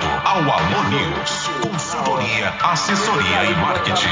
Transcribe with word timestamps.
ligado 0.00 0.26
ao 0.26 0.38
Alô 0.38 0.82
News. 0.88 1.50
Consultoria, 1.62 2.54
assessoria 2.62 3.44
e 3.44 3.54
marketing. 3.56 4.08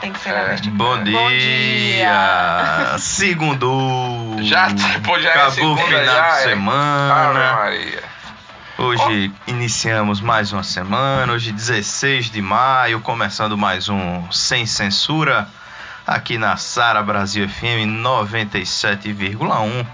Tem 0.00 0.12
que 0.12 0.20
ser 0.20 0.32
na 0.32 0.38
É. 0.40 0.56
Bom 0.70 1.02
dia! 1.02 1.18
Bom 1.18 1.28
dia! 1.30 2.98
Segundo! 2.98 4.36
Já, 4.40 4.68
pô, 5.04 5.18
já 5.18 5.30
é 5.30 5.32
Acabou 5.32 5.52
segunda, 5.52 5.82
o 5.82 5.86
final 5.86 6.04
já 6.04 6.30
de 6.30 6.38
é. 6.38 6.42
semana. 6.42 7.52
Maria. 7.56 8.02
Hoje 8.78 9.32
iniciamos 9.46 10.20
mais 10.20 10.52
uma 10.52 10.62
semana, 10.62 11.32
hoje 11.32 11.50
16 11.50 12.30
de 12.30 12.42
maio, 12.42 13.00
começando 13.00 13.56
mais 13.56 13.88
um 13.88 14.30
Sem 14.30 14.66
Censura, 14.66 15.48
aqui 16.06 16.38
na 16.38 16.56
Sara 16.56 17.02
Brasil 17.02 17.48
FM 17.48 18.00
97,1. 18.00 19.86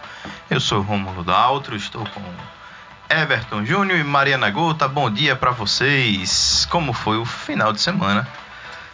Eu 0.50 0.60
sou 0.60 0.82
Rômulo 0.82 1.24
Daltro, 1.24 1.74
estou 1.74 2.04
com 2.04 2.22
Everton 3.08 3.64
Júnior 3.64 3.98
e 3.98 4.04
Mariana 4.04 4.50
Gota. 4.50 4.86
Bom 4.86 5.10
dia 5.10 5.34
para 5.34 5.52
vocês. 5.52 6.66
Como 6.70 6.92
foi 6.92 7.16
o 7.16 7.24
final 7.24 7.72
de 7.72 7.80
semana 7.80 8.28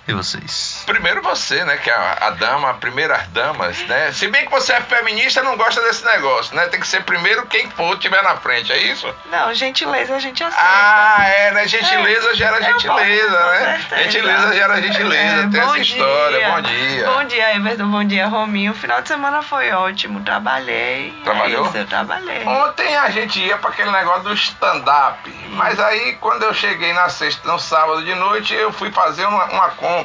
de 0.08 0.14
vocês? 0.14 0.82
Primeiro 0.86 1.20
você, 1.20 1.62
né? 1.64 1.76
Que 1.76 1.90
é 1.90 1.94
a, 1.94 2.18
a 2.22 2.30
dama, 2.30 2.70
a 2.70 2.74
primeiras 2.74 3.26
damas, 3.28 3.78
né? 3.86 4.10
Se 4.12 4.26
bem 4.28 4.46
que 4.46 4.50
você 4.50 4.72
é 4.72 4.80
feminista, 4.80 5.42
não 5.42 5.54
gosta 5.56 5.82
desse 5.82 6.02
negócio, 6.04 6.56
né? 6.56 6.66
Tem 6.68 6.80
que 6.80 6.88
ser 6.88 7.04
primeiro 7.04 7.46
quem 7.46 7.68
for 7.70 7.96
tiver 7.98 8.22
na 8.22 8.36
frente, 8.36 8.72
é 8.72 8.78
isso? 8.78 9.06
Não, 9.30 9.52
gentileza 9.52 10.16
a 10.16 10.18
gente 10.18 10.42
aceita. 10.42 10.64
Ah, 10.66 11.24
é, 11.28 11.50
né? 11.52 11.68
Gentileza 11.68 12.30
É, 12.30 12.34
gera 12.34 12.62
gentileza, 12.62 12.78
posso, 12.78 12.88
com 12.88 13.50
né? 13.50 13.78
certeza. 13.88 14.02
Gentileza 14.04 14.54
gera 14.54 14.80
gentileza, 14.80 15.34
É, 15.34 15.40
tem 15.42 15.50
bom 15.50 15.58
essa 15.58 15.72
dia. 15.74 15.82
história. 15.82 16.50
Bom 16.50 16.60
dia. 16.62 17.10
Bom 17.10 17.24
dia, 17.24 17.56
Everton. 17.56 17.86
Bom 17.90 18.04
dia, 18.04 18.26
Rominho. 18.28 18.72
O 18.72 18.74
final 18.74 19.02
de 19.02 19.08
semana 19.08 19.42
foi 19.42 19.70
ótimo. 19.72 20.20
Trabalhei. 20.24 21.12
Trabalhou? 21.22 21.66
É 21.66 21.68
isso, 21.68 21.76
eu 21.76 21.86
trabalhei. 21.86 22.44
Ontem 22.46 22.96
a 22.96 23.10
gente 23.10 23.40
ia 23.40 23.58
para 23.58 23.70
aquele 23.70 23.90
negócio 23.90 24.22
do 24.22 24.32
stand-up, 24.32 25.30
mas 25.50 25.78
aí 25.78 26.14
quando 26.14 26.44
eu 26.44 26.54
cheguei 26.54 26.94
na 26.94 27.10
sexta, 27.10 27.46
no 27.46 27.58
sábado 27.58 28.02
de 28.02 28.14
noite, 28.14 28.54
eu 28.54 28.72
fui 28.72 28.90
fazer 28.90 29.26
uma, 29.26 29.44
uma 29.46 29.68
compra. 29.70 29.97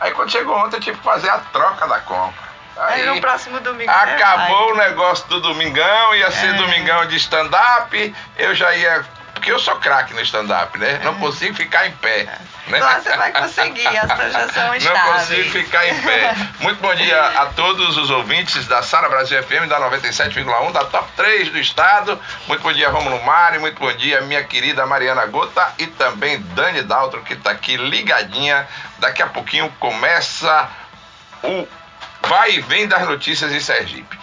Aí 0.00 0.10
quando 0.12 0.30
chegou 0.30 0.56
ontem, 0.56 0.76
eu 0.76 0.80
tive 0.80 0.98
que 0.98 1.04
fazer 1.04 1.28
a 1.30 1.38
troca 1.38 1.86
da 1.86 2.00
compra. 2.00 2.48
Aí 2.76 3.04
no 3.06 3.20
próximo 3.20 3.58
domingo 3.60 3.90
acabou 3.90 4.72
o 4.72 4.76
negócio 4.76 5.26
do 5.28 5.40
domingão, 5.40 6.14
ia 6.14 6.30
ser 6.30 6.50
É. 6.50 6.52
domingão 6.52 7.06
de 7.06 7.16
stand-up, 7.16 8.14
eu 8.36 8.54
já 8.54 8.72
ia. 8.74 9.04
Porque 9.38 9.52
eu 9.52 9.58
sou 9.60 9.76
craque 9.76 10.12
no 10.14 10.20
stand-up, 10.22 10.76
né? 10.78 11.00
Não 11.04 11.14
consigo 11.14 11.54
ficar 11.54 11.86
em 11.86 11.92
pé. 11.92 12.24
Né? 12.66 12.80
Não, 12.80 13.00
você 13.00 13.16
vai 13.16 13.30
conseguir, 13.30 13.86
as 13.86 14.12
projeções 14.12 14.84
Não 14.84 14.92
estáveis. 14.92 15.28
consigo 15.28 15.50
ficar 15.50 15.86
em 15.86 16.02
pé. 16.02 16.34
Muito 16.58 16.80
bom 16.80 16.92
dia 16.96 17.20
a 17.40 17.46
todos 17.46 17.96
os 17.96 18.10
ouvintes 18.10 18.66
da 18.66 18.82
Sara 18.82 19.08
Brasil 19.08 19.40
FM, 19.40 19.68
da 19.68 19.80
97,1, 19.88 20.72
da 20.72 20.84
Top 20.86 21.08
3 21.16 21.50
do 21.50 21.58
estado. 21.60 22.20
Muito 22.48 22.62
bom 22.62 22.72
dia, 22.72 22.90
Romulo 22.90 23.22
Mari. 23.22 23.60
Muito 23.60 23.78
bom 23.78 23.92
dia, 23.92 24.20
minha 24.22 24.42
querida 24.42 24.84
Mariana 24.86 25.24
Gota 25.26 25.72
e 25.78 25.86
também 25.86 26.40
Dani 26.56 26.82
Daltro, 26.82 27.22
que 27.22 27.34
está 27.34 27.52
aqui 27.52 27.76
ligadinha. 27.76 28.66
Daqui 28.98 29.22
a 29.22 29.28
pouquinho 29.28 29.72
começa 29.78 30.68
o 31.44 31.64
vai 32.26 32.54
e 32.56 32.60
vem 32.60 32.88
das 32.88 33.06
notícias 33.06 33.52
em 33.52 33.60
Sergipe. 33.60 34.18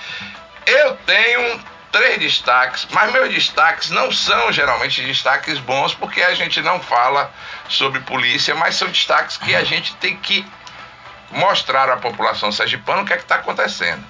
Eu 0.66 0.98
tenho 1.06 1.62
três 1.96 2.20
destaques, 2.20 2.86
mas 2.92 3.10
meus 3.14 3.34
destaques 3.34 3.90
não 3.90 4.12
são 4.12 4.52
geralmente 4.52 5.02
destaques 5.02 5.58
bons, 5.60 5.94
porque 5.94 6.22
a 6.22 6.34
gente 6.34 6.62
não 6.62 6.78
fala 6.82 7.32
sobre 7.70 8.02
polícia, 8.02 8.54
mas 8.54 8.76
são 8.76 8.90
destaques 8.90 9.38
que 9.38 9.56
a 9.56 9.64
gente 9.64 9.96
tem 9.96 10.18
que 10.18 10.46
mostrar 11.32 11.90
à 11.90 11.96
população 11.96 12.52
sergipana 12.52 13.02
o 13.02 13.06
que 13.06 13.14
é 13.14 13.16
que 13.16 13.24
está 13.24 13.36
acontecendo. 13.36 14.04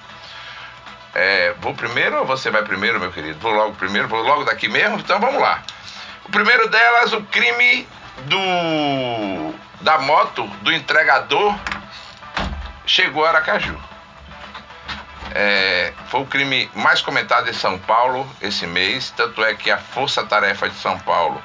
É, 1.14 1.54
vou 1.60 1.74
primeiro 1.74 2.18
ou 2.18 2.26
você 2.26 2.50
vai 2.50 2.64
primeiro, 2.64 2.98
meu 2.98 3.12
querido? 3.12 3.38
Vou 3.38 3.52
logo 3.52 3.76
primeiro, 3.76 4.08
vou 4.08 4.20
logo 4.20 4.42
daqui 4.42 4.66
mesmo? 4.66 4.98
Então 4.98 5.20
vamos 5.20 5.40
lá. 5.40 5.62
O 6.24 6.28
primeiro 6.28 6.68
delas, 6.68 7.12
o 7.12 7.22
crime 7.22 7.86
do 8.24 9.54
da 9.80 9.98
moto 9.98 10.44
do 10.62 10.72
entregador 10.72 11.56
chegou 12.84 13.24
a 13.24 13.28
Aracaju. 13.28 13.78
É, 15.38 15.92
foi 16.08 16.20
o 16.22 16.24
crime 16.26 16.70
mais 16.74 17.02
comentado 17.02 17.46
em 17.50 17.52
São 17.52 17.78
Paulo 17.78 18.26
esse 18.40 18.66
mês, 18.66 19.12
tanto 19.14 19.44
é 19.44 19.52
que 19.52 19.70
a 19.70 19.76
Força 19.76 20.24
Tarefa 20.24 20.66
de 20.66 20.76
São 20.76 20.98
Paulo, 21.00 21.42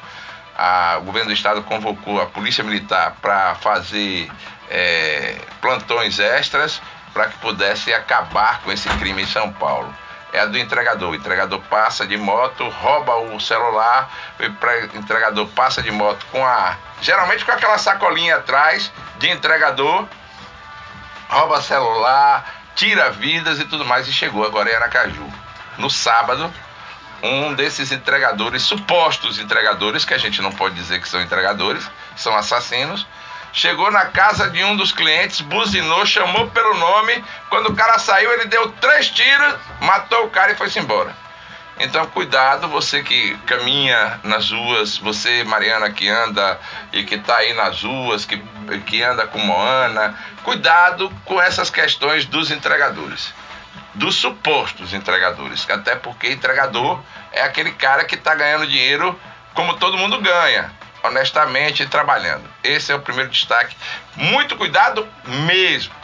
a- 0.57 0.95
o 0.99 1.03
governo 1.03 1.27
do 1.27 1.33
estado 1.33 1.61
convocou 1.63 2.21
a 2.21 2.25
Polícia 2.27 2.63
Militar 2.63 3.15
para 3.21 3.55
fazer 3.55 4.31
é, 4.69 5.35
plantões 5.59 6.19
extras 6.19 6.81
para 7.13 7.27
que 7.27 7.37
pudesse 7.39 7.93
acabar 7.93 8.61
com 8.61 8.71
esse 8.71 8.87
crime 8.91 9.23
em 9.23 9.27
São 9.27 9.51
Paulo. 9.51 9.93
É 10.31 10.39
a 10.39 10.45
do 10.45 10.57
entregador. 10.57 11.09
O 11.09 11.15
entregador 11.15 11.59
passa 11.69 12.07
de 12.07 12.15
moto, 12.15 12.69
rouba 12.69 13.17
o 13.17 13.37
celular, 13.41 14.09
o 14.39 14.97
entregador 14.97 15.45
passa 15.49 15.81
de 15.81 15.91
moto 15.91 16.25
com 16.31 16.45
a. 16.45 16.77
Geralmente 17.01 17.43
com 17.43 17.51
aquela 17.51 17.77
sacolinha 17.77 18.37
atrás 18.37 18.89
de 19.17 19.29
entregador, 19.29 20.07
rouba 21.27 21.61
celular, 21.61 22.45
tira 22.75 23.11
vidas 23.11 23.59
e 23.59 23.65
tudo 23.65 23.85
mais, 23.85 24.07
e 24.07 24.13
chegou 24.13 24.45
agora 24.45 24.69
em 24.69 24.75
Aracaju. 24.75 25.27
No 25.77 25.89
sábado, 25.89 26.51
um 27.23 27.53
desses 27.53 27.91
entregadores, 27.91 28.63
supostos 28.63 29.39
entregadores, 29.39 30.05
que 30.05 30.13
a 30.13 30.17
gente 30.17 30.41
não 30.41 30.51
pode 30.51 30.75
dizer 30.75 30.99
que 31.01 31.07
são 31.07 31.21
entregadores, 31.21 31.89
são 32.15 32.35
assassinos, 32.35 33.05
chegou 33.53 33.91
na 33.91 34.05
casa 34.05 34.49
de 34.49 34.63
um 34.63 34.75
dos 34.75 34.91
clientes, 34.91 35.41
buzinou, 35.41 36.05
chamou 36.05 36.47
pelo 36.49 36.73
nome. 36.75 37.23
Quando 37.49 37.67
o 37.67 37.75
cara 37.75 37.99
saiu, 37.99 38.31
ele 38.33 38.45
deu 38.45 38.71
três 38.73 39.09
tiros, 39.09 39.55
matou 39.81 40.25
o 40.25 40.29
cara 40.29 40.51
e 40.51 40.55
foi-se 40.55 40.79
embora. 40.79 41.15
Então, 41.83 42.05
cuidado, 42.05 42.67
você 42.67 43.01
que 43.01 43.35
caminha 43.47 44.19
nas 44.23 44.51
ruas, 44.51 44.99
você, 44.99 45.43
Mariana, 45.43 45.89
que 45.91 46.07
anda 46.07 46.59
e 46.93 47.03
que 47.03 47.15
está 47.15 47.37
aí 47.37 47.55
nas 47.55 47.81
ruas, 47.81 48.23
que, 48.23 48.37
que 48.85 49.01
anda 49.01 49.25
com 49.25 49.39
Moana, 49.39 50.15
cuidado 50.43 51.11
com 51.25 51.41
essas 51.41 51.71
questões 51.71 52.25
dos 52.25 52.51
entregadores, 52.51 53.33
dos 53.95 54.15
supostos 54.15 54.93
entregadores, 54.93 55.67
até 55.71 55.95
porque 55.95 56.31
entregador 56.31 57.01
é 57.31 57.41
aquele 57.41 57.71
cara 57.71 58.05
que 58.05 58.13
está 58.13 58.35
ganhando 58.35 58.67
dinheiro 58.67 59.19
como 59.55 59.75
todo 59.77 59.97
mundo 59.97 60.21
ganha, 60.21 60.71
honestamente 61.01 61.87
trabalhando. 61.87 62.47
Esse 62.63 62.91
é 62.91 62.95
o 62.95 63.01
primeiro 63.01 63.31
destaque. 63.31 63.75
Muito 64.15 64.55
cuidado 64.55 65.07
mesmo, 65.25 65.95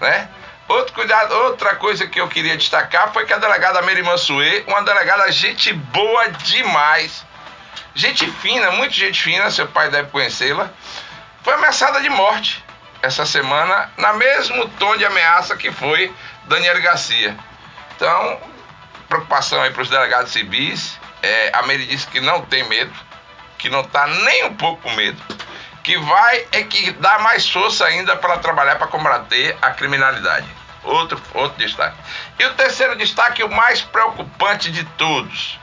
né? 0.00 0.28
Outro 0.70 0.94
cuidado, 0.94 1.34
outra 1.34 1.74
coisa 1.74 2.06
que 2.06 2.20
eu 2.20 2.28
queria 2.28 2.56
destacar 2.56 3.12
foi 3.12 3.26
que 3.26 3.32
a 3.32 3.38
delegada 3.38 3.82
Mary 3.82 4.04
Mansuê, 4.04 4.62
uma 4.68 4.84
delegada 4.84 5.28
gente 5.32 5.72
boa 5.72 6.28
demais, 6.28 7.26
gente 7.92 8.30
fina, 8.30 8.70
muito 8.70 8.94
gente 8.94 9.20
fina, 9.20 9.50
seu 9.50 9.66
pai 9.66 9.90
deve 9.90 10.10
conhecê-la, 10.10 10.70
foi 11.42 11.54
ameaçada 11.54 12.00
de 12.00 12.08
morte 12.08 12.64
essa 13.02 13.26
semana, 13.26 13.90
na 13.96 14.12
mesmo 14.12 14.68
tom 14.78 14.96
de 14.96 15.04
ameaça 15.04 15.56
que 15.56 15.72
foi 15.72 16.14
Daniel 16.44 16.80
Garcia. 16.80 17.36
Então, 17.96 18.40
preocupação 19.08 19.60
aí 19.60 19.72
para 19.72 19.82
os 19.82 19.90
delegados 19.90 20.30
civis. 20.30 20.96
É, 21.20 21.50
a 21.52 21.62
Mary 21.62 21.84
disse 21.84 22.06
que 22.06 22.20
não 22.20 22.42
tem 22.42 22.62
medo, 22.68 22.94
que 23.58 23.68
não 23.68 23.80
está 23.80 24.06
nem 24.06 24.44
um 24.44 24.54
pouco 24.54 24.82
com 24.82 24.92
medo, 24.92 25.20
que 25.82 25.98
vai 25.98 26.46
é 26.52 26.62
que 26.62 26.92
dá 26.92 27.18
mais 27.18 27.50
força 27.50 27.86
ainda 27.86 28.14
para 28.14 28.38
trabalhar 28.38 28.76
para 28.76 28.86
combater 28.86 29.56
a 29.60 29.70
criminalidade. 29.72 30.59
Outro, 30.82 31.20
outro 31.34 31.58
destaque. 31.58 31.96
E 32.38 32.44
o 32.46 32.54
terceiro 32.54 32.96
destaque, 32.96 33.42
o 33.42 33.50
mais 33.50 33.82
preocupante 33.82 34.70
de 34.70 34.84
todos. 34.84 35.58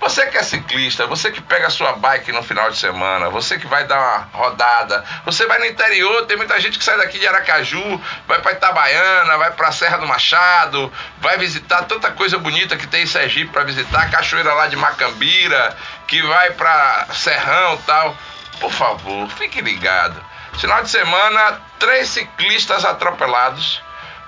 Você 0.00 0.26
que 0.28 0.38
é 0.38 0.42
ciclista, 0.42 1.06
você 1.06 1.30
que 1.30 1.42
pega 1.42 1.66
a 1.66 1.70
sua 1.70 1.92
bike 1.92 2.32
no 2.32 2.42
final 2.42 2.70
de 2.70 2.78
semana, 2.78 3.28
você 3.28 3.58
que 3.58 3.66
vai 3.66 3.86
dar 3.86 3.98
uma 3.98 4.28
rodada, 4.32 5.04
você 5.26 5.46
vai 5.46 5.58
no 5.58 5.66
interior, 5.66 6.24
tem 6.24 6.38
muita 6.38 6.58
gente 6.58 6.78
que 6.78 6.84
sai 6.84 6.96
daqui 6.96 7.18
de 7.18 7.26
Aracaju, 7.26 8.00
vai 8.26 8.40
para 8.40 8.52
Itabaiana, 8.52 9.36
vai 9.36 9.50
para 9.50 9.70
Serra 9.72 9.98
do 9.98 10.06
Machado, 10.06 10.90
vai 11.18 11.36
visitar 11.36 11.82
tanta 11.82 12.10
coisa 12.12 12.38
bonita 12.38 12.78
que 12.78 12.86
tem 12.86 13.02
em 13.02 13.06
Sergipe 13.06 13.52
para 13.52 13.64
visitar, 13.64 14.10
cachoeira 14.10 14.54
lá 14.54 14.68
de 14.68 14.76
Macambira, 14.76 15.76
que 16.08 16.22
vai 16.22 16.52
para 16.52 17.08
Serrão 17.12 17.76
tal. 17.86 18.16
Por 18.58 18.72
favor, 18.72 19.28
fique 19.32 19.60
ligado. 19.60 20.18
Final 20.58 20.82
de 20.82 20.88
semana, 20.88 21.60
três 21.78 22.08
ciclistas 22.08 22.86
atropelados. 22.86 23.82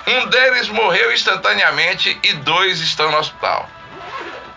Um 0.07 0.27
deles 0.27 0.69
morreu 0.69 1.13
instantaneamente 1.13 2.19
e 2.23 2.33
dois 2.35 2.81
estão 2.81 3.11
no 3.11 3.19
hospital 3.19 3.69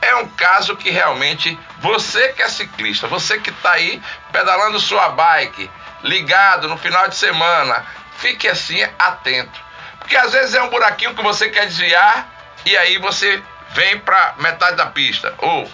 é 0.06 0.15
um 0.18 0.27
caso 0.30 0.75
que 0.75 0.89
realmente 0.89 1.57
você 1.80 2.30
que 2.30 2.42
é 2.42 2.50
ciclista, 2.50 3.07
você 3.07 3.39
que 3.39 3.50
está 3.50 3.71
aí 3.71 4.01
pedalando 4.31 4.80
sua 4.80 5.09
bike, 5.09 5.69
ligado 6.03 6.68
no 6.68 6.77
final 6.77 7.07
de 7.07 7.15
semana, 7.15 7.86
fique 8.18 8.47
assim 8.47 8.81
atento. 9.00 9.59
Porque 10.00 10.15
às 10.15 10.31
vezes 10.31 10.53
é 10.53 10.62
um 10.62 10.69
buraquinho 10.69 11.15
que 11.15 11.24
você 11.24 11.50
quer 11.50 11.65
desviar 11.65 12.27
e 12.65 12.77
aí 12.77 12.97
você 13.00 13.42
vem 13.71 14.00
para 14.00 14.36
metade 14.38 14.77
da 14.77 14.86
pista 14.86 15.33
ou 15.39 15.69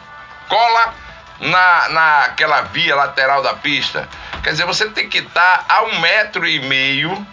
cola 0.48 0.94
na, 1.40 1.90
naquela 1.90 2.62
via 2.62 2.96
lateral 2.96 3.44
da 3.44 3.56
pista. 3.56 4.08
Quer 4.44 4.52
dizer, 4.52 4.66
você 4.66 4.90
tem 4.90 5.10
que 5.10 5.20
estar 5.20 5.66
a 5.68 5.84
um 5.84 6.00
metro 6.00 6.48
e 6.48 6.60
meio 6.62 7.28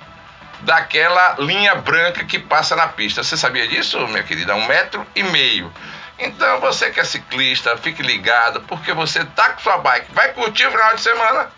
daquela 0.63 1.37
linha 1.39 1.75
branca 1.77 2.25
que 2.25 2.39
passa 2.39 2.75
na 2.75 2.89
pista. 2.89 3.23
Você 3.23 3.37
sabia 3.37 3.67
disso, 3.69 3.99
minha 4.09 4.23
querida? 4.23 4.55
Um 4.55 4.67
metro 4.67 5.07
e 5.15 5.23
meio. 5.23 5.73
Então 6.19 6.61
você 6.61 6.91
que 6.91 6.99
é 6.99 7.05
ciclista, 7.05 7.77
fique 7.77 8.03
ligado, 8.03 8.61
porque 8.63 8.93
você 8.93 9.25
tá 9.25 9.51
com 9.51 9.61
sua 9.61 9.79
bike, 9.79 10.13
vai 10.13 10.33
curtir 10.33 10.67
o 10.67 10.71
final 10.71 10.95
de 10.95 11.01
semana. 11.01 11.51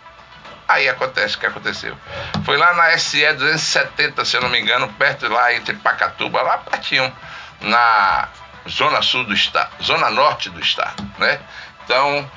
Aí 0.67 0.87
acontece 0.87 1.35
o 1.35 1.39
que 1.39 1.45
aconteceu. 1.47 1.97
Foi 2.45 2.55
lá 2.57 2.73
na 2.73 2.97
SE 2.97 3.33
270, 3.33 4.23
se 4.23 4.37
eu 4.37 4.41
não 4.41 4.49
me 4.49 4.59
engano, 4.59 4.87
perto 4.93 5.27
lá 5.27 5.53
entre 5.53 5.75
Pacatuba, 5.75 6.41
lá 6.41 6.59
pertinho, 6.59 7.11
na 7.59 8.29
zona 8.69 9.01
sul 9.01 9.25
do 9.25 9.33
estado, 9.33 9.83
zona 9.83 10.09
norte 10.09 10.49
do 10.49 10.59
estado, 10.59 11.03
né? 11.17 11.39
Então, 11.83 12.29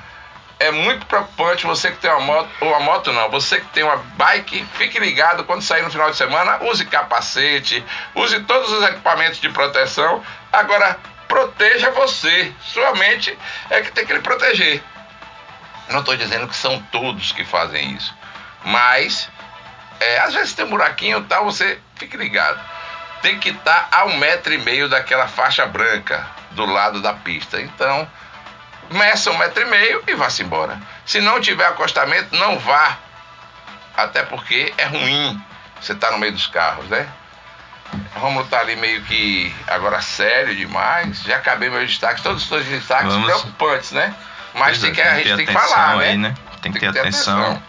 é 0.59 0.71
muito 0.71 1.05
preocupante 1.05 1.65
você 1.65 1.91
que 1.91 1.97
tem 1.97 2.09
uma 2.09 2.21
moto, 2.21 2.49
ou 2.61 2.69
uma 2.69 2.79
moto 2.79 3.11
não, 3.11 3.29
você 3.29 3.59
que 3.59 3.67
tem 3.67 3.83
uma 3.83 3.97
bike, 3.97 4.65
fique 4.73 4.99
ligado 4.99 5.43
quando 5.43 5.61
sair 5.61 5.81
no 5.81 5.91
final 5.91 6.09
de 6.09 6.17
semana, 6.17 6.63
use 6.63 6.85
capacete, 6.85 7.83
use 8.13 8.39
todos 8.41 8.71
os 8.71 8.83
equipamentos 8.83 9.39
de 9.39 9.49
proteção. 9.49 10.23
Agora, 10.51 10.97
proteja 11.27 11.91
você. 11.91 12.53
Sua 12.61 12.93
mente 12.93 13.37
é 13.69 13.81
que 13.81 13.91
tem 13.91 14.05
que 14.05 14.13
lhe 14.13 14.21
proteger. 14.21 14.81
Não 15.89 15.99
estou 15.99 16.15
dizendo 16.15 16.47
que 16.47 16.55
são 16.55 16.81
todos 16.91 17.31
que 17.31 17.43
fazem 17.43 17.91
isso, 17.91 18.15
mas 18.63 19.29
é, 19.99 20.19
às 20.19 20.33
vezes 20.33 20.53
tem 20.53 20.65
um 20.65 20.69
buraquinho 20.69 21.19
e 21.19 21.23
tal, 21.23 21.45
você 21.45 21.79
fique 21.95 22.17
ligado. 22.17 22.59
Tem 23.21 23.39
que 23.39 23.49
estar 23.49 23.87
a 23.91 24.05
um 24.05 24.17
metro 24.17 24.53
e 24.53 24.57
meio 24.57 24.89
daquela 24.89 25.27
faixa 25.27 25.65
branca 25.65 26.25
do 26.51 26.65
lado 26.65 27.01
da 27.01 27.13
pista. 27.13 27.59
Então, 27.61 28.07
meça 28.91 29.31
um 29.31 29.37
metro 29.37 29.61
e 29.61 29.65
meio 29.65 30.03
e 30.07 30.15
vá-se 30.15 30.43
embora. 30.43 30.79
Se 31.05 31.21
não 31.21 31.39
tiver 31.39 31.65
acostamento, 31.65 32.35
não 32.35 32.59
vá. 32.59 32.97
Até 33.95 34.23
porque 34.23 34.73
é 34.77 34.85
ruim 34.85 35.41
você 35.79 35.93
estar 35.93 36.07
tá 36.07 36.13
no 36.13 36.19
meio 36.19 36.33
dos 36.33 36.47
carros, 36.47 36.85
né? 36.89 37.07
Romulo 38.15 38.45
tá 38.47 38.59
ali 38.59 38.75
meio 38.75 39.01
que 39.03 39.53
agora 39.67 40.01
sério 40.01 40.55
demais. 40.55 41.21
Já 41.23 41.37
acabei 41.37 41.69
meus 41.69 41.89
destaques, 41.89 42.23
todos 42.23 42.43
os 42.43 42.49
seus 42.49 42.65
destaques 42.65 43.13
Vamos... 43.13 43.25
preocupantes, 43.25 43.91
né? 43.91 44.13
Mas 44.53 44.79
tem 44.79 44.91
é, 44.91 44.93
que, 44.93 45.01
a 45.01 45.15
gente 45.15 45.35
tem 45.35 45.45
que 45.45 45.53
falar, 45.53 45.97
né? 45.97 46.09
aí, 46.09 46.17
né? 46.17 46.35
Tem 46.61 46.71
que 46.71 46.79
ter, 46.79 46.91
ter 46.91 46.99
atenção. 46.99 47.41
atenção. 47.41 47.63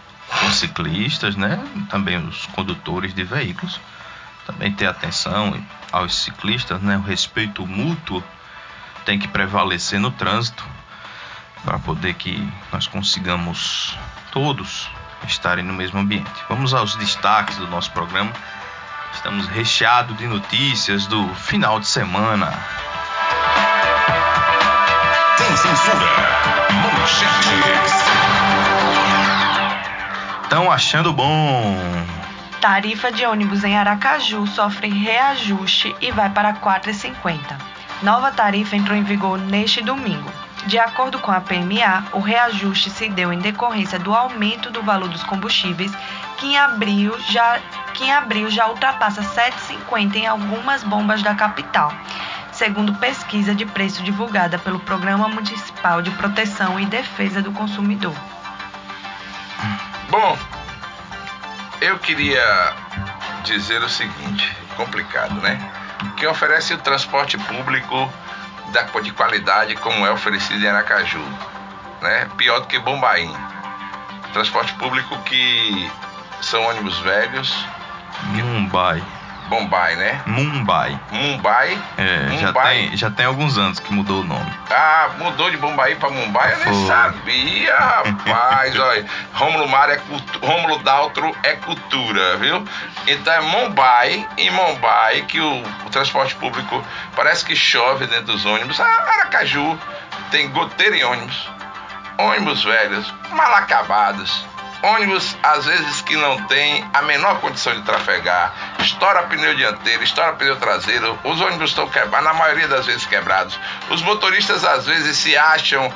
Os 0.47 0.55
ciclistas, 0.55 1.35
né? 1.35 1.59
Também 1.89 2.17
os 2.17 2.45
condutores 2.47 3.13
de 3.13 3.23
veículos. 3.23 3.79
Também 4.45 4.71
ter 4.71 4.87
atenção 4.87 5.61
aos 5.91 6.23
ciclistas, 6.23 6.81
né? 6.81 6.97
O 6.97 7.01
respeito 7.01 7.65
mútuo 7.65 8.23
tem 9.05 9.19
que 9.19 9.27
prevalecer 9.27 9.99
no 9.99 10.11
trânsito 10.11 10.65
para 11.67 11.79
poder 11.79 12.13
que 12.13 12.49
nós 12.71 12.87
consigamos 12.87 13.93
todos 14.31 14.89
estarem 15.27 15.65
no 15.65 15.73
mesmo 15.73 15.99
ambiente. 15.99 16.31
Vamos 16.47 16.73
aos 16.73 16.95
destaques 16.95 17.57
do 17.57 17.67
nosso 17.67 17.91
programa. 17.91 18.31
Estamos 19.13 19.47
recheados 19.47 20.17
de 20.17 20.27
notícias 20.27 21.05
do 21.07 21.27
final 21.35 21.77
de 21.81 21.87
semana. 21.87 22.53
Tem 25.37 25.57
censura. 25.57 26.07
Manchetes. 26.71 27.93
Estão 30.43 30.71
achando 30.71 31.11
bom. 31.11 31.77
Tarifa 32.61 33.11
de 33.11 33.25
ônibus 33.25 33.65
em 33.65 33.77
Aracaju 33.77 34.47
sofre 34.47 34.87
reajuste 34.87 35.93
e 35.99 36.13
vai 36.13 36.29
para 36.29 36.51
R$ 36.51 36.59
4,50. 36.61 37.37
Nova 38.01 38.31
tarifa 38.31 38.77
entrou 38.77 38.97
em 38.97 39.03
vigor 39.03 39.37
neste 39.37 39.81
domingo. 39.81 40.46
De 40.65 40.77
acordo 40.77 41.19
com 41.19 41.31
a 41.31 41.39
PMA, 41.39 42.05
o 42.11 42.19
reajuste 42.19 42.89
se 42.89 43.07
deu 43.09 43.31
em 43.31 43.39
decorrência 43.39 43.97
do 43.97 44.13
aumento 44.13 44.69
do 44.69 44.81
valor 44.81 45.07
dos 45.07 45.23
combustíveis, 45.23 45.91
que 46.37 46.47
em 46.47 46.57
abril 46.57 47.17
já, 47.29 47.59
que 47.93 48.05
em 48.05 48.11
abril 48.11 48.49
já 48.49 48.67
ultrapassa 48.67 49.21
7,50 49.21 50.15
em 50.15 50.27
algumas 50.27 50.83
bombas 50.83 51.23
da 51.23 51.33
capital, 51.35 51.93
segundo 52.51 52.93
pesquisa 52.95 53.55
de 53.55 53.65
preço 53.65 54.03
divulgada 54.03 54.59
pelo 54.59 54.79
Programa 54.79 55.29
Municipal 55.29 56.01
de 56.01 56.11
Proteção 56.11 56.79
e 56.79 56.85
Defesa 56.85 57.41
do 57.41 57.51
Consumidor. 57.51 58.15
Bom, 60.09 60.37
eu 61.81 61.97
queria 61.99 62.73
dizer 63.43 63.81
o 63.83 63.89
seguinte, 63.89 64.55
complicado, 64.75 65.35
né? 65.35 65.59
Quem 66.17 66.27
oferece 66.27 66.73
o 66.73 66.77
transporte 66.77 67.37
público 67.37 68.11
de 69.01 69.11
qualidade 69.11 69.75
como 69.75 70.05
é 70.05 70.11
oferecido 70.11 70.63
em 70.63 70.67
Aracaju. 70.67 71.23
Né? 72.01 72.29
Pior 72.37 72.59
do 72.59 72.67
que 72.67 72.79
Bombaim. 72.79 73.33
Transporte 74.33 74.73
público 74.73 75.17
que 75.23 75.91
são 76.41 76.63
ônibus 76.63 76.97
velhos. 76.99 77.65
Mumbai. 78.23 79.03
Bombay, 79.47 79.95
né? 79.95 80.21
Mumbai. 80.25 80.99
Mumbai? 81.11 81.77
É, 81.97 82.29
Mumbai. 82.29 82.37
Já, 82.39 82.53
tem, 82.53 82.97
já 82.97 83.11
tem 83.11 83.25
alguns 83.25 83.57
anos 83.57 83.79
que 83.79 83.93
mudou 83.93 84.21
o 84.21 84.23
nome. 84.23 84.51
Ah, 84.69 85.09
mudou 85.17 85.49
de 85.49 85.57
Bombay 85.57 85.95
para 85.95 86.09
Mumbai? 86.09 86.53
Eu 86.53 86.57
Foi. 86.57 86.71
nem 86.71 86.87
sabia, 86.87 87.75
rapaz. 87.77 88.77
Olha, 88.79 89.05
Rômulo 89.33 89.67
Mar 89.67 89.89
é 89.89 89.99
Rômulo 90.41 90.79
Daltro 90.79 91.35
é 91.43 91.53
cultura, 91.53 92.37
viu? 92.37 92.63
Então 93.07 93.33
é 93.33 93.41
Mumbai, 93.41 94.27
em 94.37 94.51
Mumbai, 94.51 95.21
que 95.23 95.39
o, 95.39 95.63
o 95.85 95.89
transporte 95.89 96.35
público 96.35 96.83
parece 97.15 97.45
que 97.45 97.55
chove 97.55 98.05
dentro 98.07 98.33
dos 98.33 98.45
ônibus. 98.45 98.79
Ah, 98.79 99.05
Aracaju 99.19 99.77
tem 100.29 100.49
goteira 100.49 100.95
em 100.95 101.03
ônibus. 101.03 101.49
Ônibus 102.17 102.63
velhos, 102.63 103.13
mal 103.31 103.53
acabados 103.53 104.45
ônibus 104.83 105.35
às 105.41 105.65
vezes 105.65 106.01
que 106.01 106.15
não 106.15 106.41
tem 106.43 106.87
a 106.93 107.01
menor 107.01 107.39
condição 107.39 107.73
de 107.73 107.81
trafegar, 107.81 108.53
estoura 108.79 109.23
pneu 109.23 109.55
dianteiro, 109.55 110.03
estoura 110.03 110.33
pneu 110.33 110.55
traseiro, 110.57 111.17
os 111.23 111.41
ônibus 111.41 111.71
estão 111.71 111.87
quebrados, 111.87 112.27
na 112.27 112.33
maioria 112.33 112.67
das 112.67 112.85
vezes 112.85 113.05
quebrados. 113.05 113.59
Os 113.89 114.01
motoristas 114.01 114.63
às 114.63 114.85
vezes 114.85 115.17
se 115.17 115.35
acham 115.35 115.91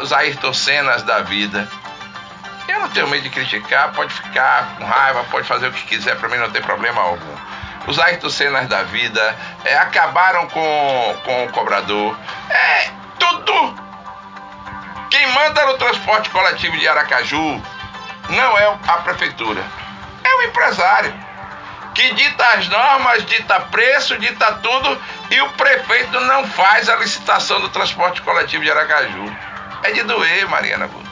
os 0.00 0.12
Ayrton 0.12 0.52
Sennas 0.52 1.02
da 1.02 1.20
vida. 1.20 1.68
Eu 2.66 2.80
não 2.80 2.88
tenho 2.88 3.08
medo 3.08 3.22
de 3.22 3.30
criticar, 3.30 3.92
pode 3.92 4.12
ficar 4.12 4.76
com 4.76 4.84
raiva, 4.84 5.24
pode 5.30 5.46
fazer 5.46 5.68
o 5.68 5.72
que 5.72 5.84
quiser, 5.84 6.16
para 6.16 6.28
mim 6.28 6.36
não 6.36 6.50
tem 6.50 6.62
problema 6.62 7.00
algum. 7.00 7.34
Os 7.86 7.98
Ayrton 7.98 8.30
Sennas 8.30 8.66
da 8.66 8.82
vida 8.84 9.36
é, 9.64 9.76
acabaram 9.76 10.48
com, 10.48 11.16
com 11.24 11.44
o 11.44 11.52
cobrador. 11.52 12.16
É 12.48 12.90
tudo. 13.18 13.74
Quem 15.10 15.26
manda 15.32 15.66
no 15.66 15.76
transporte 15.76 16.30
coletivo 16.30 16.78
de 16.78 16.88
Aracaju 16.88 17.62
não 18.28 18.58
é 18.58 18.78
a 18.88 18.96
prefeitura, 18.98 19.62
é 20.24 20.34
o 20.36 20.42
empresário 20.42 21.24
que 21.94 22.12
dita 22.14 22.44
as 22.48 22.68
normas, 22.68 23.24
dita 23.24 23.60
preço, 23.60 24.18
dita 24.18 24.52
tudo 24.54 25.00
e 25.30 25.40
o 25.40 25.48
prefeito 25.50 26.20
não 26.20 26.46
faz 26.48 26.88
a 26.88 26.96
licitação 26.96 27.60
do 27.60 27.68
transporte 27.68 28.20
coletivo 28.22 28.64
de 28.64 28.70
Aracaju. 28.70 29.36
É 29.84 29.92
de 29.92 30.02
doer, 30.02 30.48
Mariana 30.48 30.86
Guta. 30.86 31.04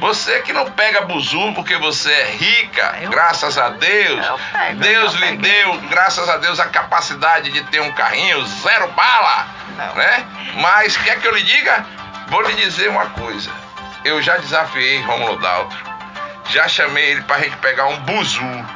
Você 0.00 0.40
que 0.40 0.52
não 0.52 0.70
pega 0.72 1.02
buzu 1.02 1.52
porque 1.54 1.76
você 1.76 2.12
é 2.12 2.30
rica, 2.32 2.98
eu 3.00 3.10
graças 3.10 3.56
a 3.56 3.70
Deus. 3.70 4.26
Pego, 4.52 4.80
Deus 4.80 5.14
lhe 5.14 5.36
deu, 5.36 5.80
graças 5.88 6.28
a 6.28 6.36
Deus, 6.36 6.60
a 6.60 6.66
capacidade 6.66 7.50
de 7.50 7.62
ter 7.64 7.80
um 7.80 7.92
carrinho 7.92 8.44
zero 8.46 8.88
bala, 8.88 9.46
não. 9.76 9.94
né? 9.94 10.26
Mas 10.56 10.96
quer 10.98 11.18
que 11.18 11.26
eu 11.26 11.34
lhe 11.34 11.42
diga? 11.42 11.86
Vou 12.28 12.42
lhe 12.42 12.54
dizer 12.54 12.90
uma 12.90 13.06
coisa 13.10 13.65
eu 14.06 14.22
já 14.22 14.36
desafiei 14.36 15.02
Romulo 15.02 15.36
Daltro, 15.38 15.78
já 16.48 16.68
chamei 16.68 17.10
ele 17.10 17.22
para 17.22 17.36
a 17.36 17.40
gente 17.40 17.56
pegar 17.56 17.86
um 17.86 17.96
buzu 18.00 18.66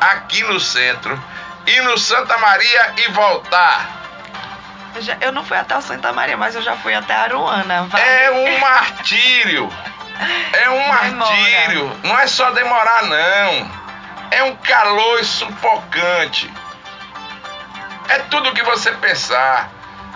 aqui 0.00 0.42
no 0.44 0.58
centro, 0.58 1.22
ir 1.66 1.82
no 1.82 1.98
Santa 1.98 2.38
Maria 2.38 2.94
e 2.96 3.08
voltar. 3.12 4.00
Eu, 4.94 5.02
já, 5.02 5.16
eu 5.20 5.32
não 5.32 5.44
fui 5.44 5.56
até 5.56 5.76
o 5.76 5.82
Santa 5.82 6.12
Maria, 6.12 6.36
mas 6.36 6.54
eu 6.54 6.62
já 6.62 6.76
fui 6.76 6.94
até 6.94 7.14
Aruana. 7.14 7.84
Vale. 7.84 8.04
É 8.04 8.30
um 8.30 8.58
martírio. 8.58 9.70
É 10.52 10.70
um 10.70 10.88
martírio. 10.88 12.00
Não 12.02 12.18
é 12.18 12.26
só 12.26 12.50
demorar, 12.50 13.04
não. 13.04 13.70
É 14.30 14.42
um 14.44 14.56
calor 14.56 15.24
sufocante. 15.24 16.50
É 18.08 18.18
tudo 18.30 18.52
que 18.52 18.62
você 18.62 18.92
pensar. 18.92 19.70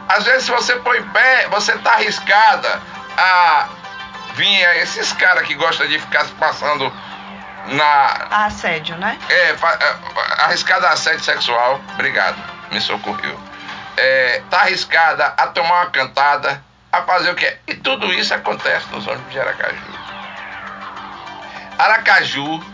Às 0.09 0.25
vezes, 0.25 0.45
se 0.45 0.51
você 0.51 0.77
põe 0.77 1.03
pé, 1.11 1.49
você 1.49 1.77
tá 1.79 1.93
arriscada 1.93 2.81
a 3.17 3.69
vinha 4.35 4.77
esses 4.77 5.13
caras 5.13 5.47
que 5.47 5.55
gostam 5.55 5.87
de 5.87 5.99
ficar 5.99 6.27
passando 6.39 6.93
na. 7.69 8.27
Assédio, 8.47 8.97
né? 8.97 9.19
É, 9.29 9.51
é 9.51 9.57
arriscada 10.39 10.89
a 10.89 10.93
assédio 10.93 11.25
sexual. 11.25 11.81
Obrigado, 11.95 12.37
me 12.71 12.81
socorreu. 12.81 13.39
É, 13.97 14.43
tá 14.51 14.63
arriscada 14.63 15.27
a 15.37 15.47
tomar 15.49 15.83
uma 15.83 15.91
cantada, 15.91 16.63
a 16.93 17.03
fazer 17.03 17.31
o 17.31 17.35
quê? 17.35 17.57
E 17.67 17.75
tudo 17.75 18.13
isso 18.13 18.35
acontece 18.35 18.87
nos 18.91 19.07
ônibus 19.07 19.33
de 19.33 19.41
Aracaju. 19.41 20.05
Aracaju, 21.79 22.65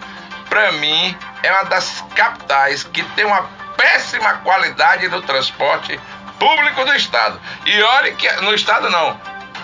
para 0.49 0.73
mim, 0.73 1.17
é 1.43 1.53
uma 1.53 1.65
das 1.65 2.05
capitais 2.15 2.83
que 2.85 3.03
tem 3.15 3.25
uma 3.25 3.43
péssima 3.77 4.35
qualidade 4.39 5.09
do 5.09 5.23
transporte 5.23 5.99
público 6.39 6.85
do 6.85 6.95
estado. 6.95 7.41
E 7.67 7.83
olhe 7.83 8.13
que 8.13 8.31
no 8.43 8.55
estado 8.55 8.89
não, 8.91 9.21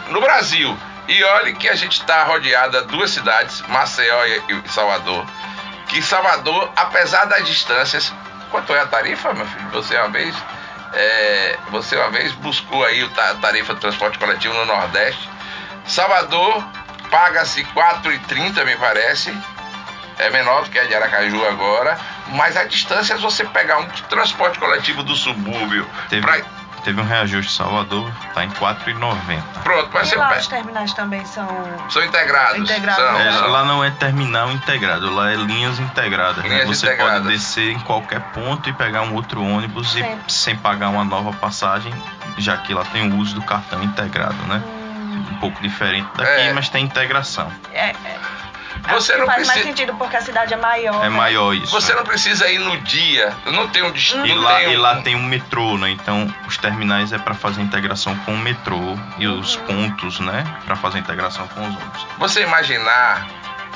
no 0.08 0.20
Brasil. 0.20 0.76
E 1.08 1.22
olhe 1.22 1.54
que 1.54 1.68
a 1.68 1.74
gente 1.74 2.00
está 2.00 2.24
rodeada 2.24 2.82
duas 2.82 3.10
cidades, 3.10 3.62
Maceió 3.68 4.24
e 4.24 4.68
Salvador, 4.68 5.24
que 5.88 6.02
Salvador, 6.02 6.70
apesar 6.76 7.26
das 7.26 7.46
distâncias, 7.46 8.12
quanto 8.50 8.74
é 8.74 8.80
a 8.80 8.86
tarifa, 8.86 9.32
meu 9.32 9.46
filho? 9.46 9.68
Você 9.70 9.96
uma 9.96 10.08
vez, 10.08 10.34
é, 10.92 11.58
você 11.70 11.96
uma 11.96 12.10
vez 12.10 12.32
buscou 12.32 12.84
aí 12.84 13.08
a 13.16 13.34
tarifa 13.34 13.74
de 13.74 13.80
transporte 13.80 14.18
coletivo 14.18 14.54
no 14.54 14.64
Nordeste. 14.64 15.30
Salvador 15.86 16.64
paga-se 17.10 17.64
4,30, 17.64 18.64
me 18.64 18.76
parece. 18.76 19.36
É 20.18 20.30
menor 20.30 20.64
do 20.64 20.70
que 20.70 20.78
a 20.78 20.84
de 20.84 20.94
Aracaju 20.94 21.46
agora, 21.46 21.98
mas 22.28 22.56
a 22.56 22.64
distância 22.64 23.14
é 23.14 23.16
você 23.18 23.44
pegar 23.44 23.78
um 23.78 23.86
transporte 24.08 24.58
coletivo 24.58 25.02
do 25.02 25.14
subúrbio 25.14 25.86
Teve, 26.08 26.22
pra... 26.22 26.40
teve 26.86 27.00
um 27.00 27.04
reajuste 27.04 27.52
em 27.52 27.56
Salvador, 27.56 28.10
tá 28.32 28.44
em 28.44 28.50
4,90. 28.50 29.42
Pronto, 29.64 29.90
mas 29.92 30.10
E 30.12 30.14
lá 30.14 30.28
pega- 30.28 30.40
os 30.40 30.46
terminais 30.46 30.92
também 30.94 31.24
são. 31.26 31.48
são 31.90 32.04
integrados. 32.04 32.58
Integrados, 32.58 33.04
são, 33.04 33.12
né? 33.14 33.28
É, 33.28 33.32
são. 33.32 33.48
lá 33.50 33.64
não 33.64 33.82
é 33.84 33.90
terminal 33.90 34.50
integrado, 34.52 35.12
lá 35.12 35.32
é 35.32 35.34
linhas 35.34 35.78
integradas. 35.80 36.44
né? 36.44 36.48
Linhas 36.48 36.66
Você 36.68 36.86
integradas. 36.86 37.22
pode 37.22 37.28
descer 37.34 37.72
em 37.72 37.78
qualquer 37.80 38.20
ponto 38.32 38.68
e 38.70 38.72
pegar 38.72 39.02
um 39.02 39.14
outro 39.14 39.42
ônibus 39.42 39.96
e 39.96 40.16
sem 40.28 40.56
pagar 40.56 40.88
uma 40.90 41.04
nova 41.04 41.32
passagem, 41.32 41.92
já 42.38 42.56
que 42.58 42.72
lá 42.72 42.84
tem 42.84 43.10
o 43.12 43.16
uso 43.16 43.34
do 43.34 43.42
cartão 43.42 43.82
integrado, 43.82 44.36
né? 44.46 44.62
Hum, 44.64 45.24
Um 45.32 45.34
pouco 45.40 45.60
diferente 45.60 46.08
daqui, 46.16 46.30
É. 46.42 46.52
mas 46.52 46.68
tem 46.68 46.84
integração. 46.84 47.50
é, 47.72 47.88
é, 47.90 48.18
Você 48.94 49.16
não 49.16 49.26
faz 49.26 49.38
mais 49.46 49.50
precisa. 49.60 49.64
sentido 49.68 49.94
porque 49.96 50.16
a 50.16 50.20
cidade 50.20 50.54
é 50.54 50.56
maior. 50.56 50.96
É 51.04 51.08
né? 51.08 51.16
maior 51.16 51.52
isso. 51.54 51.70
Você 51.72 51.92
né? 51.92 51.98
não 51.98 52.04
precisa 52.06 52.48
ir 52.48 52.58
no 52.58 52.76
dia. 52.78 53.32
Não 53.46 53.68
tem 53.68 53.82
um 53.82 53.90
destino. 53.90 54.26
E 54.26 54.34
não 54.34 54.42
lá, 54.42 54.56
tem 54.56 54.72
e 54.72 54.76
um- 54.76 54.80
lá 54.80 54.96
tem 55.02 55.14
um 55.16 55.22
metrô, 55.22 55.76
né? 55.78 55.90
Então 55.90 56.32
os 56.46 56.56
terminais 56.56 57.12
é 57.12 57.18
para 57.18 57.34
fazer 57.34 57.60
integração 57.62 58.14
com 58.18 58.34
o 58.34 58.38
metrô 58.38 58.96
e 59.18 59.26
os 59.26 59.56
Uhum. 59.56 59.62
pontos, 59.64 60.20
né? 60.20 60.44
Para 60.64 60.76
fazer 60.76 60.98
integração 60.98 61.46
com 61.48 61.60
os 61.60 61.74
ônibus. 61.74 62.06
Você 62.18 62.42
imaginar. 62.42 63.26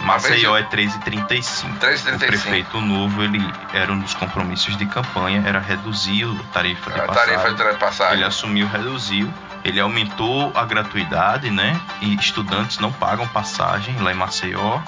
Maceió 0.02 0.52
eu- 0.52 0.56
é 0.56 0.62
3,35. 0.62 1.76
3,35. 1.78 2.14
O 2.16 2.18
prefeito 2.28 2.80
novo, 2.80 3.22
ele 3.22 3.52
era 3.74 3.92
um 3.92 3.98
dos 3.98 4.14
compromissos 4.14 4.74
de 4.78 4.86
campanha, 4.86 5.42
era 5.46 5.58
reduzir 5.58 6.24
a 6.24 6.52
tarifa 6.54 6.90
de 6.90 7.00
A 7.00 7.04
passagem. 7.04 7.36
tarifa 7.36 7.72
de 7.72 7.78
passagem. 7.78 8.14
Ele 8.14 8.24
assumiu, 8.24 8.66
reduziu, 8.66 9.30
ele 9.62 9.78
aumentou 9.78 10.50
a 10.54 10.64
gratuidade, 10.64 11.50
né? 11.50 11.78
E 12.00 12.14
estudantes 12.14 12.78
não 12.78 12.90
pagam 12.90 13.28
passagem 13.28 13.94
lá 14.00 14.10
em 14.10 14.14
Maceió. 14.14 14.78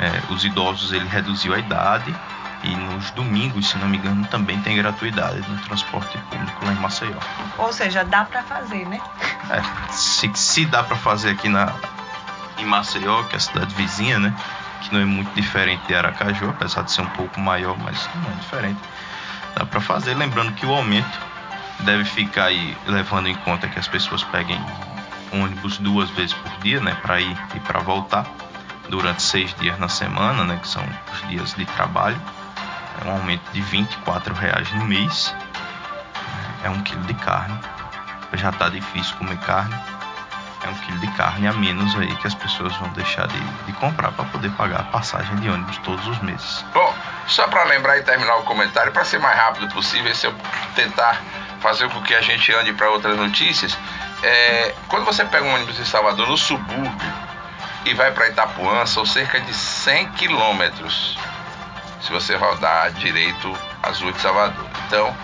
É, 0.00 0.32
os 0.32 0.44
idosos 0.46 0.92
ele 0.92 1.06
reduziu 1.06 1.52
a 1.52 1.58
idade 1.58 2.14
e 2.64 2.74
nos 2.74 3.10
domingos, 3.10 3.68
se 3.68 3.76
não 3.76 3.86
me 3.86 3.98
engano, 3.98 4.26
também 4.26 4.58
tem 4.62 4.74
gratuidade 4.76 5.38
no 5.46 5.58
transporte 5.58 6.16
público 6.30 6.64
lá 6.64 6.72
em 6.72 6.76
Maceió. 6.76 7.16
Ou 7.58 7.70
seja, 7.70 8.02
dá 8.02 8.24
pra 8.24 8.42
fazer, 8.42 8.86
né? 8.86 8.98
É, 9.50 9.92
se, 9.92 10.30
se 10.34 10.64
dá 10.64 10.82
para 10.82 10.96
fazer 10.96 11.30
aqui 11.30 11.50
na 11.50 11.70
em 12.58 12.64
Maceió, 12.64 13.22
que 13.24 13.34
é 13.34 13.36
a 13.36 13.40
cidade 13.40 13.74
vizinha, 13.74 14.18
né? 14.18 14.34
Que 14.80 14.92
não 14.92 15.00
é 15.00 15.04
muito 15.04 15.34
diferente 15.34 15.86
de 15.86 15.94
Aracaju, 15.94 16.48
apesar 16.50 16.82
de 16.82 16.92
ser 16.92 17.02
um 17.02 17.10
pouco 17.10 17.38
maior, 17.38 17.76
mas 17.78 18.08
não 18.14 18.30
é 18.30 18.34
diferente. 18.34 18.80
Dá 19.54 19.66
para 19.66 19.80
fazer, 19.80 20.14
lembrando 20.14 20.52
que 20.52 20.64
o 20.64 20.72
aumento 20.72 21.18
deve 21.80 22.04
ficar 22.04 22.46
aí 22.46 22.76
levando 22.86 23.28
em 23.28 23.34
conta 23.36 23.68
que 23.68 23.78
as 23.78 23.88
pessoas 23.88 24.22
peguem 24.24 24.60
ônibus 25.32 25.78
duas 25.78 26.08
vezes 26.10 26.34
por 26.34 26.50
dia, 26.62 26.80
né? 26.80 26.96
Para 27.02 27.20
ir 27.20 27.36
e 27.54 27.60
para 27.60 27.80
voltar 27.80 28.26
durante 28.90 29.22
seis 29.22 29.54
dias 29.54 29.78
na 29.78 29.88
semana, 29.88 30.44
né? 30.44 30.58
Que 30.60 30.68
são 30.68 30.84
os 31.12 31.28
dias 31.28 31.54
de 31.54 31.64
trabalho. 31.64 32.20
É 33.02 33.08
um 33.08 33.12
aumento 33.12 33.50
de 33.52 33.60
24 33.62 34.34
reais 34.34 34.70
no 34.72 34.84
mês. 34.84 35.34
É 36.62 36.68
um 36.68 36.82
quilo 36.82 37.02
de 37.04 37.14
carne. 37.14 37.58
Já 38.34 38.52
tá 38.52 38.68
difícil 38.68 39.16
comer 39.16 39.38
carne 39.38 39.74
é 40.62 40.68
um 40.68 40.74
quilo 40.74 40.98
de 40.98 41.06
carne 41.12 41.46
a 41.46 41.52
menos 41.52 41.94
aí 41.96 42.14
que 42.16 42.26
as 42.26 42.34
pessoas 42.34 42.74
vão 42.76 42.88
deixar 42.90 43.26
de, 43.26 43.38
de 43.38 43.72
comprar 43.74 44.12
para 44.12 44.24
poder 44.26 44.50
pagar 44.52 44.80
a 44.80 44.84
passagem 44.84 45.34
de 45.36 45.48
ônibus 45.48 45.78
todos 45.78 46.06
os 46.06 46.18
meses. 46.20 46.64
Bom, 46.72 46.94
só 47.26 47.48
para 47.48 47.64
lembrar 47.64 47.98
e 47.98 48.02
terminar 48.02 48.36
o 48.36 48.42
comentário, 48.42 48.92
para 48.92 49.04
ser 49.04 49.18
mais 49.18 49.36
rápido 49.36 49.72
possível, 49.72 50.14
se 50.14 50.26
eu 50.26 50.34
tentar 50.74 51.20
fazer 51.60 51.88
com 51.90 52.02
que 52.02 52.14
a 52.14 52.20
gente 52.20 52.52
ande 52.52 52.72
para 52.72 52.90
outras 52.90 53.16
notícias, 53.16 53.76
é, 54.22 54.74
quando 54.88 55.04
você 55.04 55.24
pega 55.24 55.44
um 55.44 55.54
ônibus 55.54 55.78
em 55.80 55.84
Salvador, 55.84 56.28
no 56.28 56.36
subúrbio, 56.36 57.12
e 57.84 57.94
vai 57.94 58.10
para 58.12 58.28
Itapuã, 58.28 58.84
são 58.86 59.04
cerca 59.06 59.40
de 59.40 59.52
100 59.54 60.08
quilômetros, 60.12 61.16
se 62.02 62.12
você 62.12 62.36
rodar 62.36 62.90
direito 62.92 63.56
às 63.82 64.00
ruas 64.00 64.14
de 64.14 64.20
Salvador. 64.20 64.66
Então, 64.86 65.16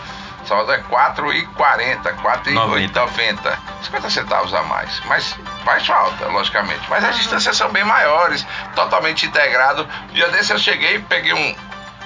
Salvador 0.47 0.75
é 0.77 0.83
4,40, 0.83 2.15
4,90, 2.23 3.59
50 3.83 4.11
centavos 4.11 4.55
a 4.55 4.63
mais. 4.63 5.01
Mas 5.07 5.37
faz 5.65 5.87
falta, 5.87 6.27
logicamente. 6.29 6.89
Mas 6.89 7.05
as 7.05 7.17
distâncias 7.17 7.57
são 7.57 7.71
bem 7.71 7.85
maiores, 7.85 8.47
totalmente 8.75 9.27
integrado. 9.27 9.87
Dia 10.13 10.29
desse 10.29 10.53
eu 10.53 10.59
cheguei 10.59 10.99
peguei 11.01 11.33
um. 11.35 11.57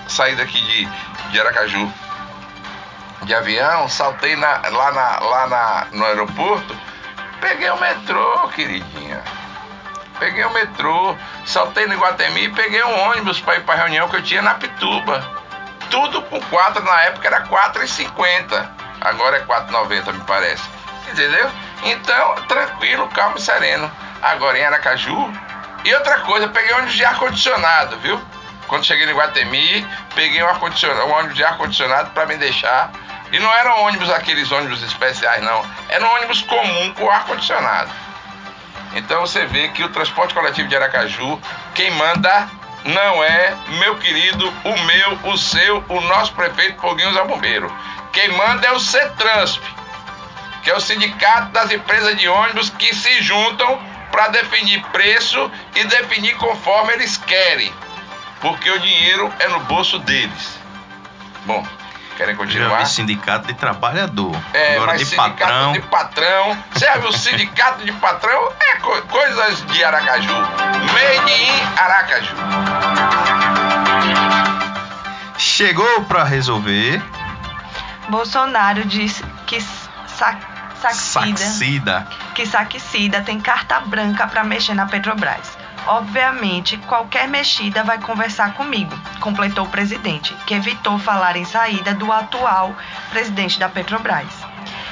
saí 0.09 0.35
daqui 0.37 0.61
de, 0.61 0.87
de 1.30 1.40
Aracaju 1.40 1.92
de 3.23 3.35
avião, 3.35 3.87
saltei 3.88 4.35
na- 4.35 4.62
lá, 4.71 4.92
na, 4.92 5.19
lá 5.21 5.47
na, 5.47 5.87
no 5.92 6.04
aeroporto, 6.07 6.75
peguei 7.40 7.69
o 7.71 7.78
metrô, 7.78 8.49
queridinha. 8.49 9.23
Peguei 10.20 10.44
o 10.44 10.52
metrô, 10.52 11.16
saltei 11.46 11.86
no 11.86 11.94
Iguatemi 11.94 12.44
e 12.44 12.52
peguei 12.52 12.84
um 12.84 13.08
ônibus 13.08 13.40
para 13.40 13.56
ir 13.56 13.62
para 13.62 13.74
a 13.74 13.78
reunião 13.78 14.06
que 14.06 14.16
eu 14.16 14.22
tinha 14.22 14.42
na 14.42 14.54
Pituba. 14.54 15.26
Tudo 15.88 16.20
com 16.22 16.38
4, 16.38 16.84
na 16.84 17.02
época 17.04 17.26
era 17.26 17.46
4,50. 17.46 18.68
Agora 19.00 19.38
é 19.38 19.40
4,90, 19.40 20.12
me 20.12 20.20
parece. 20.24 20.62
Entendeu? 21.10 21.50
Então, 21.84 22.34
tranquilo, 22.46 23.08
calmo 23.08 23.38
e 23.38 23.40
sereno. 23.40 23.90
Agora 24.20 24.58
em 24.58 24.64
Aracaju. 24.64 25.32
E 25.86 25.94
outra 25.94 26.20
coisa, 26.20 26.48
peguei 26.48 26.74
ônibus 26.74 26.94
de 26.94 27.04
ar-condicionado, 27.04 27.96
viu? 28.00 28.20
Quando 28.68 28.84
cheguei 28.84 29.06
no 29.06 29.12
Iguatemi, 29.12 29.88
peguei 30.14 30.42
um, 30.42 30.46
um 30.46 31.12
ônibus 31.12 31.34
de 31.34 31.42
ar-condicionado 31.42 32.10
para 32.10 32.26
me 32.26 32.36
deixar. 32.36 32.92
E 33.32 33.38
não 33.38 33.50
eram 33.54 33.84
ônibus 33.84 34.10
aqueles 34.10 34.52
ônibus 34.52 34.82
especiais, 34.82 35.42
não. 35.42 35.64
Era 35.88 36.04
um 36.04 36.14
ônibus 36.16 36.42
comum 36.42 36.92
com 36.92 37.10
ar-condicionado. 37.10 37.90
Então 38.94 39.20
você 39.20 39.47
vê 39.47 39.68
que 39.68 39.85
o 39.85 39.88
transporte 39.88 40.35
coletivo 40.35 40.68
de 40.68 40.76
Aracaju, 40.76 41.40
quem 41.75 41.90
manda 41.92 42.49
não 42.85 43.23
é 43.23 43.56
meu 43.78 43.97
querido, 43.99 44.49
o 44.64 44.80
meu, 44.85 45.32
o 45.32 45.37
seu, 45.37 45.85
o 45.88 46.00
nosso 46.00 46.32
prefeito 46.32 46.80
Foguinhos 46.80 47.16
ao 47.16 47.26
Bombeiro. 47.26 47.73
Quem 48.12 48.28
manda 48.32 48.66
é 48.66 48.73
o 48.73 48.80
CETRANSP, 48.80 49.62
que 50.62 50.70
é 50.70 50.75
o 50.75 50.80
sindicato 50.80 51.52
das 51.52 51.70
empresas 51.70 52.16
de 52.16 52.28
ônibus 52.28 52.70
que 52.70 52.94
se 52.94 53.23
juntam 53.23 53.80
para 54.11 54.28
definir 54.28 54.82
preço 54.87 55.50
e 55.76 55.85
definir 55.85 56.37
conforme 56.37 56.92
eles 56.94 57.16
querem, 57.16 57.73
porque 58.40 58.68
o 58.70 58.80
dinheiro 58.80 59.32
é 59.38 59.49
no 59.49 59.61
bolso 59.61 59.99
deles. 60.00 60.59
Bom, 61.47 61.64
querem 62.20 62.34
Já 62.34 62.38
continuar? 62.38 62.78
vi 62.80 62.86
sindicato 62.86 63.46
de 63.46 63.54
trabalhador. 63.54 64.36
É, 64.52 64.74
Agora 64.76 64.92
mas 64.92 65.00
de 65.00 65.06
sindicato 65.06 65.38
patrão. 65.38 65.72
de 65.72 65.80
patrão. 65.80 66.58
Serve 66.76 67.06
o 67.08 67.12
sindicato 67.12 67.84
de 67.84 67.92
patrão? 67.92 68.52
É 68.60 68.76
co- 68.76 69.02
coisas 69.02 69.64
de 69.66 69.82
Aracaju. 69.82 70.32
Made 70.34 71.32
in 71.32 71.78
Aracaju. 71.78 72.34
Chegou 75.38 76.02
para 76.04 76.24
resolver. 76.24 77.02
Bolsonaro 78.08 78.84
diz 78.84 79.22
que 79.46 79.60
sa 79.60 80.36
Saxida, 80.80 81.36
Saxida. 81.36 82.06
que 82.34 82.46
Saxida 82.46 83.20
tem 83.22 83.38
carta 83.40 83.80
branca 83.80 84.26
para 84.26 84.42
mexer 84.44 84.74
na 84.74 84.86
Petrobras. 84.86 85.58
Obviamente, 85.87 86.76
qualquer 86.78 87.26
mexida 87.26 87.82
vai 87.82 87.99
conversar 87.99 88.54
comigo, 88.54 88.96
completou 89.20 89.64
o 89.64 89.70
presidente, 89.70 90.34
que 90.46 90.54
evitou 90.54 90.99
falar 90.99 91.37
em 91.37 91.44
saída 91.44 91.94
do 91.94 92.12
atual 92.12 92.75
presidente 93.10 93.58
da 93.58 93.68
Petrobras. 93.68 94.50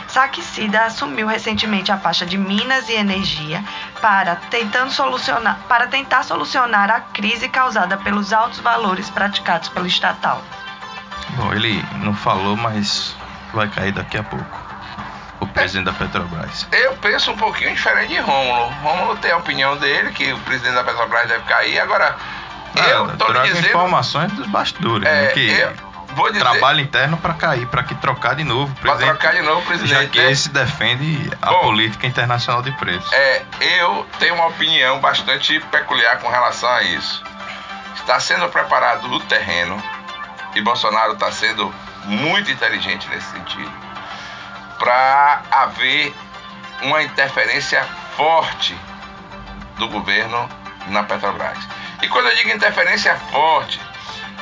Saxida 0.09 0.87
assumiu 0.87 1.27
recentemente 1.27 1.93
a 1.93 1.97
pasta 1.97 2.25
de 2.25 2.39
Minas 2.39 2.89
e 2.89 2.95
Energia 2.95 3.63
para, 4.01 4.37
tentando 4.37 4.91
solucionar, 4.91 5.59
para 5.69 5.87
tentar 5.87 6.23
solucionar 6.23 6.91
a 6.91 7.01
crise 7.01 7.49
causada 7.49 7.99
pelos 7.99 8.33
altos 8.33 8.59
valores 8.59 9.11
praticados 9.11 9.69
pelo 9.69 9.87
estatal. 9.87 10.43
Bom, 11.37 11.53
ele 11.53 11.85
não 12.03 12.15
falou, 12.15 12.57
mas 12.57 13.15
vai 13.53 13.69
cair 13.69 13.93
daqui 13.93 14.17
a 14.17 14.23
pouco. 14.23 14.68
Presidente 15.55 15.87
da 15.87 15.93
Petrobras. 15.93 16.67
Eu 16.73 16.93
penso 16.95 17.33
um 17.33 17.37
pouquinho 17.37 17.75
diferente 17.75 18.09
de 18.15 18.21
Rômulo. 18.21 18.69
Rômulo 18.83 19.17
tem 19.17 19.31
a 19.33 19.37
opinião 19.37 19.77
dele, 19.77 20.11
que 20.13 20.33
o 20.33 20.39
presidente 20.41 20.75
da 20.75 20.85
Petrobras 20.85 21.27
deve 21.29 21.45
cair. 21.45 21.79
Agora, 21.81 22.17
eu 22.77 23.05
Ah, 23.07 23.15
tô 23.19 23.33
lhe 23.33 23.41
dizendo. 23.43 23.67
informações 23.67 24.33
dos 24.33 24.47
bastidores, 24.47 25.07
É, 25.09 25.23
né? 25.23 25.27
Que 25.29 25.49
eu 25.59 25.73
vou 26.15 26.29
dizer. 26.31 26.41
trabalho 26.45 26.81
interno 26.81 27.17
para 27.17 27.35
cair, 27.35 27.67
para 27.67 27.83
que 27.83 27.95
trocar 27.97 28.35
de 28.37 28.45
novo 28.45 28.73
o 28.73 28.77
presidente. 28.77 29.09
trocar 29.19 29.35
de 29.35 29.43
novo 29.43 29.59
o 29.61 29.63
já 29.63 29.67
presidente. 29.69 30.11
que 30.11 30.19
né? 30.21 30.31
esse 30.31 30.49
defende 30.51 31.31
a 31.43 31.51
Bom, 31.51 31.61
política 31.63 32.07
internacional 32.07 32.63
de 32.63 32.73
preços. 32.73 33.13
É, 33.13 33.43
eu 33.81 34.07
tenho 34.19 34.35
uma 34.35 34.47
opinião 34.47 35.01
bastante 35.01 35.59
peculiar 35.71 36.19
com 36.19 36.29
relação 36.29 36.69
a 36.71 36.83
isso. 36.83 37.23
Está 37.97 38.21
sendo 38.21 38.49
preparado 38.49 39.05
o 39.13 39.21
terreno 39.21 39.83
e 40.55 40.61
Bolsonaro 40.63 41.13
está 41.15 41.31
sendo 41.33 41.73
muito 42.05 42.51
inteligente 42.51 43.07
nesse 43.11 43.31
sentido 43.33 43.71
para 44.79 45.43
haver 45.51 46.15
uma 46.83 47.03
interferência 47.03 47.83
forte 48.17 48.77
do 49.77 49.89
governo 49.89 50.49
na 50.87 51.03
Petrobras. 51.03 51.59
E 52.03 52.09
quando 52.09 52.29
eu 52.29 52.37
digo 52.37 52.51
interferência 52.51 53.17
forte, 53.31 53.81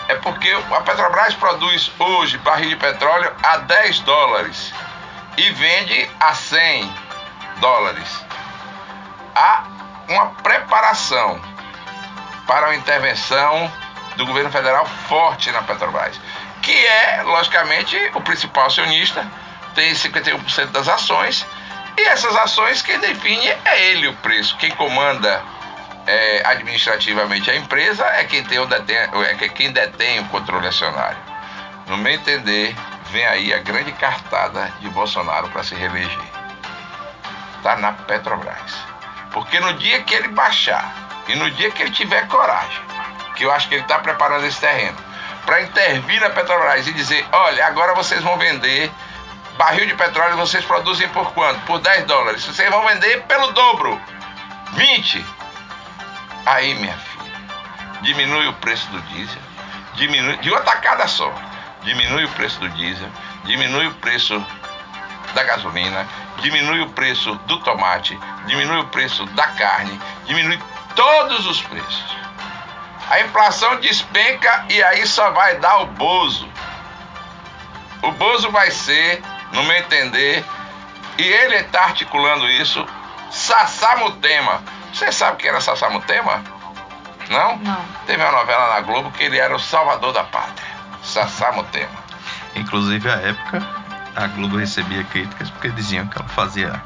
é 0.08 0.14
porque 0.16 0.50
a 0.50 0.80
Petrobras 0.82 1.34
produz 1.34 1.90
hoje 1.98 2.38
barril 2.38 2.70
de 2.70 2.76
petróleo 2.76 3.32
a 3.42 3.58
10 3.58 4.00
dólares 4.00 4.72
e 5.36 5.50
vende 5.50 6.10
a 6.20 6.34
100 6.34 6.92
dólares. 7.58 8.24
Há 9.34 9.64
uma 10.08 10.26
preparação 10.42 11.40
para 12.46 12.66
uma 12.66 12.76
intervenção 12.76 13.70
do 14.16 14.24
governo 14.24 14.50
federal 14.50 14.86
forte 15.08 15.50
na 15.50 15.62
Petrobras, 15.62 16.20
que 16.62 16.72
é, 16.86 17.22
logicamente, 17.22 17.96
o 18.14 18.20
principal 18.20 18.66
acionista, 18.66 19.26
tem 19.76 19.92
51% 19.92 20.72
das 20.72 20.88
ações, 20.88 21.46
e 21.96 22.02
essas 22.08 22.34
ações 22.34 22.82
quem 22.82 22.98
define 22.98 23.46
é 23.64 23.90
ele 23.90 24.08
o 24.08 24.14
preço. 24.14 24.56
Quem 24.56 24.70
comanda 24.70 25.42
é, 26.06 26.42
administrativamente 26.46 27.50
a 27.50 27.54
empresa 27.54 28.04
é 28.06 28.24
quem, 28.24 28.42
tem 28.42 28.58
o 28.58 28.66
detém, 28.66 28.96
é 28.96 29.48
quem 29.48 29.70
detém 29.70 30.20
o 30.20 30.24
controle 30.24 30.66
acionário. 30.66 31.18
No 31.86 31.96
meu 31.98 32.12
entender, 32.12 32.74
vem 33.10 33.24
aí 33.26 33.54
a 33.54 33.58
grande 33.58 33.92
cartada 33.92 34.72
de 34.80 34.88
Bolsonaro 34.88 35.48
para 35.50 35.62
se 35.62 35.74
reeleger. 35.74 36.18
Está 37.58 37.76
na 37.76 37.92
Petrobras. 37.92 38.74
Porque 39.30 39.60
no 39.60 39.74
dia 39.74 40.02
que 40.02 40.14
ele 40.14 40.28
baixar 40.28 40.92
e 41.28 41.36
no 41.36 41.50
dia 41.50 41.70
que 41.70 41.82
ele 41.82 41.90
tiver 41.90 42.26
coragem, 42.28 42.80
que 43.34 43.44
eu 43.44 43.52
acho 43.52 43.68
que 43.68 43.74
ele 43.74 43.82
está 43.82 43.98
preparando 43.98 44.46
esse 44.46 44.60
terreno, 44.60 44.96
para 45.44 45.62
intervir 45.62 46.20
na 46.20 46.30
Petrobras 46.30 46.86
e 46.86 46.92
dizer: 46.92 47.26
olha, 47.30 47.66
agora 47.66 47.94
vocês 47.94 48.22
vão 48.22 48.36
vender 48.36 48.90
barril 49.56 49.86
de 49.86 49.94
petróleo, 49.94 50.36
vocês 50.36 50.64
produzem 50.64 51.08
por 51.08 51.32
quanto? 51.32 51.60
Por 51.66 51.78
10 51.78 52.04
dólares. 52.06 52.44
Vocês 52.44 52.70
vão 52.70 52.86
vender 52.86 53.22
pelo 53.24 53.52
dobro 53.52 54.00
20. 54.72 55.24
Aí, 56.44 56.74
minha 56.74 56.96
filha, 56.96 57.32
diminui 58.02 58.46
o 58.46 58.52
preço 58.54 58.88
do 58.90 59.00
diesel, 59.02 59.42
diminui 59.94 60.36
de 60.38 60.50
uma 60.50 60.60
tacada 60.60 61.06
só. 61.08 61.32
Diminui 61.82 62.24
o 62.24 62.28
preço 62.30 62.58
do 62.58 62.68
diesel, 62.70 63.08
diminui 63.44 63.86
o 63.86 63.94
preço 63.94 64.44
da 65.34 65.44
gasolina, 65.44 66.06
diminui 66.38 66.80
o 66.80 66.90
preço 66.90 67.34
do 67.46 67.60
tomate, 67.60 68.18
diminui 68.46 68.80
o 68.80 68.88
preço 68.88 69.24
da 69.26 69.46
carne, 69.48 70.00
diminui 70.24 70.58
todos 70.94 71.46
os 71.46 71.62
preços. 71.62 72.16
A 73.08 73.20
inflação 73.20 73.78
despenca 73.80 74.64
e 74.68 74.82
aí 74.82 75.06
só 75.06 75.30
vai 75.30 75.56
dar 75.58 75.78
o 75.82 75.86
Bozo. 75.86 76.48
O 78.02 78.10
Bozo 78.12 78.50
vai 78.50 78.70
ser, 78.70 79.22
no 79.52 79.62
meu 79.64 79.76
entender, 79.76 80.44
e 81.18 81.22
ele 81.22 81.56
está 81.56 81.84
articulando 81.84 82.48
isso, 82.48 82.86
Sassamutema. 83.30 84.62
Você 84.92 85.10
sabe 85.12 85.38
quem 85.38 85.50
era 85.50 85.60
Sassamutema? 85.60 86.42
Não? 87.28 87.56
Não. 87.56 87.84
Teve 88.06 88.22
uma 88.22 88.32
novela 88.32 88.74
na 88.74 88.80
Globo 88.80 89.10
que 89.10 89.24
ele 89.24 89.38
era 89.38 89.54
o 89.54 89.58
salvador 89.58 90.12
da 90.12 90.24
pátria. 90.24 90.76
Sassamutema. 91.02 92.06
Inclusive, 92.54 93.10
à 93.10 93.16
época, 93.16 93.62
a 94.14 94.26
Globo 94.28 94.56
recebia 94.56 95.04
críticas 95.04 95.50
porque 95.50 95.68
diziam 95.70 96.06
que 96.06 96.18
ela 96.18 96.28
fazia 96.28 96.82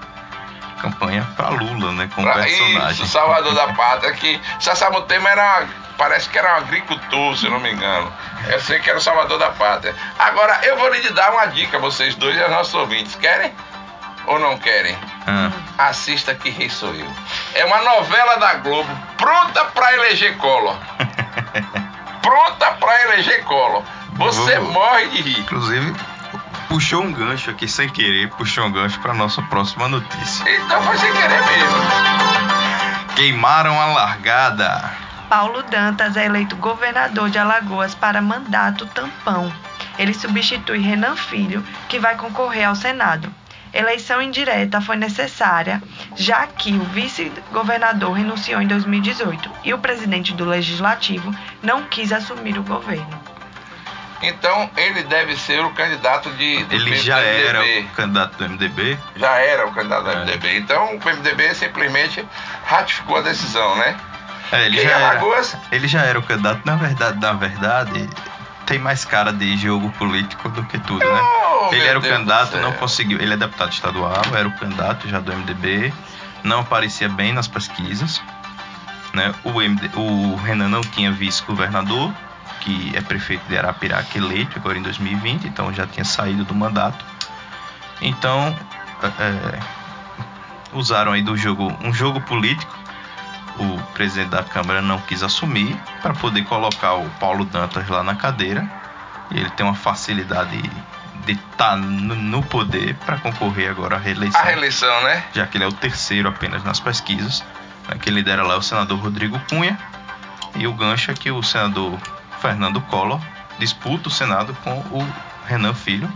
campanha 0.81 1.26
para 1.37 1.50
Lula, 1.50 1.93
né? 1.93 2.11
Como 2.14 2.26
Pra 2.26 2.43
personagem. 2.43 2.90
Isso, 2.93 3.07
salvador 3.07 3.55
da 3.55 3.69
pátria, 3.75 4.12
que 4.12 4.40
Sassamutema 4.59 5.29
era, 5.29 5.67
parece 6.00 6.30
que 6.30 6.38
era 6.38 6.54
um 6.54 6.57
agricultor, 6.57 7.37
se 7.37 7.47
não 7.47 7.61
me 7.61 7.71
engano. 7.71 8.11
Eu 8.49 8.59
sei 8.62 8.80
que 8.80 8.88
era 8.88 8.99
o 8.99 9.02
salvador 9.02 9.38
da 9.38 9.50
pátria. 9.50 9.95
Agora, 10.19 10.59
eu 10.62 10.78
vou 10.78 10.88
lhe 10.88 11.07
dar 11.11 11.30
uma 11.30 11.45
dica, 11.49 11.78
vocês 11.78 12.14
dois 12.14 12.35
e 12.38 12.42
aos 12.42 12.50
nossos 12.50 12.73
ouvintes. 12.73 13.14
Querem 13.16 13.52
ou 14.26 14.38
não 14.38 14.57
querem? 14.57 14.97
Ah, 15.26 15.50
Assista 15.90 16.35
Que 16.35 16.49
Rei 16.49 16.71
Sou 16.71 16.95
Eu. 16.95 17.07
É 17.54 17.66
uma 17.66 17.83
novela 17.83 18.37
da 18.38 18.54
Globo 18.54 18.88
pronta 19.19 19.66
para 19.66 19.92
eleger 19.92 20.38
Collor. 20.38 20.78
Pronta 22.23 22.73
para 22.73 23.02
eleger 23.02 23.45
Collor. 23.45 23.83
Você 24.12 24.59
morre 24.59 25.07
de 25.09 25.23
rir. 25.23 25.40
inclusive, 25.40 25.95
puxou 26.69 27.02
um 27.02 27.12
gancho 27.12 27.50
aqui 27.50 27.69
sem 27.69 27.88
querer, 27.88 28.30
puxou 28.30 28.64
um 28.64 28.73
gancho 28.73 28.99
para 29.00 29.12
nossa 29.12 29.42
próxima 29.42 29.88
notícia. 29.88 30.45
Então 30.49 30.83
foi 30.83 30.97
sem 30.97 31.12
querer 31.12 31.42
mesmo. 31.45 31.78
Queimaram 33.17 33.78
a 33.80 33.86
largada. 33.86 35.10
Paulo 35.30 35.62
Dantas 35.62 36.16
é 36.16 36.26
eleito 36.26 36.56
governador 36.56 37.30
de 37.30 37.38
Alagoas 37.38 37.95
para 37.95 38.21
mandato 38.21 38.84
tampão. 38.86 39.50
Ele 39.97 40.12
substitui 40.12 40.80
Renan 40.80 41.14
Filho, 41.14 41.64
que 41.88 42.00
vai 42.00 42.16
concorrer 42.16 42.66
ao 42.66 42.75
Senado. 42.75 43.32
Eleição 43.73 44.21
indireta 44.21 44.80
foi 44.80 44.97
necessária, 44.97 45.80
já 46.16 46.49
que 46.49 46.73
o 46.73 46.82
vice-governador 46.82 48.10
renunciou 48.14 48.60
em 48.60 48.66
2018 48.66 49.49
e 49.62 49.73
o 49.73 49.78
presidente 49.78 50.34
do 50.34 50.45
Legislativo 50.45 51.32
não 51.62 51.84
quis 51.84 52.12
assumir 52.12 52.58
o 52.58 52.64
governo. 52.64 53.21
Então 54.23 54.69
ele 54.76 55.04
deve 55.04 55.36
ser 55.36 55.64
o 55.64 55.71
candidato 55.71 56.28
de. 56.32 56.66
Ele 56.71 56.97
já 56.97 57.19
PMDB. 57.19 57.47
era 57.47 57.62
o 57.62 57.88
candidato 57.95 58.36
do 58.36 58.49
MDB. 58.50 58.99
Já 59.14 59.36
era 59.36 59.66
o 59.66 59.73
candidato 59.73 60.02
do 60.02 60.10
É. 60.10 60.25
MDB. 60.25 60.58
Então 60.58 60.97
o 60.97 60.99
PMDB 61.00 61.54
simplesmente 61.54 62.26
ratificou 62.64 63.19
a 63.19 63.21
decisão, 63.23 63.76
né? 63.76 63.97
É, 64.52 64.67
ele 64.67 64.80
já 64.80 64.91
era. 64.91 65.10
Alagoas? 65.10 65.56
Ele 65.71 65.89
já 65.89 66.02
era 66.02 66.19
o 66.19 66.23
candidato, 66.23 66.63
na 66.65 66.76
verdade, 66.76 67.19
na 67.21 67.32
verdade, 67.32 68.08
tem 68.67 68.78
mais 68.78 69.04
cara 69.04 69.32
de 69.32 69.56
jogo 69.56 69.91
político 69.93 70.49
do 70.49 70.65
que 70.65 70.78
tudo, 70.78 71.04
né? 71.04 71.21
Oh, 71.21 71.69
ele 71.73 71.86
era 71.86 71.99
o 71.99 72.02
Deus 72.02 72.15
candidato, 72.15 72.56
não 72.58 72.73
conseguiu. 72.73 73.21
Ele 73.21 73.34
é 73.34 73.36
deputado 73.36 73.73
estadual, 73.73 74.23
era 74.34 74.49
o 74.49 74.52
candidato 74.52 75.08
já 75.08 75.21
do 75.21 75.32
MDB, 75.32 75.93
não 76.43 76.60
aparecia 76.60 77.08
bem 77.08 77.32
nas 77.32 77.49
pesquisas. 77.49 78.23
Né? 79.13 79.34
O, 79.43 79.60
MD, 79.60 79.91
o 79.97 80.36
Renan 80.36 80.69
não 80.69 80.82
tinha 80.82 81.10
vice-governador, 81.10 82.13
que 82.60 82.93
é 82.95 83.00
prefeito 83.00 83.43
de 83.49 83.58
Arapiraca 83.58 84.17
eleito 84.17 84.58
agora 84.58 84.78
em 84.78 84.82
2020, 84.82 85.47
então 85.47 85.73
já 85.73 85.86
tinha 85.86 86.04
saído 86.04 86.45
do 86.45 86.54
mandato. 86.54 87.04
Então, 88.00 88.56
é, 89.19 89.58
usaram 90.73 91.13
aí 91.13 91.23
do 91.23 91.36
jogo 91.36 91.76
um 91.82 91.93
jogo 91.93 92.21
político. 92.21 92.78
O 93.61 93.79
presidente 93.93 94.31
da 94.31 94.43
Câmara 94.43 94.81
não 94.81 94.99
quis 95.01 95.23
assumir 95.23 95.77
para 96.01 96.15
poder 96.15 96.45
colocar 96.45 96.95
o 96.95 97.09
Paulo 97.21 97.45
Dantas 97.45 97.87
lá 97.89 98.03
na 98.03 98.15
cadeira. 98.15 98.67
E 99.31 99.39
ele 99.39 99.51
tem 99.51 99.65
uma 99.65 99.75
facilidade 99.75 100.59
de 101.27 101.33
estar 101.33 101.77
no, 101.77 102.15
no 102.17 102.43
poder 102.43 102.95
para 103.05 103.19
concorrer 103.19 103.71
agora 103.71 103.97
à 103.97 103.99
reeleição, 103.99 104.41
A 104.41 104.45
reeleição, 104.45 105.03
né? 105.05 105.23
já 105.35 105.47
que 105.47 105.57
ele 105.59 105.65
é 105.65 105.69
o 105.69 105.73
terceiro 105.73 106.29
apenas 106.29 106.65
nas 106.65 106.81
pesquisas. 106.81 107.45
Né, 107.89 107.97
quem 108.01 108.13
lidera 108.13 108.43
lá 108.43 108.55
é 108.55 108.57
o 108.57 108.63
senador 108.63 108.99
Rodrigo 108.99 109.39
Cunha. 109.49 109.79
E 110.57 110.67
o 110.67 110.73
gancho 110.73 111.11
é 111.11 111.15
que 111.15 111.31
o 111.31 111.43
senador 111.43 111.99
Fernando 112.41 112.81
Collor 112.83 113.21
disputa 113.59 114.09
o 114.09 114.11
Senado 114.11 114.57
com 114.65 114.79
o 114.91 115.07
Renan 115.47 115.75
Filho, 115.75 116.11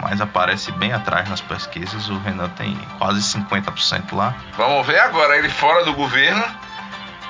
mas 0.00 0.20
aparece 0.20 0.72
bem 0.72 0.92
atrás 0.92 1.28
nas 1.28 1.40
pesquisas. 1.40 2.08
O 2.08 2.18
Renan 2.18 2.48
tem 2.48 2.74
quase 2.98 3.20
50% 3.20 4.14
lá. 4.14 4.34
Vamos 4.56 4.86
ver 4.86 4.98
agora 4.98 5.36
ele 5.36 5.48
fora 5.50 5.84
do 5.84 5.92
governo, 5.92 6.42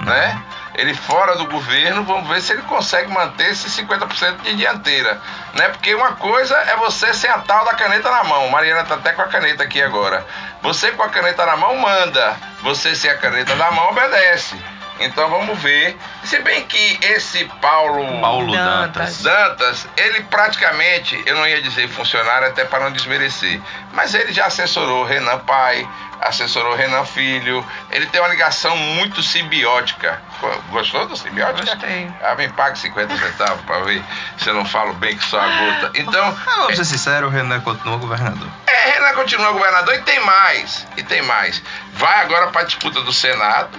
né? 0.01 0.43
Ele 0.75 0.95
fora 0.95 1.37
do 1.37 1.47
governo, 1.47 2.05
vamos 2.05 2.29
ver 2.29 2.41
se 2.41 2.53
ele 2.53 2.63
consegue 2.63 3.11
manter 3.11 3.51
esse 3.51 3.69
50% 3.83 4.43
de 4.43 4.55
dianteira, 4.55 5.21
né? 5.55 5.69
Porque 5.71 5.95
uma 5.95 6.13
coisa 6.13 6.57
é 6.57 6.77
você 6.77 7.13
sem 7.13 7.29
a 7.29 7.39
tal 7.39 7.65
da 7.65 7.75
caneta 7.75 8.11
na 8.11 8.25
mão. 8.25 8.49
Mariana 8.49 8.85
tá 8.85 8.95
até 8.95 9.13
com 9.13 9.23
a 9.23 9.27
caneta 9.27 9.65
aqui 9.65 9.83
agora. 9.83 10.25
Você 10.63 10.93
com 10.93 11.03
a 11.03 11.09
caneta 11.09 11.45
na 11.45 11.57
mão 11.57 11.77
manda, 11.77 12.37
você 12.63 12.95
sem 12.95 13.11
a 13.11 13.19
caneta 13.19 13.55
na 13.57 13.71
mão 13.73 13.91
obedece. 13.91 14.57
Então 15.01 15.29
vamos 15.31 15.59
ver. 15.61 15.97
Se 16.25 16.39
bem 16.41 16.65
que 16.67 16.99
esse 17.03 17.45
Paulo, 17.61 18.21
Paulo 18.21 18.53
Dantas. 18.53 19.23
Dantas. 19.23 19.89
Ele 19.97 20.23
praticamente, 20.23 21.21
eu 21.27 21.37
não 21.37 21.47
ia 21.47 21.63
dizer 21.63 21.89
funcionário 21.89 22.49
até 22.49 22.65
para 22.65 22.81
não 22.85 22.93
desmerecer, 22.93 23.61
mas 23.93 24.15
ele 24.15 24.33
já 24.33 24.47
assessorou 24.47 25.05
Renan 25.05 25.39
Pai, 25.41 25.89
assessorou 26.21 26.75
Renan 26.75 27.05
Filho, 27.05 27.65
ele 27.91 28.07
tem 28.07 28.21
uma 28.21 28.29
ligação 28.29 28.77
muito 28.77 29.23
simbiótica. 29.23 30.21
Go- 30.41 30.63
Gostou 30.71 31.07
do 31.07 31.17
simbiótica? 31.17 31.75
Gostei. 31.77 32.11
Ah, 32.23 32.35
me 32.35 32.49
pague 32.49 32.79
50 32.79 33.17
centavos 33.17 33.61
para 33.65 33.81
ver 33.85 34.03
se 34.37 34.49
eu 34.49 34.55
não 34.55 34.65
falo 34.65 34.95
bem 34.95 35.17
que 35.17 35.25
só 35.25 35.41
a 35.41 35.47
gota. 35.47 35.93
Então, 35.95 36.25
Ah, 36.47 36.51
vamos 36.57 36.77
ser 36.77 36.85
sinceros, 36.85 37.29
o 37.29 37.33
Renan 37.33 37.61
continua 37.61 37.97
governador. 37.97 38.49
é, 38.67 38.91
Renan 38.93 39.15
continua 39.15 39.53
governador 39.53 39.95
e 39.95 40.03
tem 40.03 40.21
mais. 40.21 40.87
E 40.97 41.03
tem 41.03 41.23
mais. 41.23 41.63
Vai 41.95 42.21
agora 42.21 42.49
para 42.49 42.63
a 42.63 42.65
disputa 42.65 43.01
do 43.03 43.13
Senado 43.13 43.79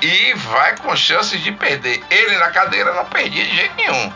e 0.00 0.34
vai 0.34 0.76
com 0.76 0.94
chances 0.96 1.40
de 1.40 1.52
perder. 1.52 2.02
Ele 2.10 2.38
na 2.38 2.50
cadeira 2.50 2.92
não 2.94 3.04
perdia 3.04 3.44
de 3.44 3.56
jeito 3.56 3.74
nenhum. 3.76 4.12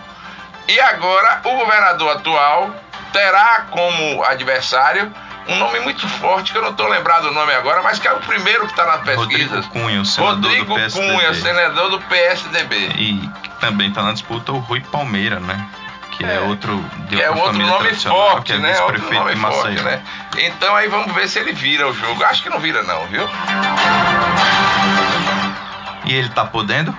E 0.68 0.80
agora 0.80 1.40
o 1.44 1.56
governador 1.56 2.16
atual 2.16 2.74
terá 3.12 3.66
como 3.70 4.24
adversário 4.24 5.12
um 5.48 5.58
nome 5.58 5.80
muito 5.80 6.08
forte, 6.08 6.52
que 6.52 6.58
eu 6.58 6.62
não 6.62 6.70
estou 6.70 6.86
lembrado 6.86 7.24
o 7.24 7.32
nome 7.32 7.52
agora, 7.52 7.82
mas 7.82 7.98
que 7.98 8.06
é 8.06 8.12
o 8.12 8.20
primeiro 8.20 8.64
que 8.66 8.72
está 8.72 8.86
nas 8.86 9.00
pesquisas. 9.02 9.66
Rodrigo 9.66 9.86
Cunha, 9.86 10.04
senador 10.04 10.40
Rodrigo 10.40 10.66
do 10.66 10.74
PSDB. 10.74 11.12
Cunha, 11.12 11.34
senador 11.34 11.90
do 11.90 12.00
PSDB. 12.00 12.76
E 12.96 13.30
também 13.60 13.88
está 13.88 14.02
na 14.02 14.12
disputa 14.12 14.52
o 14.52 14.58
Rui 14.58 14.80
Palmeira, 14.80 15.40
né? 15.40 15.68
Que 16.12 16.24
é, 16.24 16.36
É, 16.36 16.40
outro 16.40 16.78
de 17.08 17.16
Que 17.16 17.22
é 17.22 17.30
outro 17.30 17.58
nome 17.58 17.94
forte, 17.94 18.44
que 18.44 18.52
é 18.52 18.58
né? 18.58 18.80
Outro 18.82 19.12
nome 19.12 19.36
forte, 19.36 19.82
né? 19.82 20.00
Então 20.38 20.76
aí 20.76 20.88
vamos 20.88 21.12
ver 21.12 21.28
se 21.28 21.38
ele 21.38 21.52
vira 21.52 21.88
o 21.88 21.92
jogo. 21.92 22.22
Acho 22.24 22.42
que 22.42 22.48
não 22.48 22.60
vira 22.60 22.82
não, 22.82 23.06
viu? 23.06 23.28
E 26.12 26.14
ele 26.16 26.28
tá 26.28 26.44
podendo? 26.44 26.94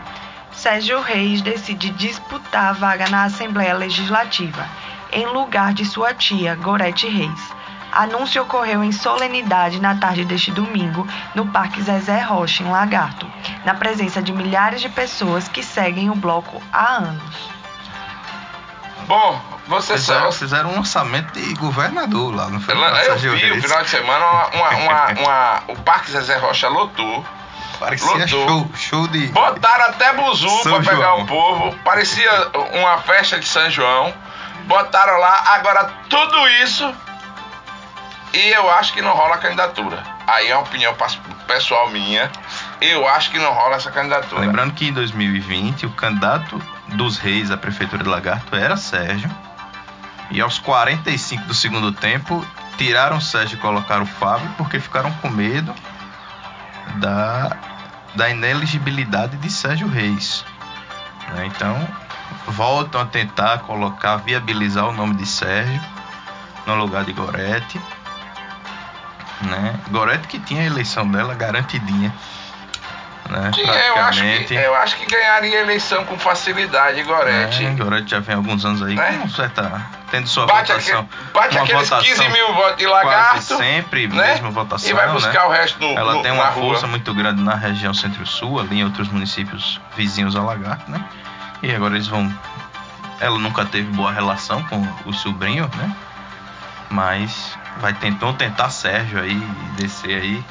Sérgio 0.52 1.00
Reis 1.02 1.42
decide 1.42 1.92
disputar 1.92 2.70
a 2.70 2.74
vaga 2.74 3.08
na 3.10 3.26
Assembleia 3.26 3.76
Legislativa, 3.76 4.66
em 5.12 5.28
lugar 5.28 5.72
de 5.74 5.86
sua 5.86 6.16
tia, 6.16 6.56
Gorete 6.56 7.08
Reis. 7.08 7.54
Anúncio 7.92 8.42
ocorreu 8.42 8.84
em 8.84 8.92
solenidade 8.92 9.80
na 9.80 9.94
tarde 9.96 10.26
deste 10.26 10.50
domingo, 10.50 11.08
no 11.36 11.46
Parque 11.46 11.80
Zezé 11.84 12.22
Rocha, 12.22 12.64
em 12.64 12.72
Lagarto, 12.72 13.28
na 13.64 13.76
presença 13.76 14.20
de 14.20 14.34
milhares 14.34 14.82
de 14.82 14.90
pessoas 14.90 15.48
que 15.48 15.62
seguem 15.62 16.10
o 16.10 16.16
bloco 16.16 16.60
há 16.74 16.96
anos. 16.96 17.50
Bom, 19.08 19.40
você 19.68 19.94
Fizeram, 19.94 20.22
sabe. 20.32 20.36
fizeram 20.38 20.70
um 20.72 20.80
orçamento 20.80 21.34
de 21.40 21.54
governador 21.54 22.34
lá, 22.34 22.50
não 22.50 22.60
foi? 22.60 22.74
Eu 22.74 22.96
Sérgio 22.96 23.36
vi 23.38 23.52
o 23.52 23.62
final 23.62 23.84
de 23.84 23.90
semana 23.90 24.26
uma, 24.26 24.48
uma- 24.50 24.70
uma- 24.70 25.12
uma- 25.20 25.64
o 25.68 25.76
Parque 25.84 26.10
Zezé 26.12 26.38
Rocha 26.38 26.68
lotou. 26.70 27.24
Parecia 27.84 28.10
lotou. 28.10 28.28
show, 28.28 28.72
show 28.76 29.08
de. 29.08 29.28
Botaram 29.28 29.86
até 29.86 30.14
buzu 30.14 30.64
pra 30.64 30.80
pegar 30.80 30.96
João. 30.96 31.22
o 31.22 31.28
povo. 31.28 31.76
Parecia 31.84 32.32
uma 32.74 32.98
festa 33.00 33.40
de 33.40 33.48
São 33.48 33.70
João. 33.70 34.14
Botaram 34.66 35.18
lá. 35.20 35.44
Agora, 35.56 35.92
tudo 36.10 36.48
isso. 36.64 36.94
E 38.34 38.50
eu 38.50 38.70
acho 38.72 38.94
que 38.94 39.02
não 39.02 39.14
rola 39.14 39.36
a 39.36 39.38
candidatura. 39.38 40.02
Aí 40.26 40.50
é 40.50 40.56
uma 40.56 40.64
opinião 40.64 40.96
pessoal 41.46 41.90
minha. 41.90 42.32
Eu 42.82 43.08
acho 43.08 43.30
que 43.30 43.38
não 43.38 43.54
rola 43.54 43.76
essa 43.76 43.92
candidatura. 43.92 44.42
Lembrando 44.42 44.74
que 44.74 44.88
em 44.88 44.94
2020 44.94 45.86
o 45.86 45.92
candidato 45.92 46.60
dos 46.90 47.18
reis 47.18 47.52
à 47.52 47.58
prefeitura 47.58 48.04
de 48.04 48.10
Lagarto 48.10 48.56
era 48.56 48.76
Sérgio. 48.76 49.30
E 50.32 50.42
aos 50.42 50.58
45 50.58 51.44
do 51.44 51.54
segundo 51.54 51.92
tempo 51.92 52.44
tiraram 52.78 53.18
o 53.18 53.22
Sérgio 53.22 53.58
e 53.58 53.60
colocaram 53.60 54.04
o 54.04 54.08
Fábio 54.08 54.50
porque 54.58 54.80
ficaram 54.80 55.12
com 55.22 55.30
medo 55.30 55.74
da, 56.96 57.56
da 58.16 58.30
ineligibilidade 58.30 59.38
de 59.38 59.50
Sérgio 59.50 59.88
Reis. 59.88 60.46
né? 61.30 61.46
Então 61.48 61.88
voltam 62.48 63.02
a 63.02 63.06
tentar 63.06 63.60
colocar, 63.60 64.18
viabilizar 64.18 64.86
o 64.88 64.92
nome 64.92 65.16
de 65.16 65.26
Sérgio 65.26 65.82
no 66.66 66.76
lugar 66.76 67.04
de 67.04 67.14
Gorete. 67.14 67.80
Né? 69.42 69.76
Gorete 69.90 70.28
que 70.28 70.40
tinha 70.40 70.62
a 70.62 70.66
eleição 70.66 71.08
dela 71.10 71.34
garantidinha. 71.34 72.14
Né? 73.30 73.52
Eu 73.88 73.98
acho, 74.04 74.22
que, 74.46 74.54
eu 74.54 74.76
acho 74.76 74.96
que 74.98 75.06
ganharia 75.06 75.60
a 75.60 75.62
eleição 75.62 76.06
com 76.06 76.18
facilidade, 76.20 77.02
Gorete. 77.04 77.66
É, 77.66 77.72
Gorete 77.72 78.12
já 78.12 78.20
vem 78.20 78.36
alguns 78.36 78.64
anos 78.66 78.82
aí 78.84 78.96
Né? 78.96 79.18
com 79.22 79.30
certa. 79.30 79.82
Tendo 80.14 80.28
sua 80.30 80.46
Bate, 80.46 80.72
votação. 80.72 81.00
aquele- 81.00 81.32
bate 81.34 81.56
uma 81.58 81.64
aqueles 81.64 81.90
votação 81.90 82.08
15 82.16 82.30
mil 82.30 82.54
votos 82.54 82.78
de 82.78 82.86
Quase 82.86 83.06
lagarto. 83.08 83.58
sempre, 83.58 84.08
né? 84.08 84.28
mesma 84.34 84.52
votação. 84.52 84.88
E 84.88 84.94
vai 84.94 85.10
buscar 85.12 85.40
né? 85.40 85.46
o 85.46 85.50
resto 85.50 85.80
no, 85.80 85.98
Ela 85.98 86.14
no- 86.14 86.22
tem 86.22 86.32
uma 86.32 86.50
rua. 86.50 86.70
força 86.74 86.86
muito 86.86 87.12
grande 87.16 87.42
na 87.42 87.56
região 87.56 87.96
centro-sul, 87.96 88.60
ali 88.60 88.82
em 88.82 88.84
outros 88.84 89.08
municípios 89.08 89.82
vizinhos 89.98 90.36
ao 90.36 90.46
Lagarto, 90.46 90.92
né? 90.92 91.04
E 91.64 91.74
agora 91.74 91.96
eles 91.96 92.06
vão. 92.08 92.32
Ela 93.20 93.40
nunca 93.40 93.66
teve 93.66 93.90
boa 93.92 94.12
relação 94.12 94.62
com 94.66 94.88
o 95.06 95.12
sobrinho, 95.14 95.68
né? 95.78 95.96
Mas 96.92 97.58
vai 97.80 97.94
tentar, 97.94 98.34
tentar 98.34 98.70
Sérgio 98.70 99.20
aí, 99.20 99.36
descer 99.78 100.22
aí. 100.22 100.44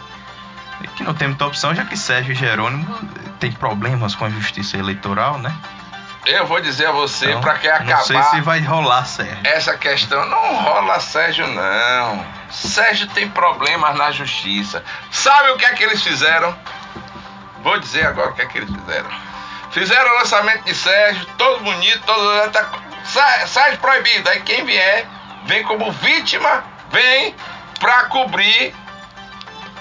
Que 0.96 1.05
não 1.05 1.14
tem 1.14 1.29
muita 1.29 1.46
opção, 1.46 1.72
já 1.72 1.85
que 1.85 1.96
Sérgio 1.96 2.33
e 2.33 2.35
Jerônimo 2.35 2.85
tem 3.38 3.53
problemas 3.53 4.16
com 4.16 4.25
a 4.25 4.31
justiça 4.31 4.77
eleitoral, 4.77 5.38
né? 5.38 5.55
Eu 6.25 6.47
vou 6.47 6.61
dizer 6.61 6.87
a 6.87 6.93
você, 6.93 7.27
Então, 7.31 7.41
pra 7.41 7.55
que 7.55 7.69
Não 7.69 7.77
sei 8.05 8.17
acabar 8.17 8.31
se 8.31 8.41
vai 8.43 8.61
rolar, 8.61 9.05
Sérgio. 9.05 9.39
essa 9.43 9.77
questão, 9.77 10.25
não 10.27 10.55
rola 10.63 11.01
Sérgio, 11.01 11.47
não. 11.49 12.25
Sérgio 12.51 13.09
tem 13.09 13.29
problemas 13.29 13.97
na 13.97 14.13
justiça. 14.13 14.85
Sabe 15.11 15.51
o 15.51 15.57
que 15.57 15.65
é 15.65 15.73
que 15.75 15.83
eles 15.83 16.03
fizeram? 16.03 16.57
Vou 17.65 17.79
dizer 17.81 18.07
agora 18.07 18.31
o 18.31 18.35
que 18.35 18.43
é 18.43 18.47
que 18.47 18.59
eles 18.59 18.71
fizeram. 18.71 19.11
Fizeram 19.73 20.11
o 20.13 20.19
lançamento 20.19 20.65
de 20.65 20.75
Sérgio, 20.75 21.27
todo 21.39 21.65
bonito, 21.65 22.01
todo. 22.05 22.51
Tá, 22.51 22.67
Sé- 23.05 23.47
Sérgio 23.49 23.79
proibido. 23.81 24.29
Aí 24.29 24.41
quem 24.43 24.65
vier, 24.65 25.07
vem 25.47 25.65
como 25.65 25.91
vítima, 25.91 26.63
vem 26.91 27.35
pra 27.81 28.05
cobrir. 28.05 28.75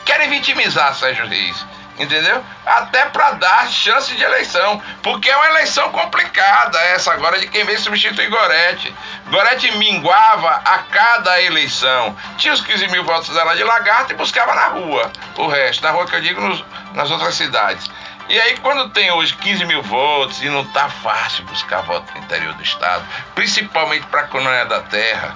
Querem 0.05 0.29
vitimizar 0.29 0.95
Sérgio 0.95 1.27
Reis. 1.27 1.65
Entendeu? 1.99 2.43
Até 2.65 3.05
pra 3.07 3.31
dar 3.31 3.67
chance 3.69 4.15
de 4.15 4.23
eleição. 4.23 4.81
Porque 5.03 5.29
é 5.29 5.35
uma 5.37 5.47
eleição 5.49 5.91
complicada 5.91 6.79
essa 6.79 7.13
agora 7.13 7.39
de 7.39 7.47
quem 7.47 7.63
vem 7.65 7.77
substituir 7.77 8.27
Gorete. 8.29 8.95
Gorete 9.27 9.77
minguava 9.77 10.61
a 10.65 10.79
cada 10.79 11.39
eleição. 11.41 12.15
Tinha 12.37 12.53
os 12.53 12.61
15 12.61 12.87
mil 12.87 13.03
votos 13.03 13.29
dela 13.35 13.55
de 13.55 13.63
lagarto 13.63 14.13
e 14.13 14.15
buscava 14.15 14.55
na 14.55 14.67
rua. 14.67 15.11
O 15.37 15.47
resto, 15.47 15.83
na 15.83 15.91
rua 15.91 16.07
que 16.07 16.15
eu 16.15 16.21
digo 16.21 16.41
nos- 16.41 16.63
nas 16.93 17.11
outras 17.11 17.35
cidades. 17.35 17.89
E 18.29 18.39
aí, 18.39 18.57
quando 18.57 18.89
tem 18.91 19.11
hoje 19.11 19.35
15 19.35 19.65
mil 19.65 19.83
votos 19.83 20.41
e 20.41 20.49
não 20.49 20.63
tá 20.65 20.87
fácil 20.89 21.43
buscar 21.45 21.81
voto 21.81 22.11
no 22.13 22.19
interior 22.21 22.53
do 22.53 22.63
estado, 22.63 23.05
principalmente 23.35 24.05
para 24.07 24.27
não 24.33 24.51
é 24.51 24.63
da 24.65 24.79
terra, 24.81 25.33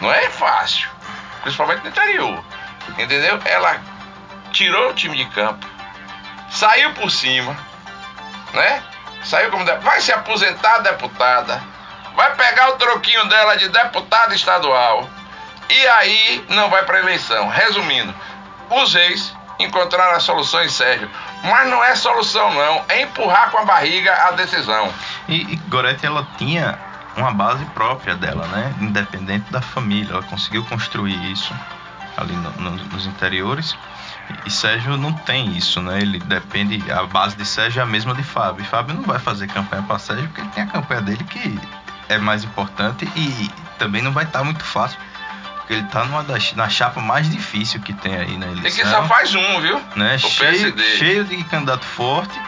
não 0.00 0.10
é 0.10 0.28
fácil, 0.30 0.88
principalmente 1.42 1.82
no 1.82 1.88
interior, 1.90 2.42
entendeu? 2.98 3.38
Ela 3.44 3.78
tirou 4.52 4.90
o 4.90 4.94
time 4.94 5.16
de 5.16 5.24
campo, 5.26 5.66
saiu 6.50 6.92
por 6.94 7.10
cima, 7.10 7.56
né? 8.54 8.82
Saiu 9.24 9.50
como 9.50 9.64
de... 9.64 9.74
vai 9.78 10.00
se 10.00 10.12
aposentar 10.12 10.78
deputada, 10.78 11.62
vai 12.16 12.34
pegar 12.34 12.70
o 12.70 12.76
troquinho 12.76 13.24
dela 13.28 13.56
de 13.56 13.68
deputada 13.68 14.34
estadual 14.34 15.08
e 15.68 15.86
aí 15.88 16.44
não 16.48 16.68
vai 16.70 16.84
para 16.84 16.98
eleição. 17.00 17.48
Resumindo, 17.48 18.14
os 18.70 18.94
reis 18.94 19.34
encontraram 19.58 20.16
a 20.16 20.20
solução 20.20 20.62
em 20.64 20.68
Sérgio, 20.70 21.10
mas 21.44 21.68
não 21.68 21.84
é 21.84 21.94
solução 21.94 22.52
não, 22.54 22.84
é 22.88 23.02
empurrar 23.02 23.50
com 23.50 23.58
a 23.58 23.64
barriga 23.64 24.12
a 24.26 24.30
decisão. 24.32 24.92
E, 25.28 25.52
e 25.52 25.56
Gorete 25.68 26.06
ela 26.06 26.26
tinha 26.38 26.78
uma 27.16 27.30
base 27.32 27.64
própria 27.66 28.14
dela, 28.16 28.46
né? 28.46 28.74
Independente 28.80 29.50
da 29.52 29.60
família. 29.60 30.12
Ela 30.12 30.22
conseguiu 30.22 30.64
construir 30.64 31.30
isso 31.30 31.52
ali 32.16 32.32
no- 32.32 32.50
no- 32.52 32.70
nos 32.84 33.04
interiores. 33.06 33.76
E, 34.50 34.52
Sérgio 34.52 34.96
não 34.96 35.12
tem 35.12 35.56
isso, 35.56 35.80
né? 35.80 36.00
Ele 36.00 36.18
depende. 36.18 36.82
A 36.90 37.04
base 37.04 37.36
de 37.36 37.46
Sérgio 37.46 37.80
é 37.80 37.82
a 37.82 37.86
mesma 37.86 38.14
de 38.14 38.22
Fábio. 38.22 38.62
E 38.62 38.66
Fábio 38.66 38.94
não 38.94 39.02
vai 39.02 39.18
fazer 39.18 39.46
campanha 39.46 39.82
para 39.82 39.98
Sérgio 39.98 40.26
porque 40.26 40.40
ele 40.40 40.50
tem 40.50 40.64
a 40.64 40.66
campanha 40.66 41.00
dele 41.00 41.24
que 41.24 41.58
é 42.08 42.18
mais 42.18 42.42
importante 42.44 43.08
e 43.16 43.50
também 43.78 44.02
não 44.02 44.12
vai 44.12 44.24
estar 44.24 44.42
muito 44.42 44.64
fácil. 44.64 44.98
Porque 45.58 45.74
ele 45.74 45.84
tá 45.84 46.04
numa 46.04 46.24
das, 46.24 46.52
na 46.54 46.68
chapa 46.68 47.00
mais 47.00 47.30
difícil 47.30 47.80
que 47.80 47.92
tem 47.92 48.16
aí 48.16 48.36
na 48.36 48.46
eleição. 48.46 48.84
que 48.84 48.90
só 48.90 49.04
faz 49.06 49.34
um, 49.34 49.60
viu? 49.60 49.80
né? 49.94 50.16
O 50.16 50.18
Cheio, 50.18 50.72
PSD. 50.72 50.82
cheio 50.98 51.24
de 51.24 51.44
candidato 51.44 51.84
forte, 51.84 52.38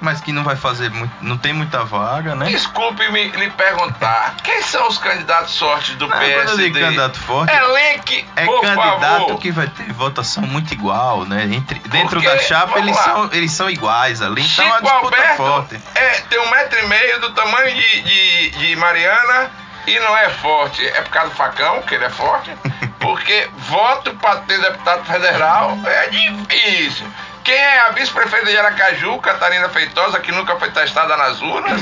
mas 0.00 0.20
que 0.20 0.32
não 0.32 0.44
vai 0.44 0.56
fazer 0.56 0.90
muito, 0.90 1.12
não 1.20 1.36
tem 1.36 1.52
muita 1.52 1.84
vaga, 1.84 2.34
né? 2.34 2.46
Desculpe 2.46 3.10
me 3.10 3.28
lhe 3.28 3.50
perguntar, 3.50 4.36
quem 4.42 4.62
são 4.62 4.86
os 4.88 4.98
candidatos 4.98 5.54
sortes 5.54 5.94
do 5.96 6.06
Não, 6.06 6.16
quando 6.16 6.22
eu 6.30 6.40
PSD? 6.44 6.62
digo 6.70 6.78
candidato 6.80 7.18
forte, 7.20 7.54
Elenque, 7.54 8.24
é 8.36 8.46
candidato 8.46 9.00
favor. 9.00 9.38
que 9.38 9.50
vai 9.50 9.66
ter 9.66 9.92
votação 9.92 10.42
muito 10.44 10.72
igual, 10.72 11.24
né? 11.24 11.44
Entre, 11.50 11.78
dentro 11.80 12.20
Porque, 12.20 12.28
da 12.28 12.38
chapa 12.38 12.78
eles 12.78 12.96
lá. 12.96 13.02
são, 13.02 13.30
eles 13.32 13.52
são 13.52 13.70
iguais 13.70 14.22
ali, 14.22 14.42
então 14.42 14.64
é 14.64 14.68
Chico 14.68 14.82
disputa 14.82 15.04
Alberto 15.16 15.36
forte. 15.36 15.80
é, 15.94 16.08
tem 16.28 16.38
um 16.40 16.50
metro 16.50 16.78
e 16.78 16.86
meio 16.86 17.20
do 17.20 17.30
tamanho 17.32 17.74
de, 17.74 18.02
de, 18.02 18.50
de 18.50 18.76
Mariana 18.76 19.50
e 19.86 19.98
não 20.00 20.16
é 20.16 20.28
forte. 20.30 20.86
É 20.86 21.00
por 21.02 21.10
causa 21.10 21.30
do 21.30 21.36
facão 21.36 21.82
que 21.82 21.94
ele 21.94 22.04
é 22.04 22.10
forte. 22.10 22.50
Porque 23.00 23.48
voto 23.68 24.12
para 24.16 24.40
ter 24.40 24.60
deputado 24.60 25.04
federal 25.04 25.78
é 25.84 26.08
difícil. 26.08 27.06
Quem 27.44 27.54
é 27.54 27.80
a 27.80 27.90
vice-prefeita 27.90 28.46
de 28.46 28.58
Aracaju, 28.58 29.18
Catarina 29.18 29.68
Feitosa, 29.68 30.20
que 30.20 30.32
nunca 30.32 30.56
foi 30.56 30.70
testada 30.70 31.16
nas 31.16 31.40
urnas, 31.40 31.80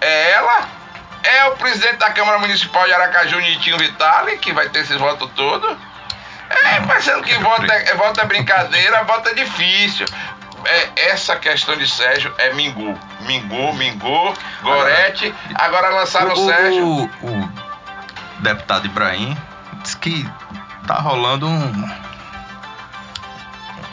é 0.00 0.32
ela. 0.32 0.68
É 1.22 1.44
o 1.46 1.56
presidente 1.56 1.96
da 1.96 2.10
Câmara 2.10 2.38
Municipal 2.38 2.86
de 2.86 2.92
Aracaju, 2.92 3.40
Nitinho 3.40 3.78
Vitali, 3.78 4.38
que 4.38 4.52
vai 4.52 4.68
ter 4.68 4.80
esses 4.80 4.96
votos 4.96 5.28
todos. 5.34 5.76
É, 6.48 6.80
pensando 6.80 7.24
que 7.24 7.34
voto 7.38 7.70
é, 7.70 7.94
voto 7.94 8.20
é 8.20 8.24
brincadeira, 8.24 9.02
voto 9.02 9.28
é 9.28 9.34
difícil. 9.34 10.06
É, 10.64 11.08
essa 11.10 11.36
questão 11.36 11.76
de 11.76 11.88
Sérgio 11.88 12.32
é 12.38 12.52
Mingu. 12.52 12.98
Mingu, 13.20 13.72
Mingu, 13.74 14.34
Gorete. 14.62 15.34
Agora 15.54 15.88
lançaram 15.90 16.34
o, 16.34 16.44
o, 16.44 16.46
Sérgio. 16.46 16.86
o, 16.86 17.04
o 17.04 17.50
deputado 18.40 18.86
Ibrahim 18.86 19.36
disse 19.82 19.96
que 19.96 20.28
tá 20.86 20.94
rolando 20.94 21.48
um, 21.48 21.90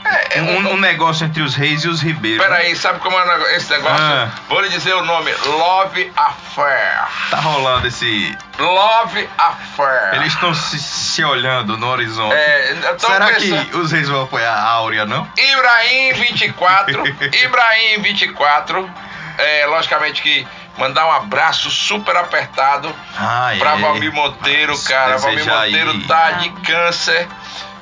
É, 0.05 0.39
é 0.39 0.41
um, 0.41 0.73
um 0.73 0.77
negócio 0.77 1.25
entre 1.25 1.41
os 1.41 1.55
reis 1.55 1.83
e 1.83 1.87
os 1.87 2.01
ribeiros. 2.01 2.45
Peraí, 2.45 2.75
sabe 2.75 2.99
como 2.99 3.17
é 3.17 3.55
esse 3.55 3.69
negócio? 3.71 3.97
Ah. 4.03 4.29
Vou 4.49 4.59
lhe 4.61 4.69
dizer 4.69 4.93
o 4.93 5.05
nome: 5.05 5.31
Love 5.45 6.11
Affair. 6.15 7.07
Tá 7.29 7.39
rolando 7.39 7.87
esse. 7.87 8.37
Love 8.59 9.29
Affair. 9.37 10.15
Eles 10.15 10.33
estão 10.33 10.53
se, 10.53 10.79
se 10.79 11.23
olhando 11.23 11.77
no 11.77 11.87
horizonte. 11.87 12.35
É, 12.35 12.75
Será 12.97 13.27
pensando- 13.27 13.65
que 13.69 13.77
os 13.77 13.91
reis 13.91 14.09
vão 14.09 14.23
apoiar 14.23 14.53
a 14.53 14.63
Áurea, 14.69 15.05
não? 15.05 15.27
Ibrahim 15.37 16.13
24. 16.13 17.03
Ibrahim 17.43 18.01
24. 18.01 18.91
É, 19.37 19.65
logicamente 19.65 20.21
que 20.21 20.45
mandar 20.77 21.05
um 21.07 21.11
abraço 21.11 21.69
super 21.71 22.15
apertado 22.15 22.93
Ah, 23.17 23.51
pra 23.57 23.73
é. 23.73 23.77
Valmir 23.77 24.11
Monteiro, 24.13 24.77
cara. 24.83 25.17
Valmir 25.17 25.45
Monteiro 25.45 26.07
tá 26.07 26.31
de 26.31 26.49
câncer. 26.61 27.27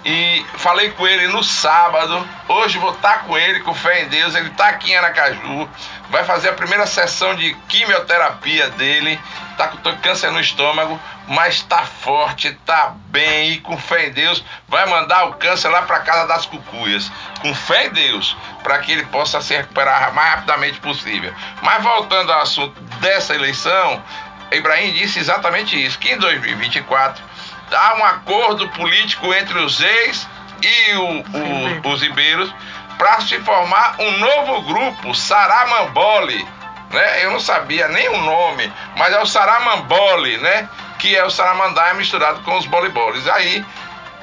E 0.03 0.43
falei 0.55 0.89
com 0.91 1.07
ele 1.07 1.27
no 1.27 1.43
sábado. 1.43 2.27
Hoje 2.47 2.79
vou 2.79 2.91
estar 2.91 3.23
com 3.25 3.37
ele, 3.37 3.59
com 3.59 3.73
fé 3.73 4.03
em 4.03 4.07
Deus. 4.07 4.33
Ele 4.33 4.49
está 4.49 4.69
aqui 4.69 4.91
em 4.91 4.95
Aracaju. 4.95 5.69
Vai 6.09 6.23
fazer 6.23 6.49
a 6.49 6.53
primeira 6.53 6.87
sessão 6.87 7.35
de 7.35 7.53
quimioterapia 7.67 8.69
dele. 8.71 9.19
Está 9.51 9.67
com 9.67 9.77
câncer 9.97 10.31
no 10.31 10.39
estômago, 10.39 10.99
mas 11.27 11.55
está 11.55 11.83
forte, 11.83 12.47
está 12.47 12.95
bem 13.07 13.51
e 13.51 13.57
com 13.59 13.77
fé 13.77 14.07
em 14.07 14.11
Deus 14.11 14.43
vai 14.67 14.87
mandar 14.87 15.25
o 15.25 15.33
câncer 15.33 15.69
lá 15.69 15.83
para 15.83 15.99
casa 15.99 16.27
das 16.27 16.47
cucuias. 16.47 17.11
Com 17.41 17.53
fé 17.53 17.85
em 17.85 17.89
Deus, 17.91 18.35
para 18.63 18.79
que 18.79 18.91
ele 18.91 19.05
possa 19.05 19.39
se 19.39 19.55
recuperar 19.55 20.11
mais 20.15 20.31
rapidamente 20.31 20.79
possível. 20.79 21.31
Mas 21.61 21.83
voltando 21.83 22.31
ao 22.31 22.41
assunto 22.41 22.81
dessa 22.99 23.35
eleição, 23.35 24.03
Ibrahim 24.51 24.93
disse 24.93 25.19
exatamente 25.19 25.81
isso, 25.81 25.99
que 25.99 26.11
em 26.11 26.17
2024 26.17 27.23
há 27.73 27.95
um 27.95 28.05
acordo 28.05 28.69
político 28.69 29.33
entre 29.33 29.57
os 29.59 29.81
ex 29.81 30.27
e 30.61 30.93
o, 30.93 31.87
o, 31.87 31.91
os 31.91 32.03
ibeiros 32.03 32.53
para 32.97 33.19
se 33.21 33.39
formar 33.39 33.95
um 33.99 34.19
novo 34.19 34.61
grupo, 34.61 35.15
Saramambole. 35.15 36.47
Né? 36.91 37.25
Eu 37.25 37.31
não 37.31 37.39
sabia 37.39 37.87
nem 37.87 38.09
o 38.09 38.21
nome, 38.21 38.71
mas 38.95 39.13
é 39.13 39.19
o 39.19 39.25
Saramambole, 39.25 40.37
né? 40.37 40.69
Que 40.99 41.15
é 41.15 41.23
o 41.23 41.29
Saramandai 41.29 41.95
misturado 41.95 42.41
com 42.41 42.57
os 42.57 42.67
boliboles. 42.67 43.27
Aí, 43.27 43.65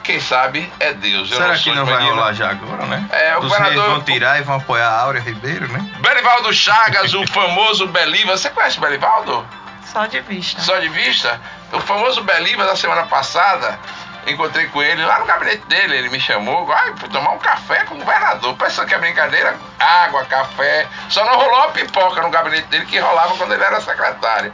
quem 0.04 0.20
sabe 0.20 0.70
é 0.78 0.92
Deus. 0.92 1.30
Eu 1.30 1.38
Será 1.38 1.48
não 1.48 1.58
que 1.58 1.74
não 1.74 1.84
vai 1.86 2.02
rolar 2.04 2.32
já 2.34 2.50
agora, 2.50 2.86
né? 2.86 3.04
É, 3.10 3.34
o 3.36 3.40
Os 3.40 3.48
governador 3.48 3.90
vão 3.90 4.00
tirar 4.02 4.38
e 4.38 4.42
vão 4.42 4.56
apoiar 4.56 4.88
a 4.88 5.00
Áurea 5.00 5.20
Ribeiro, 5.20 5.66
né? 5.72 5.90
Belivaldo 5.98 6.52
Chagas, 6.52 7.14
o 7.14 7.26
famoso 7.26 7.86
Beliva. 7.88 8.36
Você 8.36 8.48
conhece 8.50 8.78
o 8.78 8.80
Belivaldo? 8.80 9.46
Só 9.84 10.06
de 10.06 10.20
vista. 10.20 10.60
Só 10.60 10.78
de 10.78 10.88
vista? 10.88 11.40
O 11.72 11.80
famoso 11.80 12.22
Beliva 12.22 12.64
da 12.64 12.76
semana 12.76 13.04
passada, 13.04 13.78
encontrei 14.26 14.66
com 14.68 14.82
ele 14.82 15.04
lá 15.04 15.18
no 15.18 15.26
gabinete 15.26 15.66
dele. 15.66 15.96
Ele 15.96 16.08
me 16.08 16.20
chamou, 16.20 16.70
ai, 16.72 16.94
fui 16.96 17.08
tomar 17.08 17.32
um 17.32 17.38
café 17.38 17.84
com 17.84 17.94
o 17.94 17.98
governador. 17.98 18.56
Pensando 18.56 18.86
que 18.86 18.94
é 18.94 18.98
brincadeira, 18.98 19.56
água, 19.78 20.24
café. 20.24 20.86
Só 21.08 21.24
não 21.24 21.36
rolou 21.36 21.64
a 21.64 21.68
pipoca 21.68 22.22
no 22.22 22.30
gabinete 22.30 22.68
dele 22.68 22.86
que 22.86 22.98
rolava 22.98 23.36
quando 23.36 23.52
ele 23.52 23.64
era 23.64 23.80
secretário. 23.80 24.52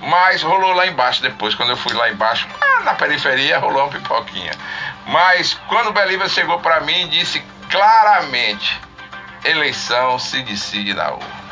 Mas 0.00 0.42
rolou 0.42 0.72
lá 0.72 0.86
embaixo 0.86 1.22
depois, 1.22 1.54
quando 1.54 1.70
eu 1.70 1.76
fui 1.76 1.92
lá 1.94 2.10
embaixo, 2.10 2.46
na 2.84 2.94
periferia, 2.94 3.58
rolou 3.58 3.84
uma 3.84 3.90
pipoquinha. 3.90 4.52
Mas 5.06 5.54
quando 5.68 5.88
o 5.88 5.92
Beliva 5.92 6.28
chegou 6.28 6.58
para 6.60 6.80
mim, 6.80 7.08
disse 7.08 7.42
claramente: 7.70 8.80
eleição 9.44 10.18
se 10.18 10.42
decide 10.42 10.94
na 10.94 11.10
urna. 11.10 11.43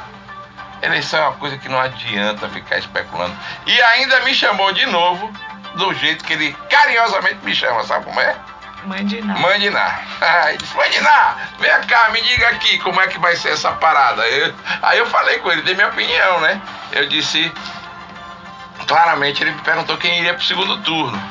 Eleição 0.83 1.21
é 1.21 1.29
uma 1.29 1.37
coisa 1.37 1.57
que 1.57 1.68
não 1.68 1.81
adianta 1.81 2.49
ficar 2.49 2.79
especulando. 2.79 3.37
E 3.66 3.81
ainda 3.83 4.21
me 4.21 4.35
chamou 4.35 4.73
de 4.73 4.85
novo, 4.87 5.33
do 5.77 5.95
jeito 5.95 6.25
que 6.25 6.33
ele 6.33 6.53
carinhosamente 6.68 7.38
me 7.45 7.55
chama, 7.55 7.85
sabe 7.85 8.05
como 8.05 8.21
é? 8.21 8.37
Mandiná. 8.85 9.38
Mandiná. 9.38 10.01
Aí 10.21 10.57
disse, 10.59 10.77
Mandiná, 10.77 11.37
vem 11.61 11.71
cá, 11.87 12.09
me 12.11 12.21
diga 12.23 12.49
aqui 12.49 12.79
como 12.79 13.01
é 13.01 13.07
que 13.07 13.18
vai 13.21 13.37
ser 13.37 13.51
essa 13.51 13.71
parada. 13.73 14.27
Eu, 14.27 14.53
aí 14.83 14.99
eu 14.99 15.07
falei 15.07 15.38
com 15.38 15.53
ele, 15.53 15.62
dei 15.62 15.75
minha 15.75 15.87
opinião, 15.87 16.40
né? 16.40 16.61
Eu 16.90 17.09
disse, 17.09 17.53
claramente 18.88 19.40
ele 19.40 19.53
me 19.53 19.61
perguntou 19.61 19.97
quem 19.99 20.18
iria 20.18 20.35
pro 20.35 20.45
segundo 20.45 20.79
turno, 20.79 21.23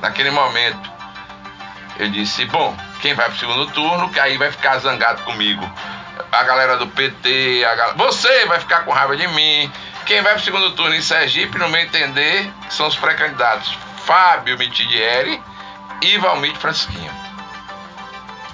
naquele 0.00 0.32
momento. 0.32 0.90
Eu 1.96 2.10
disse, 2.10 2.44
bom, 2.46 2.76
quem 3.00 3.14
vai 3.14 3.26
pro 3.26 3.38
segundo 3.38 3.66
turno, 3.68 4.10
que 4.10 4.18
aí 4.18 4.36
vai 4.36 4.50
ficar 4.50 4.78
zangado 4.78 5.22
comigo 5.22 5.70
a 6.32 6.42
galera 6.42 6.76
do 6.76 6.86
PT, 6.88 7.64
a 7.64 7.74
galera... 7.74 7.96
você 7.96 8.46
vai 8.46 8.60
ficar 8.60 8.84
com 8.84 8.92
raiva 8.92 9.16
de 9.16 9.26
mim. 9.28 9.70
Quem 10.06 10.22
vai 10.22 10.32
para 10.32 10.40
o 10.40 10.44
segundo 10.44 10.72
turno 10.72 10.94
em 10.94 11.02
Sergipe, 11.02 11.58
no 11.58 11.68
meu 11.68 11.80
entender, 11.80 12.50
são 12.68 12.86
os 12.86 12.96
pré-candidatos 12.96 13.76
Fábio 14.04 14.58
Mitidieri 14.58 15.40
e 16.02 16.18
Valmir 16.18 16.54
Francisquinho. 16.56 17.12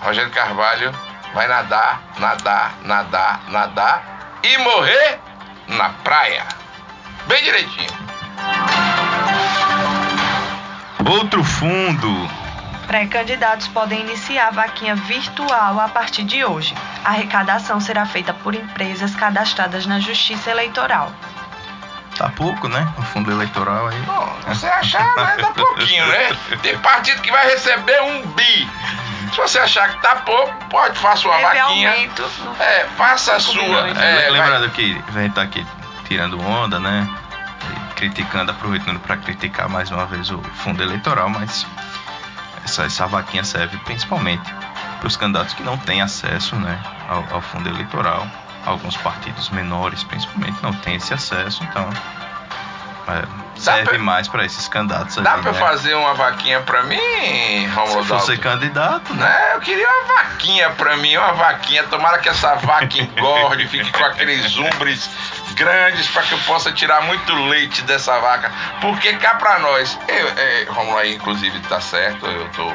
Rogério 0.00 0.30
Carvalho 0.30 0.92
vai 1.32 1.48
nadar, 1.48 2.02
nadar, 2.18 2.74
nadar, 2.82 3.40
nadar 3.48 4.38
e 4.42 4.58
morrer 4.58 5.18
na 5.68 5.90
praia. 5.90 6.44
Bem 7.26 7.42
direitinho. 7.42 7.90
Outro 11.08 11.42
fundo 11.42 12.45
Pré-candidatos 12.86 13.66
podem 13.68 14.00
iniciar 14.00 14.48
a 14.48 14.50
vaquinha 14.50 14.94
virtual 14.94 15.80
a 15.80 15.88
partir 15.88 16.22
de 16.22 16.44
hoje. 16.44 16.74
A 17.04 17.10
arrecadação 17.10 17.80
será 17.80 18.06
feita 18.06 18.32
por 18.32 18.54
empresas 18.54 19.14
cadastradas 19.14 19.86
na 19.86 19.98
Justiça 19.98 20.50
Eleitoral. 20.50 21.12
Tá 22.16 22.30
pouco, 22.30 22.68
né? 22.68 22.88
O 22.96 23.02
fundo 23.02 23.30
eleitoral 23.30 23.88
aí. 23.88 24.00
Bom, 24.02 24.36
você 24.46 24.66
achar, 24.66 25.04
né? 25.16 25.36
Tá 25.38 25.52
pouquinho, 25.52 26.06
né? 26.06 26.36
Tem 26.62 26.78
partido 26.78 27.20
que 27.20 27.30
vai 27.30 27.46
receber 27.46 28.00
um 28.02 28.22
bi. 28.28 28.68
Se 29.30 29.36
você 29.36 29.58
achar 29.58 29.90
que 29.90 30.00
tá 30.00 30.16
pouco, 30.16 30.54
pode 30.70 30.98
faça 30.98 31.28
uma 31.28 31.36
Teve 31.36 31.46
vaquinha. 31.60 31.90
Aumento 31.90 32.30
é, 32.58 32.86
faça 32.96 33.34
a 33.34 33.40
sua. 33.40 33.88
É, 33.90 34.30
Lembrando 34.30 34.60
vai... 34.60 34.70
que 34.70 35.04
a 35.08 35.22
gente 35.22 35.34
tá 35.34 35.42
aqui 35.42 35.66
tirando 36.06 36.40
onda, 36.40 36.80
né? 36.80 37.06
Criticando, 37.96 38.50
aproveitando 38.50 38.98
para 39.00 39.16
criticar 39.18 39.68
mais 39.68 39.90
uma 39.90 40.06
vez 40.06 40.30
o 40.30 40.40
fundo 40.54 40.82
eleitoral, 40.82 41.28
mas 41.28 41.66
essa, 42.84 43.06
vaquinha 43.06 43.44
serve 43.44 43.76
principalmente 43.78 44.52
para 44.98 45.06
os 45.06 45.16
candidatos 45.16 45.54
que 45.54 45.62
não 45.62 45.76
têm 45.78 46.02
acesso 46.02 46.56
né, 46.56 46.78
ao, 47.08 47.24
ao, 47.34 47.40
fundo 47.40 47.68
eleitoral. 47.68 48.26
Alguns 48.64 48.96
partidos 48.96 49.48
menores, 49.50 50.02
principalmente, 50.02 50.60
não 50.62 50.72
têm 50.72 50.96
esse 50.96 51.14
acesso, 51.14 51.62
então 51.62 51.88
é, 53.08 53.22
serve 53.54 53.90
pra, 53.90 53.98
mais 53.98 54.26
para 54.26 54.44
esses 54.44 54.66
candidatos. 54.66 55.16
Dá 55.16 55.38
para 55.38 55.52
né? 55.52 55.58
fazer 55.58 55.94
uma 55.94 56.14
vaquinha 56.14 56.60
para 56.60 56.82
mim, 56.82 57.66
Romulo 57.68 58.02
Se 58.02 58.08
fosse 58.08 58.36
candidato, 58.38 59.14
né? 59.14 59.24
né? 59.24 59.54
Eu 59.54 59.60
queria 59.60 59.88
uma 59.88 60.14
vaquinha 60.14 60.70
para 60.70 60.96
mim, 60.96 61.16
uma 61.16 61.32
vaquinha. 61.32 61.84
Tomara 61.84 62.18
que 62.18 62.28
essa 62.28 62.56
vaca 62.56 62.98
engorde, 62.98 63.68
fique 63.68 63.92
com 63.92 64.04
aqueles 64.04 64.56
umbres 64.56 65.08
grandes 65.56 66.06
para 66.08 66.22
que 66.22 66.32
eu 66.32 66.38
possa 66.40 66.70
tirar 66.70 67.02
muito 67.02 67.34
leite 67.48 67.82
dessa 67.82 68.18
vaca. 68.20 68.52
Porque 68.80 69.14
cá 69.14 69.34
para 69.34 69.58
nós, 69.58 69.98
eu, 70.06 70.28
é, 70.28 70.64
Romulo 70.68 70.98
aí 70.98 71.14
inclusive 71.14 71.58
tá 71.60 71.80
certo, 71.80 72.26
eu 72.26 72.48
tô 72.50 72.70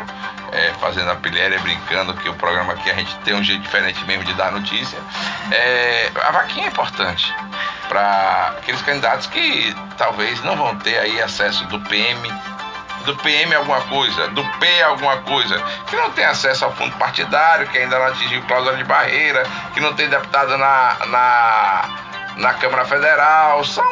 é, 0.51 0.73
fazendo 0.81 1.09
a 1.11 1.15
pilhéria, 1.15 1.59
brincando, 1.59 2.13
que 2.15 2.27
o 2.27 2.33
programa 2.33 2.73
aqui 2.73 2.89
a 2.89 2.95
gente 2.95 3.15
tem 3.19 3.33
um 3.33 3.43
jeito 3.43 3.61
diferente 3.61 4.03
mesmo 4.05 4.25
de 4.25 4.33
dar 4.33 4.51
notícia. 4.51 4.97
É, 5.51 6.11
a 6.23 6.31
vaquinha 6.31 6.65
é 6.65 6.67
importante 6.69 7.33
para 7.87 8.55
aqueles 8.57 8.81
candidatos 8.81 9.27
que 9.27 9.75
talvez 9.97 10.41
não 10.43 10.55
vão 10.55 10.75
ter 10.77 10.97
aí 10.97 11.21
acesso 11.21 11.65
do 11.67 11.79
PM 11.81 12.33
do 13.05 13.15
PM 13.15 13.55
alguma 13.55 13.81
coisa, 13.81 14.27
do 14.27 14.43
P 14.59 14.81
alguma 14.83 15.17
coisa, 15.17 15.59
que 15.87 15.95
não 15.95 16.11
tem 16.11 16.23
acesso 16.23 16.65
ao 16.65 16.75
fundo 16.75 16.95
partidário, 16.97 17.67
que 17.67 17.77
ainda 17.79 17.97
não 17.97 18.05
atingiu 18.05 18.43
cláusula 18.43 18.77
de 18.77 18.83
barreira, 18.83 19.43
que 19.73 19.79
não 19.79 19.93
tem 19.95 20.07
deputado 20.07 20.55
na, 20.55 20.97
na 21.07 21.89
na 22.37 22.53
Câmara 22.53 22.85
Federal, 22.85 23.63
são 23.63 23.83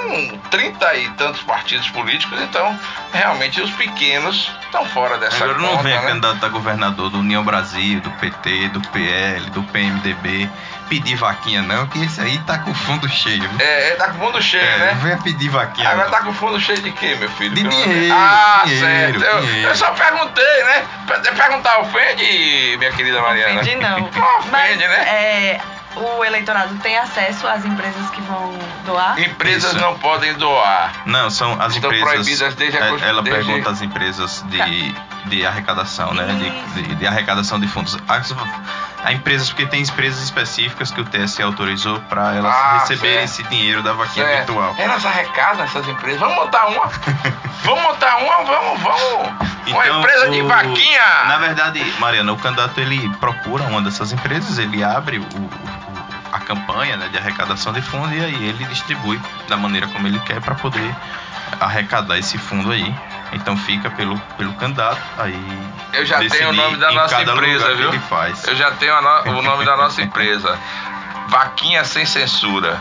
30 0.49 0.95
e 0.95 1.09
tantos 1.11 1.41
partidos 1.41 1.89
políticos, 1.89 2.39
então 2.41 2.77
realmente 3.13 3.61
os 3.61 3.71
pequenos 3.71 4.51
estão 4.61 4.85
fora 4.85 5.17
dessa 5.17 5.43
Agora 5.43 5.59
conta, 5.59 5.73
não 5.73 5.83
vem 5.83 5.95
né? 5.95 6.01
candidato 6.01 6.45
a 6.45 6.49
governador 6.49 7.09
do 7.09 7.19
União 7.19 7.43
Brasil, 7.43 7.99
do 8.01 8.11
PT, 8.11 8.69
do 8.69 8.81
PL, 8.89 9.49
do 9.51 9.63
PMDB 9.63 10.49
pedir 10.89 11.15
vaquinha 11.15 11.61
não, 11.61 11.85
que 11.87 12.03
esse 12.03 12.19
aí 12.19 12.39
tá 12.39 12.57
com 12.57 12.71
o 12.71 12.73
fundo 12.73 13.07
cheio. 13.07 13.47
É, 13.59 13.91
tá 13.91 14.09
com 14.09 14.17
o 14.17 14.25
fundo 14.25 14.41
cheio, 14.41 14.63
é, 14.63 14.77
né? 14.79 14.91
Não 14.93 15.01
venha 15.01 15.17
pedir 15.17 15.47
vaquinha. 15.49 15.87
Agora 15.87 16.09
não. 16.09 16.11
tá 16.11 16.23
com 16.23 16.31
o 16.31 16.33
fundo 16.33 16.59
cheio 16.59 16.81
de 16.81 16.91
quê, 16.91 17.15
meu 17.15 17.29
filho? 17.29 17.53
De 17.53 17.63
dinheiro. 17.63 18.13
Ah, 18.13 18.63
dinheiro, 18.65 19.19
certo. 19.19 19.41
Dinheiro. 19.41 19.61
Eu, 19.61 19.69
eu, 19.69 19.75
só 19.75 19.91
perguntei, 19.91 20.63
né? 20.63 20.83
Perguntar 21.37 21.79
ofende, 21.79 22.75
minha 22.77 22.91
querida 22.91 23.21
Mariana? 23.21 23.61
Ofende 23.61 23.75
não. 23.75 23.99
Não 23.99 24.39
ofende, 24.39 24.51
Mas, 24.51 24.77
né? 24.77 25.03
É, 25.07 25.61
o 26.01 26.23
eleitorado 26.23 26.75
tem 26.79 26.97
acesso 26.97 27.47
às 27.47 27.65
empresas 27.65 28.09
que 28.11 28.21
vão 28.21 28.51
doar? 28.85 29.19
Empresas 29.19 29.71
Isso. 29.73 29.81
não 29.81 29.97
podem 29.99 30.33
doar. 30.35 30.91
Não, 31.05 31.29
são 31.29 31.53
as 31.61 31.75
Estão 31.75 31.89
empresas. 31.91 32.09
proibidas 32.13 32.55
desde 32.55 32.77
a 32.77 32.85
é, 32.85 33.09
Ela 33.09 33.21
desde... 33.21 33.29
pergunta 33.45 33.69
às 33.69 33.81
empresas 33.81 34.43
de, 34.47 34.95
de 35.25 35.45
arrecadação, 35.45 36.13
né? 36.13 36.25
De, 36.25 36.83
de, 36.83 36.95
de, 36.95 37.07
arrecadação 37.07 37.59
de 37.59 37.67
fundos. 37.67 37.97
As, 38.07 38.33
a 39.03 39.13
empresas, 39.13 39.49
porque 39.49 39.65
tem 39.65 39.81
empresas 39.81 40.21
específicas 40.23 40.91
que 40.91 41.01
o 41.01 41.05
TSE 41.05 41.41
autorizou 41.41 41.99
para 42.01 42.35
elas 42.35 42.53
Ah, 42.53 42.79
receberem 42.81 43.27
certo. 43.27 43.41
esse 43.41 43.43
dinheiro 43.49 43.81
da 43.83 43.93
vaquinha 43.93 44.25
Certo. 44.25 44.53
virtual. 44.53 44.75
Elas 44.77 45.05
arrecadam 45.05 45.63
essas 45.63 45.87
empresas. 45.87 46.19
Vamos 46.19 46.35
montar 46.35 46.65
uma. 46.67 46.87
vamos 47.63 47.83
montar 47.83 48.17
uma, 48.17 48.43
vamos, 48.43 48.81
vamos. 48.81 49.27
uma 49.67 49.85
Então, 49.85 49.99
empresa 49.99 50.29
de 50.29 50.41
o- 50.41 50.47
vaquinha. 50.47 51.01
Na 51.27 51.37
verdade, 51.37 51.93
Mariana, 51.99 52.33
o 52.33 52.37
candidato 52.37 52.79
ele 52.79 53.07
procura 53.17 53.63
uma 53.65 53.81
dessas 53.81 54.11
empresas, 54.11 54.57
ele 54.57 54.83
abre 54.83 55.19
o- 55.19 55.21
o- 55.23 55.68
a 56.31 56.39
campanha 56.39 56.95
né, 56.97 57.07
de 57.09 57.17
arrecadação 57.17 57.73
de 57.73 57.81
fundo 57.81 58.13
e 58.13 58.23
aí 58.23 58.47
ele 58.49 58.63
distribui 58.65 59.19
da 59.47 59.57
maneira 59.57 59.87
como 59.87 60.07
ele 60.07 60.19
quer 60.21 60.39
para 60.41 60.55
poder 60.55 60.95
arrecadar 61.59 62.17
esse 62.17 62.37
fundo 62.37 62.71
aí. 62.71 62.93
Então 63.31 63.55
fica 63.57 63.89
pelo, 63.91 64.17
pelo 64.37 64.53
candidato 64.53 64.99
aí. 65.17 65.39
Eu 65.93 66.05
já 66.05 66.17
tenho 66.37 66.49
o 66.49 66.53
nome 66.53 66.77
da 66.77 66.91
nossa 66.91 67.15
empresa, 67.37 67.65
viu? 67.77 67.91
Eu 68.49 68.55
já 68.55 68.71
tenho 68.71 69.01
no- 69.01 69.37
o 69.37 69.41
nome 69.41 69.65
da 69.65 69.77
nossa 69.77 70.01
empresa. 70.03 70.57
Vaquinha 71.29 71.83
sem 71.83 72.05
censura. 72.05 72.79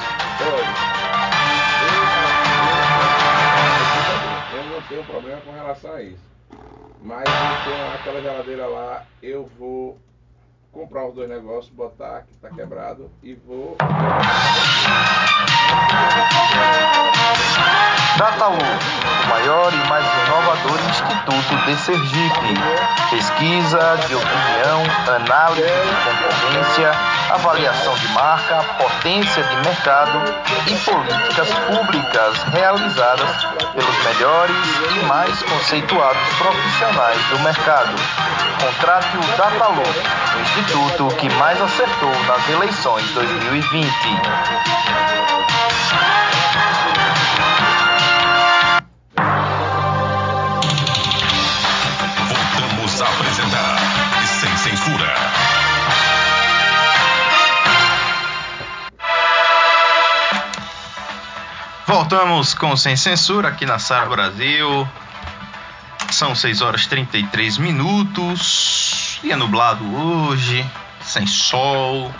Tenho 4.96 5.04
problema 5.04 5.40
com 5.42 5.52
relação 5.52 5.94
a 5.94 6.02
isso. 6.02 6.24
Mas 7.02 7.22
então 7.22 7.92
aquela 7.94 8.22
geladeira 8.22 8.66
lá, 8.66 9.04
eu 9.22 9.46
vou 9.58 9.98
comprar 10.72 11.06
os 11.06 11.14
dois 11.14 11.28
negócios, 11.28 11.68
botar 11.74 12.22
que 12.22 12.34
tá 12.38 12.48
quebrado 12.48 13.10
e 13.22 13.34
vou. 13.34 13.76
Datalu, 18.16 18.56
o 18.56 19.28
maior 19.28 19.72
e 19.74 19.88
mais 19.88 20.06
inovador 20.26 20.80
instituto 20.88 21.66
de 21.66 21.76
Sergipe. 21.76 22.54
Pesquisa 23.10 23.96
de 24.08 24.14
opinião, 24.14 24.82
análise 25.14 25.62
de 25.62 25.96
concorrência, 26.04 26.92
avaliação 27.30 27.94
de 27.94 28.08
marca, 28.08 28.62
potência 28.78 29.42
de 29.42 29.56
mercado 29.56 30.22
e 30.66 30.74
políticas 30.76 31.48
públicas 31.66 32.42
realizadas 32.52 33.44
pelos 33.72 34.04
melhores 34.04 34.56
e 34.94 35.04
mais 35.06 35.42
conceituados 35.42 36.22
profissionais 36.38 37.22
do 37.30 37.38
mercado. 37.40 37.94
Contrate 38.60 39.16
o 39.16 39.36
Datalu, 39.36 39.82
o 39.82 40.40
instituto 40.40 41.16
que 41.16 41.28
mais 41.34 41.60
acertou 41.60 42.14
nas 42.26 42.48
eleições 42.48 43.10
2020. 43.12 43.86
Voltamos 61.86 62.52
com 62.52 62.76
Sem 62.76 62.96
Censura 62.96 63.46
aqui 63.46 63.64
na 63.64 63.78
Sara 63.78 64.06
Brasil. 64.06 64.88
São 66.10 66.34
6 66.34 66.60
horas 66.60 66.82
e 66.82 66.88
33 66.88 67.58
minutos. 67.58 69.20
Dia 69.22 69.36
nublado 69.36 69.84
hoje, 69.94 70.68
sem 71.00 71.24
sol. 71.28 72.12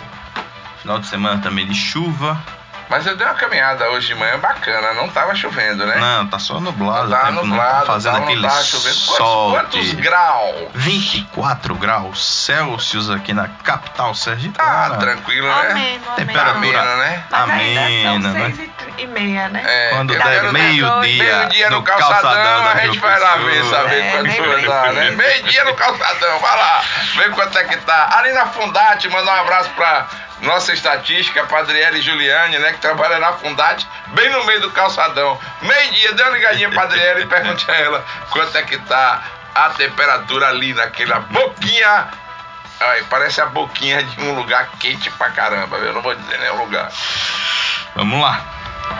Final 0.81 0.99
de 0.99 1.07
semana 1.07 1.41
também 1.41 1.67
de 1.67 1.75
chuva. 1.75 2.41
Mas 2.89 3.05
eu 3.05 3.17
dei 3.17 3.27
uma 3.27 3.35
caminhada 3.35 3.89
hoje 3.89 4.07
de 4.07 4.15
manhã 4.15 4.39
bacana, 4.39 4.93
não 4.93 5.09
tava 5.09 5.35
chovendo, 5.35 5.85
né? 5.85 5.95
Não, 5.97 6.27
tá 6.27 6.39
só 6.39 6.59
nublado. 6.59 7.09
Não 7.09 7.17
o 7.17 7.19
tava 7.19 7.31
tempo 7.33 7.45
nublado, 7.45 7.73
não 7.73 7.79
tá 7.81 7.85
fazendo 7.93 8.13
tava, 8.13 8.19
não 8.25 8.31
aquele 8.31 8.47
tava 8.47 8.63
chovendo. 8.63 8.95
sol. 8.95 9.51
Quantos, 9.51 9.75
quantos 9.79 9.93
graus? 9.93 10.69
24 10.73 11.75
graus 11.75 12.25
Celsius 12.25 13.09
aqui 13.09 13.33
na 13.33 13.47
capital 13.47 14.11
Ah, 14.11 14.15
sergipana. 14.15 14.97
tranquilo, 14.97 15.47
né? 15.47 15.71
Ameno, 15.71 16.05
Temperatura 16.15 16.53
ameno. 16.53 16.79
Ameno, 16.79 16.97
né? 16.97 17.23
Amena, 17.31 18.21
são 18.31 18.39
né? 18.39 18.53
seis 18.55 18.69
e 18.97 19.05
meia, 19.07 19.49
né? 19.49 19.63
É, 19.65 19.89
Quando 19.89 20.13
der 20.17 20.51
meio-dia 20.53 21.37
Meio-dia 21.37 21.69
no, 21.69 21.77
no 21.77 21.83
calçadão, 21.83 22.21
calçadão 22.21 22.67
a 22.67 22.75
gente 22.77 22.99
vai 22.99 23.19
lá 23.19 23.35
ver, 23.35 23.63
saber 23.65 23.99
É, 24.01 24.11
quanto 24.11 24.23
brinca. 24.23 24.69
dar, 24.69 24.93
né? 24.93 25.11
Meio-dia 25.11 25.63
no 25.65 25.75
calçadão, 25.75 26.39
vai 26.39 26.57
lá, 26.57 26.81
ver 27.15 27.31
quanto 27.31 27.57
é 27.57 27.63
que 27.65 27.77
tá. 27.77 28.09
Ali 28.17 28.31
na 28.31 28.45
Fundate, 28.47 29.09
mandar 29.09 29.35
um 29.37 29.41
abraço 29.41 29.69
pra 29.71 30.07
nossa 30.41 30.73
estatística, 30.73 31.43
pra 31.45 31.59
Adriele 31.59 32.01
Giuliani, 32.01 32.59
né, 32.59 32.73
que 32.73 32.79
trabalha 32.79 33.19
na 33.19 33.33
Fundate, 33.33 33.87
bem 34.07 34.29
no 34.29 34.45
meio 34.45 34.61
do 34.61 34.71
calçadão. 34.71 35.39
Meio-dia, 35.61 36.13
dê 36.13 36.23
uma 36.23 36.31
ligadinha 36.31 36.69
pra 36.69 36.83
Adriele 36.83 37.23
e 37.23 37.27
pergunte 37.27 37.69
a 37.69 37.75
ela 37.75 38.05
quanto 38.29 38.57
é 38.57 38.63
que 38.63 38.77
tá 38.79 39.21
a 39.55 39.69
temperatura 39.69 40.49
ali 40.49 40.73
naquela 40.73 41.19
boquinha. 41.19 42.07
Ai, 42.79 43.03
parece 43.09 43.41
a 43.41 43.47
boquinha 43.47 44.03
de 44.03 44.21
um 44.21 44.35
lugar 44.35 44.69
quente 44.79 45.09
pra 45.11 45.31
caramba, 45.31 45.77
eu 45.77 45.93
não 45.93 46.01
vou 46.01 46.13
dizer 46.13 46.51
o 46.51 46.57
lugar. 46.57 46.91
Vamos 47.95 48.21
lá. 48.21 48.39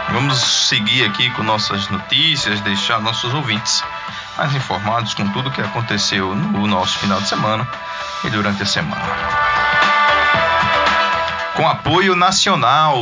Vamos 0.09 0.37
seguir 0.39 1.05
aqui 1.05 1.29
com 1.31 1.43
nossas 1.43 1.87
notícias, 1.89 2.59
deixar 2.61 2.99
nossos 2.99 3.33
ouvintes 3.33 3.83
mais 4.37 4.53
informados 4.53 5.13
com 5.13 5.27
tudo 5.31 5.51
que 5.51 5.61
aconteceu 5.61 6.35
no 6.35 6.67
nosso 6.67 6.97
final 6.99 7.19
de 7.19 7.27
semana 7.27 7.67
e 8.23 8.29
durante 8.29 8.63
a 8.63 8.65
semana. 8.65 9.05
Com 11.57 11.67
apoio 11.67 12.15
nacional. 12.15 12.95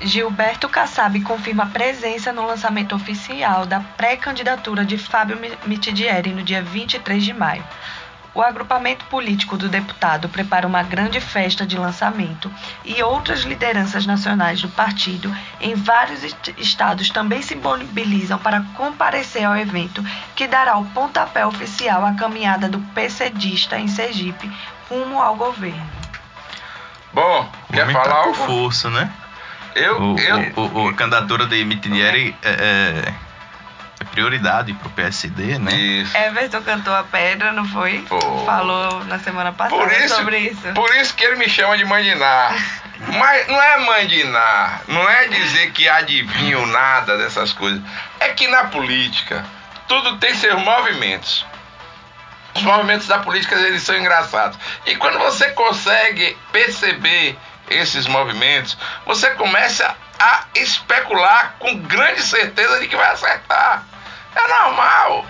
Gilberto 0.00 0.68
Kassab 0.68 1.18
confirma 1.20 1.66
presença 1.66 2.32
no 2.32 2.46
lançamento 2.46 2.94
oficial 2.94 3.66
da 3.66 3.80
pré-candidatura 3.80 4.84
de 4.84 4.96
Fábio 4.96 5.36
Mi- 5.38 5.58
Mitidieri 5.66 6.30
no 6.30 6.42
dia 6.42 6.62
23 6.62 7.22
de 7.24 7.34
maio. 7.34 7.64
O 8.32 8.40
agrupamento 8.40 9.04
político 9.06 9.56
do 9.56 9.68
deputado 9.68 10.28
prepara 10.28 10.64
uma 10.66 10.82
grande 10.84 11.20
festa 11.20 11.66
de 11.66 11.76
lançamento 11.76 12.48
e 12.84 13.02
outras 13.02 13.40
lideranças 13.40 14.06
nacionais 14.06 14.62
do 14.62 14.68
partido 14.68 15.34
em 15.60 15.74
vários 15.74 16.22
est- 16.22 16.54
estados 16.56 17.10
também 17.10 17.42
se 17.42 17.56
mobilizam 17.56 18.38
para 18.38 18.60
comparecer 18.76 19.42
ao 19.44 19.56
evento 19.56 20.04
que 20.36 20.46
dará 20.46 20.76
o 20.78 20.84
pontapé 20.86 21.44
oficial 21.44 22.04
à 22.06 22.12
caminhada 22.14 22.68
do 22.68 22.78
PCdista 22.94 23.76
em 23.76 23.88
Sergipe 23.88 24.48
rumo 24.88 25.20
ao 25.20 25.34
governo. 25.34 25.98
Bom, 27.18 27.52
O 27.68 27.72
quer 27.72 27.86
tá 27.86 27.92
falar 27.92 28.04
com 28.22 28.28
algo? 28.28 28.34
força, 28.34 28.90
né? 28.90 29.10
Eu, 29.74 30.00
O, 30.00 30.18
eu, 30.18 30.52
o- 30.56 30.84
o- 30.84 30.88
a 30.88 30.94
candidatura 30.94 31.46
de 31.46 31.64
Mitidieri 31.64 32.36
é, 32.42 32.50
é, 32.50 33.12
é 34.00 34.04
prioridade 34.04 34.72
pro 34.74 34.88
PSD, 34.90 35.58
né? 35.58 35.72
Isso. 35.74 36.16
Everton 36.16 36.62
cantou 36.62 36.94
a 36.94 37.02
pedra, 37.04 37.52
não 37.52 37.64
foi? 37.64 38.04
Pô. 38.08 38.18
Falou 38.44 39.04
na 39.04 39.18
semana 39.18 39.52
passada 39.52 39.82
Por 39.82 39.92
isso, 39.92 40.14
sobre 40.16 40.38
isso. 40.38 40.62
por 40.74 40.94
isso 40.96 41.14
que 41.14 41.24
ele 41.24 41.36
me 41.36 41.48
chama 41.48 41.76
de 41.76 41.84
mandinar. 41.84 42.54
Mas 43.18 43.46
não 43.46 43.62
é 43.62 43.78
mandinar, 43.78 44.82
não 44.88 45.08
é 45.08 45.28
dizer 45.28 45.70
que 45.72 45.88
adivinho 45.88 46.66
nada 46.66 47.16
dessas 47.16 47.52
coisas. 47.52 47.80
É 48.18 48.30
que 48.30 48.48
na 48.48 48.64
política 48.64 49.44
tudo 49.86 50.16
tem 50.18 50.34
seus 50.34 50.60
movimentos. 50.60 51.46
Os 52.58 52.64
movimentos 52.64 53.06
da 53.06 53.20
política 53.20 53.54
eles 53.54 53.84
são 53.84 53.96
engraçados. 53.96 54.58
E 54.84 54.96
quando 54.96 55.16
você 55.20 55.48
consegue 55.52 56.36
perceber 56.50 57.38
esses 57.70 58.08
movimentos, 58.08 58.76
você 59.06 59.30
começa 59.30 59.94
a 60.18 60.42
especular 60.56 61.54
com 61.60 61.78
grande 61.78 62.20
certeza 62.20 62.80
de 62.80 62.88
que 62.88 62.96
vai 62.96 63.12
acertar. 63.12 63.84
É 64.34 64.48
normal. 64.48 65.24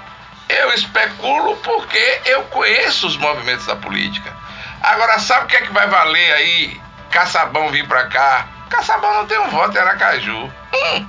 Eu 0.48 0.72
especulo 0.72 1.54
porque 1.58 2.20
eu 2.24 2.44
conheço 2.44 3.06
os 3.06 3.18
movimentos 3.18 3.66
da 3.66 3.76
política. 3.76 4.34
Agora, 4.82 5.18
sabe 5.18 5.44
o 5.44 5.48
que 5.48 5.56
é 5.56 5.60
que 5.60 5.72
vai 5.72 5.86
valer 5.86 6.32
aí? 6.32 6.80
Caçabão 7.10 7.68
vir 7.70 7.86
pra 7.86 8.06
cá. 8.06 8.46
Caçabão 8.70 9.12
não 9.12 9.26
tem 9.26 9.38
um 9.38 9.50
voto 9.50 9.76
em 9.76 9.80
Aracaju. 9.80 10.50
Hum, 10.72 11.06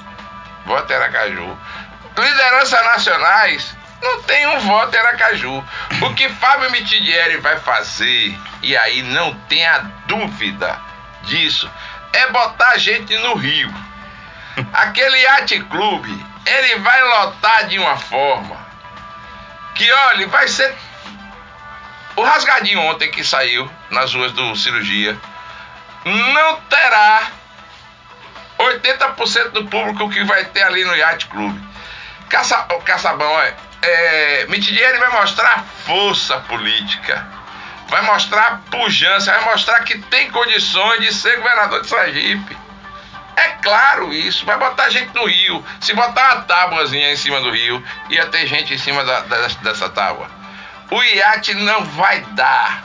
voto 0.66 0.92
em 0.92 0.96
Aracaju. 0.98 1.58
Lideranças 2.18 2.84
nacionais 2.84 3.79
não 4.02 4.22
tem 4.24 4.48
um 4.48 4.60
voto 4.60 4.96
em 4.96 5.00
Aracaju. 5.00 5.64
O 6.02 6.14
que 6.14 6.30
Fábio 6.30 6.72
Mitidieri 6.72 7.38
vai 7.38 7.60
fazer, 7.60 8.38
e 8.62 8.76
aí 8.78 9.02
não 9.02 9.34
tenha 9.48 9.80
dúvida 10.08 10.80
disso, 11.24 11.70
é 12.14 12.32
botar 12.32 12.78
gente 12.78 13.18
no 13.18 13.36
Rio. 13.36 13.74
Aquele 14.74 15.18
Yacht 15.22 15.60
Clube, 15.66 16.26
ele 16.46 16.76
vai 16.80 17.02
lotar 17.04 17.68
de 17.68 17.78
uma 17.78 17.98
forma 17.98 18.58
que, 19.76 19.90
olha, 19.92 20.28
vai 20.28 20.48
ser. 20.48 20.76
O 22.16 22.24
rasgadinho 22.24 22.82
ontem 22.82 23.10
que 23.12 23.24
saiu 23.24 23.70
nas 23.90 24.14
ruas 24.14 24.34
do 24.34 24.56
cirurgia 24.56 25.18
não 26.04 26.60
terá 26.62 27.28
80% 28.58 29.52
do 29.52 29.66
público 29.68 30.10
que 30.10 30.24
vai 30.26 30.44
ter 30.46 30.64
ali 30.64 30.84
no 30.84 30.96
Yacht 30.96 31.28
Clube. 31.28 31.62
Caça, 32.28 32.58
Caçabão 32.84 33.40
é, 33.40 33.56
é 33.82 34.46
vai 35.00 35.10
mostrar 35.12 35.66
força 35.86 36.38
política, 36.42 37.28
vai 37.88 38.02
mostrar 38.02 38.62
pujança, 38.70 39.32
vai 39.32 39.46
mostrar 39.46 39.84
que 39.84 39.98
tem 39.98 40.30
condições 40.32 41.02
de 41.02 41.14
ser 41.14 41.38
governador 41.38 41.82
de 41.82 41.88
Sergipe. 41.88 42.58
É 43.36 43.50
claro 43.62 44.14
isso, 44.14 44.46
vai 44.46 44.58
botar 44.58 44.90
gente 44.90 45.16
no 45.16 45.26
rio. 45.26 45.66
Se 45.80 45.94
botar 45.94 46.36
uma 46.36 46.42
tábuazinha 46.42 47.14
em 47.14 47.16
cima 47.16 47.40
do 47.40 47.52
rio, 47.52 47.82
ia 48.10 48.26
ter 48.26 48.46
gente 48.48 48.74
em 48.74 48.78
cima 48.78 49.04
da, 49.06 49.22
da, 49.22 49.48
dessa 49.48 49.88
tábua. 49.90 50.30
O 50.92 51.02
iate 51.02 51.54
não 51.54 51.86
vai 51.86 52.20
dar 52.32 52.84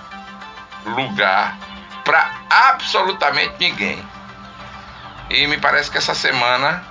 lugar 0.84 1.56
para 2.04 2.30
absolutamente 2.48 3.54
ninguém. 3.58 4.06
E 5.30 5.46
me 5.46 5.58
parece 5.58 5.90
que 5.90 5.98
essa 5.98 6.14
semana 6.14 6.84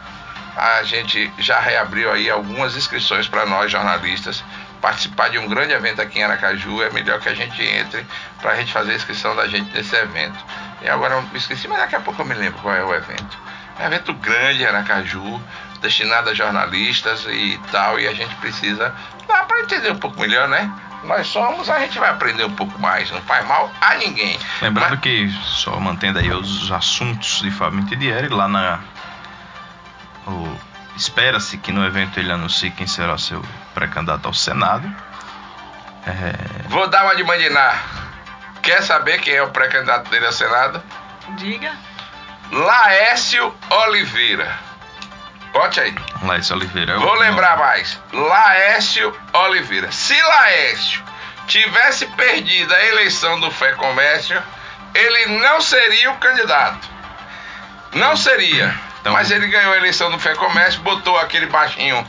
a 0.55 0.83
gente 0.83 1.31
já 1.39 1.59
reabriu 1.59 2.11
aí 2.11 2.29
algumas 2.29 2.75
inscrições 2.75 3.27
para 3.27 3.45
nós 3.45 3.71
jornalistas 3.71 4.43
participar 4.81 5.29
de 5.29 5.39
um 5.39 5.47
grande 5.47 5.71
evento 5.73 6.01
aqui 6.01 6.19
em 6.19 6.23
Aracaju. 6.23 6.83
É 6.83 6.89
melhor 6.91 7.19
que 7.19 7.29
a 7.29 7.33
gente 7.33 7.63
entre 7.63 8.05
para 8.41 8.51
a 8.51 8.55
gente 8.55 8.71
fazer 8.71 8.91
a 8.91 8.95
inscrição 8.95 9.35
da 9.35 9.47
gente 9.47 9.73
nesse 9.73 9.95
evento. 9.95 10.37
E 10.81 10.89
agora 10.89 11.15
eu 11.15 11.21
me 11.21 11.37
esqueci, 11.37 11.67
mas 11.67 11.79
daqui 11.79 11.95
a 11.95 12.01
pouco 12.01 12.21
eu 12.21 12.25
me 12.25 12.33
lembro 12.33 12.59
qual 12.61 12.75
é 12.75 12.83
o 12.83 12.93
evento. 12.93 13.37
É 13.79 13.83
um 13.83 13.87
evento 13.87 14.13
grande 14.13 14.61
em 14.61 14.65
Aracaju, 14.65 15.41
destinado 15.81 16.29
a 16.29 16.33
jornalistas 16.33 17.25
e 17.29 17.59
tal, 17.71 17.99
e 17.99 18.07
a 18.07 18.13
gente 18.13 18.35
precisa 18.35 18.93
dar 19.27 19.45
para 19.45 19.61
entender 19.61 19.91
um 19.91 19.97
pouco 19.97 20.19
melhor, 20.19 20.47
né? 20.47 20.71
Nós 21.03 21.27
somos, 21.27 21.69
a 21.69 21.79
gente 21.79 21.99
vai 21.99 22.09
aprender 22.09 22.45
um 22.45 22.53
pouco 22.53 22.79
mais, 22.79 23.11
não 23.11 23.21
faz 23.21 23.45
mal 23.45 23.69
a 23.81 23.95
ninguém. 23.95 24.39
Lembrando 24.61 24.91
Mas... 24.91 24.99
que, 25.01 25.29
só 25.43 25.77
mantendo 25.79 26.19
aí 26.19 26.29
os 26.29 26.71
assuntos 26.71 27.41
de 27.41 27.51
Fábio 27.51 27.81
Mitidieri, 27.81 28.29
lá 28.29 28.47
na. 28.47 28.79
Espera-se 30.95 31.57
que 31.57 31.71
no 31.71 31.85
evento 31.85 32.19
ele 32.19 32.31
anuncie 32.31 32.69
quem 32.71 32.85
será 32.85 33.17
seu 33.17 33.43
pré-candidato 33.73 34.27
ao 34.27 34.33
Senado. 34.33 34.87
É... 36.05 36.67
Vou 36.69 36.87
dar 36.87 37.03
uma 37.03 37.15
de 37.15 37.23
mandinar. 37.23 37.81
Quer 38.61 38.83
saber 38.83 39.19
quem 39.19 39.33
é 39.33 39.41
o 39.41 39.49
pré-candidato 39.49 40.09
dele 40.09 40.25
ao 40.25 40.31
Senado? 40.31 40.81
Diga. 41.37 41.71
Laécio 42.51 43.53
Oliveira. 43.69 44.59
Bote 45.51 45.79
aí. 45.79 45.95
Laécio 46.21 46.55
Oliveira. 46.55 46.93
É 46.93 46.97
Vou 46.97 47.15
lembrar 47.15 47.57
mais. 47.57 47.99
Laécio 48.11 49.15
Oliveira. 49.33 49.91
Se 49.91 50.19
Laécio 50.21 51.03
tivesse 51.47 52.05
perdido 52.07 52.73
a 52.73 52.85
eleição 52.85 53.39
do 53.39 53.49
Fé 53.51 53.73
Comércio, 53.73 54.41
ele 54.93 55.39
não 55.39 55.59
seria 55.59 56.11
o 56.11 56.17
candidato. 56.17 56.87
Não 57.93 58.15
seria. 58.15 58.73
Então, 59.03 59.11
Mas 59.11 59.29
ele 59.31 59.47
ganhou 59.47 59.73
a 59.73 59.77
eleição 59.77 60.09
do 60.09 60.17
Fé 60.17 60.33
Comércio, 60.33 60.79
botou 60.79 61.17
aquele 61.17 61.47
baixinho 61.47 62.07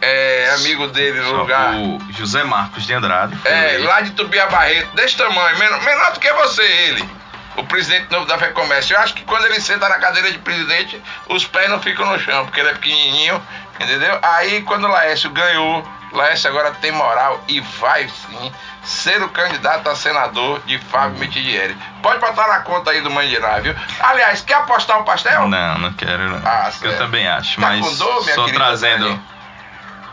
é, 0.00 0.50
amigo 0.54 0.86
dele 0.86 1.20
no 1.20 1.32
lugar. 1.36 1.74
O 1.74 2.00
José 2.16 2.42
Marcos 2.44 2.86
de 2.86 2.94
Andrade. 2.94 3.36
É, 3.44 3.76
lá 3.82 4.00
de 4.00 4.12
Tubia 4.12 4.46
Barreto, 4.46 4.88
desse 4.96 5.18
tamanho, 5.18 5.58
menor, 5.58 5.82
menor 5.82 6.12
do 6.12 6.18
que 6.18 6.32
você, 6.32 6.62
ele 6.62 7.20
o 7.56 7.64
presidente 7.64 8.10
novo 8.10 8.24
da 8.24 8.38
FEComércio. 8.38 8.94
Eu 8.94 9.00
acho 9.00 9.12
que 9.12 9.22
quando 9.24 9.44
ele 9.44 9.60
senta 9.60 9.86
na 9.86 9.98
cadeira 9.98 10.32
de 10.32 10.38
presidente, 10.38 10.98
os 11.28 11.44
pés 11.44 11.68
não 11.68 11.78
ficam 11.82 12.06
no 12.06 12.18
chão, 12.18 12.46
porque 12.46 12.60
ele 12.60 12.70
é 12.70 12.72
pequenininho, 12.72 13.42
entendeu? 13.78 14.18
Aí 14.22 14.62
quando 14.62 14.84
o 14.84 14.88
Laércio 14.88 15.28
ganhou, 15.28 15.86
Laércio 16.12 16.50
agora 16.50 16.72
tem 16.72 16.90
moral 16.90 17.42
e 17.48 17.60
vai 17.60 18.08
sim 18.08 18.52
ser 18.82 19.22
o 19.22 19.28
candidato 19.28 19.88
a 19.88 19.94
senador 19.94 20.60
de 20.66 20.78
Fábio 20.78 21.14
uhum. 21.14 21.20
Mitidieri. 21.20 21.76
Pode 22.02 22.18
botar 22.18 22.48
na 22.48 22.60
conta 22.60 22.90
aí 22.90 23.00
do 23.00 23.10
Mandirá, 23.10 23.60
viu? 23.60 23.74
Aliás, 24.00 24.40
quer 24.40 24.54
apostar 24.54 25.00
o 25.00 25.04
pastel? 25.04 25.46
Não, 25.48 25.78
não 25.78 25.92
quero 25.92 26.30
não. 26.30 26.42
Ah, 26.44 26.70
Eu 26.82 26.98
também 26.98 27.28
acho, 27.28 27.60
tá 27.60 27.68
mas 27.68 27.98
dor, 27.98 28.24
só 28.24 28.46
trazendo 28.48 29.08
Dani? 29.08 29.22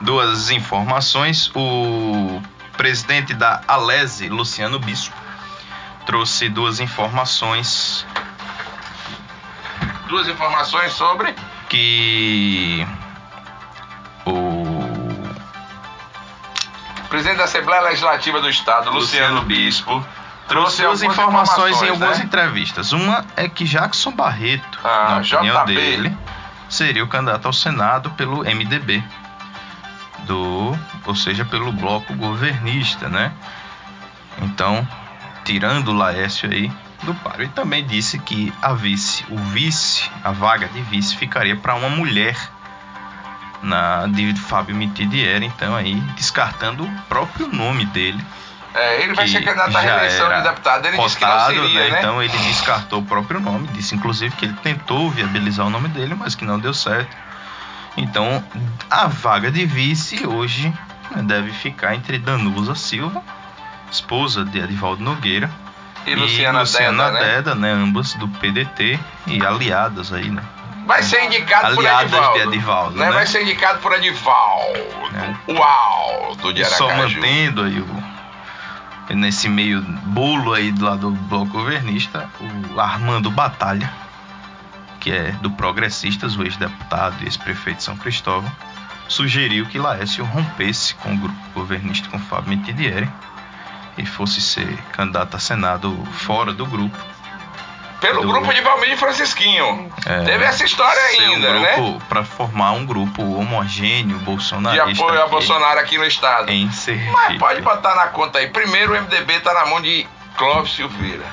duas 0.02 0.52
informações. 0.52 1.50
O 1.56 2.42
presidente 2.76 3.34
da 3.34 3.62
Alese, 3.68 4.30
Luciano 4.30 4.78
Bispo, 4.78 5.16
trouxe 6.06 6.48
duas 6.50 6.80
informações. 6.80 8.06
Duas 10.08 10.28
informações 10.28 10.94
sobre? 10.94 11.36
Que 11.70 12.88
o 14.26 14.57
presidente 17.08 17.38
da 17.38 17.46
Assembleia 17.46 17.82
Legislativa 17.82 18.40
do 18.42 18.50
Estado, 18.50 18.92
Luciano, 18.92 19.42
Luciano 19.42 19.42
Bispo, 19.42 20.06
trouxe 20.48 20.82
duas 20.82 21.02
informações, 21.02 21.72
informações, 21.72 21.82
em 21.82 21.90
algumas 21.90 22.20
né? 22.20 22.26
entrevistas. 22.26 22.92
Uma 22.92 23.26
é 23.36 23.48
que 23.48 23.66
Jackson 23.66 24.12
Barreto, 24.12 24.80
ah, 24.84 25.22
na 25.22 25.38
opinião 25.38 25.66
JB. 25.66 25.76
dele, 25.76 26.18
seria 26.70 27.04
o 27.04 27.08
candidato 27.08 27.46
ao 27.46 27.54
Senado 27.54 28.12
pelo 28.12 28.44
MDB, 28.44 29.04
do, 30.26 30.78
ou 31.06 31.16
seja, 31.16 31.46
pelo 31.46 31.72
bloco 31.72 32.14
governista, 32.16 33.08
né? 33.10 33.32
Então, 34.42 34.88
tirando 35.44 35.90
o 35.90 35.94
Laércio 35.94 36.50
aí 36.50 36.72
do 37.04 37.14
páreo. 37.16 37.46
E 37.46 37.50
também 37.50 37.86
disse 37.86 38.20
que 38.20 38.54
a 38.62 38.74
vice, 38.74 39.26
o 39.30 39.38
vice, 39.38 40.10
a 40.24 40.32
vaga 40.32 40.68
de 40.68 40.82
vice 40.82 41.16
ficaria 41.16 41.56
para 41.56 41.76
uma 41.76 41.90
mulher 41.90 42.38
na 43.62 44.08
de 44.08 44.34
Fábio 44.34 44.76
Mitidieri, 44.76 45.46
então 45.46 45.76
aí 45.76 45.96
descartando 46.16 46.84
o 46.84 46.92
próprio 47.10 47.48
nome 47.48 47.86
dele. 47.86 48.24
É, 48.74 49.02
ele 49.02 49.14
vai 49.14 49.28
ser 49.28 49.44
candidato 49.44 49.76
à 49.76 49.80
reeleição 49.80 50.30
de 50.30 50.44
deputado. 50.44 50.86
Ele 50.86 50.98
cotado, 50.98 51.08
disse 51.08 51.18
que 51.18 51.26
não 51.26 51.46
seria, 51.48 51.84
né? 51.86 51.90
né? 51.90 52.00
Então 52.00 52.22
ele 52.22 52.38
descartou 52.38 53.00
o 53.00 53.06
próprio 53.06 53.40
nome, 53.40 53.68
disse 53.70 53.96
inclusive 53.96 54.36
que 54.36 54.46
ele 54.46 54.54
tentou 54.62 55.10
viabilizar 55.10 55.66
o 55.66 55.70
nome 55.70 55.90
dele, 55.90 56.14
mas 56.16 56.36
que 56.36 56.46
não 56.46 56.60
deu 56.60 56.74
certo. 56.74 57.16
Então 57.96 58.44
a 58.90 59.08
vaga 59.08 59.50
de 59.50 59.66
vice 59.66 60.28
hoje 60.28 60.72
né, 61.10 61.24
deve 61.24 61.52
ficar 61.52 61.96
entre 61.96 62.20
Danusa 62.20 62.76
Silva 62.76 63.24
esposa 63.92 64.44
de 64.44 64.60
Edivaldo 64.60 65.04
Nogueira, 65.04 65.50
e, 66.06 66.12
e 66.12 66.16
Luciana, 66.16 66.62
Luciana 66.62 67.12
Deda, 67.12 67.26
Deda 67.26 67.56
né? 67.56 67.74
né? 67.74 67.84
Ambas 67.84 68.14
do 68.14 68.28
PDT 68.28 69.00
e 69.28 69.46
aliadas 69.46 70.14
aí, 70.14 70.30
né? 70.30 70.42
Vai 70.88 71.04
ser 71.04 71.26
indicado 71.26 71.78
Aliadas 71.78 72.10
por 72.10 72.18
Edivaldo. 72.18 72.34
de 72.34 72.48
Edivaldo, 72.48 72.98
né? 72.98 73.06
né? 73.08 73.12
Vai 73.12 73.28
ser 73.28 73.42
indicado 73.44 73.80
por 73.80 73.94
Edivaldo. 73.94 74.80
É. 75.48 75.52
Uau, 75.52 76.36
do 76.36 76.54
de 76.54 76.64
Aracaju. 76.64 76.90
Só 76.90 76.96
mantendo 76.96 77.64
aí 77.64 77.80
o 77.80 78.18
nesse 79.16 79.48
meio 79.48 79.82
bolo 79.82 80.54
aí 80.54 80.72
do 80.72 80.86
lado 80.86 81.12
do 81.12 81.12
bloco 81.12 81.52
governista, 81.52 82.30
o 82.74 82.80
Armando 82.80 83.32
Batalha, 83.32 83.92
que 85.00 85.12
é 85.12 85.32
do 85.42 85.52
Progressistas, 85.52 86.36
o 86.36 86.44
ex-deputado 86.44 87.16
e 87.22 87.26
ex-prefeito 87.26 87.78
de 87.78 87.84
São 87.84 87.96
Cristóvão, 87.96 88.52
sugeriu 89.08 89.66
que 89.66 89.80
Laércio 89.80 90.26
rompesse 90.26 90.94
com 90.96 91.14
o 91.14 91.18
grupo 91.18 91.40
governista 91.54 92.10
com 92.10 92.20
Fábio 92.20 92.50
Mitidieri 92.50 93.10
e 93.98 94.06
fosse 94.06 94.42
ser 94.42 94.76
candidato 94.92 95.36
a 95.36 95.40
Senado 95.40 95.96
fora 96.12 96.54
do 96.54 96.66
grupo. 96.66 96.98
Pelo 98.00 98.22
do... 98.22 98.28
grupo 98.28 98.54
de 98.54 98.62
Valmir 98.62 98.96
Francisquinho. 98.98 99.92
É, 100.06 100.24
Teve 100.24 100.44
essa 100.46 100.64
história 100.64 101.02
ainda, 101.02 101.50
um 101.52 101.62
grupo, 101.62 101.92
né? 101.92 102.00
Para 102.08 102.24
formar 102.24 102.72
um 102.74 102.86
grupo 102.86 103.22
homogêneo 103.22 104.20
bolsonarista. 104.20 104.86
De 104.86 105.02
apoio 105.02 105.24
a 105.24 105.28
Bolsonaro 105.28 105.80
aqui 105.80 105.98
no 105.98 106.06
estado. 106.06 106.52
Em 106.52 106.72
Sergipe. 106.72 107.12
Mas 107.12 107.38
pode 107.38 107.62
botar 107.62 107.96
na 107.96 108.08
conta 108.08 108.40
aí. 108.40 108.48
Primeiro, 108.48 108.94
o 108.94 109.02
MDB 109.02 109.40
tá 109.40 109.54
na 109.54 109.66
mão 109.66 109.82
de 109.82 110.08
Clóvis 110.38 110.74
Silveira. 110.74 111.26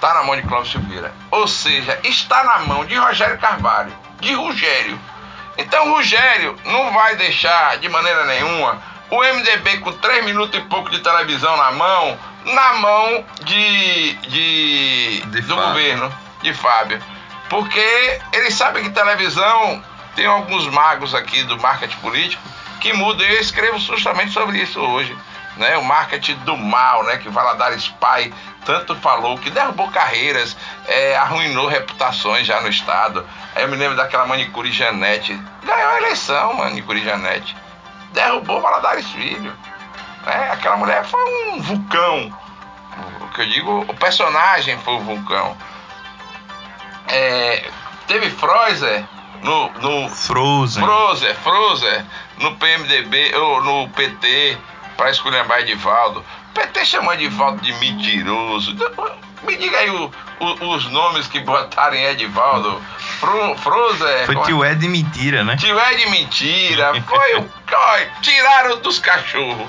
Tá 0.00 0.14
na 0.14 0.24
mão 0.24 0.34
de 0.34 0.42
Clóvis 0.42 0.72
Silveira. 0.72 1.12
Ou 1.30 1.46
seja, 1.46 1.98
está 2.02 2.42
na 2.42 2.58
mão 2.60 2.84
de 2.84 2.96
Rogério 2.96 3.38
Carvalho, 3.38 3.92
de 4.20 4.32
Rogério. 4.34 4.98
Então, 5.56 5.92
Rogério 5.92 6.56
não 6.64 6.92
vai 6.92 7.16
deixar 7.16 7.76
de 7.78 7.88
maneira 7.88 8.24
nenhuma 8.24 8.90
o 9.10 9.22
MDB 9.22 9.78
com 9.78 9.92
3 9.92 10.24
minutos 10.24 10.58
e 10.58 10.62
pouco 10.64 10.88
de 10.88 11.00
televisão 11.00 11.56
na 11.56 11.72
mão, 11.72 12.18
na 12.44 12.74
mão 12.74 13.24
de, 13.44 14.14
de, 14.14 15.20
de 15.20 15.40
do 15.42 15.54
Fábio. 15.54 15.68
governo, 15.68 16.14
de 16.42 16.54
Fábio. 16.54 17.02
Porque 17.48 18.20
eles 18.32 18.54
sabem 18.54 18.84
que 18.84 18.90
televisão 18.90 19.82
tem 20.14 20.26
alguns 20.26 20.66
magos 20.68 21.14
aqui 21.14 21.42
do 21.44 21.58
marketing 21.58 21.96
político 21.96 22.42
que 22.80 22.92
mudam. 22.92 23.26
Eu 23.26 23.40
escrevo 23.40 23.78
justamente 23.78 24.32
sobre 24.32 24.58
isso 24.58 24.80
hoje. 24.80 25.16
Né? 25.56 25.76
O 25.76 25.84
marketing 25.84 26.36
do 26.44 26.56
mal, 26.56 27.04
né? 27.04 27.18
que 27.18 27.28
dar 27.28 27.72
Spy 27.72 28.32
tanto 28.64 28.94
falou, 28.96 29.36
que 29.38 29.50
derrubou 29.50 29.90
carreiras, 29.90 30.56
é, 30.86 31.16
arruinou 31.16 31.66
reputações 31.66 32.46
já 32.46 32.60
no 32.60 32.68
Estado. 32.68 33.26
Aí 33.54 33.62
eu 33.62 33.68
me 33.68 33.76
lembro 33.76 33.96
daquela 33.96 34.26
manicure 34.26 34.70
Janete. 34.70 35.34
Ganhou 35.64 35.90
a 35.90 35.96
eleição, 35.98 36.54
manicure 36.54 37.02
Janete 37.02 37.56
derrubou 38.12 38.60
Valadares 38.60 39.06
Filho. 39.10 39.52
Né? 40.30 40.50
Aquela 40.52 40.76
mulher 40.76 41.04
foi 41.04 41.20
um 41.50 41.60
vulcão. 41.60 42.32
O 43.22 43.28
que 43.34 43.40
eu 43.42 43.46
digo, 43.46 43.80
o 43.88 43.94
personagem 43.94 44.78
foi 44.78 44.94
o 44.94 45.00
vulcão. 45.00 45.56
É, 47.08 47.68
teve 48.06 48.30
Freuser 48.30 49.04
no, 49.42 49.70
no 49.80 50.08
Frozen. 50.08 50.82
Frozer, 50.84 51.34
Frozer, 51.36 52.04
no 52.38 52.54
PMDB 52.56 53.34
ou 53.36 53.62
no 53.62 53.88
PT 53.90 54.56
para 54.96 55.10
esculhambar 55.10 55.60
Edivaldo. 55.60 56.20
O 56.20 56.52
PT 56.54 56.84
chamou 56.84 57.12
Edivaldo 57.14 57.60
de 57.62 57.72
mentiroso. 57.74 58.76
Me 59.42 59.56
diga 59.56 59.78
aí 59.78 59.90
o- 59.90 60.12
o- 60.40 60.74
os 60.74 60.84
nomes 60.90 61.26
que 61.26 61.40
botaram 61.40 61.94
em 61.96 62.04
Edivaldo. 62.04 62.80
Fro, 63.18 63.56
Frozer. 63.58 64.26
Foi 64.26 64.36
é? 64.36 64.42
tio 64.42 64.64
Ed 64.64 64.86
mentira, 64.88 65.42
né? 65.42 65.56
Tio 65.56 65.76
de 65.96 66.06
mentira. 66.10 66.92
Foi 67.02 67.36
o. 67.38 67.50
Tiraram 68.20 68.78
dos 68.80 68.98
cachorros 68.98 69.66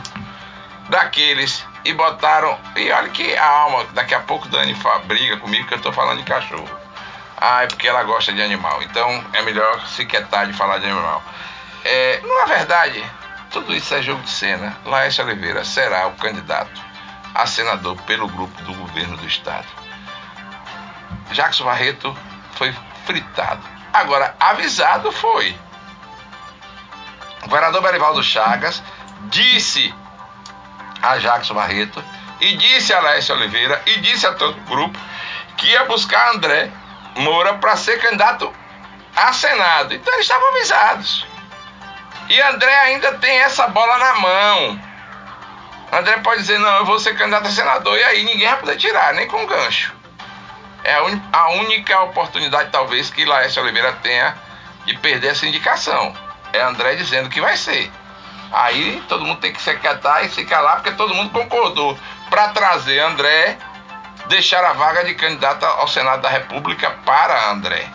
daqueles 0.92 1.66
e 1.86 1.94
botaram. 1.94 2.60
E 2.76 2.92
olha 2.92 3.10
que 3.10 3.36
alma, 3.38 3.86
daqui 3.94 4.14
a 4.14 4.20
pouco 4.20 4.48
Dani 4.50 4.76
briga 5.06 5.38
comigo 5.38 5.68
que 5.68 5.74
eu 5.74 5.82
tô 5.82 5.92
falando 5.92 6.20
de 6.20 6.26
cachorro. 6.26 6.70
Ah, 7.38 7.64
é 7.64 7.68
porque 7.68 7.88
ela 7.88 8.04
gosta 8.04 8.32
de 8.32 8.42
animal. 8.42 8.84
Então 8.84 9.24
é 9.34 9.42
melhor 9.42 9.88
se 9.88 10.06
quietar 10.06 10.46
de 10.46 10.54
falar 10.54 10.78
de 10.80 10.86
animal. 10.86 11.24
É, 11.84 12.20
não 12.22 12.44
é 12.44 12.46
verdade, 12.46 13.04
tudo 13.50 13.74
isso 13.74 13.96
é 13.96 14.02
jogo 14.02 14.22
de 14.22 14.30
cena. 14.30 14.78
Laércio 14.86 15.24
Oliveira 15.24 15.64
será 15.64 16.08
o 16.08 16.12
candidato 16.14 16.82
a 17.34 17.48
senador 17.48 17.96
pelo 18.02 18.28
grupo 18.28 18.62
do 18.64 18.74
governo 18.74 19.16
do 19.16 19.26
estado. 19.26 19.68
Jackson 21.32 21.64
Barreto 21.64 22.16
foi 22.56 22.76
fritado. 23.06 23.64
Agora, 23.94 24.36
avisado 24.40 25.12
foi. 25.14 25.58
O 27.44 27.48
governador 27.48 27.82
Berivaldo 27.82 28.22
Chagas 28.22 28.84
disse 29.30 29.94
a 31.02 31.18
Jackson 31.18 31.54
Barreto 31.54 32.04
e 32.40 32.56
disse 32.58 32.94
a 32.94 33.00
Laércio 33.00 33.36
Oliveira 33.36 33.82
e 33.86 34.00
disse 34.00 34.26
a 34.28 34.34
todo 34.34 34.58
o 34.58 34.62
grupo 34.62 35.00
que 35.58 35.68
ia 35.68 35.86
buscar 35.86 36.34
André 36.34 36.72
Moura 37.18 37.56
para 37.56 37.76
ser 37.76 38.00
candidato 38.00 38.52
a 39.16 39.34
Senado. 39.34 39.94
Então 39.94 40.14
eles 40.14 40.26
estavam 40.26 40.48
avisados. 40.50 41.26
E 42.30 42.42
André 42.42 42.74
ainda 42.74 43.14
tem 43.14 43.40
essa 43.40 43.68
bola 43.68 43.98
na 43.98 44.14
mão. 44.16 44.82
André 45.92 46.18
pode 46.20 46.42
dizer, 46.42 46.58
não, 46.60 46.78
eu 46.78 46.86
vou 46.86 46.98
ser 47.00 47.18
candidato 47.18 47.48
a 47.48 47.52
senador. 47.52 47.98
E 47.98 48.04
aí 48.04 48.24
ninguém 48.24 48.48
vai 48.48 48.58
poder 48.60 48.78
tirar, 48.78 49.14
nem 49.14 49.28
com 49.28 49.46
gancho. 49.46 49.94
É 50.84 50.96
a, 50.96 51.04
uni- 51.04 51.24
a 51.34 51.50
única 51.50 52.00
oportunidade, 52.04 52.70
talvez, 52.72 53.10
que 53.10 53.26
Laércio 53.26 53.62
Oliveira 53.62 53.92
tenha 54.02 54.36
de 54.86 54.98
perder 54.98 55.32
essa 55.32 55.46
indicação. 55.46 56.16
É 56.54 56.62
André 56.62 56.96
dizendo 56.96 57.30
que 57.30 57.42
vai 57.42 57.58
ser. 57.58 57.92
Aí 58.52 59.02
todo 59.08 59.26
mundo 59.26 59.40
tem 59.40 59.54
que 59.54 59.62
se 59.62 59.70
acatar 59.70 60.26
e 60.26 60.30
se 60.30 60.44
calar, 60.46 60.78
porque 60.78 60.92
todo 60.92 61.16
mundo 61.16 61.32
concordou 61.32 61.98
para 62.30 62.50
trazer 62.50 63.00
André, 63.00 63.58
deixar 64.28 64.64
a 64.64 64.74
vaga 64.74 65.04
de 65.04 65.16
candidato 65.16 65.66
ao 65.66 65.88
Senado 65.88 66.22
da 66.22 66.30
República 66.30 66.92
para 67.06 67.52
André. 67.52 67.88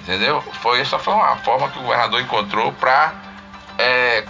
Entendeu? 0.00 0.40
Foi, 0.60 0.80
essa 0.80 0.98
foi 0.98 1.14
uma 1.14 1.36
forma 1.38 1.68
que 1.70 1.78
o 1.78 1.82
governador 1.82 2.20
encontrou 2.20 2.72
para 2.72 3.12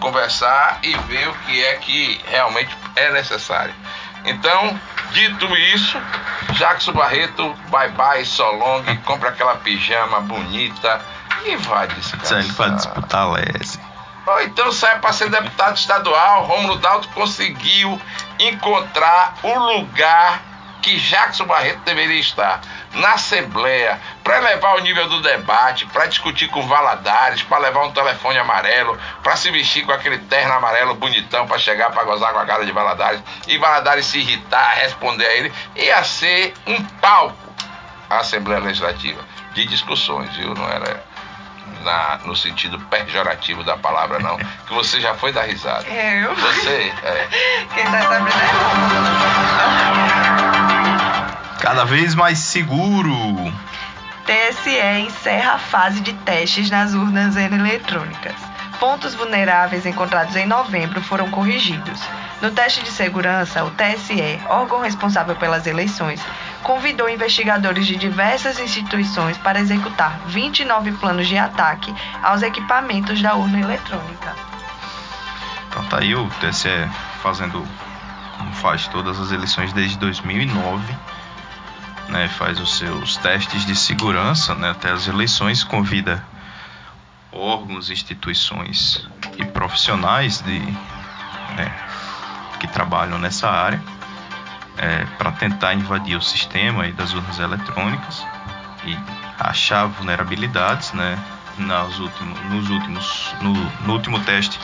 conversar 0.01 0.79
e 0.83 0.97
ver 1.01 1.29
o 1.29 1.35
que 1.35 1.65
é 1.65 1.75
que 1.77 2.21
realmente 2.27 2.77
é 2.97 3.11
necessário. 3.13 3.75
Então, 4.25 4.79
dito 5.13 5.47
isso, 5.57 6.01
Jackson 6.55 6.93
Barreto, 6.93 7.55
bye 7.69 7.89
bye, 7.91 8.25
so 8.25 8.51
long, 8.53 8.83
compra 9.05 9.29
aquela 9.29 9.57
pijama 9.57 10.21
bonita 10.21 11.01
e 11.45 11.57
vai 11.57 11.87
descansar. 11.89 12.41
Ele 12.41 12.53
vai 12.53 12.71
disputar 12.71 13.23
a 13.23 13.33
Lese. 13.33 13.86
Ou 14.27 14.43
então 14.43 14.73
sai 14.73 14.99
para 14.99 15.13
ser 15.13 15.31
deputado 15.31 15.77
estadual. 15.77 16.45
Romulo 16.45 16.77
Dalto 16.79 17.09
conseguiu 17.11 18.01
encontrar 18.39 19.37
o 19.43 19.59
lugar 19.59 20.43
que 20.83 20.99
Jackson 20.99 21.45
Barreto 21.47 21.81
deveria 21.81 22.21
estar 22.21 22.61
na 22.93 23.15
Assembleia 23.15 24.01
para 24.23 24.39
elevar 24.39 24.77
o 24.77 24.81
nível 24.81 25.09
do 25.09 25.21
debate, 25.21 25.85
para 25.87 26.07
discutir 26.07 26.49
com 26.49 26.63
Valadares, 26.67 27.43
para 27.43 27.59
levar 27.59 27.85
um 27.85 27.93
telefone 27.93 28.39
amarelo, 28.39 28.99
para 29.23 29.35
se 29.37 29.51
vestir 29.51 29.85
com 29.85 29.93
aquele 29.93 30.19
terno 30.19 30.53
amarelo 30.55 30.95
bonitão 30.95 31.47
para 31.47 31.59
chegar 31.59 31.91
para 31.91 32.05
gozar 32.05 32.33
com 32.33 32.39
a 32.39 32.47
cara 32.47 32.65
de 32.65 32.73
Valadares 32.73 33.21
e 33.49 33.59
Valadares 33.59 34.07
se 34.07 34.19
irritar, 34.19 34.77
responder 34.77 35.27
a 35.27 35.35
ele, 35.35 35.53
ia 35.75 36.03
ser 36.05 36.55
um 36.67 36.83
palco 36.85 37.37
a 38.09 38.19
Assembleia 38.19 38.61
Legislativa 38.61 39.21
de 39.55 39.67
discussões, 39.67 40.35
viu? 40.37 40.55
Não 40.55 40.69
era 40.69 41.05
na- 41.87 42.19
no 42.25 42.37
sentido 42.37 42.79
pejorativo 42.91 43.63
da 43.65 43.77
palavra, 43.79 44.19
não. 44.19 44.37
Que 44.67 44.75
você 44.75 45.01
já 45.01 45.15
foi 45.15 45.33
dar 45.33 45.45
risada. 45.45 45.87
Eu? 45.87 46.35
Você, 46.35 46.93
é. 47.05 47.29
Quem 47.75 47.85
tá 47.87 48.03
sabendo 48.03 48.29
é 48.29 49.57
Cada 51.61 51.85
vez 51.85 52.15
mais 52.15 52.39
seguro. 52.39 53.13
TSE 54.27 54.79
encerra 55.07 55.53
a 55.55 55.59
fase 55.59 56.01
de 56.01 56.13
testes 56.13 56.71
nas 56.71 56.95
urnas 56.95 57.37
eletrônicas. 57.37 58.35
Pontos 58.81 59.15
vulneráveis 59.15 59.87
encontrados 59.87 60.37
em 60.37 60.47
novembro 60.47 61.01
foram 61.01 61.31
corrigidos. 61.31 62.01
No 62.43 62.51
teste 62.51 62.83
de 62.83 62.91
segurança, 62.91 63.65
o 63.65 63.71
TSE, 63.71 64.39
órgão 64.49 64.81
responsável 64.83 65.35
pelas 65.37 65.67
eleições, 65.67 66.21
convidou 66.63 67.09
investigadores 67.09 67.87
de 67.87 67.97
diversas 67.97 68.59
instituições 68.59 69.37
para 69.39 69.61
executar 69.61 70.19
29 70.27 70.93
planos 70.93 71.27
de 71.27 71.39
ataque 71.39 71.95
aos 72.23 72.43
equipamentos 72.43 73.21
da 73.23 73.35
urna 73.35 73.61
eletrônica. 73.61 74.35
Então 75.69 75.85
tá 75.85 75.99
aí 76.01 76.15
o 76.15 76.29
TSE 76.41 76.89
fazendo 77.23 77.67
como 78.39 78.53
faz 78.55 78.87
todas 78.89 79.19
as 79.19 79.33
eleições 79.33 79.73
desde 79.73 79.99
2009, 79.99 80.83
né, 82.09 82.29
faz 82.29 82.61
os 82.61 82.79
seus 82.79 83.17
testes 83.17 83.65
de 83.65 83.75
segurança 83.75 84.55
né, 84.55 84.71
até 84.71 84.91
as 84.91 85.09
eleições, 85.09 85.65
convida 85.65 86.23
órgãos, 87.33 87.91
instituições 87.91 89.07
e 89.37 89.45
profissionais 89.45 90.41
de, 90.41 90.59
né, 90.59 91.73
que 92.61 92.67
trabalham 92.69 93.19
nessa 93.19 93.51
área 93.51 93.83
para 95.19 95.33
tentar 95.33 95.75
invadir 95.75 96.17
o 96.17 96.23
sistema 96.23 96.87
das 96.93 97.15
urnas 97.15 97.39
eletrônicas 97.39 98.25
e 98.85 98.97
achar 99.39 99.87
vulnerabilidades, 99.87 100.93
né, 100.93 101.19
nas 101.59 101.99
últimos, 101.99 102.41
nos 102.51 102.71
últimos, 102.71 103.35
no, 103.41 103.53
no 103.53 103.93
último 103.95 104.21
teste 104.21 104.59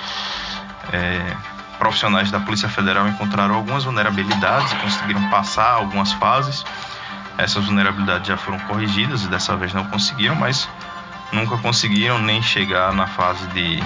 é, 0.92 1.36
profissionais 1.78 2.30
da 2.30 2.38
Polícia 2.38 2.68
Federal 2.68 3.08
encontraram 3.08 3.54
algumas 3.54 3.84
vulnerabilidades 3.84 4.72
e 4.72 4.76
conseguiram 4.76 5.28
passar 5.30 5.72
algumas 5.72 6.12
fases. 6.12 6.64
Essas 7.38 7.64
vulnerabilidades 7.64 8.28
já 8.28 8.36
foram 8.36 8.58
corrigidas 8.60 9.24
e 9.24 9.28
dessa 9.28 9.56
vez 9.56 9.72
não 9.72 9.84
conseguiram, 9.86 10.36
mas 10.36 10.68
nunca 11.32 11.56
conseguiram 11.58 12.18
nem 12.18 12.42
chegar 12.42 12.92
na 12.92 13.06
fase 13.06 13.46
de 13.48 13.82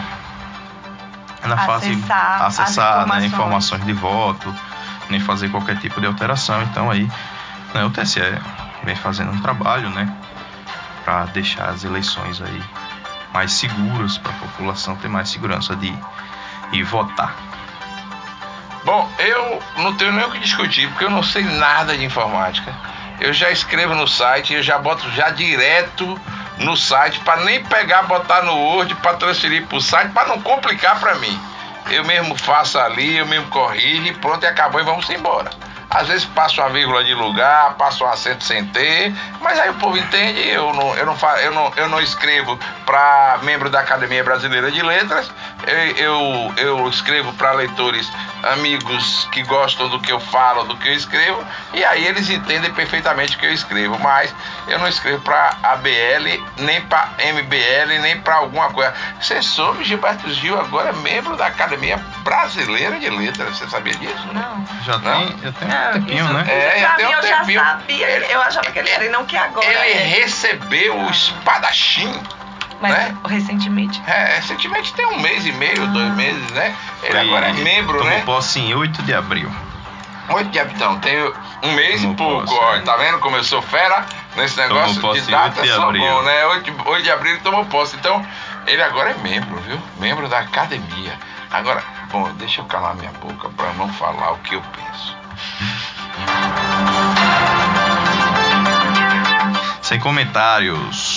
na 1.46 1.56
fase 1.58 1.92
Acessar 1.92 2.42
as 2.42 2.60
acessar 2.60 3.06
né, 3.06 3.24
informações. 3.24 3.32
informações 3.32 3.86
de 3.86 3.92
voto, 3.92 4.54
nem 5.10 5.20
fazer 5.20 5.48
qualquer 5.48 5.78
tipo 5.78 6.00
de 6.00 6.06
alteração. 6.06 6.62
Então 6.62 6.90
aí 6.90 7.08
né, 7.74 7.84
o 7.84 7.90
TSE 7.90 8.20
vem 8.84 8.96
fazendo 8.96 9.32
um 9.32 9.40
trabalho, 9.40 9.90
né, 9.90 10.08
para 11.04 11.26
deixar 11.26 11.70
as 11.70 11.84
eleições 11.84 12.40
aí 12.40 12.62
mais 13.32 13.52
seguras 13.52 14.16
para 14.18 14.32
a 14.32 14.36
população 14.36 14.96
ter 14.96 15.08
mais 15.08 15.28
segurança 15.28 15.76
de 15.76 15.92
ir 16.72 16.82
votar. 16.84 17.34
Bom, 18.84 19.10
eu 19.18 19.60
não 19.78 19.94
tenho 19.94 20.12
nem 20.12 20.24
o 20.24 20.30
que 20.30 20.38
discutir, 20.38 20.88
porque 20.88 21.04
eu 21.04 21.10
não 21.10 21.22
sei 21.22 21.42
nada 21.42 21.96
de 21.96 22.04
informática. 22.04 22.72
Eu 23.18 23.32
já 23.32 23.50
escrevo 23.50 23.94
no 23.94 24.06
site, 24.06 24.54
eu 24.54 24.62
já 24.62 24.78
boto 24.78 25.10
já 25.10 25.30
direto 25.30 26.18
no 26.58 26.76
site, 26.76 27.18
para 27.20 27.42
nem 27.44 27.64
pegar, 27.64 28.04
botar 28.04 28.42
no 28.42 28.54
Word, 28.54 28.94
para 28.96 29.14
transferir 29.14 29.66
para 29.66 29.76
o 29.76 29.80
site, 29.80 30.12
para 30.12 30.28
não 30.28 30.40
complicar 30.40 30.98
para 31.00 31.16
mim. 31.16 31.38
Eu 31.90 32.04
mesmo 32.04 32.36
faço 32.36 32.78
ali, 32.78 33.16
eu 33.16 33.26
mesmo 33.26 33.48
corrijo 33.48 34.06
e 34.06 34.12
pronto, 34.14 34.44
e 34.44 34.46
acabou 34.46 34.80
e 34.80 34.84
vamos 34.84 35.08
embora. 35.10 35.50
Às 35.88 36.08
vezes 36.08 36.24
passo 36.26 36.60
uma 36.60 36.68
vírgula 36.70 37.04
de 37.04 37.14
lugar, 37.14 37.74
passo 37.74 38.04
um 38.04 38.08
acento 38.08 38.42
sem 38.42 38.64
ter, 38.66 39.14
mas 39.40 39.58
aí 39.58 39.70
o 39.70 39.74
povo 39.74 39.96
entende, 39.96 40.48
eu 40.48 40.72
não, 40.72 40.96
eu 40.96 41.06
não, 41.06 41.16
eu 41.38 41.52
não, 41.52 41.72
eu 41.76 41.88
não 41.88 42.00
escrevo 42.00 42.58
para 42.84 43.38
membro 43.42 43.70
da 43.70 43.80
Academia 43.80 44.22
Brasileira 44.24 44.70
de 44.70 44.82
Letras, 44.82 45.30
eu, 45.66 45.96
eu, 45.96 46.54
eu 46.56 46.88
escrevo 46.88 47.32
para 47.34 47.52
leitores 47.52 48.10
amigos 48.42 49.28
que 49.32 49.42
gostam 49.42 49.88
do 49.88 49.98
que 50.00 50.12
eu 50.12 50.20
falo, 50.20 50.64
do 50.64 50.76
que 50.76 50.88
eu 50.88 50.94
escrevo, 50.94 51.44
e 51.74 51.84
aí 51.84 52.06
eles 52.06 52.30
entendem 52.30 52.72
perfeitamente 52.72 53.36
o 53.36 53.38
que 53.40 53.46
eu 53.46 53.52
escrevo, 53.52 53.98
mas 53.98 54.32
eu 54.68 54.78
não 54.78 54.86
escrevo 54.88 55.20
para 55.22 55.56
ABL, 55.62 56.42
nem 56.58 56.80
para 56.82 57.08
MBL, 57.18 58.00
nem 58.00 58.20
para 58.20 58.36
alguma 58.36 58.70
coisa. 58.70 58.94
Você 59.20 59.42
soube, 59.42 59.82
Gilberto 59.84 60.30
Gil 60.32 60.58
agora 60.58 60.90
é 60.90 60.92
membro 60.92 61.36
da 61.36 61.46
Academia 61.46 61.96
Brasileira 62.22 62.98
de 63.00 63.10
Letras, 63.10 63.56
você 63.58 63.66
sabia 63.68 63.94
disso? 63.94 64.28
Não. 64.32 64.64
Já 64.84 64.98
Não? 64.98 65.26
tem, 65.26 65.38
já 65.42 65.52
tem 65.52 65.68
É, 65.70 65.88
um 65.88 65.92
tempinho, 65.94 66.24
isso- 66.24 66.32
né? 66.34 66.44
É, 66.48 66.80
já 66.80 66.90
tem 66.94 67.06
mim 67.06 67.12
um 67.12 67.16
eu 67.16 67.22
já 67.26 67.38
tempinho. 67.40 67.60
sabia, 67.60 68.08
eu 68.30 68.42
achava 68.42 68.70
que 68.70 68.78
ele 68.78 68.90
era, 68.90 69.04
e 69.04 69.08
não 69.08 69.24
que 69.24 69.36
agora 69.36 69.66
Ele 69.66 69.92
é. 69.92 70.18
recebeu 70.20 70.96
o 70.96 71.10
espadachim 71.10 72.12
Mas 72.80 72.92
né? 72.92 73.16
recentemente. 73.26 74.02
É, 74.06 74.36
recentemente 74.36 74.92
tem 74.94 75.06
um 75.06 75.20
mês 75.20 75.44
e 75.46 75.52
meio, 75.52 75.86
dois 75.88 76.12
meses, 76.14 76.50
né? 76.52 76.74
Ele 77.02 77.12
Foi- 77.12 77.20
agora 77.20 77.48
é 77.48 77.52
membro, 77.52 77.98
tomou 77.98 78.12
né? 78.12 78.22
posse 78.24 78.60
em 78.60 78.74
8 78.74 79.02
de 79.02 79.14
abril. 79.14 79.50
Oito 80.28 80.50
de 80.50 80.58
então, 80.58 80.98
tem 80.98 81.16
um 81.62 81.72
mês 81.72 82.00
Tomou 82.00 82.12
e 82.12 82.16
pouco, 82.16 82.46
posse. 82.46 82.58
ó. 82.60 82.80
Tá 82.82 82.96
vendo 82.96 83.18
como 83.20 83.36
eu 83.36 83.44
sou 83.44 83.62
fera 83.62 84.04
nesse 84.34 84.58
negócio 84.58 85.00
posse 85.00 85.20
de 85.22 85.30
data? 85.30 85.60
8 85.60 85.68
de 85.68 85.72
sou 85.72 85.84
abril. 85.84 86.02
bom, 86.02 86.22
né? 86.22 86.44
8, 86.46 86.70
de- 86.70 86.88
8 86.88 87.02
de 87.04 87.10
abril 87.12 87.32
ele 87.34 87.40
tomou 87.42 87.64
posse. 87.66 87.94
Então, 87.96 88.26
ele 88.66 88.82
agora 88.82 89.10
é 89.10 89.14
membro, 89.22 89.56
viu? 89.60 89.80
Membro 89.98 90.28
da 90.28 90.40
academia. 90.40 91.12
Agora, 91.50 91.82
bom, 92.10 92.28
deixa 92.34 92.60
eu 92.60 92.64
calar 92.64 92.96
minha 92.96 93.12
boca 93.12 93.48
pra 93.50 93.72
não 93.74 93.88
falar 93.92 94.32
o 94.32 94.38
que 94.38 94.54
eu 94.56 94.62
penso. 94.62 95.16
Sem 99.82 100.00
comentários. 100.00 101.15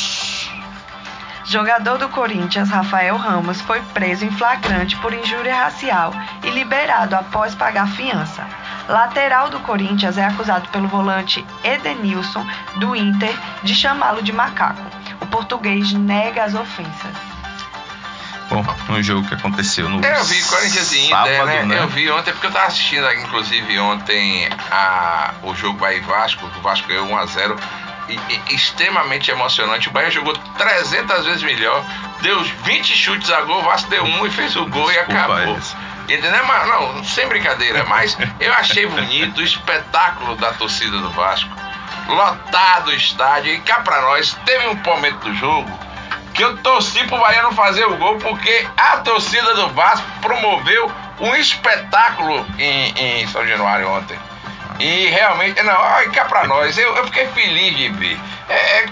Jogador 1.49 1.97
do 1.97 2.07
Corinthians, 2.09 2.69
Rafael 2.69 3.17
Ramos, 3.17 3.59
foi 3.61 3.81
preso 3.81 4.23
em 4.23 4.29
flagrante 4.29 4.95
por 4.97 5.11
injúria 5.11 5.55
racial 5.55 6.13
e 6.43 6.49
liberado 6.51 7.15
após 7.15 7.55
pagar 7.55 7.87
fiança. 7.87 8.45
Lateral 8.87 9.49
do 9.49 9.59
Corinthians 9.61 10.19
é 10.19 10.25
acusado 10.25 10.69
pelo 10.69 10.87
volante 10.87 11.43
Edenilson, 11.63 12.45
do 12.75 12.95
Inter, 12.95 13.35
de 13.63 13.73
chamá-lo 13.73 14.21
de 14.21 14.31
macaco. 14.31 14.79
O 15.21 15.25
português 15.25 15.91
nega 15.91 16.43
as 16.43 16.53
ofensas. 16.53 17.15
Bom, 18.47 18.63
um 18.89 19.01
jogo 19.01 19.27
que 19.27 19.35
aconteceu 19.35 19.87
no 19.87 20.03
Eu 20.03 20.23
vi 20.25 20.43
Corinthians 20.43 20.91
e 20.91 21.07
sábado, 21.07 21.29
Inter, 21.29 21.45
né? 21.45 21.65
né? 21.65 21.79
Eu 21.79 21.87
vi 21.87 22.09
ontem, 22.11 22.31
porque 22.31 22.47
eu 22.47 22.51
tava 22.51 22.65
assistindo, 22.65 23.11
inclusive, 23.13 23.79
ontem 23.79 24.49
a, 24.71 25.33
o 25.43 25.53
jogo 25.55 25.87
e 25.87 25.99
Vasco. 25.99 26.45
O 26.45 26.61
Vasco 26.61 26.87
ganhou 26.87 27.07
1x0. 27.07 27.59
Extremamente 28.49 29.31
emocionante. 29.31 29.89
O 29.89 29.91
Bahia 29.91 30.11
jogou 30.11 30.33
300 30.33 31.25
vezes 31.25 31.43
melhor. 31.43 31.83
Deu 32.21 32.43
20 32.43 32.95
chutes 32.95 33.29
a 33.31 33.41
gol. 33.41 33.59
O 33.59 33.63
Vasco 33.63 33.89
deu 33.89 34.03
um 34.03 34.25
e 34.25 34.31
fez 34.31 34.55
o 34.55 34.65
gol 34.65 34.87
Desculpa, 34.87 35.13
e 35.13 35.17
acabou. 35.17 35.59
Entendeu? 36.09 36.45
Mas, 36.45 36.67
não, 36.67 37.03
sem 37.03 37.27
brincadeira. 37.27 37.83
Mas 37.85 38.17
eu 38.39 38.53
achei 38.53 38.85
bonito 38.87 39.39
o 39.39 39.43
espetáculo 39.43 40.35
da 40.35 40.53
torcida 40.53 40.97
do 40.97 41.09
Vasco. 41.11 41.49
Lotado 42.07 42.89
o 42.89 42.93
estádio. 42.93 43.53
E 43.53 43.59
cá 43.61 43.81
pra 43.81 44.01
nós, 44.01 44.35
teve 44.45 44.67
um 44.67 44.75
momento 44.75 45.19
do 45.19 45.35
jogo 45.35 45.89
que 46.33 46.43
eu 46.43 46.55
torci 46.59 47.03
pro 47.05 47.17
Bahia 47.17 47.41
não 47.41 47.51
fazer 47.51 47.85
o 47.85 47.97
gol 47.97 48.17
porque 48.17 48.65
a 48.77 48.97
torcida 48.99 49.55
do 49.55 49.69
Vasco 49.69 50.07
promoveu 50.21 50.89
um 51.19 51.35
espetáculo 51.35 52.45
em, 52.57 52.93
em 52.97 53.27
São 53.27 53.45
Januário 53.45 53.89
ontem. 53.89 54.17
E 54.79 55.07
realmente, 55.07 55.61
não, 55.61 55.73
olha 55.73 56.09
cá 56.09 56.25
pra 56.25 56.45
nós, 56.45 56.77
eu, 56.77 56.95
eu 56.95 57.05
fiquei 57.05 57.27
feliz 57.27 57.75
de 57.75 57.89
ver. 57.89 58.19
É, 58.47 58.83
é, 58.83 58.89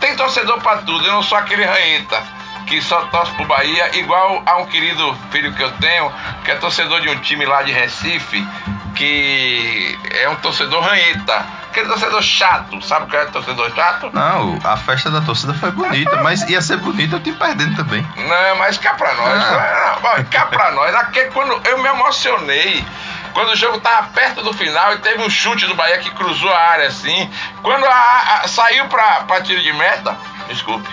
tem 0.00 0.16
torcedor 0.16 0.60
pra 0.60 0.78
tudo, 0.78 1.04
eu 1.04 1.12
não 1.12 1.22
sou 1.22 1.36
aquele 1.36 1.64
ranheta 1.64 2.22
que 2.66 2.80
só 2.82 3.00
torce 3.06 3.32
pro 3.32 3.46
Bahia, 3.46 3.96
igual 3.96 4.42
a 4.44 4.58
um 4.58 4.66
querido 4.66 5.16
filho 5.30 5.52
que 5.54 5.62
eu 5.62 5.72
tenho, 5.72 6.12
que 6.44 6.50
é 6.50 6.54
torcedor 6.56 7.00
de 7.00 7.08
um 7.08 7.18
time 7.20 7.46
lá 7.46 7.62
de 7.62 7.72
Recife, 7.72 8.46
que 8.94 9.98
é 10.10 10.28
um 10.28 10.36
torcedor 10.36 10.82
ranheta, 10.82 11.46
aquele 11.70 11.88
torcedor 11.88 12.22
chato, 12.22 12.82
sabe 12.82 13.06
o 13.06 13.08
que 13.08 13.16
é 13.16 13.24
torcedor 13.26 13.74
chato? 13.74 14.10
Não, 14.12 14.58
a 14.64 14.76
festa 14.76 15.10
da 15.10 15.20
torcida 15.20 15.54
foi 15.54 15.70
bonita, 15.70 16.16
mas 16.22 16.42
ia 16.48 16.60
ser 16.60 16.76
bonita 16.78 17.16
eu 17.16 17.20
te 17.20 17.32
perdendo 17.32 17.76
também. 17.76 18.06
Não, 18.16 18.56
mas 18.58 18.76
cá 18.76 18.94
pra 18.94 19.14
nós. 19.14 19.42
Ah. 19.42 20.24
Cá 20.30 20.46
pra 20.46 20.72
nós. 20.72 20.94
Aquele, 20.94 21.30
quando 21.30 21.60
eu 21.66 21.78
me 21.78 21.88
emocionei. 21.88 22.84
Quando 23.32 23.50
o 23.50 23.56
jogo 23.56 23.80
tava 23.80 24.08
perto 24.08 24.42
do 24.42 24.52
final 24.52 24.94
e 24.94 24.98
teve 24.98 25.22
um 25.22 25.30
chute 25.30 25.66
do 25.66 25.74
Bahia 25.74 25.98
que 25.98 26.10
cruzou 26.10 26.52
a 26.52 26.58
área 26.58 26.88
assim. 26.88 27.30
Quando 27.62 27.84
a, 27.84 28.40
a- 28.44 28.48
saiu 28.48 28.86
pra, 28.88 29.20
pra 29.24 29.40
tiro 29.42 29.62
de 29.62 29.72
meta, 29.72 30.16
desculpe. 30.48 30.88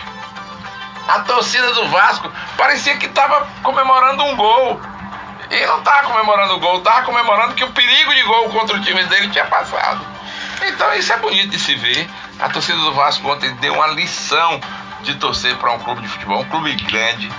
A 1.08 1.20
torcida 1.20 1.72
do 1.74 1.88
Vasco 1.90 2.32
parecia 2.58 2.98
que 2.98 3.08
tava 3.10 3.48
comemorando 3.64 4.24
um 4.24 4.36
gol. 4.36 4.82
E 5.52 5.66
não 5.68 5.82
tava 5.84 6.08
comemorando 6.08 6.56
o 6.56 6.60
gol, 6.60 6.82
tava 6.82 7.04
comemorando 7.04 7.54
que 7.54 7.64
o 7.64 7.70
perigo 7.72 8.14
de 8.14 8.24
gol 8.24 8.50
contra 8.50 8.76
o 8.76 8.82
time 8.82 9.04
dele 9.06 9.30
tinha 9.30 9.46
passado. 9.46 10.04
Então 10.68 10.92
isso 10.96 11.14
é 11.14 11.18
bonito 11.18 11.50
de 11.50 11.60
se 11.60 11.76
ver. 11.76 12.10
A 12.40 12.50
torcida 12.50 12.78
do 12.80 12.94
Vasco 12.94 13.30
ontem 13.32 13.54
deu 13.56 13.74
uma 13.74 13.88
lição 13.88 14.60
de 15.04 15.14
torcer 15.16 15.56
para 15.58 15.72
um 15.72 15.80
clube 15.80 16.02
de 16.02 16.08
futebol, 16.08 16.42
um 16.42 16.46
clube 16.50 16.74
grande 16.76 17.32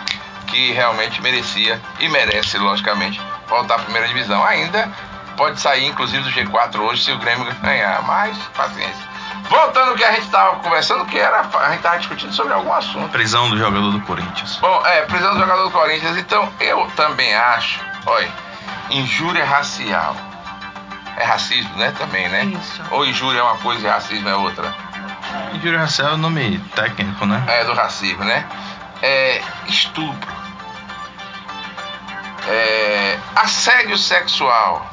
que 0.46 0.70
realmente 0.72 1.20
merecia 1.20 1.80
e 1.98 2.08
merece, 2.08 2.56
logicamente, 2.58 3.20
voltar 3.48 3.76
à 3.76 3.78
primeira 3.78 4.06
divisão. 4.08 4.44
Ainda 4.44 4.90
pode 5.36 5.60
sair, 5.60 5.86
inclusive, 5.86 6.22
do 6.22 6.30
G4 6.30 6.80
hoje 6.80 7.04
se 7.04 7.12
o 7.12 7.18
Grêmio 7.18 7.46
ganhar, 7.62 8.02
mas 8.02 8.36
paciência. 8.56 9.16
Voltando 9.48 9.90
ao 9.90 9.96
que 9.96 10.04
a 10.04 10.12
gente 10.12 10.24
estava 10.24 10.56
conversando, 10.56 11.04
que 11.06 11.18
era 11.18 11.40
a 11.40 11.68
gente 11.68 11.76
estava 11.76 11.98
discutindo 11.98 12.32
sobre 12.32 12.52
algum 12.52 12.72
assunto. 12.72 13.08
Prisão 13.10 13.48
do 13.48 13.56
jogador 13.56 13.92
do 13.92 14.00
Corinthians. 14.00 14.56
Bom, 14.56 14.82
é, 14.84 15.02
prisão 15.02 15.34
do 15.34 15.40
jogador 15.40 15.62
do 15.64 15.70
Corinthians. 15.70 16.16
Então, 16.16 16.52
eu 16.58 16.90
também 16.96 17.34
acho, 17.34 17.80
olha, 18.06 18.28
injúria 18.90 19.44
racial. 19.44 20.16
É 21.16 21.24
racismo, 21.24 21.74
né? 21.76 21.92
Também, 21.96 22.28
né? 22.28 22.44
Isso. 22.44 22.82
Ou 22.90 23.06
injúria 23.06 23.40
é 23.40 23.42
uma 23.42 23.56
coisa 23.58 23.86
e 23.86 23.90
racismo 23.90 24.28
é 24.28 24.36
outra. 24.36 24.74
Injúria 25.54 25.78
racial 25.78 26.10
é 26.10 26.14
o 26.14 26.18
nome 26.18 26.58
técnico, 26.74 27.24
né? 27.24 27.42
É, 27.48 27.64
do 27.64 27.72
racismo, 27.72 28.24
né? 28.24 28.44
É, 29.00 29.40
estupro. 29.66 30.45
É, 32.48 33.18
assédio 33.34 33.96
sexual. 33.96 34.86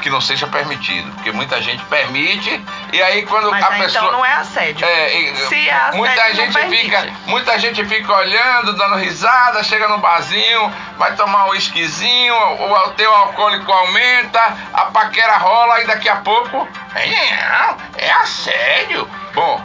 Que 0.00 0.08
não 0.08 0.20
seja 0.20 0.46
permitido. 0.46 1.12
Porque 1.12 1.30
muita 1.30 1.60
gente 1.60 1.84
permite 1.84 2.64
e 2.90 3.02
aí 3.02 3.26
quando 3.26 3.50
Mas 3.50 3.62
a 3.62 3.68
aí, 3.68 3.82
pessoa. 3.82 4.04
então 4.04 4.16
não 4.16 4.24
é 4.24 4.32
assédio. 4.32 4.86
É, 4.86 5.34
Se 5.48 5.68
é 5.68 5.74
assédio, 5.74 5.98
muita 5.98 6.34
gente 6.34 6.52
permite. 6.54 6.82
fica, 6.84 7.08
muita 7.26 7.58
gente 7.58 7.84
fica 7.84 8.12
olhando, 8.14 8.72
dando 8.78 8.96
risada, 8.96 9.62
chega 9.62 9.88
no 9.88 9.98
barzinho, 9.98 10.72
vai 10.96 11.14
tomar 11.16 11.50
um 11.50 11.54
esquisinho, 11.54 12.34
o, 12.34 12.90
teu 12.92 13.14
alcoólico 13.14 13.70
aumenta, 13.70 14.40
a 14.72 14.86
paquera 14.86 15.36
rola 15.36 15.82
e 15.82 15.86
daqui 15.86 16.08
a 16.08 16.16
pouco 16.16 16.66
é, 16.94 18.06
é 18.06 18.10
assédio. 18.22 19.06
Bom, 19.34 19.62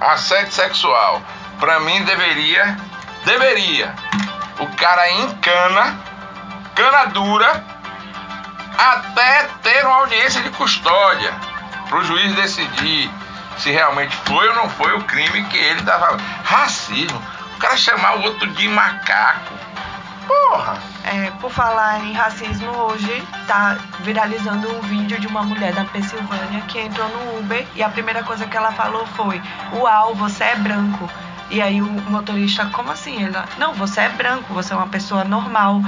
assédio 0.00 0.52
sexual, 0.52 1.22
pra 1.60 1.78
mim 1.78 2.02
deveria, 2.02 2.76
deveria, 3.24 3.94
o 4.58 4.66
cara 4.76 5.10
encana, 5.10 5.98
cana 6.74 7.06
dura, 7.06 7.64
até 8.76 9.44
ter 9.62 9.84
uma 9.84 9.96
audiência 9.96 10.42
de 10.42 10.50
custódia 10.50 11.32
para 11.88 11.98
o 11.98 12.04
juiz 12.04 12.34
decidir 12.34 13.10
se 13.58 13.70
realmente 13.70 14.14
foi 14.24 14.48
ou 14.48 14.54
não 14.54 14.70
foi 14.70 14.92
o 14.94 15.02
crime 15.04 15.44
que 15.44 15.56
ele 15.56 15.80
estava. 15.80 16.16
Racismo. 16.44 17.20
O 17.56 17.58
cara 17.58 17.76
chamar 17.76 18.18
o 18.18 18.22
outro 18.22 18.46
de 18.52 18.68
macaco. 18.68 19.54
Porra. 20.28 20.78
É, 21.04 21.30
por 21.40 21.50
falar 21.50 22.04
em 22.04 22.12
racismo, 22.12 22.70
hoje 22.70 23.26
tá 23.46 23.78
viralizando 24.00 24.70
um 24.76 24.80
vídeo 24.82 25.18
de 25.18 25.26
uma 25.26 25.42
mulher 25.42 25.72
da 25.72 25.84
Pensilvânia 25.86 26.60
que 26.68 26.78
entrou 26.78 27.08
no 27.08 27.38
Uber 27.38 27.66
e 27.74 27.82
a 27.82 27.88
primeira 27.88 28.22
coisa 28.22 28.46
que 28.46 28.56
ela 28.56 28.70
falou 28.72 29.06
foi: 29.06 29.42
Uau, 29.72 30.14
você 30.14 30.44
é 30.44 30.56
branco. 30.56 31.10
E 31.50 31.62
aí 31.62 31.80
o 31.80 31.86
motorista, 32.10 32.66
como 32.66 32.90
assim? 32.90 33.24
Ela, 33.24 33.46
não, 33.58 33.72
você 33.74 34.02
é 34.02 34.08
branco, 34.10 34.52
você 34.52 34.72
é 34.72 34.76
uma 34.76 34.88
pessoa 34.88 35.24
normal. 35.24 35.80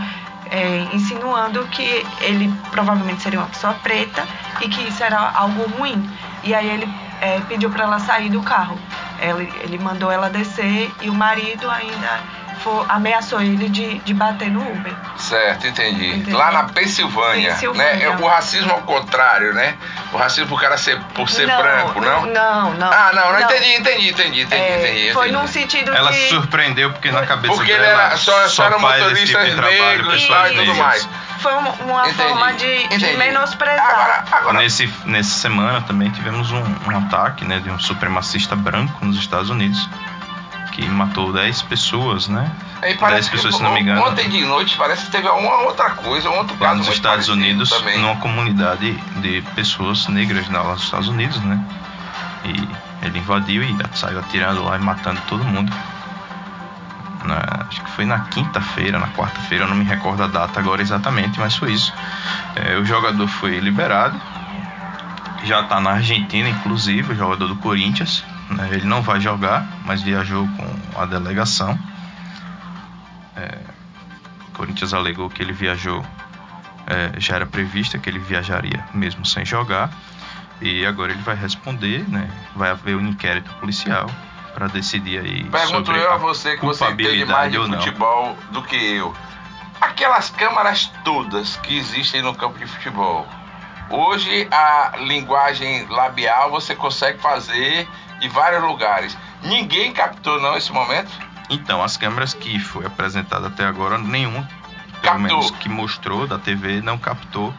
É, 0.52 0.88
insinuando 0.92 1.64
que 1.66 2.04
ele 2.22 2.52
provavelmente 2.72 3.22
seria 3.22 3.38
uma 3.38 3.46
pessoa 3.46 3.72
preta 3.74 4.26
e 4.60 4.68
que 4.68 4.88
isso 4.88 5.04
era 5.04 5.30
algo 5.30 5.62
ruim. 5.78 6.10
E 6.42 6.52
aí 6.52 6.68
ele 6.68 6.88
é, 7.20 7.38
pediu 7.42 7.70
para 7.70 7.84
ela 7.84 8.00
sair 8.00 8.30
do 8.30 8.42
carro. 8.42 8.76
Ele, 9.20 9.52
ele 9.62 9.78
mandou 9.78 10.10
ela 10.10 10.28
descer 10.28 10.92
e 11.02 11.08
o 11.08 11.14
marido 11.14 11.70
ainda 11.70 12.20
fo- 12.62 12.84
ameaçou 12.88 13.40
ele 13.40 13.68
de, 13.68 13.98
de 13.98 14.14
bater 14.14 14.50
no 14.50 14.60
Uber. 14.60 14.92
Certo, 15.16 15.66
entendi. 15.66 16.06
Entendeu? 16.16 16.38
Lá 16.38 16.50
na 16.50 16.64
Pensilvânia, 16.64 17.50
Pensilvânia. 17.52 18.10
né? 18.10 18.16
O 18.20 18.26
racismo 18.26 18.72
ao 18.72 18.82
contrário, 18.82 19.52
né? 19.54 19.74
O 20.12 20.16
racismo 20.16 20.48
por 20.48 20.60
cara 20.60 20.76
ser 20.78 20.98
por 21.14 21.28
ser 21.30 21.46
Não, 21.46 21.56
branco, 21.58 22.00
não? 22.00 22.26
Não, 22.26 22.74
não. 22.74 22.90
Ah, 22.92 23.10
não, 23.14 23.32
não, 23.32 23.40
entendi, 23.40 23.74
entendi, 23.76 24.08
entendi, 24.10 24.40
entendi, 24.42 24.62
É, 24.62 24.78
entendi. 24.80 25.12
foi 25.12 25.28
entendi. 25.28 25.42
num 25.42 25.48
sentido 25.48 25.94
Ela 25.94 26.10
que... 26.10 26.16
se 26.18 26.28
surpreendeu 26.28 26.90
porque 26.92 27.10
na 27.10 27.26
cabeça 27.26 27.54
Porque 27.54 27.70
ele 27.70 27.80
dela 27.80 28.02
era 28.06 28.16
só, 28.16 28.48
só 28.48 28.64
eram 28.64 28.80
faz 28.80 28.94
esse 28.96 29.02
motoristas 29.04 29.44
tipo 29.44 29.50
de 29.50 29.56
trabalho 29.56 29.78
negros 29.80 30.22
e 30.22 30.24
e 30.52 30.56
tudo 30.56 30.74
mais. 30.76 31.08
Foi 31.40 31.54
uma, 31.54 31.70
Entendi, 32.02 32.14
forma 32.16 32.52
de, 32.52 32.88
de 32.98 33.16
menosprezar. 33.16 33.90
Agora, 33.90 34.24
agora 34.30 34.58
Nesse, 34.58 34.86
nessa 35.06 35.38
semana 35.38 35.80
também 35.80 36.10
tivemos 36.10 36.52
um, 36.52 36.62
um 36.86 36.98
ataque 36.98 37.46
né, 37.46 37.60
de 37.60 37.70
um 37.70 37.78
supremacista 37.78 38.54
branco 38.54 39.02
nos 39.04 39.16
Estados 39.16 39.48
Unidos 39.48 39.88
que 40.80 40.88
matou 40.90 41.32
10 41.32 41.62
pessoas, 41.62 42.28
né? 42.28 42.50
Aí 42.82 42.90
10 42.90 42.96
parece 42.98 43.30
pessoas, 43.30 43.56
se 43.56 43.62
não 43.62 43.72
me 43.74 43.80
engano, 43.80 44.02
Ontem 44.02 44.28
de 44.28 44.40
noite 44.44 44.76
parece 44.76 45.04
que 45.06 45.10
teve 45.12 45.28
uma 45.28 45.62
outra 45.64 45.90
coisa, 45.90 46.30
um 46.30 46.38
outro 46.38 46.54
lá 46.58 46.68
caso 46.68 46.78
nos 46.78 46.88
Estados 46.88 47.28
Unidos, 47.28 47.68
também. 47.70 47.98
numa 48.00 48.16
comunidade 48.16 48.92
de 49.20 49.42
pessoas 49.54 50.06
negras 50.08 50.48
lá 50.48 50.62
nos 50.64 50.82
Estados 50.84 51.08
Unidos, 51.08 51.40
né? 51.42 51.58
E 52.44 53.06
ele 53.06 53.18
invadiu 53.18 53.62
e 53.62 53.76
saiu 53.94 54.18
atirando 54.18 54.62
lá 54.64 54.76
e 54.76 54.80
matando 54.80 55.20
todo 55.28 55.44
mundo. 55.44 55.70
Na- 57.24 57.66
acho 57.68 57.82
que 57.82 57.90
foi 57.90 58.06
na 58.06 58.20
quinta-feira, 58.20 58.98
na 58.98 59.08
quarta-feira, 59.08 59.64
eu 59.64 59.68
não 59.68 59.76
me 59.76 59.84
recordo 59.84 60.22
a 60.22 60.26
data 60.26 60.58
agora 60.58 60.80
exatamente, 60.80 61.38
mas 61.38 61.54
foi 61.56 61.72
isso. 61.72 61.92
É, 62.56 62.76
o 62.78 62.84
jogador 62.84 63.28
foi 63.28 63.58
liberado, 63.60 64.18
já 65.44 65.62
tá 65.64 65.80
na 65.80 65.90
Argentina, 65.92 66.48
inclusive, 66.48 67.12
o 67.12 67.16
jogador 67.16 67.46
do 67.48 67.56
Corinthians. 67.56 68.24
Né? 68.50 68.68
Ele 68.72 68.86
não 68.86 69.02
vai 69.02 69.20
jogar, 69.20 69.66
mas 69.84 70.02
viajou 70.02 70.46
com 70.46 71.00
a 71.00 71.06
delegação. 71.06 71.78
É, 73.36 73.58
o 74.48 74.52
Corinthians 74.52 74.92
alegou 74.92 75.30
que 75.30 75.42
ele 75.42 75.52
viajou, 75.52 76.04
é, 76.86 77.18
já 77.18 77.36
era 77.36 77.46
prevista 77.46 77.98
que 77.98 78.10
ele 78.10 78.18
viajaria 78.18 78.84
mesmo 78.92 79.24
sem 79.24 79.44
jogar. 79.44 79.90
E 80.60 80.84
agora 80.84 81.12
ele 81.12 81.22
vai 81.22 81.34
responder, 81.34 82.06
né? 82.08 82.28
Vai 82.54 82.70
haver 82.70 82.94
um 82.94 83.08
inquérito 83.08 83.50
policial 83.54 84.10
para 84.52 84.66
decidir 84.66 85.20
aí 85.20 85.44
Pergunto 85.44 85.92
eu 85.92 86.12
a 86.12 86.16
você 86.16 86.56
que 86.56 86.64
você 86.64 86.84
entende 86.84 87.24
mais 87.24 87.50
de 87.50 87.58
futebol 87.58 88.36
do 88.50 88.62
que 88.62 88.76
eu. 88.76 89.14
Aquelas 89.80 90.28
câmaras 90.28 90.92
todas 91.02 91.56
que 91.56 91.78
existem 91.78 92.20
no 92.20 92.34
campo 92.34 92.58
de 92.58 92.66
futebol. 92.66 93.26
Hoje 93.88 94.46
a 94.50 94.98
linguagem 94.98 95.86
labial 95.88 96.50
você 96.50 96.74
consegue 96.74 97.18
fazer 97.20 97.88
em 98.20 98.28
vários 98.28 98.62
lugares. 98.62 99.16
Ninguém 99.42 99.92
captou 99.92 100.40
não 100.40 100.56
esse 100.56 100.72
momento? 100.72 101.10
Então, 101.48 101.82
as 101.82 101.96
câmeras 101.96 102.32
que 102.34 102.58
foi 102.60 102.86
apresentada 102.86 103.48
até 103.48 103.64
agora, 103.64 103.98
nenhuma, 103.98 104.42
pelo 105.00 105.02
Captou. 105.02 105.20
menos 105.20 105.50
que 105.52 105.68
mostrou 105.68 106.26
da 106.26 106.38
TV, 106.38 106.80
não 106.80 106.96
captou 106.98 107.52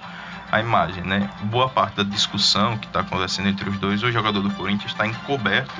a 0.51 0.59
imagem, 0.59 1.03
né? 1.03 1.30
Boa 1.43 1.68
parte 1.70 1.95
da 1.97 2.03
discussão 2.03 2.78
que 2.78 2.86
está 2.88 3.01
acontecendo 3.01 3.49
entre 3.49 3.70
os 3.70 3.78
dois, 3.80 4.03
o 4.03 4.12
jogador 4.12 4.41
do 4.41 4.51
Corinthians 4.51 4.91
está 4.91 5.05
encoberto 5.07 5.74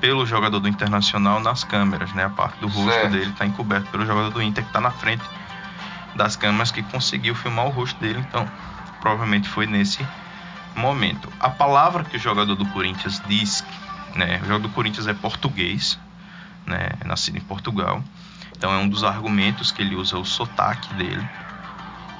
pelo 0.00 0.26
jogador 0.26 0.60
do 0.60 0.68
Internacional 0.68 1.40
nas 1.40 1.64
câmeras, 1.64 2.12
né? 2.14 2.24
A 2.24 2.30
parte 2.30 2.58
do 2.60 2.68
rosto 2.68 2.90
Certo. 2.92 3.10
dele 3.12 3.30
está 3.30 3.46
encoberto 3.46 3.90
pelo 3.90 4.04
jogador 4.06 4.30
do 4.30 4.42
Inter 4.42 4.62
que 4.64 4.70
está 4.70 4.80
na 4.80 4.90
frente 4.90 5.24
das 6.14 6.36
câmeras 6.36 6.70
que 6.70 6.82
conseguiu 6.82 7.34
filmar 7.34 7.66
o 7.66 7.70
rosto 7.70 7.98
dele, 8.00 8.18
então 8.28 8.48
provavelmente 9.00 9.48
foi 9.48 9.66
nesse 9.66 10.06
momento. 10.74 11.32
A 11.40 11.48
palavra 11.50 12.04
que 12.04 12.16
o 12.16 12.20
jogador 12.20 12.54
do 12.54 12.66
Corinthians 12.66 13.20
diz, 13.26 13.64
né? 14.16 14.36
O 14.42 14.46
jogador 14.46 14.60
do 14.60 14.68
Corinthians 14.70 15.06
é 15.06 15.14
português, 15.14 15.98
né, 16.66 16.90
é 17.00 17.06
nascido 17.06 17.36
em 17.38 17.40
Portugal. 17.42 18.02
Então 18.56 18.72
é 18.72 18.78
um 18.78 18.88
dos 18.88 19.04
argumentos 19.04 19.70
que 19.70 19.82
ele 19.82 19.94
usa 19.94 20.16
o 20.18 20.24
sotaque 20.24 20.92
dele, 20.94 21.28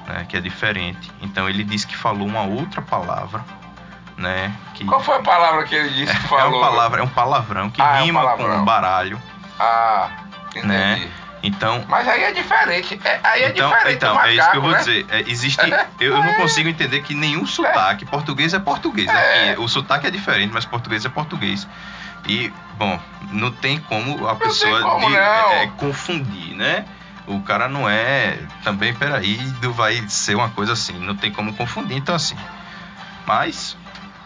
né, 0.07 0.25
que 0.29 0.37
é 0.37 0.41
diferente. 0.41 1.11
Então 1.21 1.49
ele 1.49 1.63
diz 1.63 1.83
que 1.83 1.95
falou 1.97 2.27
uma 2.27 2.43
outra 2.43 2.81
palavra, 2.81 3.43
né, 4.17 4.53
que 4.75 4.85
Qual 4.85 5.01
foi 5.01 5.15
a 5.17 5.21
palavra 5.21 5.63
que 5.65 5.75
ele 5.75 5.89
disse 5.89 6.15
que 6.15 6.25
é, 6.25 6.29
falou? 6.29 6.59
uma 6.59 6.69
palavra, 6.69 7.01
é 7.01 7.03
um 7.03 7.09
palavrão 7.09 7.69
que 7.69 7.81
Ah, 7.81 7.97
é 7.97 8.01
um 8.01 8.05
rima 8.05 8.21
palavrão. 8.21 8.59
com 8.59 8.65
baralho, 8.65 9.21
Ah, 9.59 10.09
entendi. 10.49 10.67
né? 10.67 11.11
Então 11.43 11.85
Mas 11.87 12.07
aí 12.07 12.23
é 12.23 12.31
diferente. 12.31 12.99
É- 13.03 13.19
aí 13.23 13.43
é 13.43 13.49
então, 13.49 13.69
diferente 13.69 13.95
então 13.97 14.15
do 14.15 14.21
é 14.21 14.33
isso 14.33 14.51
que 14.51 14.57
eu 14.57 14.61
macaco, 14.61 14.61
vou 14.61 14.71
né? 14.71 14.77
dizer. 14.79 15.05
É, 15.09 15.29
existe, 15.29 15.61
eu, 15.99 16.15
eu 16.15 16.23
não 16.23 16.33
consigo 16.35 16.67
entender 16.67 17.01
que 17.01 17.13
nenhum 17.13 17.45
sotaque 17.45 18.05
português 18.05 18.53
é 18.53 18.59
português. 18.59 19.07
É. 19.07 19.51
Aqui, 19.51 19.61
o 19.61 19.67
sotaque 19.67 20.07
é 20.07 20.11
diferente, 20.11 20.51
mas 20.53 20.65
português 20.65 21.05
é 21.05 21.09
português. 21.09 21.67
E 22.27 22.51
bom, 22.73 22.99
não 23.31 23.51
tem 23.51 23.79
como 23.79 24.27
a 24.27 24.35
pessoa 24.35 24.81
como 24.81 25.07
de- 25.07 25.13
não. 25.13 25.19
é, 25.19 25.67
confundir, 25.77 26.55
né? 26.55 26.85
O 27.27 27.41
cara 27.41 27.67
não 27.67 27.87
é 27.87 28.39
também, 28.63 28.93
peraí, 28.93 29.37
não 29.61 29.71
vai 29.73 30.03
ser 30.09 30.35
uma 30.35 30.49
coisa 30.49 30.73
assim, 30.73 30.93
não 30.99 31.15
tem 31.15 31.31
como 31.31 31.53
confundir, 31.53 31.97
então 31.97 32.15
assim. 32.15 32.37
Mas 33.25 33.77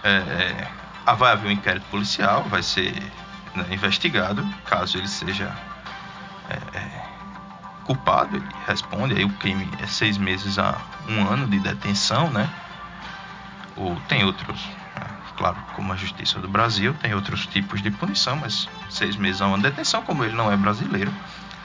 é, 0.03 0.67
é, 1.07 1.13
vai 1.15 1.31
haver 1.33 1.47
um 1.49 1.51
inquérito 1.51 1.85
policial, 1.89 2.43
vai 2.43 2.61
ser 2.63 2.93
né, 3.55 3.65
investigado, 3.71 4.47
caso 4.65 4.97
ele 4.97 5.07
seja 5.07 5.51
é, 6.49 6.77
é, 6.77 7.00
culpado, 7.95 8.37
ele 8.37 8.45
responde, 8.67 9.15
aí 9.17 9.25
o 9.25 9.29
crime 9.29 9.67
é 9.83 9.85
seis 9.87 10.17
meses 10.17 10.57
a 10.57 10.77
um 11.09 11.27
ano 11.27 11.45
de 11.47 11.59
detenção, 11.59 12.29
né? 12.29 12.49
Ou 13.75 13.95
tem 14.07 14.23
outros, 14.23 14.59
né, 14.95 15.07
claro, 15.37 15.57
como 15.75 15.91
a 15.91 15.95
Justiça 15.95 16.39
do 16.39 16.47
Brasil, 16.47 16.93
tem 17.01 17.13
outros 17.13 17.45
tipos 17.47 17.81
de 17.81 17.91
punição, 17.91 18.37
mas 18.37 18.69
seis 18.89 19.15
meses 19.17 19.41
a 19.41 19.47
um 19.47 19.53
ano 19.55 19.63
de 19.63 19.69
detenção, 19.69 20.01
como 20.03 20.23
ele 20.23 20.35
não 20.35 20.51
é 20.51 20.55
brasileiro, 20.55 21.11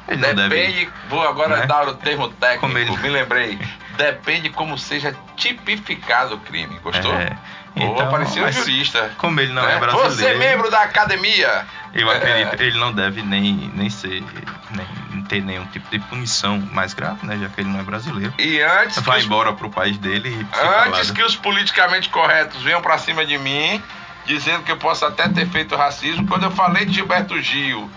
ele 0.08 0.20
não 0.20 0.34
deve... 0.34 0.48
Depende, 0.56 0.88
vou 1.08 1.26
agora 1.26 1.58
né? 1.58 1.66
dar 1.66 1.88
o 1.88 1.94
termo 1.94 2.28
técnico, 2.28 2.66
Como 2.66 2.78
ele- 2.78 2.96
me 2.96 3.08
lembrei. 3.08 3.58
Depende 3.96 4.50
como 4.50 4.76
seja 4.76 5.16
tipificado 5.36 6.34
o 6.34 6.38
crime, 6.38 6.78
gostou? 6.80 7.14
É, 7.14 7.36
Ou 7.76 7.92
então, 7.94 8.06
apareceu 8.08 8.44
um 8.44 8.52
jurista. 8.52 9.10
Como 9.16 9.40
ele 9.40 9.52
não 9.52 9.62
né? 9.64 9.74
é 9.74 9.78
brasileiro... 9.78 10.14
Você 10.14 10.26
é 10.26 10.34
membro 10.38 10.70
da 10.70 10.82
academia. 10.82 11.66
Eu 11.94 12.10
É. 12.10 12.16
acredito, 12.16 12.60
ele 12.62 12.78
não 12.78 12.92
deve 12.92 13.22
nem, 13.22 13.70
nem 13.74 13.88
ser, 13.90 14.22
nem 14.70 14.86
ter 15.26 15.42
nenhum 15.42 15.66
tipo 15.66 15.88
de 15.90 15.98
punição 16.00 16.58
mais 16.72 16.94
grave, 16.94 17.26
né? 17.26 17.38
Já 17.38 17.48
que 17.48 17.60
ele 17.60 17.68
não 17.68 17.80
é 17.80 17.82
brasileiro. 17.82 18.32
E 18.38 18.60
antes, 18.60 18.98
Vai 19.00 19.18
os, 19.18 19.24
embora 19.24 19.52
pro 19.52 19.70
país 19.70 19.98
dele 19.98 20.30
e 20.30 20.86
antes 20.88 21.08
lá. 21.08 21.14
que 21.14 21.22
os 21.22 21.36
politicamente 21.36 22.08
corretos 22.08 22.62
venham 22.62 22.80
pra 22.80 22.98
cima 22.98 23.24
de 23.24 23.36
mim, 23.38 23.82
dizendo 24.24 24.62
que 24.62 24.72
eu 24.72 24.76
posso 24.76 25.04
até 25.04 25.28
ter 25.28 25.46
feito 25.48 25.76
racismo, 25.76 26.26
quando 26.26 26.44
eu 26.44 26.50
falei 26.50 26.84
de 26.84 26.94
Gilberto 26.94 27.40
Gil 27.40 27.90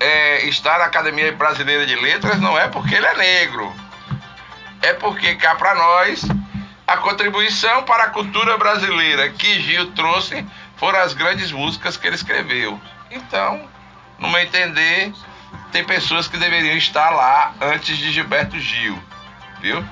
é, 0.00 0.46
estar 0.46 0.78
na 0.78 0.84
Academia 0.86 1.32
Brasileira 1.32 1.86
de 1.86 1.94
Letras, 1.96 2.40
não 2.40 2.58
é 2.58 2.68
porque 2.68 2.94
ele 2.94 3.06
é 3.06 3.16
negro. 3.16 3.72
É 4.82 4.92
porque 4.92 5.34
cá 5.36 5.54
pra 5.54 5.74
nós, 5.74 6.24
a 6.86 6.96
contribuição 6.98 7.82
para 7.84 8.04
a 8.04 8.10
cultura 8.10 8.58
brasileira 8.58 9.30
que 9.30 9.60
Gil 9.60 9.92
trouxe 9.92 10.44
foram 10.76 10.98
as 11.00 11.14
grandes 11.14 11.50
músicas 11.52 11.96
que 11.96 12.06
ele 12.06 12.16
escreveu. 12.16 12.78
Então, 13.10 13.66
no 14.18 14.28
meu 14.28 14.40
entender, 14.40 15.12
tem 15.74 15.82
pessoas 15.82 16.28
que 16.28 16.38
deveriam 16.38 16.76
estar 16.76 17.10
lá 17.10 17.52
antes 17.60 17.98
de 17.98 18.12
Gilberto 18.12 18.56
Gil, 18.60 18.96
viu? 19.60 19.84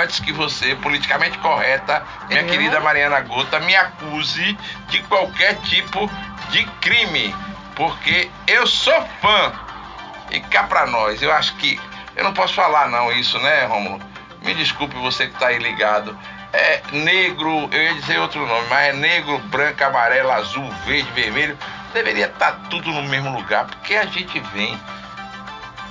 Antes 0.00 0.20
que 0.20 0.32
você, 0.32 0.76
politicamente 0.76 1.36
correta, 1.38 2.00
minha 2.28 2.42
Eu? 2.42 2.46
querida 2.46 2.78
Mariana 2.78 3.20
Gota, 3.22 3.58
me 3.58 3.74
acuse 3.74 4.56
de 4.88 5.02
qualquer 5.02 5.56
tipo 5.62 6.08
de 6.50 6.64
crime, 6.80 7.34
porque 7.74 8.30
eu 8.46 8.68
sou 8.68 9.04
fã. 9.20 9.52
E 10.30 10.38
cá 10.38 10.62
pra 10.62 10.86
nós, 10.86 11.20
eu 11.20 11.32
acho 11.32 11.56
que. 11.56 11.78
Eu 12.14 12.22
não 12.22 12.32
posso 12.32 12.54
falar 12.54 12.88
não 12.88 13.10
isso, 13.10 13.36
né, 13.40 13.64
Rômulo? 13.64 14.00
Me 14.42 14.54
desculpe 14.54 14.94
você 14.94 15.26
que 15.26 15.38
tá 15.40 15.48
aí 15.48 15.58
ligado. 15.58 16.16
É 16.52 16.82
negro, 16.92 17.68
eu 17.72 17.82
ia 17.82 17.94
dizer 17.94 18.20
outro 18.20 18.46
nome, 18.46 18.66
mas 18.70 18.90
é 18.90 18.92
negro, 18.92 19.38
branco, 19.46 19.82
amarelo, 19.82 20.30
azul, 20.30 20.70
verde, 20.86 21.10
vermelho. 21.10 21.58
Deveria 21.92 22.26
estar 22.26 22.52
tudo 22.70 22.92
no 22.92 23.02
mesmo 23.02 23.36
lugar, 23.36 23.66
porque 23.66 23.96
a 23.96 24.06
gente 24.06 24.38
vem. 24.54 24.80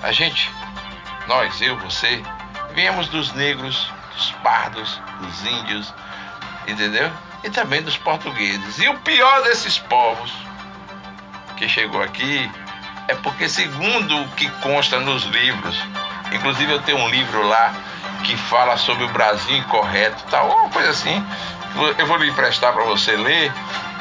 A 0.05 0.11
gente, 0.11 0.51
nós, 1.27 1.59
eu, 1.59 1.75
você, 1.79 2.21
viemos 2.75 3.07
dos 3.07 3.33
negros, 3.33 3.91
dos 4.13 4.31
pardos, 4.43 5.01
dos 5.19 5.45
índios, 5.47 5.91
entendeu? 6.67 7.11
E 7.43 7.49
também 7.49 7.81
dos 7.81 7.97
portugueses. 7.97 8.77
E 8.77 8.87
o 8.87 8.99
pior 8.99 9.41
desses 9.41 9.79
povos 9.79 10.31
que 11.57 11.67
chegou 11.67 12.03
aqui 12.03 12.51
é 13.07 13.15
porque, 13.15 13.49
segundo 13.49 14.21
o 14.21 14.27
que 14.33 14.47
consta 14.61 14.99
nos 14.99 15.23
livros, 15.23 15.75
inclusive 16.31 16.71
eu 16.71 16.81
tenho 16.83 16.99
um 16.99 17.09
livro 17.09 17.41
lá 17.47 17.73
que 18.23 18.37
fala 18.37 18.77
sobre 18.77 19.05
o 19.05 19.09
Brasil 19.09 19.57
incorreto, 19.57 20.23
tal, 20.29 20.51
uma 20.51 20.69
coisa 20.69 20.91
assim, 20.91 21.25
eu 21.97 22.05
vou 22.05 22.17
lhe 22.17 22.29
emprestar 22.29 22.73
para 22.73 22.83
você 22.83 23.17
ler. 23.17 23.51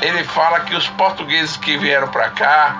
Ele 0.03 0.23
fala 0.25 0.61
que 0.61 0.75
os 0.75 0.87
portugueses 0.87 1.57
que 1.57 1.79
vieram 1.79 2.09
para 2.09 2.29
cá 2.29 2.77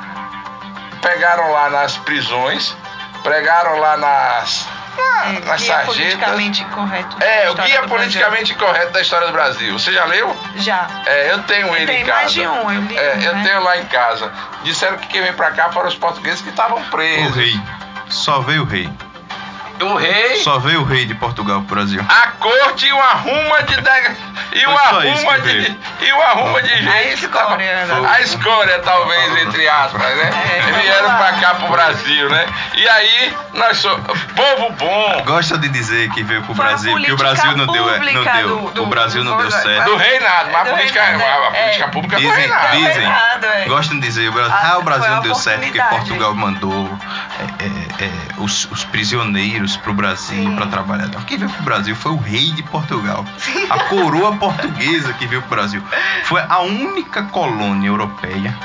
pegaram 1.01 1.53
lá 1.53 1.70
nas 1.70 1.97
prisões, 1.97 2.77
pregaram 3.25 3.79
lá 3.81 3.97
nas, 3.97 4.68
na- 4.97 5.25
É, 5.25 5.33
nas 5.33 5.43
guia 5.43 5.75
sarjetas. 5.75 5.87
politicamente 5.87 6.64
correto. 6.66 7.16
É, 7.20 7.51
o 7.51 7.55
guia 7.57 7.83
do 7.83 7.89
politicamente 7.89 8.55
correto 8.55 8.93
da 8.93 9.01
história 9.01 9.27
do 9.27 9.33
Brasil. 9.33 9.77
Você 9.77 9.91
já 9.93 10.05
leu? 10.05 10.29
Brasil. 10.29 10.62
Já. 10.62 10.87
É, 11.07 11.33
eu 11.33 11.43
tenho 11.43 11.75
ele 11.75 11.87
Tem 11.87 12.03
em 12.03 12.05
casa. 12.05 12.20
mais 12.20 12.33
de 12.33 12.47
um, 12.47 12.70
eu 12.70 12.81
li 12.83 12.97
É, 12.97 13.14
um, 13.16 13.20
eu 13.22 13.35
né? 13.35 13.43
tenho 13.45 13.61
lá 13.64 13.77
em 13.79 13.87
casa. 13.87 14.31
Disseram 14.62 14.99
que 14.99 15.09
quem 15.09 15.22
vem 15.22 15.33
pra 15.33 15.51
cá 15.51 15.72
foram 15.72 15.89
os 15.89 15.97
portugueses 15.97 16.41
que 16.41 16.51
estavam 16.51 16.79
O 16.79 16.85
presos. 16.85 17.35
rei. 17.35 17.61
Só 18.09 18.39
veio 18.41 18.62
o 18.62 18.66
rei. 18.66 18.89
O 19.81 19.95
rei, 19.97 20.37
Só 20.37 20.59
veio 20.59 20.81
o 20.83 20.85
rei 20.85 21.05
de 21.05 21.14
Portugal 21.14 21.62
pro 21.62 21.75
Brasil. 21.77 22.05
a 22.09 22.29
corte 22.39 22.87
e 22.87 22.93
uma 22.93 23.12
ruma 23.14 23.62
de 23.64 23.75
e 24.55 24.66
uma 24.66 24.81
ruma 24.83 25.39
de 25.41 25.77
e 26.01 26.12
uma 26.12 26.29
ruma 26.31 26.62
de 26.62 26.68
gente. 26.68 26.89
A 26.89 27.03
escória, 27.12 27.85
né? 27.87 28.09
A 28.09 28.20
escória, 28.20 28.79
talvez, 28.81 29.37
entre 29.43 29.68
aspas, 29.68 30.01
né? 30.16 30.31
É, 30.59 30.81
Vieram 30.81 31.16
pra 31.16 31.33
cá 31.41 31.55
pro 31.57 31.68
Brasil, 31.68 32.31
né? 32.31 32.47
E 32.77 32.89
aí, 32.89 33.35
nós 33.55 33.79
somos 33.79 34.07
povo 34.37 34.70
bom. 34.79 35.22
Gosta 35.27 35.59
de 35.59 35.68
dizer 35.68 36.09
que 36.11 36.22
veio 36.22 36.43
pro 36.43 36.55
Foi 36.55 36.64
a 36.64 36.68
Brasil, 36.68 36.97
que 37.01 37.12
o 37.12 37.16
Brasil 37.16 37.57
não 37.57 37.66
deu, 37.66 37.89
é, 37.89 37.99
não 37.99 37.99
pública 37.99 38.33
deu, 38.33 38.49
do- 38.59 38.70
do- 38.70 38.83
o 38.85 38.87
Brasil 38.87 39.25
não 39.25 39.37
deu 39.39 39.51
certo. 39.51 39.85
Do 39.91 39.97
reinado, 39.97 40.51
mas 40.53 40.61
a 40.61 40.64
Do 40.64 40.70
política, 40.70 41.03
reinado, 41.03 41.25
a 41.43 41.47
é. 41.57 41.62
política 41.62 41.89
pública 41.89 42.16
do 42.16 42.22
Dizem, 42.22 42.37
reinado. 42.41 42.77
dizem, 42.77 42.93
Reinado, 42.95 43.47
é. 43.47 43.64
gostam 43.66 43.99
de 43.99 44.07
dizer, 44.07 44.29
o 44.29 44.33
Brasil, 44.33 44.55
Ah, 44.55 44.70
ah, 44.75 44.79
o 44.79 44.83
Brasil 44.83 45.11
não 45.11 45.22
deu 45.22 45.35
certo 45.35 45.62
porque. 45.64 45.83
Portugal 45.83 46.35
mandou 46.35 46.99
é, 47.41 47.64
é, 47.64 48.05
é, 48.05 48.11
os, 48.39 48.66
os 48.70 48.85
prisioneiros 48.85 49.74
pro 49.79 49.95
Brasil 49.95 50.55
para 50.55 50.66
trabalhar. 50.66 51.09
Quem 51.27 51.39
veio 51.39 51.51
pro 51.51 51.62
Brasil 51.62 51.95
foi 51.97 52.12
o 52.12 52.16
rei 52.16 52.53
de 52.53 52.62
Portugal. 52.62 53.25
A 53.70 53.79
coroa 53.85 54.37
portuguesa 54.37 55.12
que 55.14 55.27
veio 55.27 55.43
pro 55.43 55.57
Brasil. 55.57 55.83
Foi 56.25 56.43
a 56.49 56.61
única 56.61 57.25
colônia 57.25 57.89
europeia 57.89 58.57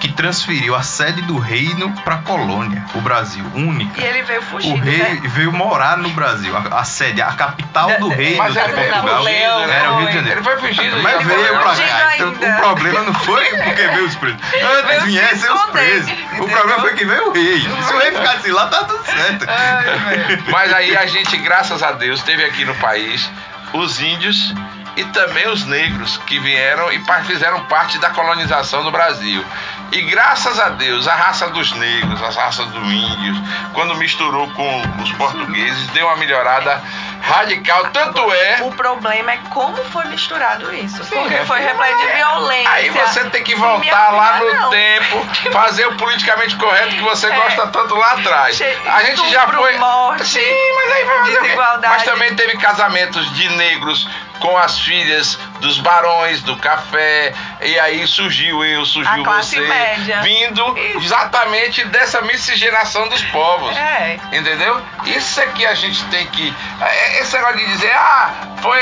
que 0.00 0.10
transferiu 0.10 0.74
a 0.74 0.82
sede 0.82 1.20
do 1.22 1.38
reino 1.38 1.92
para 2.02 2.16
colônia, 2.18 2.82
o 2.94 3.00
Brasil, 3.02 3.44
única. 3.54 4.00
E 4.00 4.04
ele 4.04 4.22
veio 4.22 4.40
O 4.40 4.44
fugindo, 4.44 4.82
rei 4.82 4.96
né? 4.98 5.20
veio 5.24 5.52
morar 5.52 5.98
no 5.98 6.08
Brasil. 6.10 6.56
A, 6.56 6.80
a 6.80 6.84
sede, 6.84 7.20
a 7.20 7.32
capital 7.32 7.90
do 8.00 8.08
reino 8.10 8.38
Mas 8.38 8.54
de 8.54 8.58
ele 8.58 8.72
veio 8.72 8.92
Portugal 8.92 9.24
né? 9.24 9.76
era 9.76 9.92
o 9.92 9.98
Rio 9.98 10.08
de 10.08 10.14
Janeiro. 10.14 10.38
Ele 10.40 10.44
foi 10.44 10.56
fugido. 10.58 11.02
Mas 11.02 11.12
já 11.12 11.28
veio 11.28 11.58
pra 11.58 11.74
né? 11.74 11.86
cá. 11.86 12.16
Então, 12.16 12.30
o 12.32 12.56
problema 12.56 13.02
não 13.02 13.14
foi 13.14 13.44
porque 13.44 13.86
veio 13.88 14.06
os 14.06 14.16
presos. 14.16 14.40
Antes 14.78 15.04
viessem 15.04 15.52
os 15.52 15.62
presos. 15.66 16.12
O 16.38 16.48
problema 16.48 16.80
foi 16.80 16.94
que 16.94 17.04
veio 17.04 17.28
o 17.28 17.32
rei. 17.32 17.60
Se 17.60 17.94
o 17.94 17.98
rei 17.98 18.12
ficasse 18.12 18.50
lá, 18.50 18.66
tá 18.68 18.84
tudo 18.84 19.04
certo. 19.04 19.46
Ai. 19.48 20.42
Mas 20.50 20.72
aí 20.72 20.96
a 20.96 21.04
gente, 21.06 21.36
graças 21.36 21.82
a 21.82 21.92
Deus, 21.92 22.22
teve 22.22 22.42
aqui 22.42 22.64
no 22.64 22.74
país 22.76 23.30
os 23.74 24.00
índios 24.00 24.54
e 24.96 25.04
também 25.06 25.48
os 25.48 25.64
negros 25.66 26.18
que 26.26 26.38
vieram 26.38 26.92
e 26.92 27.00
fizeram 27.26 27.60
parte 27.64 27.98
da 27.98 28.10
colonização 28.10 28.82
do 28.82 28.90
Brasil. 28.90 29.44
E 29.92 30.02
graças 30.02 30.58
a 30.60 30.68
Deus, 30.70 31.08
a 31.08 31.14
raça 31.14 31.48
dos 31.50 31.72
negros, 31.72 32.22
a 32.22 32.30
raça 32.30 32.64
dos 32.64 32.92
índios, 32.92 33.36
quando 33.72 33.96
misturou 33.96 34.48
com 34.52 34.82
os 35.02 35.10
portugueses, 35.12 35.86
deu 35.88 36.06
uma 36.06 36.16
melhorada 36.16 36.80
radical. 37.20 37.88
Tanto 37.92 38.32
é 38.32 38.58
O 38.62 38.72
problema 38.72 39.32
é 39.32 39.36
como 39.50 39.76
foi 39.90 40.04
misturado 40.06 40.74
isso. 40.74 41.02
Sim, 41.04 41.10
porque 41.20 41.36
foi 41.44 41.60
repleto 41.60 41.98
de 41.98 42.06
violência. 42.16 42.70
Aí 42.70 42.90
você 42.90 43.24
tem 43.30 43.42
que 43.42 43.54
voltar 43.54 44.10
lá 44.12 44.38
no 44.38 44.52
não. 44.54 44.70
tempo, 44.70 45.26
fazer 45.52 45.86
o 45.86 45.96
politicamente 45.96 46.56
correto 46.56 46.90
que 46.96 47.02
você 47.02 47.26
É. 47.26 47.30
gosta 47.36 47.66
tanto 47.68 47.94
lá 47.94 48.12
atrás. 48.12 48.56
Che- 48.56 48.76
A 48.86 49.02
gente 49.04 49.28
já 49.30 49.40
estupro, 49.40 49.58
foi. 49.60 49.76
morte, 49.78 50.24
Sim, 50.26 50.40
mas 50.76 50.92
aí 50.92 51.04
vai 51.04 51.18
fazer 51.18 51.40
desigualdade. 51.40 51.94
Mas 51.94 52.02
também 52.04 52.34
teve 52.34 52.56
casamentos 52.58 53.34
de 53.34 53.48
negros 53.50 54.08
com 54.40 54.56
as 54.56 54.78
filhas 54.78 55.38
dos 55.60 55.78
barões 55.78 56.40
do 56.42 56.56
café. 56.56 57.34
E 57.60 57.78
aí 57.78 58.06
surgiu 58.06 58.64
eu, 58.64 58.86
surgiu 58.86 59.22
você. 59.22 59.60
média. 59.60 60.20
Vindo 60.22 60.78
Isso. 60.78 60.98
exatamente 60.98 61.84
dessa 61.84 62.22
miscigenação 62.22 63.06
dos 63.08 63.22
povos. 63.24 63.76
É. 63.76 64.18
Entendeu? 64.32 64.80
Isso 65.04 65.38
é 65.42 65.46
que 65.48 65.66
a 65.66 65.74
gente 65.74 66.02
tem 66.06 66.26
que. 66.28 66.54
é- 66.80 67.09
Esse 67.18 67.36
negócio 67.36 67.58
de 67.58 67.66
dizer, 67.66 67.92
ah, 67.92 68.30
foi. 68.62 68.78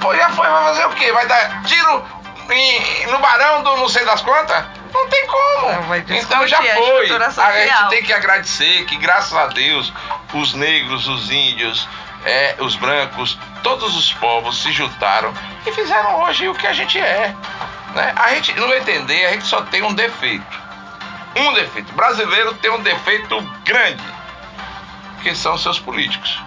Pô, 0.00 0.14
já 0.14 0.28
foi, 0.30 0.46
vai 0.46 0.64
fazer 0.64 0.86
o 0.86 0.90
quê? 0.90 1.12
Vai 1.12 1.26
dar 1.26 1.62
tiro 1.62 2.04
em- 2.50 3.06
no 3.06 3.18
barão 3.18 3.62
do 3.62 3.76
não 3.76 3.88
sei 3.88 4.04
das 4.04 4.20
quantas? 4.20 4.64
Não 4.92 5.08
tem 5.08 5.26
como. 5.26 5.72
Não, 5.72 5.96
então 5.96 6.46
já 6.46 6.58
a 6.58 6.62
foi. 6.62 7.10
A 7.16 7.30
social. 7.30 7.52
gente 7.52 7.88
tem 7.90 8.02
que 8.04 8.12
agradecer 8.12 8.84
que, 8.84 8.96
graças 8.96 9.36
a 9.36 9.46
Deus, 9.46 9.92
os 10.32 10.54
negros, 10.54 11.08
os 11.08 11.30
índios, 11.30 11.88
é, 12.24 12.54
os 12.60 12.76
brancos, 12.76 13.38
todos 13.62 13.96
os 13.96 14.12
povos 14.14 14.62
se 14.62 14.70
juntaram 14.72 15.32
e 15.66 15.72
fizeram 15.72 16.22
hoje 16.22 16.48
o 16.48 16.54
que 16.54 16.66
a 16.66 16.72
gente 16.72 16.98
é. 17.00 17.34
Né? 17.94 18.12
A 18.16 18.28
gente, 18.34 18.52
no 18.54 18.68
meu 18.68 18.78
entender, 18.78 19.26
a 19.26 19.30
gente 19.30 19.46
só 19.46 19.62
tem 19.62 19.82
um 19.82 19.92
defeito. 19.94 20.62
Um 21.36 21.52
defeito. 21.54 21.90
O 21.90 21.94
brasileiro 21.96 22.54
tem 22.54 22.70
um 22.70 22.80
defeito 22.82 23.40
grande 23.64 24.02
que 25.22 25.34
são 25.34 25.56
seus 25.58 25.78
políticos. 25.78 26.40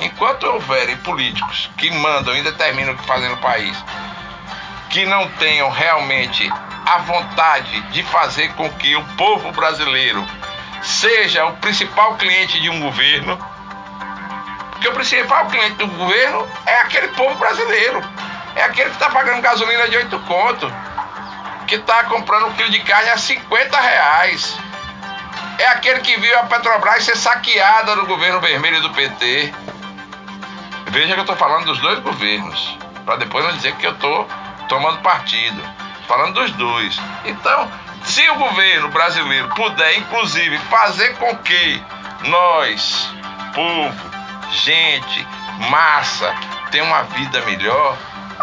Enquanto 0.00 0.44
houverem 0.44 0.96
políticos 0.98 1.70
que 1.76 1.90
mandam 1.90 2.36
e 2.36 2.42
determinam 2.42 2.94
o 2.94 2.96
que 2.96 3.06
fazem 3.06 3.28
no 3.28 3.36
país, 3.38 3.76
que 4.90 5.04
não 5.06 5.28
tenham 5.32 5.70
realmente 5.70 6.50
a 6.86 6.98
vontade 6.98 7.80
de 7.90 8.02
fazer 8.04 8.52
com 8.54 8.70
que 8.70 8.96
o 8.96 9.04
povo 9.16 9.52
brasileiro 9.52 10.24
seja 10.82 11.44
o 11.46 11.56
principal 11.56 12.16
cliente 12.16 12.60
de 12.60 12.70
um 12.70 12.80
governo, 12.80 13.36
porque 14.70 14.88
o 14.88 14.92
principal 14.92 15.46
cliente 15.46 15.74
do 15.74 15.86
governo 15.88 16.48
é 16.64 16.80
aquele 16.80 17.08
povo 17.08 17.34
brasileiro, 17.34 18.02
é 18.54 18.62
aquele 18.62 18.90
que 18.90 18.96
está 18.96 19.10
pagando 19.10 19.42
gasolina 19.42 19.88
de 19.88 19.96
8 19.96 20.18
conto, 20.20 20.72
que 21.66 21.74
está 21.74 22.04
comprando 22.04 22.46
um 22.46 22.52
quilo 22.54 22.70
de 22.70 22.80
carne 22.80 23.10
a 23.10 23.18
50 23.18 23.80
reais. 23.80 24.56
É 25.58 25.66
aquele 25.66 26.00
que 26.00 26.18
viu 26.18 26.38
a 26.38 26.44
Petrobras 26.44 27.04
ser 27.04 27.16
saqueada 27.16 27.96
no 27.96 28.06
governo 28.06 28.40
vermelho 28.40 28.80
do 28.80 28.90
PT. 28.90 29.52
Veja 30.90 31.14
que 31.14 31.20
eu 31.20 31.24
estou 31.24 31.36
falando 31.36 31.66
dos 31.66 31.78
dois 31.80 31.98
governos, 32.00 32.78
para 33.04 33.16
depois 33.16 33.44
não 33.44 33.52
dizer 33.52 33.74
que 33.76 33.86
eu 33.86 33.92
estou 33.92 34.26
tomando 34.68 34.98
partido. 34.98 35.62
Falando 36.06 36.34
dos 36.34 36.50
dois. 36.52 36.98
Então, 37.26 37.70
se 38.04 38.28
o 38.30 38.36
governo 38.36 38.88
brasileiro 38.88 39.48
puder, 39.50 39.98
inclusive, 39.98 40.58
fazer 40.70 41.14
com 41.16 41.36
que 41.38 41.82
nós, 42.24 43.14
povo, 43.54 44.10
gente, 44.64 45.26
massa, 45.70 46.34
tenha 46.70 46.84
uma 46.84 47.02
vida 47.02 47.42
melhor, 47.42 47.96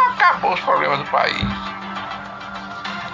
acabou 0.09 0.53
os 0.53 0.59
problemas 0.59 0.99
do 0.99 1.05
país. 1.05 1.41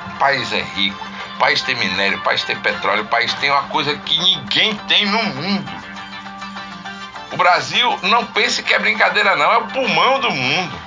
O 0.07 0.19
país 0.19 0.51
é 0.51 0.61
rico, 0.61 1.07
o 1.35 1.39
país 1.39 1.61
tem 1.61 1.75
minério, 1.75 2.17
o 2.17 2.21
país 2.21 2.43
tem 2.43 2.57
petróleo, 2.57 3.03
o 3.03 3.07
país 3.07 3.33
tem 3.35 3.49
uma 3.49 3.63
coisa 3.63 3.95
que 3.95 4.19
ninguém 4.19 4.75
tem 4.87 5.05
no 5.05 5.23
mundo. 5.23 5.80
Brasil, 7.41 7.99
não 8.03 8.25
pense 8.27 8.61
que 8.61 8.73
é 8.73 8.77
brincadeira, 8.77 9.35
não, 9.35 9.51
é 9.51 9.57
o 9.57 9.67
pulmão 9.67 10.19
do 10.19 10.29
mundo. 10.29 10.79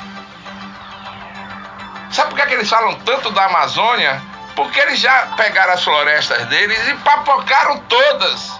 Sabe 2.13 2.31
por 2.31 2.37
que, 2.37 2.43
é 2.43 2.47
que 2.47 2.55
eles 2.55 2.71
falam 2.71 2.95
tanto 3.01 3.31
da 3.33 3.47
Amazônia? 3.47 4.23
Porque 4.55 4.79
eles 4.79 5.01
já 5.01 5.27
pegaram 5.37 5.73
as 5.73 5.83
florestas 5.83 6.47
deles 6.47 6.79
e 6.87 6.95
papocaram 6.99 7.79
todas. 7.89 8.53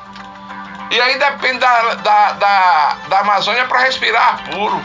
E 0.91 1.01
aí 1.01 1.17
depende 1.21 1.59
da, 1.59 1.95
da, 1.95 2.33
da, 2.33 2.97
da 3.09 3.21
Amazônia 3.21 3.65
para 3.67 3.79
respirar 3.79 4.43
puro. 4.51 4.85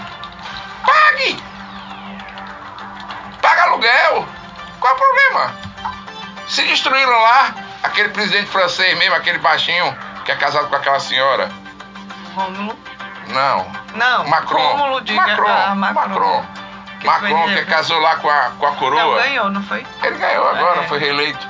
Pague! 0.85 1.43
Paga 3.41 3.63
aluguel! 3.63 4.27
Qual 4.79 4.93
é 4.93 4.95
o 4.95 4.99
problema? 4.99 5.55
Se 6.47 6.61
destruíram 6.61 7.11
lá, 7.11 7.55
aquele 7.81 8.09
presidente 8.09 8.51
francês 8.51 8.95
mesmo, 8.99 9.15
aquele 9.15 9.39
baixinho 9.39 9.97
que 10.25 10.31
é 10.31 10.35
casado 10.35 10.69
com 10.69 10.75
aquela 10.75 10.99
senhora. 10.99 11.51
Rômulo. 12.35 12.77
Não, 13.29 13.71
Não, 13.95 14.27
Macron. 14.27 14.77
Macron. 15.13 15.47
ah, 15.49 15.75
Macron. 15.75 16.07
Macron. 16.09 16.45
Que 16.99 17.05
Macron 17.07 17.43
que 17.45 17.51
ele- 17.51 17.65
casou 17.65 17.99
lá 17.99 18.17
com 18.17 18.29
a, 18.29 18.51
com 18.59 18.65
a 18.65 18.71
Não, 18.71 18.77
coroa. 18.77 19.21
ganhou, 19.21 19.49
não 19.49 19.63
foi? 19.63 19.85
Ele 20.03 20.17
ganhou 20.17 20.49
agora, 20.49 20.81
É. 20.81 20.87
foi 20.87 20.99
reeleito. 20.99 21.47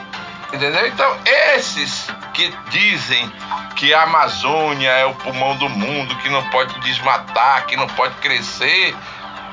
Entendeu? 0.53 0.87
Então, 0.87 1.15
esses 1.25 2.07
que 2.33 2.55
dizem 2.69 3.31
que 3.75 3.93
a 3.93 4.03
Amazônia 4.03 4.89
é 4.89 5.05
o 5.05 5.13
pulmão 5.15 5.55
do 5.57 5.69
mundo, 5.69 6.15
que 6.17 6.29
não 6.29 6.43
pode 6.49 6.77
desmatar, 6.81 7.65
que 7.65 7.75
não 7.75 7.87
pode 7.87 8.13
crescer, 8.15 8.95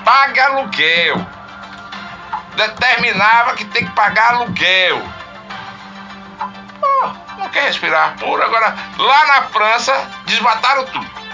paga 0.04 0.46
aluguel. 0.46 1.24
Determinava 2.56 3.54
que 3.54 3.64
tem 3.66 3.84
que 3.86 3.92
pagar 3.92 4.34
aluguel. 4.34 5.02
Pô, 6.80 7.10
não 7.38 7.48
quer 7.50 7.64
respirar 7.64 8.16
puro. 8.18 8.42
Agora, 8.42 8.74
lá 8.98 9.26
na 9.26 9.42
França, 9.44 9.92
desmataram 10.26 10.84
tudo. 10.86 11.25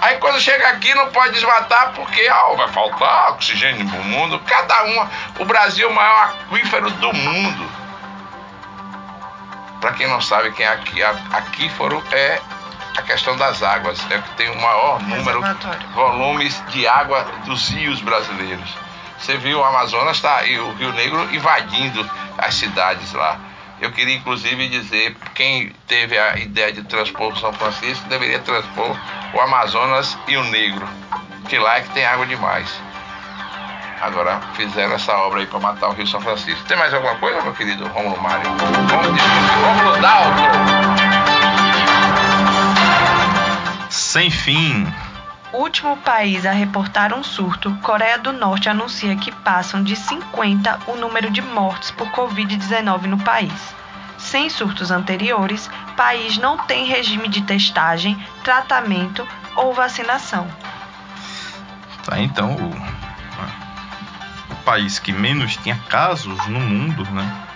Aí 0.00 0.16
quando 0.16 0.40
chega 0.40 0.68
aqui 0.68 0.94
não 0.94 1.08
pode 1.10 1.34
desmatar 1.34 1.92
porque 1.94 2.28
ó, 2.30 2.54
vai 2.56 2.68
faltar 2.68 3.30
oxigênio 3.32 3.84
no 3.84 4.04
mundo. 4.04 4.38
Cada 4.46 4.82
uma. 4.84 5.10
O 5.38 5.44
Brasil 5.44 5.88
é 5.88 5.92
o 5.92 5.94
maior 5.94 6.34
aquífero 6.48 6.90
do 6.90 7.12
mundo. 7.12 7.70
Para 9.80 9.92
quem 9.92 10.06
não 10.08 10.20
sabe, 10.20 10.52
quem 10.52 10.64
é 10.66 10.68
aqui, 10.68 11.02
a- 11.02 11.14
aquífero 11.32 12.02
é 12.12 12.40
a 12.96 13.02
questão 13.02 13.36
das 13.36 13.62
águas. 13.62 13.98
É 14.10 14.16
o 14.16 14.22
que 14.22 14.30
tem 14.36 14.50
o 14.50 14.60
maior 14.60 15.00
número, 15.02 15.40
volumes 15.94 16.62
de 16.68 16.86
água 16.86 17.22
dos 17.44 17.68
rios 17.70 18.00
brasileiros. 18.00 18.68
Você 19.18 19.36
viu 19.36 19.60
o 19.60 19.64
Amazonas 19.64 20.20
tá, 20.20 20.44
e 20.44 20.58
o 20.58 20.72
Rio 20.74 20.92
Negro 20.92 21.28
invadindo 21.34 22.08
as 22.38 22.54
cidades 22.54 23.12
lá. 23.12 23.38
Eu 23.80 23.90
queria 23.92 24.14
inclusive 24.14 24.68
dizer, 24.68 25.16
quem 25.34 25.70
teve 25.86 26.18
a 26.18 26.36
ideia 26.36 26.72
de 26.72 26.82
transpor 26.82 27.34
São 27.38 27.52
Francisco 27.52 28.06
deveria 28.08 28.38
transpor 28.40 28.94
o 29.32 29.40
Amazonas 29.40 30.18
e 30.28 30.36
o 30.36 30.44
Negro, 30.44 30.86
que 31.48 31.58
lá 31.58 31.76
é 31.76 31.80
que 31.82 31.90
tem 31.90 32.04
água 32.04 32.26
demais. 32.26 32.68
Agora 34.00 34.40
fizeram 34.54 34.94
essa 34.94 35.12
obra 35.12 35.40
aí 35.40 35.46
para 35.46 35.60
matar 35.60 35.90
o 35.90 35.92
Rio 35.92 36.06
São 36.06 36.20
Francisco. 36.20 36.64
Tem 36.66 36.76
mais 36.76 36.94
alguma 36.94 37.16
coisa, 37.16 37.42
meu 37.42 37.52
querido 37.52 37.86
Romulo 37.88 38.20
Mário? 38.22 38.50
Vamos 38.88 39.12
discutir. 39.12 39.50
Romulo 39.62 40.00
Dalton. 40.00 40.48
Sem 43.90 44.30
fim. 44.30 44.90
Último 45.52 45.96
país 45.98 46.46
a 46.46 46.52
reportar 46.52 47.12
um 47.12 47.22
surto, 47.22 47.76
Coreia 47.82 48.16
do 48.18 48.32
Norte 48.32 48.68
anuncia 48.68 49.14
que 49.16 49.32
passam 49.32 49.82
de 49.82 49.96
50 49.96 50.78
o 50.86 50.96
número 50.96 51.28
de 51.30 51.42
mortes 51.42 51.90
por 51.90 52.08
Covid-19 52.12 53.02
no 53.02 53.18
país. 53.18 53.74
Sem 54.16 54.48
surtos 54.48 54.90
anteriores, 54.90 55.68
país 56.00 56.38
não 56.38 56.56
tem 56.56 56.86
regime 56.86 57.28
de 57.28 57.42
testagem, 57.42 58.18
tratamento 58.42 59.28
ou 59.54 59.74
vacinação. 59.74 60.48
Tá, 62.06 62.18
então, 62.18 62.54
o, 62.54 62.70
o 64.50 64.56
país 64.64 64.98
que 64.98 65.12
menos 65.12 65.58
tinha 65.58 65.76
casos 65.90 66.38
no 66.46 66.58
mundo, 66.58 67.04
né, 67.10 67.46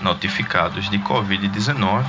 notificados 0.00 0.88
de 0.88 1.00
Covid-19, 1.00 2.04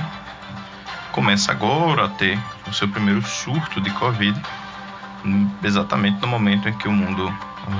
começa 1.10 1.50
agora 1.50 2.04
a 2.04 2.08
ter 2.08 2.38
o 2.68 2.72
seu 2.72 2.86
primeiro 2.86 3.20
surto 3.20 3.80
de 3.80 3.90
Covid, 3.90 4.40
exatamente 5.64 6.20
no 6.20 6.28
momento 6.28 6.68
em 6.68 6.72
que 6.74 6.86
o 6.86 6.92
mundo 6.92 7.28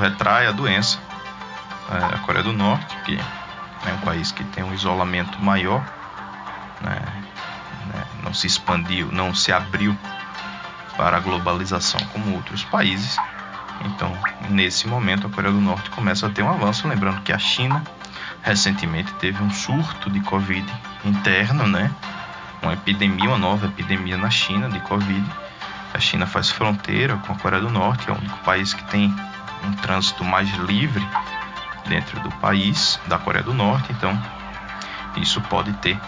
retrai 0.00 0.48
a 0.48 0.50
doença. 0.50 0.98
É, 1.88 2.16
a 2.16 2.18
Coreia 2.18 2.42
do 2.42 2.52
Norte, 2.52 2.96
que 3.04 3.16
é 3.16 3.92
um 3.92 3.98
país 3.98 4.32
que 4.32 4.42
tem 4.42 4.64
um 4.64 4.74
isolamento 4.74 5.40
maior, 5.40 5.84
né? 6.80 7.29
Né? 7.86 8.04
não 8.22 8.34
se 8.34 8.46
expandiu, 8.46 9.10
não 9.12 9.34
se 9.34 9.52
abriu 9.52 9.96
para 10.96 11.16
a 11.16 11.20
globalização 11.20 12.00
como 12.12 12.34
outros 12.34 12.64
países. 12.64 13.16
Então, 13.84 14.16
nesse 14.50 14.86
momento, 14.86 15.26
a 15.26 15.30
Coreia 15.30 15.52
do 15.52 15.60
Norte 15.60 15.90
começa 15.90 16.26
a 16.26 16.30
ter 16.30 16.42
um 16.42 16.50
avanço. 16.50 16.86
Lembrando 16.86 17.22
que 17.22 17.32
a 17.32 17.38
China 17.38 17.82
recentemente 18.42 19.12
teve 19.14 19.42
um 19.42 19.50
surto 19.50 20.10
de 20.10 20.20
Covid 20.20 20.66
interno, 21.04 21.66
né? 21.66 21.90
Uma 22.62 22.74
epidemia, 22.74 23.30
uma 23.30 23.38
nova 23.38 23.66
epidemia 23.66 24.16
na 24.16 24.30
China 24.30 24.68
de 24.68 24.78
Covid. 24.80 25.24
A 25.92 25.98
China 25.98 26.26
faz 26.26 26.50
fronteira 26.50 27.16
com 27.16 27.32
a 27.32 27.36
Coreia 27.36 27.62
do 27.62 27.70
Norte, 27.70 28.08
é 28.08 28.12
o 28.12 28.16
único 28.16 28.38
país 28.38 28.74
que 28.74 28.84
tem 28.84 29.14
um 29.64 29.72
trânsito 29.72 30.24
mais 30.24 30.48
livre 30.58 31.04
dentro 31.88 32.20
do 32.20 32.30
país, 32.36 33.00
da 33.06 33.18
Coreia 33.18 33.42
do 33.42 33.54
Norte. 33.54 33.90
Então, 33.92 34.16
isso 35.16 35.40
pode 35.40 35.72
ter 35.74 35.98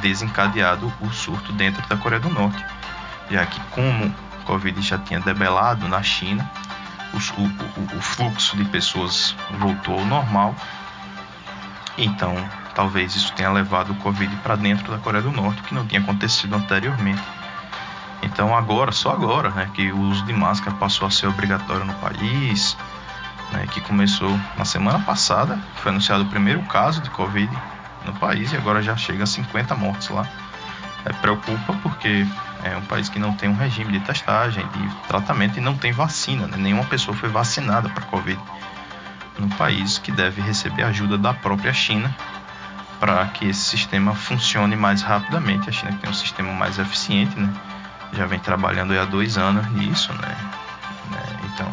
desencadeado 0.00 0.92
o 1.00 1.10
surto 1.10 1.52
dentro 1.52 1.86
da 1.88 1.96
Coreia 1.96 2.20
do 2.20 2.30
Norte, 2.30 2.64
já 3.30 3.44
que 3.46 3.60
como 3.70 4.06
o 4.06 4.44
Covid 4.44 4.80
já 4.82 4.98
tinha 4.98 5.20
debelado 5.20 5.88
na 5.88 6.02
China, 6.02 6.48
o, 7.12 7.16
o, 7.40 7.98
o 7.98 8.00
fluxo 8.00 8.56
de 8.56 8.64
pessoas 8.64 9.36
voltou 9.58 9.98
ao 9.98 10.04
normal. 10.04 10.54
Então, 11.96 12.34
talvez 12.74 13.14
isso 13.14 13.32
tenha 13.34 13.50
levado 13.50 13.92
o 13.92 13.96
Covid 13.96 14.34
para 14.36 14.56
dentro 14.56 14.90
da 14.90 14.98
Coreia 14.98 15.22
do 15.22 15.30
Norte, 15.30 15.62
que 15.62 15.74
não 15.74 15.86
tinha 15.86 16.00
acontecido 16.00 16.54
anteriormente. 16.56 17.22
Então, 18.22 18.56
agora, 18.56 18.92
só 18.92 19.10
agora, 19.10 19.50
né, 19.50 19.68
que 19.74 19.90
o 19.92 19.98
uso 19.98 20.24
de 20.24 20.32
máscara 20.32 20.76
passou 20.76 21.06
a 21.06 21.10
ser 21.10 21.26
obrigatório 21.26 21.84
no 21.84 21.94
país, 21.94 22.76
né, 23.52 23.66
que 23.70 23.80
começou 23.80 24.38
na 24.56 24.64
semana 24.64 25.00
passada, 25.00 25.58
foi 25.76 25.90
anunciado 25.90 26.22
o 26.22 26.26
primeiro 26.26 26.62
caso 26.62 27.02
de 27.02 27.10
Covid 27.10 27.50
no 28.04 28.12
país 28.14 28.52
e 28.52 28.56
agora 28.56 28.82
já 28.82 28.96
chega 28.96 29.24
a 29.24 29.26
50 29.26 29.74
mortes 29.74 30.08
lá. 30.08 30.26
É, 31.04 31.12
preocupa 31.12 31.72
porque 31.82 32.26
é 32.62 32.76
um 32.76 32.82
país 32.82 33.08
que 33.08 33.18
não 33.18 33.32
tem 33.34 33.48
um 33.48 33.56
regime 33.56 33.92
de 33.92 34.00
testagem, 34.00 34.64
de 34.68 34.88
tratamento 35.08 35.58
e 35.58 35.60
não 35.60 35.76
tem 35.76 35.92
vacina. 35.92 36.46
Né? 36.46 36.56
Nenhuma 36.56 36.84
pessoa 36.84 37.16
foi 37.16 37.28
vacinada 37.28 37.88
para 37.88 38.02
Covid 38.04 38.40
no 39.38 39.48
país 39.56 39.98
que 39.98 40.12
deve 40.12 40.40
receber 40.40 40.84
ajuda 40.84 41.18
da 41.18 41.34
própria 41.34 41.72
China 41.72 42.14
para 43.00 43.26
que 43.26 43.46
esse 43.46 43.60
sistema 43.60 44.14
funcione 44.14 44.76
mais 44.76 45.02
rapidamente. 45.02 45.68
A 45.68 45.72
China 45.72 45.98
tem 46.00 46.08
um 46.08 46.14
sistema 46.14 46.52
mais 46.52 46.78
eficiente, 46.78 47.38
né? 47.38 47.52
já 48.12 48.26
vem 48.26 48.38
trabalhando 48.38 48.96
há 48.96 49.04
dois 49.04 49.36
anos 49.36 49.66
nisso, 49.72 50.12
né? 50.12 50.36
né? 51.10 51.22
Então 51.44 51.68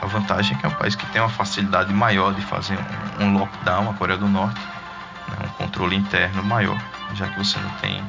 a 0.00 0.06
vantagem 0.06 0.56
é 0.56 0.60
que 0.60 0.66
é 0.66 0.68
um 0.68 0.74
país 0.74 0.94
que 0.94 1.06
tem 1.06 1.20
uma 1.20 1.30
facilidade 1.30 1.92
maior 1.92 2.34
de 2.34 2.42
fazer 2.42 2.78
um 3.18 3.32
lockdown, 3.32 3.90
a 3.90 3.94
Coreia 3.94 4.18
do 4.18 4.28
Norte, 4.28 4.60
né? 5.38 5.46
um 5.46 5.64
controle 5.64 5.96
interno 5.96 6.42
maior, 6.42 6.78
já 7.14 7.28
que 7.28 7.38
você 7.38 7.58
não 7.58 7.70
tem 7.80 8.02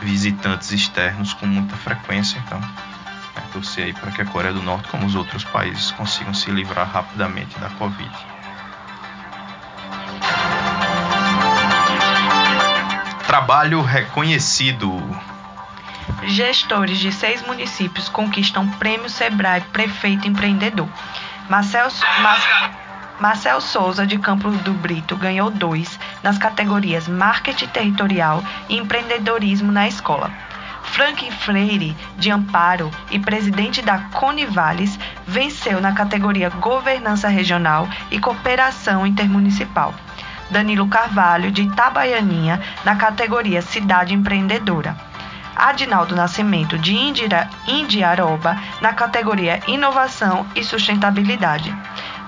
visitantes 0.00 0.72
externos 0.72 1.32
com 1.34 1.46
muita 1.46 1.76
frequência, 1.76 2.38
então 2.46 2.60
é 3.36 3.40
torcer 3.52 3.86
aí 3.86 3.92
para 3.92 4.10
que 4.10 4.22
a 4.22 4.26
Coreia 4.26 4.52
do 4.52 4.62
Norte, 4.62 4.88
como 4.88 5.06
os 5.06 5.14
outros 5.14 5.44
países, 5.44 5.90
consigam 5.92 6.34
se 6.34 6.50
livrar 6.50 6.88
rapidamente 6.88 7.58
da 7.58 7.68
Covid. 7.70 8.10
Trabalho 13.26 13.82
reconhecido. 13.82 15.02
Gestores 16.24 16.98
de 16.98 17.12
seis 17.12 17.42
municípios 17.42 18.08
conquistam 18.08 18.68
Prêmio 18.68 19.10
Sebrae 19.10 19.60
Prefeito 19.72 20.26
Empreendedor. 20.28 20.88
Marcel, 21.48 21.88
Mar, 22.22 22.85
Marcel 23.18 23.62
Souza, 23.62 24.06
de 24.06 24.18
Campos 24.18 24.56
do 24.58 24.74
Brito, 24.74 25.16
ganhou 25.16 25.50
dois 25.50 25.98
nas 26.22 26.36
categorias 26.36 27.08
Marketing 27.08 27.66
Territorial 27.68 28.44
e 28.68 28.76
Empreendedorismo 28.76 29.72
na 29.72 29.88
Escola. 29.88 30.30
Frank 30.82 31.30
Freire, 31.32 31.96
de 32.18 32.30
Amparo 32.30 32.90
e 33.10 33.18
presidente 33.18 33.80
da 33.80 33.98
Conivales, 34.12 34.98
venceu 35.26 35.80
na 35.80 35.92
categoria 35.92 36.50
Governança 36.50 37.28
Regional 37.28 37.88
e 38.10 38.18
Cooperação 38.18 39.06
Intermunicipal. 39.06 39.94
Danilo 40.50 40.86
Carvalho, 40.86 41.50
de 41.50 41.62
Itabaianinha, 41.62 42.60
na 42.84 42.96
categoria 42.96 43.62
Cidade 43.62 44.14
Empreendedora. 44.14 44.96
Adinaldo 45.56 46.14
Nascimento, 46.14 46.78
de 46.78 46.94
Indira, 46.94 47.48
Indiaroba, 47.66 48.56
na 48.80 48.92
categoria 48.92 49.60
Inovação 49.66 50.46
e 50.54 50.62
Sustentabilidade. 50.62 51.74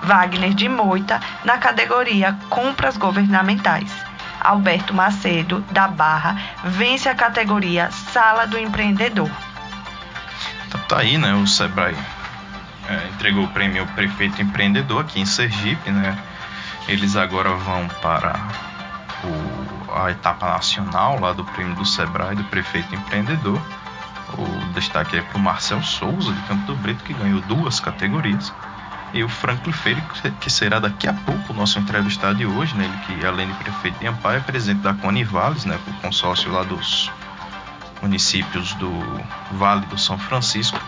Wagner 0.03 0.53
de 0.53 0.69
Moita, 0.69 1.19
na 1.43 1.57
categoria 1.57 2.37
Compras 2.49 2.97
Governamentais. 2.97 3.91
Alberto 4.39 4.93
Macedo, 4.93 5.61
da 5.71 5.87
Barra, 5.87 6.37
vence 6.63 7.09
a 7.09 7.15
categoria 7.15 7.91
Sala 7.91 8.47
do 8.47 8.57
Empreendedor. 8.57 9.29
Então 10.67 10.79
tá 10.81 10.99
aí, 10.99 11.17
né? 11.17 11.33
O 11.33 11.45
Sebrae 11.45 11.95
é, 12.87 13.07
entregou 13.13 13.43
o 13.43 13.47
prêmio 13.49 13.85
Prefeito 13.87 14.41
Empreendedor 14.41 15.01
aqui 15.01 15.19
em 15.19 15.25
Sergipe, 15.25 15.91
né? 15.91 16.17
Eles 16.87 17.15
agora 17.15 17.51
vão 17.51 17.87
para 18.01 18.39
o, 19.23 19.93
a 19.93 20.11
etapa 20.11 20.49
nacional 20.49 21.19
lá 21.19 21.33
do 21.33 21.43
prêmio 21.43 21.75
do 21.75 21.85
Sebrae 21.85 22.35
do 22.35 22.43
Prefeito 22.45 22.95
Empreendedor. 22.95 23.61
O 24.37 24.73
destaque 24.73 25.17
é 25.17 25.21
para 25.21 25.37
o 25.37 25.41
Marcel 25.41 25.83
Souza, 25.83 26.31
de 26.31 26.41
Campo 26.43 26.65
do 26.65 26.75
Brito, 26.75 27.03
que 27.03 27.13
ganhou 27.13 27.41
duas 27.41 27.79
categorias 27.79 28.53
e 29.13 29.23
o 29.23 29.29
Franklin 29.29 29.71
Freire, 29.71 30.03
que 30.39 30.49
será 30.49 30.79
daqui 30.79 31.07
a 31.07 31.13
pouco 31.13 31.51
o 31.51 31.55
nosso 31.55 31.79
entrevistado 31.79 32.35
de 32.35 32.45
hoje, 32.45 32.75
né? 32.75 32.85
Ele 32.85 33.19
que 33.19 33.25
além 33.25 33.47
de 33.47 33.53
prefeito 33.55 33.99
de 33.99 34.07
Amparo 34.07 34.37
é 34.37 34.39
presidente 34.39 34.81
da 34.81 34.93
Conivales, 34.93 35.65
né? 35.65 35.79
O 35.87 35.93
consórcio 36.01 36.51
lá 36.51 36.63
dos 36.63 37.11
municípios 38.01 38.73
do 38.75 38.91
Vale 39.51 39.85
do 39.87 39.97
São 39.97 40.17
Francisco. 40.17 40.79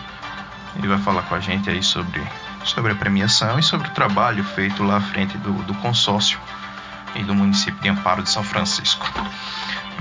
Ele 0.76 0.88
vai 0.88 0.98
falar 0.98 1.22
com 1.22 1.34
a 1.34 1.40
gente 1.40 1.68
aí 1.68 1.82
sobre, 1.82 2.22
sobre 2.64 2.92
a 2.92 2.94
premiação 2.94 3.58
e 3.58 3.62
sobre 3.62 3.88
o 3.88 3.90
trabalho 3.90 4.42
feito 4.44 4.82
lá 4.82 4.96
à 4.96 5.00
frente 5.00 5.36
do, 5.38 5.52
do 5.64 5.74
consórcio 5.74 6.38
e 7.14 7.22
do 7.22 7.34
município 7.34 7.80
de 7.82 7.88
Amparo 7.88 8.22
de 8.22 8.30
São 8.30 8.42
Francisco. 8.42 9.06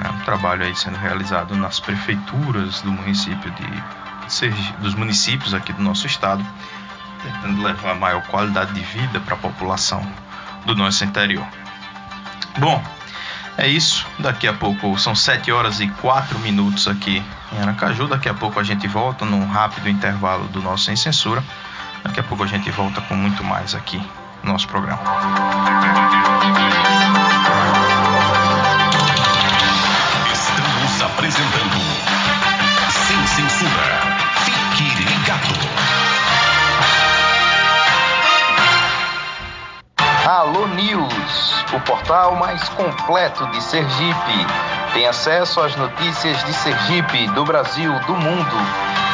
É 0.03 0.09
um 0.09 0.19
trabalho 0.19 0.63
aí 0.63 0.75
sendo 0.75 0.97
realizado 0.97 1.55
nas 1.55 1.79
prefeituras 1.79 2.81
do 2.81 2.91
município 2.91 3.51
de 3.51 4.31
Sergi, 4.31 4.73
dos 4.79 4.95
municípios 4.95 5.53
aqui 5.53 5.73
do 5.73 5.81
nosso 5.81 6.07
estado 6.07 6.45
tentando 7.23 7.61
levar 7.61 7.95
maior 7.95 8.21
qualidade 8.23 8.73
de 8.73 8.81
vida 8.81 9.19
para 9.19 9.35
a 9.35 9.37
população 9.37 10.05
do 10.65 10.75
nosso 10.75 11.03
interior. 11.03 11.45
Bom, 12.57 12.83
é 13.57 13.67
isso. 13.67 14.05
Daqui 14.19 14.47
a 14.47 14.53
pouco 14.53 14.97
são 14.97 15.15
7 15.15 15.51
horas 15.51 15.79
e 15.79 15.87
4 15.87 16.39
minutos 16.39 16.87
aqui 16.87 17.23
em 17.53 17.61
Aracaju. 17.61 18.07
Daqui 18.07 18.29
a 18.29 18.33
pouco 18.33 18.59
a 18.59 18.63
gente 18.63 18.87
volta 18.87 19.25
num 19.25 19.47
rápido 19.47 19.89
intervalo 19.89 20.47
do 20.47 20.61
nosso 20.61 20.85
Sem 20.85 20.95
Censura. 20.95 21.43
Daqui 22.03 22.19
a 22.19 22.23
pouco 22.23 22.43
a 22.43 22.47
gente 22.47 22.69
volta 22.71 23.01
com 23.01 23.15
muito 23.15 23.43
mais 23.43 23.75
aqui 23.75 24.01
no 24.43 24.53
nosso 24.53 24.67
programa. 24.67 25.01
O 41.73 41.79
portal 41.81 42.35
mais 42.35 42.67
completo 42.69 43.45
de 43.47 43.61
Sergipe. 43.61 44.47
Tem 44.93 45.07
acesso 45.07 45.61
às 45.61 45.75
notícias 45.75 46.43
de 46.43 46.53
Sergipe, 46.53 47.27
do 47.27 47.45
Brasil, 47.45 47.93
do 48.01 48.13
mundo, 48.13 48.57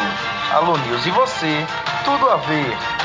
Alô 0.52 0.76
News 0.76 1.07
e 1.07 1.11
você, 1.11 1.66
tudo 2.05 2.30
a 2.30 2.36
ver. 2.36 3.03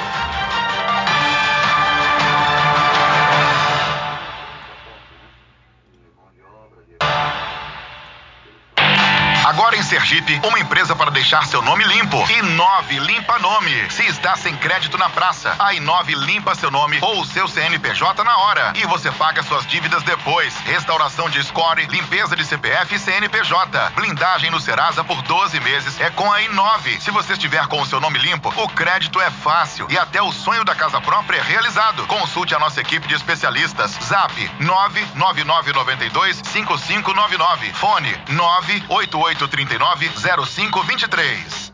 Sergipe, 10.10 10.42
uma 10.44 10.60
empresa 10.60 10.96
para 10.96 11.12
deixar 11.12 11.46
seu 11.46 11.62
nome 11.62 11.84
limpo. 11.84 12.18
Inove 12.32 12.98
Limpa 12.98 13.38
Nome. 13.38 13.92
Se 13.92 14.04
está 14.08 14.36
sem 14.36 14.56
crédito 14.56 14.98
na 14.98 15.08
praça, 15.08 15.56
a 15.60 15.72
Inove 15.76 16.16
limpa 16.16 16.56
seu 16.56 16.72
nome 16.72 16.98
ou 17.00 17.24
seu 17.24 17.48
CNPJ 17.48 18.24
na 18.24 18.36
hora 18.40 18.74
e 18.76 18.88
você 18.88 19.12
paga 19.12 19.44
suas 19.44 19.68
dívidas 19.68 20.02
depois. 20.02 20.58
Restauração 20.62 21.30
de 21.30 21.44
score, 21.44 21.86
limpeza 21.86 22.36
de 22.36 22.44
CPF 22.44 22.96
e 22.96 22.98
CNPJ. 22.98 23.92
Blindagem 23.94 24.50
no 24.50 24.60
Serasa 24.60 25.04
por 25.04 25.22
12 25.22 25.60
meses 25.60 26.02
é 26.02 26.10
com 26.10 26.32
a 26.32 26.42
Inove. 26.42 27.00
Se 27.00 27.12
você 27.12 27.34
estiver 27.34 27.68
com 27.68 27.80
o 27.80 27.86
seu 27.86 28.00
nome 28.00 28.18
limpo, 28.18 28.52
o 28.58 28.68
crédito 28.70 29.22
é 29.22 29.30
fácil 29.30 29.86
e 29.92 29.98
até 29.98 30.20
o 30.24 30.32
sonho 30.32 30.66
da 30.66 30.74
casa 30.74 31.00
própria 31.00 31.38
é 31.38 31.44
realizado. 31.44 32.08
Consulte 32.08 32.56
a 32.56 32.60
nossa 32.60 32.82
equipe 32.82 33.08
de 33.08 33.14
especialistas. 33.14 33.92
Zap 34.04 34.34
99992 34.60 36.42
5599. 36.46 37.74
Fone 37.74 38.18
98839 38.30 39.99
0523. 40.00 41.74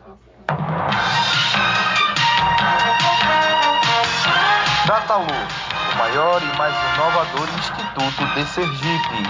Datalu, 4.86 5.26
o 5.26 5.96
maior 5.96 6.42
e 6.42 6.58
mais 6.58 6.74
inovador 6.94 7.48
instituto 7.58 8.24
de 8.34 8.44
Sergipe. 8.46 9.22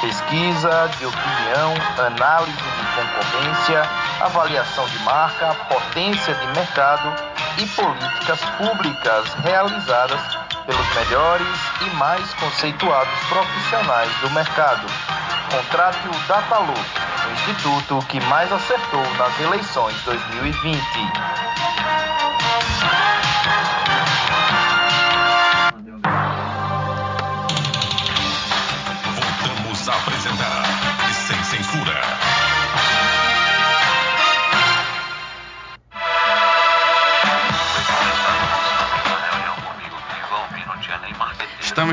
Pesquisa 0.00 0.90
de 0.98 1.06
opinião, 1.06 1.74
análise 1.98 2.56
de 2.56 2.86
concorrência, 2.94 3.82
avaliação 4.20 4.86
de 4.86 4.98
marca, 5.00 5.54
potência 5.68 6.34
de 6.34 6.46
mercado 6.48 7.14
e 7.58 7.66
políticas 7.66 8.40
públicas 8.56 9.34
realizadas 9.42 10.37
pelos 10.68 10.94
melhores 10.94 11.58
e 11.80 11.96
mais 11.96 12.34
conceituados 12.34 13.18
profissionais 13.26 14.12
do 14.20 14.30
mercado. 14.32 14.86
Contrate 15.50 16.06
o 16.06 16.28
Datalu, 16.28 16.74
o 16.74 17.32
instituto 17.32 18.06
que 18.06 18.20
mais 18.26 18.52
acertou 18.52 19.02
nas 19.16 19.40
eleições 19.40 19.94
2020. 20.04 20.78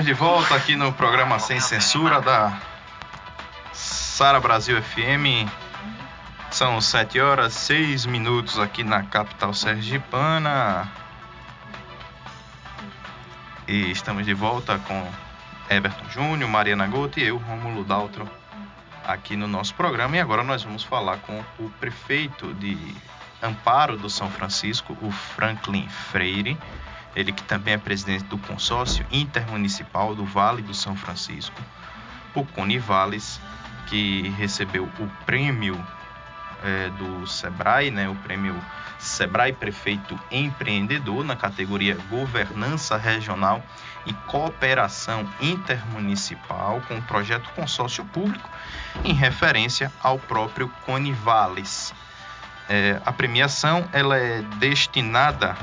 Estamos 0.05 0.19
de 0.19 0.23
volta 0.23 0.55
aqui 0.55 0.75
no 0.75 0.93
programa 0.93 1.39
Sem 1.39 1.59
Censura 1.59 2.21
da 2.21 2.55
Sara 3.73 4.39
Brasil 4.39 4.79
FM. 4.79 5.49
São 6.51 6.79
7 6.79 7.19
horas 7.19 7.53
6 7.53 8.05
minutos 8.05 8.59
aqui 8.59 8.83
na 8.83 9.01
capital 9.01 9.51
sergipana. 9.51 10.87
E 13.67 13.89
estamos 13.89 14.27
de 14.27 14.33
volta 14.35 14.77
com 14.77 15.11
Everton 15.71 16.07
Júnior, 16.11 16.51
Mariana 16.51 16.85
Gouto 16.85 17.19
e 17.19 17.23
eu, 17.23 17.37
Rômulo 17.37 17.83
Daltro, 17.83 18.29
aqui 19.03 19.35
no 19.35 19.47
nosso 19.47 19.73
programa. 19.73 20.17
E 20.17 20.19
agora 20.19 20.43
nós 20.43 20.61
vamos 20.61 20.83
falar 20.83 21.17
com 21.17 21.43
o 21.57 21.67
prefeito 21.79 22.53
de 22.53 22.77
Amparo 23.41 23.97
do 23.97 24.09
São 24.09 24.29
Francisco, 24.29 24.95
o 25.01 25.09
Franklin 25.09 25.89
Freire. 25.89 26.55
Ele 27.15 27.31
que 27.31 27.43
também 27.43 27.75
é 27.75 27.77
presidente 27.77 28.25
do 28.25 28.37
consórcio 28.37 29.05
intermunicipal 29.11 30.13
do 30.13 30.25
Vale 30.25 30.61
do 30.61 30.73
São 30.73 30.95
Francisco, 30.95 31.61
o 32.33 32.43
Conivales, 32.45 33.39
que 33.87 34.29
recebeu 34.37 34.83
o 34.99 35.07
prêmio 35.25 35.81
é, 36.63 36.89
do 36.89 37.25
Sebrae, 37.25 37.91
né, 37.91 38.09
o 38.09 38.15
prêmio 38.15 38.59
Sebrae 38.99 39.53
Prefeito 39.53 40.19
Empreendedor 40.31 41.23
na 41.23 41.35
categoria 41.35 41.97
Governança 42.09 42.97
Regional 42.97 43.63
e 44.05 44.13
Cooperação 44.13 45.27
Intermunicipal 45.39 46.81
com 46.87 46.97
o 46.97 47.01
projeto 47.01 47.49
Consórcio 47.55 48.03
Público, 48.05 48.49
em 49.03 49.13
referência 49.13 49.91
ao 50.01 50.17
próprio 50.17 50.69
Conivales. 50.85 51.93
É, 52.67 52.99
a 53.05 53.11
premiação 53.11 53.87
ela 53.93 54.17
é 54.17 54.41
destinada 54.57 55.55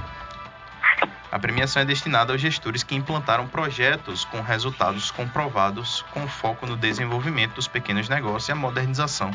a 1.33 1.39
premiação 1.39 1.80
é 1.80 1.85
destinada 1.87 2.30
aos 2.30 2.43
gestores 2.43 2.83
que 2.83 2.95
implantaram 2.95 3.49
projetos 3.49 4.22
com 4.26 4.43
resultados 4.43 5.11
comprovados 5.11 6.05
com 6.12 6.28
foco 6.28 6.66
no 6.66 6.76
desenvolvimento 6.76 7.55
dos 7.55 7.66
pequenos 7.66 8.07
negócios 8.07 8.51
e 8.51 8.53
a 8.53 8.55
modernização 8.55 9.30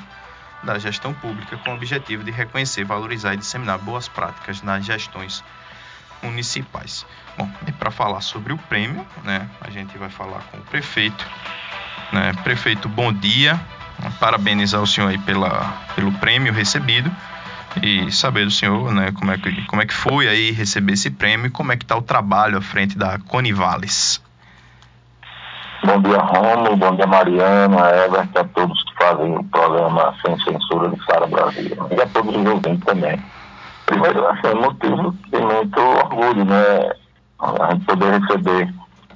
da 0.61 0.77
gestão 0.77 1.11
pública 1.11 1.57
com 1.57 1.71
o 1.71 1.73
objetivo 1.73 2.23
de 2.23 2.29
reconhecer, 2.29 2.85
valorizar 2.85 3.33
e 3.33 3.37
disseminar 3.37 3.79
boas 3.79 4.07
práticas 4.07 4.61
nas 4.61 4.85
gestões 4.85 5.43
municipais. 6.21 7.03
Bom, 7.35 7.49
e 7.67 7.71
para 7.71 7.89
falar 7.89 8.21
sobre 8.21 8.53
o 8.53 8.57
prêmio, 8.59 9.03
né, 9.23 9.49
a 9.59 9.71
gente 9.71 9.97
vai 9.97 10.09
falar 10.09 10.41
com 10.51 10.57
o 10.57 10.61
prefeito. 10.61 11.25
Né, 12.11 12.31
prefeito, 12.43 12.87
bom 12.87 13.11
dia. 13.11 13.59
Parabenizar 14.19 14.79
o 14.79 14.85
senhor 14.85 15.09
aí 15.09 15.17
pela, 15.17 15.83
pelo 15.95 16.11
prêmio 16.13 16.53
recebido 16.53 17.11
e 17.83 18.11
saber 18.11 18.45
do 18.45 18.51
senhor, 18.51 18.93
né, 18.93 19.11
como 19.11 19.31
é 19.31 19.37
que, 19.37 19.65
como 19.65 19.81
é 19.81 19.85
que 19.85 19.93
foi 19.93 20.27
aí 20.27 20.51
receber 20.51 20.93
esse 20.93 21.09
prêmio 21.09 21.47
e 21.47 21.49
como 21.49 21.71
é 21.71 21.77
que 21.77 21.83
está 21.83 21.95
o 21.97 22.01
trabalho 22.01 22.57
à 22.57 22.61
frente 22.61 22.97
da 22.97 23.19
Conivales. 23.19 24.21
Bom 25.83 26.01
dia, 26.01 26.17
Romulo, 26.17 26.75
bom 26.75 26.95
dia, 26.95 27.05
Mariana, 27.05 27.89
Everton, 28.05 28.39
a 28.39 28.43
todos 28.45 28.83
que 28.83 28.95
fazem 28.95 29.37
o 29.37 29.43
programa 29.43 30.13
Sem 30.25 30.37
Censura 30.39 30.89
de 30.89 31.05
Sara 31.05 31.27
Brasil 31.27 31.77
e 31.91 32.01
a 32.01 32.07
todos 32.07 32.35
os 32.35 32.45
ouvintes 32.45 32.83
também. 32.83 33.23
Primeiro, 33.85 34.27
assim, 34.27 34.53
motivo 34.55 35.15
de 35.31 35.39
muito 35.39 35.79
orgulho, 35.79 36.45
né, 36.45 36.91
a 37.39 37.71
gente 37.71 37.85
poder 37.85 38.19
receber 38.19 38.73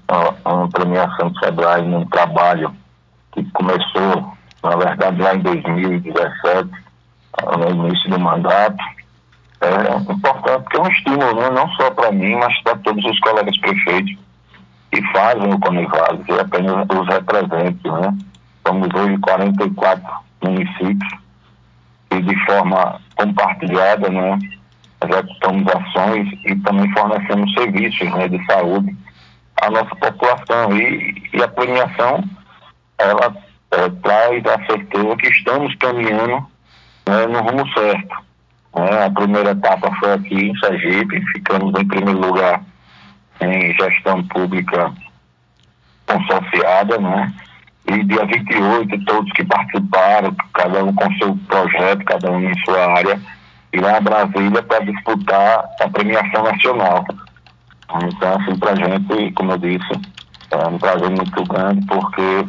uma, 0.09 0.53
uma 0.53 0.69
premiação 0.69 1.29
do 1.29 1.39
Sebrae 1.39 1.81
num 1.81 2.05
trabalho 2.05 2.73
que 3.33 3.43
começou, 3.51 4.33
na 4.63 4.75
verdade, 4.75 5.21
lá 5.21 5.35
em 5.35 5.39
2017, 5.39 6.69
no 7.57 7.85
início 7.85 8.09
do 8.09 8.19
mandato, 8.19 8.83
é 9.61 9.95
importante 10.11 10.63
porque 10.63 10.77
é 10.77 10.81
um 10.81 10.87
estímulo, 10.87 11.35
né? 11.35 11.49
não 11.51 11.69
só 11.73 11.91
para 11.91 12.11
mim, 12.11 12.35
mas 12.35 12.61
para 12.63 12.77
todos 12.77 13.03
os 13.05 13.19
colegas 13.19 13.57
prefeitos 13.59 14.17
que 14.91 15.01
fazem 15.13 15.53
o 15.53 15.59
Conivales 15.59 16.25
e 16.27 16.39
apenas 16.39 16.87
os 16.89 17.07
representam. 17.07 18.01
Né? 18.01 18.17
Somos 18.65 18.89
hoje 18.93 19.17
44 19.19 20.03
municípios 20.43 21.21
e 22.11 22.21
de 22.21 22.45
forma 22.45 22.99
compartilhada, 23.15 24.09
né? 24.09 24.39
executamos 25.03 25.67
ações 25.67 26.27
e 26.45 26.55
também 26.57 26.91
fornecemos 26.93 27.53
serviços 27.53 28.11
né, 28.13 28.27
de 28.27 28.43
saúde 28.45 28.95
à 29.61 29.69
nossa 29.69 29.95
população. 29.95 30.75
E, 30.75 31.23
e 31.33 31.41
a 31.41 31.47
premiação, 31.47 32.23
ela 32.97 33.35
é, 33.71 33.89
traz 34.01 34.45
a 34.45 34.65
certeza 34.65 35.15
que 35.17 35.27
estamos 35.29 35.73
caminhando 35.75 36.45
né, 37.11 37.27
no 37.27 37.41
rumo 37.41 37.67
certo. 37.73 38.15
Né? 38.75 39.05
A 39.05 39.11
primeira 39.11 39.51
etapa 39.51 39.91
foi 39.99 40.13
aqui 40.13 40.35
em 40.35 40.55
Sergipe, 40.57 41.21
ficamos 41.33 41.77
em 41.77 41.85
primeiro 41.85 42.19
lugar 42.19 42.63
em 43.41 43.73
gestão 43.73 44.23
pública 44.27 44.93
consorciada, 46.05 46.97
né? 46.97 47.33
E 47.87 48.03
dia 48.03 48.25
28, 48.25 49.05
todos 49.05 49.31
que 49.33 49.43
participaram, 49.43 50.35
cada 50.53 50.83
um 50.83 50.93
com 50.93 51.13
seu 51.15 51.35
projeto, 51.47 52.05
cada 52.05 52.31
um 52.31 52.39
em 52.39 52.57
sua 52.63 52.93
área, 52.97 53.19
irá 53.73 53.97
a 53.97 54.01
Brasília 54.01 54.61
para 54.61 54.85
disputar 54.85 55.65
a 55.81 55.89
premiação 55.89 56.43
nacional. 56.43 57.03
Então, 58.03 58.35
assim, 58.39 58.57
para 58.57 58.71
a 58.71 58.75
gente, 58.75 59.31
como 59.33 59.51
eu 59.53 59.57
disse, 59.57 60.01
é 60.51 60.67
um 60.67 60.77
prazer 60.77 61.09
muito 61.09 61.43
grande, 61.45 61.85
porque 61.87 62.45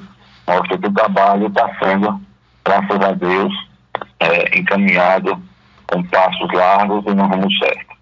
mostra 0.46 0.78
que 0.78 0.86
o 0.86 0.92
trabalho 0.92 1.46
está 1.46 1.68
sendo, 1.82 2.20
graças 2.64 3.00
a 3.00 3.12
Deus, 3.12 3.71
é, 4.20 4.58
encaminhado 4.58 5.42
com 5.86 6.02
passos 6.04 6.52
largos 6.52 7.04
e 7.06 7.14
no 7.14 7.26
rumo 7.26 7.50
certo. 7.52 7.92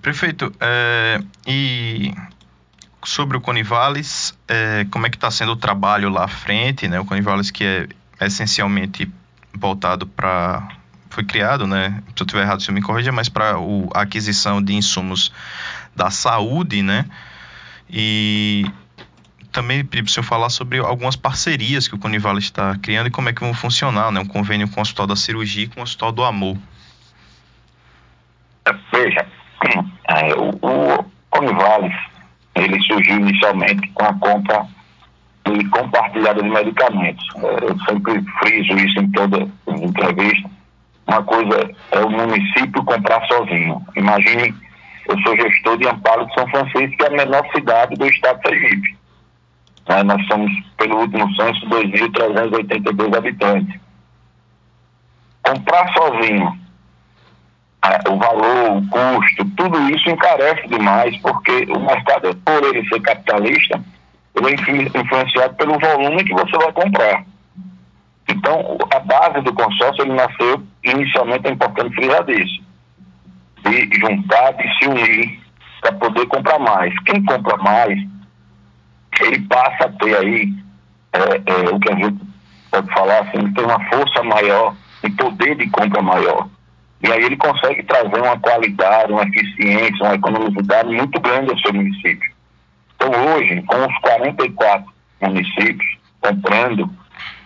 Prefeito, 0.00 0.52
é, 0.60 1.20
e 1.46 2.12
sobre 3.04 3.36
o 3.36 3.40
Conivales, 3.40 4.36
é, 4.48 4.86
como 4.90 5.06
é 5.06 5.10
que 5.10 5.16
está 5.16 5.30
sendo 5.30 5.52
o 5.52 5.56
trabalho 5.56 6.08
lá 6.08 6.24
à 6.24 6.28
frente, 6.28 6.88
né? 6.88 6.98
O 7.00 7.04
Conivales 7.04 7.50
que 7.50 7.64
é 7.64 7.88
essencialmente 8.26 9.10
voltado 9.54 10.06
para 10.06 10.68
foi 11.10 11.24
criado, 11.24 11.66
né? 11.66 12.02
Se 12.16 12.22
eu 12.22 12.24
estiver 12.24 12.42
errado, 12.42 12.62
se 12.62 12.72
me 12.72 12.80
corrija, 12.80 13.12
mas 13.12 13.28
para 13.28 13.54
a 13.94 14.00
aquisição 14.00 14.62
de 14.62 14.74
insumos 14.74 15.32
da 15.94 16.10
saúde, 16.10 16.82
né? 16.82 17.04
E 17.90 18.64
também 19.52 19.84
pedi 19.84 20.02
para 20.02 20.10
o 20.10 20.12
senhor 20.12 20.24
falar 20.24 20.48
sobre 20.48 20.78
algumas 20.78 21.14
parcerias 21.14 21.86
que 21.86 21.94
o 21.94 21.98
Conivale 21.98 22.38
está 22.38 22.76
criando 22.78 23.08
e 23.08 23.10
como 23.10 23.28
é 23.28 23.32
que 23.32 23.40
vão 23.40 23.54
funcionar, 23.54 24.10
né? 24.10 24.20
Um 24.20 24.26
convênio 24.26 24.68
com 24.68 24.80
o 24.80 24.82
Hospital 24.82 25.06
da 25.06 25.14
Cirurgia 25.14 25.64
e 25.64 25.68
com 25.68 25.80
o 25.80 25.82
Hospital 25.82 26.10
do 26.10 26.24
Amor. 26.24 26.56
Veja, 28.92 29.26
é, 30.08 30.34
o, 30.34 30.50
o 30.50 31.04
Conivales, 31.30 31.94
ele 32.54 32.80
surgiu 32.82 33.16
inicialmente 33.16 33.86
com 33.88 34.04
a 34.04 34.14
compra 34.14 34.66
e 35.50 35.64
compartilhada 35.66 36.42
de 36.42 36.48
medicamentos. 36.48 37.26
É, 37.36 37.64
eu 37.64 37.78
sempre 37.80 38.24
friso 38.38 38.72
isso 38.78 39.00
em 39.00 39.10
toda 39.10 39.48
entrevista. 39.66 40.50
Uma 41.06 41.22
coisa 41.24 41.70
é 41.90 42.00
o 42.00 42.10
município 42.10 42.84
comprar 42.84 43.26
sozinho. 43.26 43.84
Imagine, 43.96 44.54
eu 45.08 45.18
sou 45.22 45.36
gestor 45.36 45.76
de 45.78 45.88
Amparo 45.88 46.26
de 46.26 46.34
São 46.34 46.46
Francisco, 46.48 46.96
que 46.96 47.04
é 47.04 47.08
a 47.08 47.10
menor 47.10 47.44
cidade 47.54 47.94
do 47.96 48.06
estado 48.06 48.40
de 48.40 48.48
Sergipe. 48.48 49.01
É, 49.86 50.02
nós 50.02 50.24
somos, 50.26 50.52
pelo 50.76 51.00
último 51.00 51.28
censo, 51.34 51.66
2.382 51.68 53.16
habitantes. 53.16 53.80
Comprar 55.42 55.92
sozinho, 55.92 56.56
o 58.08 58.16
valor, 58.16 58.76
o 58.76 58.88
custo, 58.88 59.44
tudo 59.56 59.90
isso 59.90 60.08
encarece 60.08 60.68
demais, 60.68 61.16
porque 61.18 61.66
o 61.68 61.80
mercado, 61.80 62.34
por 62.44 62.64
ele 62.64 62.88
ser 62.88 63.00
capitalista, 63.00 63.82
ele 64.36 64.50
é 64.50 65.00
influenciado 65.00 65.54
pelo 65.54 65.78
volume 65.78 66.24
que 66.24 66.32
você 66.32 66.56
vai 66.56 66.72
comprar. 66.72 67.24
Então, 68.28 68.78
a 68.94 69.00
base 69.00 69.40
do 69.42 69.52
consórcio, 69.52 70.04
ele 70.04 70.14
nasceu, 70.14 70.62
inicialmente, 70.84 71.48
é 71.48 71.50
importante 71.50 71.94
frisar 71.94 72.24
disso, 72.24 72.62
de 73.64 74.00
juntar, 74.00 74.52
de 74.52 74.78
se 74.78 74.88
unir, 74.88 75.42
para 75.80 75.92
poder 75.92 76.26
comprar 76.26 76.58
mais. 76.60 76.94
Quem 77.00 77.22
compra 77.24 77.56
mais, 77.58 77.98
ele 79.22 79.40
passa 79.46 79.84
a 79.84 79.92
ter 79.92 80.16
aí 80.16 80.52
é, 81.12 81.18
é, 81.46 81.70
o 81.70 81.78
que 81.78 81.92
a 81.92 81.96
gente 81.96 82.20
pode 82.70 82.92
falar 82.92 83.20
assim, 83.20 83.52
tem 83.52 83.64
uma 83.64 83.84
força 83.90 84.22
maior 84.22 84.74
e 85.04 85.10
poder 85.10 85.56
de 85.56 85.68
compra 85.70 86.00
maior. 86.02 86.48
E 87.02 87.10
aí 87.10 87.24
ele 87.24 87.36
consegue 87.36 87.82
trazer 87.82 88.20
uma 88.20 88.38
qualidade, 88.38 89.12
uma 89.12 89.24
eficiência, 89.24 90.04
uma 90.04 90.14
economicidade 90.14 90.88
muito 90.88 91.20
grande 91.20 91.50
ao 91.50 91.58
seu 91.58 91.72
município. 91.72 92.32
Então 92.94 93.10
hoje, 93.10 93.60
com 93.62 93.84
os 93.84 93.98
44 93.98 94.92
municípios 95.20 95.98
comprando, 96.20 96.86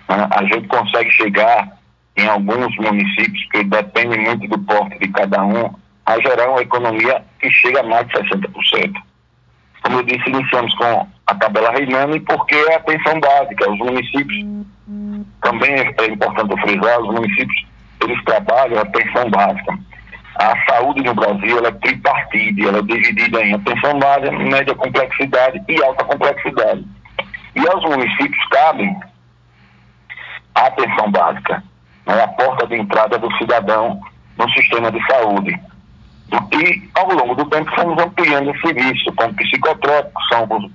né, 0.09 0.29
a 0.31 0.45
gente 0.45 0.69
consegue 0.69 1.11
chegar 1.11 1.77
em 2.17 2.27
alguns 2.27 2.75
municípios 2.77 3.47
que 3.51 3.65
dependem 3.65 4.21
muito 4.21 4.49
do 4.49 4.59
porte 4.61 4.99
de 4.99 5.09
cada 5.09 5.43
um, 5.43 5.75
a 6.05 6.21
gerar 6.21 6.51
uma 6.51 6.63
economia 6.63 7.23
que 7.41 7.51
chega 7.51 7.81
a 7.81 7.83
mais 7.83 8.07
de 8.09 8.15
60%. 8.15 8.95
Como 9.87 10.01
eu 10.01 10.03
disse, 10.03 10.29
iniciamos 10.29 10.75
com 10.75 11.07
a 11.29 11.35
tabela 11.37 11.71
reinando 11.71 12.21
porque 12.23 12.57
é 12.57 12.75
a 12.75 12.79
atenção 12.79 13.21
básica. 13.21 13.71
Os 13.71 13.79
municípios, 13.79 14.45
também 15.41 15.75
é 15.75 16.07
importante 16.07 16.61
frisar, 16.61 17.01
os 17.01 17.15
municípios, 17.15 17.67
eles 18.03 18.25
trabalham 18.25 18.81
a 18.81 18.83
atenção 18.83 19.31
básica. 19.31 19.79
A 20.41 20.57
saúde 20.69 21.05
no 21.05 21.15
Brasil 21.15 21.59
ela 21.59 21.69
é 21.69 21.73
tripartite, 21.73 22.67
ela 22.67 22.79
é 22.79 22.83
dividida 22.83 23.45
em 23.45 23.55
atenção 23.55 23.97
básica, 24.01 24.33
média 24.33 24.75
complexidade 24.75 25.63
e 25.69 25.85
alta 25.85 26.05
complexidade. 26.05 26.85
E 27.55 27.69
aos 27.69 27.85
municípios 27.85 28.49
cabem 28.49 28.99
a 30.57 30.67
atenção 30.67 31.13
básica, 31.13 31.63
né, 32.07 32.25
a 32.25 32.29
porta 32.29 32.67
de 32.67 32.75
entrada 32.75 33.19
do 33.19 33.33
cidadão 33.37 34.01
no 34.37 34.51
sistema 34.51 34.91
de 34.91 35.01
saúde. 35.07 35.57
E, 36.33 36.91
ao 36.95 37.13
longo 37.13 37.35
do 37.35 37.45
tempo, 37.47 37.71
fomos 37.75 38.03
ampliando 38.03 38.51
o 38.51 38.61
serviço, 38.61 39.13
como 39.15 39.35
psicotrópicos, 39.35 40.29
são 40.29 40.45
os 40.51 40.71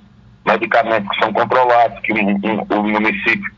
medicamentos 0.46 1.10
que 1.10 1.24
são 1.24 1.34
controlados, 1.34 2.00
que 2.02 2.14
um, 2.14 2.40
um, 2.44 2.80
o 2.80 2.84
município 2.84 3.52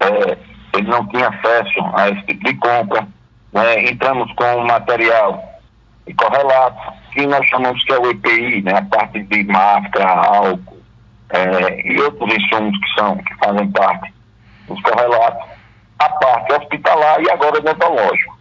é, 0.00 0.36
ele 0.76 0.88
não 0.88 1.06
tinha 1.08 1.28
acesso 1.28 1.80
a 1.94 2.10
esse 2.10 2.22
tipo 2.22 2.44
de 2.44 2.54
compra. 2.54 3.06
Né? 3.52 3.90
Entramos 3.90 4.32
com 4.34 4.56
o 4.56 4.66
material 4.66 5.60
e 6.06 6.14
correlato, 6.14 6.92
que 7.12 7.26
nós 7.26 7.46
chamamos 7.48 7.82
que 7.84 7.92
é 7.92 7.98
o 7.98 8.10
EPI, 8.10 8.62
né? 8.62 8.72
a 8.76 8.82
parte 8.82 9.22
de 9.22 9.44
máscara, 9.44 10.10
álcool 10.10 10.80
é, 11.30 11.86
e 11.86 12.00
outros 12.00 12.34
insumos 12.34 12.76
que, 12.78 13.00
são, 13.00 13.16
que 13.18 13.34
fazem 13.36 13.70
parte 13.70 14.12
dos 14.66 14.80
correlatos, 14.82 15.48
a 15.98 16.08
parte 16.08 16.52
hospitalar 16.52 17.20
e 17.20 17.30
agora 17.30 17.58
odontológico. 17.58 18.39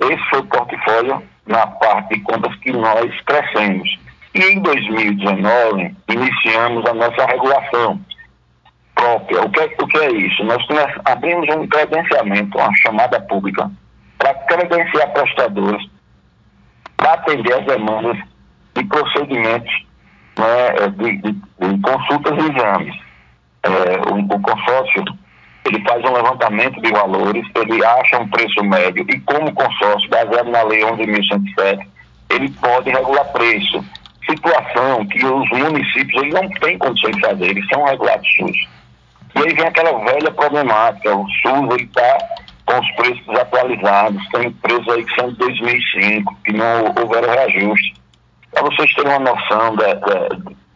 Esse 0.00 0.30
foi 0.30 0.38
o 0.40 0.46
portfólio 0.46 1.22
na 1.46 1.66
parte 1.66 2.14
de 2.14 2.20
compras 2.20 2.54
que 2.56 2.72
nós 2.72 3.20
crescemos. 3.22 3.98
E 4.34 4.40
em 4.40 4.60
2019, 4.60 5.96
iniciamos 6.08 6.86
a 6.86 6.94
nossa 6.94 7.26
regulação 7.26 8.00
própria. 8.94 9.42
O 9.42 9.50
que, 9.50 9.60
é, 9.60 9.64
o 9.80 9.86
que 9.86 9.98
é 9.98 10.12
isso? 10.12 10.44
Nós 10.44 10.64
abrimos 11.04 11.48
um 11.56 11.66
credenciamento, 11.66 12.58
uma 12.58 12.76
chamada 12.76 13.20
pública, 13.22 13.70
para 14.18 14.34
credenciar 14.34 15.12
prestadores, 15.12 15.82
para 16.96 17.14
atender 17.14 17.54
as 17.54 17.66
demandas 17.66 18.18
de 18.74 18.84
procedimentos 18.84 19.86
né, 20.38 20.88
de, 20.96 21.16
de, 21.18 21.32
de, 21.32 21.80
consultas 21.80 22.32
e 22.36 22.52
exames. 22.52 22.94
É, 23.62 24.12
o, 24.12 24.18
o 24.18 24.40
consórcio 24.40 25.04
ele 25.68 25.84
faz 25.84 26.02
um 26.04 26.12
levantamento 26.12 26.80
de 26.80 26.90
valores, 26.90 27.46
ele 27.54 27.84
acha 27.84 28.18
um 28.18 28.28
preço 28.28 28.62
médio 28.64 29.04
e 29.08 29.20
como 29.20 29.52
consórcio, 29.52 30.08
baseado 30.08 30.50
na 30.50 30.62
lei 30.62 30.80
11.107, 30.80 31.86
ele 32.30 32.50
pode 32.50 32.90
regular 32.90 33.24
preço. 33.32 33.84
Situação 34.28 35.06
que 35.06 35.24
os 35.24 35.50
municípios 35.50 36.32
não 36.32 36.48
têm 36.60 36.78
condições 36.78 37.16
de 37.16 37.20
fazer, 37.20 37.50
eles 37.50 37.66
são 37.68 37.84
regulados 37.84 38.28
SUS. 38.36 38.68
E 39.36 39.38
aí 39.38 39.54
vem 39.54 39.66
aquela 39.66 39.98
velha 40.04 40.30
problemática, 40.30 41.14
o 41.14 41.26
SUS 41.28 41.82
está 41.82 42.18
com 42.66 42.78
os 42.78 42.90
preços 42.92 43.28
atualizados, 43.38 44.28
tem 44.28 44.50
preços 44.52 44.88
aí 44.88 45.04
que 45.04 45.14
são 45.14 45.30
de 45.30 45.36
2005, 45.36 46.36
que 46.44 46.52
não 46.52 46.94
houveram 46.98 47.30
reajuste. 47.30 47.94
Para 48.52 48.62
vocês 48.62 48.94
terem 48.94 49.12
uma 49.12 49.30
noção 49.30 49.76
da, 49.76 49.94
da, 49.94 50.28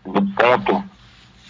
do 0.05 0.23
ponto 0.35 0.92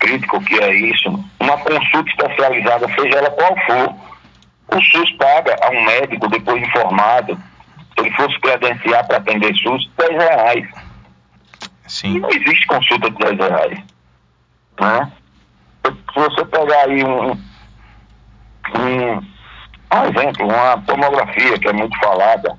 crítico 0.02 0.40
que 0.40 0.58
é 0.58 0.74
isso, 0.74 1.08
uma 1.38 1.56
consulta 1.58 2.10
especializada, 2.10 2.88
seja 2.88 3.18
ela 3.18 3.30
qual 3.30 3.54
for, 3.66 3.94
o 4.76 4.82
SUS 4.82 5.12
paga 5.12 5.56
a 5.62 5.70
um 5.70 5.84
médico, 5.84 6.28
depois 6.28 6.62
informado, 6.62 7.36
se 7.36 8.00
ele 8.00 8.10
fosse 8.16 8.38
credenciar 8.40 9.06
para 9.06 9.18
atender 9.18 9.54
SUS, 9.56 9.88
10 9.96 10.10
reais. 10.10 10.68
Sim. 11.86 12.16
E 12.16 12.20
não 12.20 12.30
existe 12.30 12.66
consulta 12.66 13.10
de 13.10 13.18
10 13.18 13.38
reais. 13.38 13.78
Né? 14.80 15.12
Se 15.84 16.14
você 16.14 16.44
pegar 16.46 16.84
aí 16.86 17.04
um, 17.04 17.30
um, 18.74 19.16
um 19.92 20.04
exemplo, 20.08 20.48
uma 20.48 20.78
tomografia 20.82 21.58
que 21.58 21.68
é 21.68 21.72
muito 21.72 21.96
falada, 21.98 22.56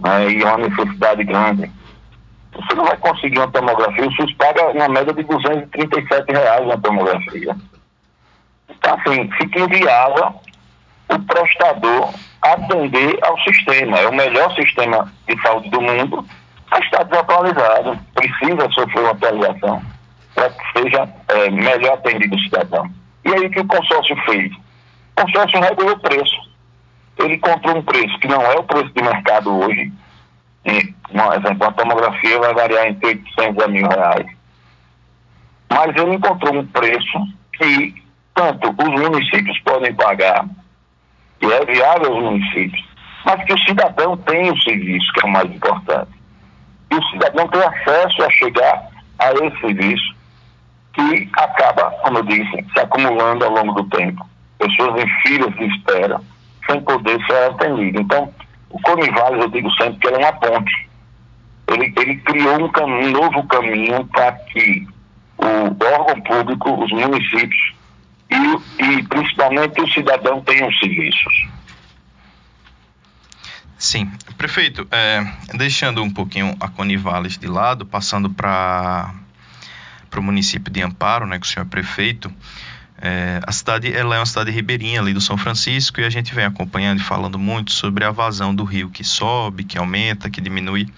né, 0.00 0.30
e 0.30 0.42
uma 0.42 0.58
necessidade 0.58 1.24
grande, 1.24 1.70
você 2.56 2.74
não 2.74 2.84
vai 2.84 2.96
conseguir 2.96 3.38
uma 3.38 3.50
tomografia, 3.50 4.06
o 4.06 4.12
SUS 4.12 4.32
paga 4.34 4.70
uma 4.70 4.88
média 4.88 5.12
de 5.12 5.22
237 5.22 6.32
reais 6.32 6.66
na 6.66 6.76
tomografia. 6.78 7.56
Então, 8.68 8.94
assim, 8.94 9.30
fica 9.38 9.60
inviável 9.60 10.34
o 11.08 11.18
prestador 11.20 12.14
atender 12.42 13.18
ao 13.22 13.38
sistema. 13.40 13.98
É 13.98 14.08
o 14.08 14.14
melhor 14.14 14.54
sistema 14.54 15.12
de 15.28 15.40
saúde 15.42 15.70
do 15.70 15.80
mundo, 15.80 16.24
mas 16.70 16.84
está 16.84 17.02
desatualizado, 17.02 17.98
precisa 18.14 18.70
sofrer 18.72 19.02
uma 19.02 19.10
atualização 19.12 19.82
para 20.34 20.50
que 20.50 20.78
seja 20.78 21.08
é, 21.28 21.50
melhor 21.50 21.94
atendido 21.94 22.34
o 22.34 22.40
cidadão. 22.40 22.90
E 23.24 23.32
aí 23.32 23.46
o 23.46 23.50
que 23.50 23.60
o 23.60 23.66
consórcio 23.66 24.16
fez? 24.24 24.52
O 24.52 25.22
consórcio 25.22 25.60
regulou 25.60 25.94
o 25.94 26.00
preço. 26.00 26.36
Ele 27.18 27.34
encontrou 27.34 27.76
um 27.76 27.82
preço 27.82 28.18
que 28.18 28.28
não 28.28 28.42
é 28.42 28.54
o 28.56 28.64
preço 28.64 28.92
de 28.92 29.02
mercado 29.02 29.58
hoje, 29.58 29.90
por 30.66 31.34
exemplo, 31.34 31.66
a 31.66 31.72
tomografia 31.72 32.38
vai 32.38 32.54
variar 32.54 32.86
entre 32.86 33.06
800 33.06 33.64
a 33.64 33.68
mil 33.68 33.88
reais. 33.88 34.26
Mas 35.70 35.96
ele 35.96 36.14
encontrou 36.14 36.56
um 36.56 36.66
preço 36.66 37.18
que 37.52 37.94
tanto 38.34 38.70
os 38.70 39.00
municípios 39.00 39.58
podem 39.60 39.94
pagar, 39.94 40.44
que 41.38 41.46
é 41.46 41.64
viável 41.64 42.14
aos 42.14 42.22
municípios, 42.22 42.84
mas 43.24 43.44
que 43.44 43.52
o 43.52 43.58
cidadão 43.60 44.16
tem 44.18 44.50
o 44.50 44.60
serviço, 44.60 45.12
que 45.12 45.24
é 45.24 45.28
o 45.28 45.32
mais 45.32 45.50
importante. 45.50 46.10
E 46.90 46.94
o 46.94 47.04
cidadão 47.10 47.48
tem 47.48 47.62
acesso 47.62 48.22
a 48.22 48.30
chegar 48.30 48.88
a 49.18 49.32
esse 49.32 49.60
serviço, 49.60 50.16
que 50.92 51.28
acaba, 51.34 51.90
como 52.02 52.18
eu 52.18 52.22
disse, 52.24 52.66
se 52.72 52.80
acumulando 52.80 53.44
ao 53.44 53.52
longo 53.52 53.82
do 53.82 53.88
tempo. 53.96 54.26
Pessoas 54.58 55.02
em 55.02 55.08
filas 55.20 55.54
de 55.56 55.64
espera, 55.64 56.20
sem 56.66 56.80
poder 56.80 57.22
ser 57.26 57.50
atendido. 57.50 58.00
Então, 58.00 58.32
o 58.70 58.80
Conivales, 58.80 59.42
eu 59.42 59.50
digo 59.50 59.70
sempre 59.72 59.98
que 59.98 60.08
é 60.08 60.18
uma 60.18 60.32
ponte. 60.32 60.88
Ele, 61.68 61.92
ele 61.96 62.16
criou 62.16 62.60
um, 62.60 62.84
um 62.84 63.10
novo 63.10 63.42
caminho 63.48 64.04
para 64.06 64.32
que 64.32 64.86
o 65.38 65.84
órgão 65.84 66.20
público, 66.22 66.84
os 66.84 66.90
municípios 66.92 67.74
e, 68.30 68.84
e 68.84 69.02
principalmente 69.04 69.80
o 69.80 69.88
cidadão 69.92 70.40
tenham 70.42 70.70
serviços. 70.72 71.48
Sim, 73.78 74.10
prefeito, 74.38 74.88
é, 74.90 75.24
deixando 75.54 76.02
um 76.02 76.10
pouquinho 76.10 76.56
a 76.58 76.68
Conivales 76.68 77.36
de 77.36 77.46
lado, 77.46 77.84
passando 77.84 78.30
para 78.30 79.14
o 80.16 80.22
município 80.22 80.72
de 80.72 80.82
Amparo, 80.82 81.26
né, 81.26 81.38
que 81.38 81.46
o 81.46 81.48
senhor 81.48 81.66
é 81.66 81.68
prefeito, 81.68 82.32
é, 82.98 83.40
a 83.46 83.52
cidade 83.52 83.92
ela 83.92 84.16
é 84.16 84.18
uma 84.18 84.26
cidade 84.26 84.50
ribeirinha 84.50 85.00
ali 85.00 85.12
do 85.12 85.20
São 85.20 85.36
Francisco 85.36 86.00
e 86.00 86.04
a 86.04 86.10
gente 86.10 86.34
vem 86.34 86.44
acompanhando 86.44 87.00
e 87.00 87.02
falando 87.02 87.38
muito 87.38 87.72
sobre 87.72 88.04
a 88.04 88.10
vazão 88.10 88.54
do 88.54 88.64
rio 88.64 88.90
que 88.90 89.04
sobe, 89.04 89.64
que 89.64 89.76
aumenta, 89.76 90.30
que 90.30 90.40
diminui, 90.40 90.88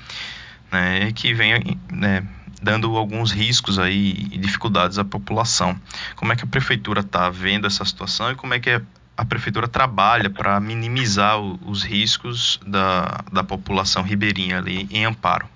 né, 0.70 1.10
que 1.12 1.34
vem 1.34 1.78
né, 1.90 2.24
dando 2.62 2.96
alguns 2.96 3.32
riscos 3.32 3.78
aí 3.78 4.28
e 4.30 4.38
dificuldades 4.38 4.98
à 4.98 5.04
população. 5.04 5.76
Como 6.14 6.32
é 6.32 6.36
que 6.36 6.44
a 6.44 6.46
prefeitura 6.46 7.00
está 7.00 7.28
vendo 7.30 7.66
essa 7.66 7.84
situação 7.84 8.30
e 8.30 8.34
como 8.36 8.54
é 8.54 8.60
que 8.60 8.80
a 9.16 9.24
prefeitura 9.24 9.66
trabalha 9.66 10.30
para 10.30 10.60
minimizar 10.60 11.40
o, 11.40 11.58
os 11.66 11.82
riscos 11.82 12.60
da, 12.64 13.24
da 13.32 13.42
população 13.42 14.02
ribeirinha 14.04 14.58
ali 14.58 14.86
em 14.92 15.04
Amparo? 15.04 15.48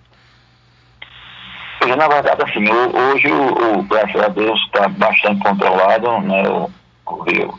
Na 1.86 2.08
verdade, 2.08 2.42
assim, 2.42 2.64
hoje 2.70 3.28
o, 3.32 3.82
graças 3.82 4.22
a 4.22 4.28
Deus 4.28 4.60
está 4.66 4.88
bastante 4.88 5.40
controlado, 5.42 6.20
né? 6.20 6.48
O, 6.48 6.70
o 7.06 7.22
rio 7.24 7.58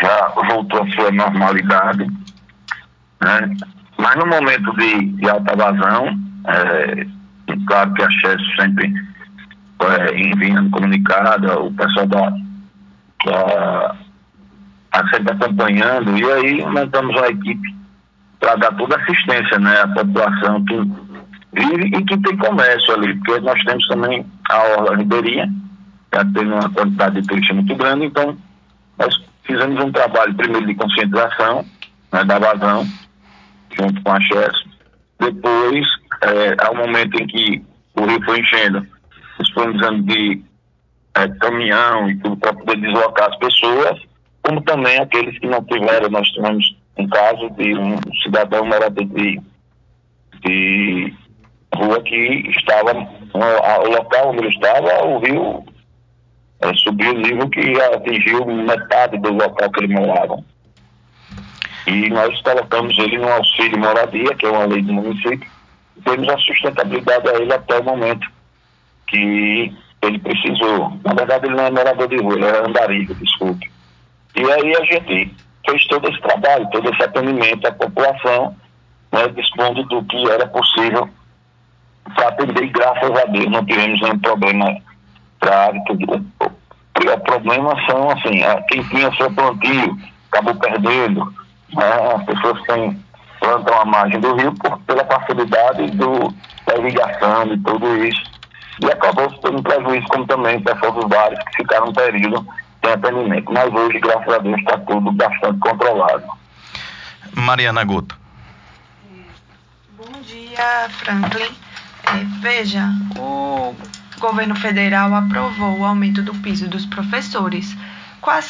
já 0.00 0.28
voltou 0.28 0.82
à 0.82 0.90
sua 0.90 1.10
normalidade, 1.10 2.06
né? 3.20 3.56
Mas 3.96 4.16
no 4.16 4.26
momento 4.26 4.72
de, 4.76 5.06
de 5.12 5.28
alta 5.28 5.56
vazão, 5.56 6.16
é, 6.46 7.06
claro 7.66 7.92
que 7.94 8.02
a 8.02 8.10
Chess 8.10 8.40
sempre 8.56 8.94
é, 9.80 10.20
enviando 10.20 10.70
o 10.76 11.72
pessoal 11.72 12.06
da, 12.06 12.30
da 13.24 13.96
tá 14.90 15.08
sempre 15.10 15.32
acompanhando, 15.32 16.16
e 16.16 16.32
aí 16.32 16.64
montamos 16.66 17.16
uma 17.16 17.28
equipe 17.28 17.76
para 18.40 18.56
dar 18.56 18.72
toda 18.74 18.96
assistência 18.96 19.58
né, 19.58 19.80
à 19.82 19.88
população 19.88 20.64
que 20.64 20.74
vive 21.58 21.86
e 21.86 22.04
que 22.04 22.18
tem 22.18 22.36
comércio 22.36 22.94
ali, 22.94 23.14
porque 23.16 23.40
nós 23.40 23.62
temos 23.64 23.86
também 23.88 24.24
a 24.50 24.62
Orla 24.62 24.96
Ribeirinha, 24.96 25.52
já 26.14 26.24
tem 26.24 26.46
uma 26.46 26.70
quantidade 26.70 27.20
de 27.20 27.28
turistas 27.28 27.56
muito 27.56 27.74
grande, 27.76 28.06
então 28.06 28.36
nós 28.98 29.14
fizemos 29.42 29.82
um 29.84 29.92
trabalho 29.92 30.34
primeiro 30.34 30.66
de 30.66 30.74
conscientização 30.74 31.64
né, 32.12 32.24
da 32.24 32.38
vazão, 32.38 32.86
junto 33.78 34.02
com 34.02 34.12
a 34.12 34.20
Chess. 34.20 34.64
Depois, 35.20 35.86
é, 36.22 36.66
ao 36.66 36.74
momento 36.74 37.20
em 37.20 37.26
que 37.26 37.64
o 37.96 38.06
rio 38.06 38.22
foi 38.24 38.40
enchendo, 38.40 38.86
disponibilizando 39.40 40.02
de 40.02 40.42
é, 41.14 41.28
caminhão 41.40 42.10
e 42.10 42.16
tudo 42.18 42.36
para 42.36 42.52
poder 42.52 42.76
deslocar 42.80 43.28
as 43.28 43.36
pessoas, 43.38 44.00
como 44.42 44.62
também 44.62 44.98
aqueles 44.98 45.38
que 45.38 45.46
não 45.46 45.62
tiveram, 45.64 46.08
nós 46.08 46.28
tivemos 46.28 46.76
um 46.96 47.08
caso 47.08 47.50
de 47.50 47.76
um 47.76 47.96
cidadão 48.22 48.64
morador 48.64 49.04
de, 49.04 49.40
de 50.42 51.14
rua 51.74 52.02
que 52.02 52.50
estava, 52.50 52.92
o 52.92 53.88
local 53.88 54.30
onde 54.30 54.38
ele 54.38 54.48
estava, 54.48 55.04
o 55.04 55.18
rio 55.18 55.64
é, 56.60 56.74
subiu 56.74 57.12
o 57.12 57.18
nível 57.18 57.48
que 57.50 57.80
atingiu 57.80 58.44
metade 58.46 59.18
do 59.18 59.32
local 59.32 59.70
que 59.70 59.84
ele 59.84 59.94
morava. 59.94 60.42
E 61.86 62.08
nós 62.10 62.40
colocamos 62.42 62.98
ele 62.98 63.18
no 63.18 63.28
auxílio 63.28 63.78
moradia, 63.78 64.34
que 64.34 64.46
é 64.46 64.50
uma 64.50 64.66
lei 64.66 64.82
do 64.82 64.92
município, 64.92 65.48
e 65.96 66.00
temos 66.02 66.28
a 66.28 66.36
sustentabilidade 66.38 67.28
a 67.28 67.34
ele 67.34 67.52
até 67.52 67.78
o 67.78 67.84
momento 67.84 68.28
que 69.06 69.72
ele 70.02 70.18
precisou. 70.18 70.98
Na 71.04 71.14
verdade, 71.14 71.46
ele 71.46 71.56
não 71.56 71.66
é 71.66 71.70
morador 71.70 72.08
de 72.08 72.16
rua, 72.16 72.34
ele 72.34 72.44
é 72.44 72.66
andarigo, 72.66 73.14
desculpe. 73.14 73.70
E 74.34 74.52
aí 74.52 74.76
a 74.76 74.84
gente 74.84 75.34
fez 75.68 75.86
todo 75.86 76.08
esse 76.08 76.20
trabalho, 76.20 76.68
todo 76.70 76.90
esse 76.90 77.02
atendimento 77.02 77.66
à 77.66 77.72
população, 77.72 78.56
né, 79.12 79.28
dispondo 79.28 79.82
do 79.84 80.04
que 80.04 80.30
era 80.30 80.46
possível 80.46 81.08
para 82.14 82.28
atender, 82.28 82.68
graças 82.68 83.10
a 83.10 83.24
Deus 83.26 83.50
não 83.50 83.64
tivemos 83.64 84.00
nenhum 84.00 84.18
problema 84.18 84.76
grave. 85.40 85.78
O 85.80 87.20
problema 87.20 87.74
são, 87.86 88.10
assim, 88.10 88.40
quem 88.68 88.82
tinha 88.84 89.14
seu 89.16 89.30
plantio 89.32 89.96
acabou 90.30 90.54
perdendo, 90.56 91.32
né, 91.72 92.14
as 92.14 92.24
pessoas 92.24 92.60
que 92.60 92.96
plantam 93.40 93.80
a 93.80 93.84
margem 93.84 94.20
do 94.20 94.34
rio 94.34 94.52
por, 94.54 94.78
pela 94.80 95.04
facilidade 95.04 95.90
do, 95.92 96.34
da 96.66 96.76
irrigação 96.76 97.52
e 97.52 97.58
tudo 97.58 98.04
isso. 98.04 98.22
E 98.82 98.86
acabou 98.86 99.30
tendo 99.40 99.62
prejuízo, 99.62 100.06
como 100.08 100.26
também 100.26 100.56
o 100.56 100.62
pessoal 100.62 100.92
dos 100.92 101.04
bares 101.04 101.38
que 101.44 101.56
ficaram 101.56 101.88
um 101.88 101.92
período 101.92 102.46
sem 102.84 102.92
atendimento. 102.92 103.52
Mas 103.52 103.72
hoje, 103.72 103.98
graças 104.00 104.34
a 104.34 104.38
Deus, 104.38 104.58
está 104.58 104.78
tudo 104.78 105.12
bastante 105.12 105.58
controlado. 105.58 106.24
Mariana 107.34 107.84
Gota. 107.84 108.16
Bom 109.96 110.20
dia, 110.22 110.88
Franklin. 110.90 111.67
É, 112.14 112.24
veja, 112.40 112.88
o 113.18 113.74
governo 114.18 114.56
federal 114.56 115.14
aprovou 115.14 115.78
o 115.78 115.84
aumento 115.84 116.22
do 116.22 116.34
piso 116.34 116.68
dos 116.68 116.86
professores. 116.86 117.76
Qual 118.20 118.36
a 118.36 118.42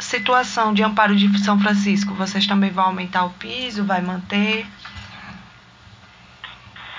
situação 0.00 0.74
de 0.74 0.82
amparo 0.82 1.14
de 1.14 1.38
São 1.38 1.58
Francisco? 1.58 2.14
Vocês 2.14 2.46
também 2.46 2.70
vão 2.70 2.86
aumentar 2.86 3.24
o 3.24 3.30
piso? 3.30 3.84
Vai 3.84 4.02
manter? 4.02 4.66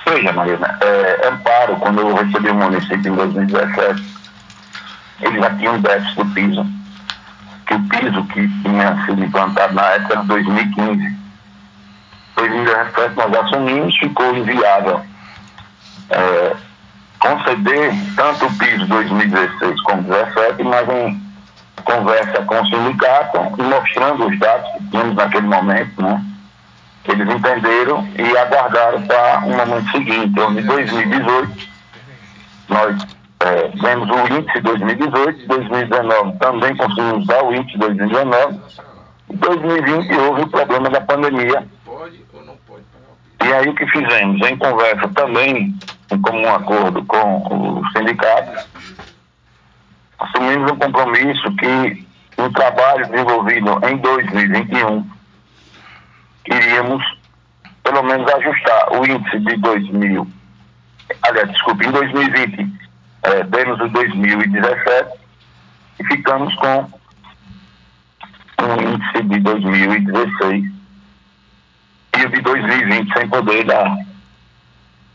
Veja, 0.07 0.31
Marina, 0.31 0.77
é, 0.81 1.27
Amparo, 1.27 1.75
quando 1.77 2.01
eu 2.01 2.15
recebi 2.15 2.49
o 2.49 2.55
município 2.55 3.11
em 3.11 3.15
2017, 3.15 4.03
ele 5.21 5.39
já 5.39 5.55
tinha 5.55 5.71
um 5.71 5.81
déficit 5.81 6.15
do 6.15 6.25
piso, 6.33 6.67
que 7.65 7.73
o 7.73 7.83
piso 7.87 8.23
que 8.25 8.47
tinha 8.61 9.05
sido 9.05 9.23
implantado 9.23 9.73
na 9.73 9.83
época 9.83 10.13
era 10.13 10.23
2015. 10.23 11.17
2017 12.35 13.15
nós 13.15 13.33
assumimos, 13.33 13.97
ficou 13.97 14.35
inviável 14.35 15.03
é, 16.09 16.55
conceder 17.19 17.93
tanto 18.15 18.45
o 18.45 18.57
piso 18.57 18.85
2016 18.87 19.81
como 19.81 20.03
2017, 20.03 20.63
mas 20.63 20.89
em 20.89 21.25
conversa 21.83 22.41
com 22.43 22.59
o 22.59 22.65
sindicato 22.65 23.37
e 23.57 23.63
mostrando 23.63 24.27
os 24.27 24.39
dados 24.39 24.71
que 24.71 24.89
tínhamos 24.89 25.15
naquele 25.15 25.47
momento, 25.47 26.01
né? 26.01 26.23
Eles 27.07 27.35
entenderam 27.35 28.07
e 28.17 28.37
aguardaram 28.37 29.01
para 29.03 29.45
o 29.45 29.51
momento 29.51 29.91
seguinte, 29.91 30.39
onde 30.39 30.61
em 30.61 30.65
2018 30.65 31.67
nós 32.67 33.07
é, 33.41 33.67
vemos 33.79 34.09
o 34.09 34.33
índice 34.33 34.59
2018, 34.61 35.47
2019 35.47 36.37
também 36.39 36.75
conseguimos 36.75 37.27
dar 37.27 37.43
o 37.43 37.53
índice 37.53 37.77
2019, 37.77 38.59
e 39.29 39.35
2020 39.35 40.15
houve 40.15 40.41
o 40.41 40.47
problema 40.47 40.89
da 40.89 41.01
pandemia. 41.01 41.63
E 43.43 43.53
aí 43.53 43.69
o 43.69 43.75
que 43.75 43.85
fizemos? 43.87 44.41
Em 44.47 44.57
conversa 44.57 45.07
também, 45.09 45.77
em 46.15 46.21
comum 46.21 46.49
acordo 46.53 47.03
com 47.05 47.79
os 47.79 47.91
sindicatos, 47.91 48.67
assumimos 50.17 50.71
um 50.71 50.79
compromisso 50.79 51.55
que 51.57 52.07
no 52.37 52.51
trabalho 52.51 53.07
desenvolvido 53.07 53.79
em 53.87 53.97
2021, 53.97 55.09
iríamos 56.47 57.03
pelo 57.83 58.03
menos 58.03 58.31
ajustar 58.33 58.93
o 58.93 59.05
índice 59.05 59.39
de 59.39 59.57
2000, 59.57 60.27
aliás, 61.21 61.51
desculpe, 61.51 61.85
em 61.85 61.91
2020 61.91 62.73
é, 63.23 63.43
demos 63.43 63.79
o 63.79 63.87
2017 63.89 65.19
e 65.99 66.05
ficamos 66.05 66.53
com 66.55 66.89
um 68.61 68.93
índice 68.93 69.23
de 69.23 69.39
2016 69.39 70.71
e 72.17 72.25
o 72.25 72.29
de 72.29 72.41
2020 72.41 73.13
sem 73.13 73.29
poder 73.29 73.65
dar. 73.65 74.14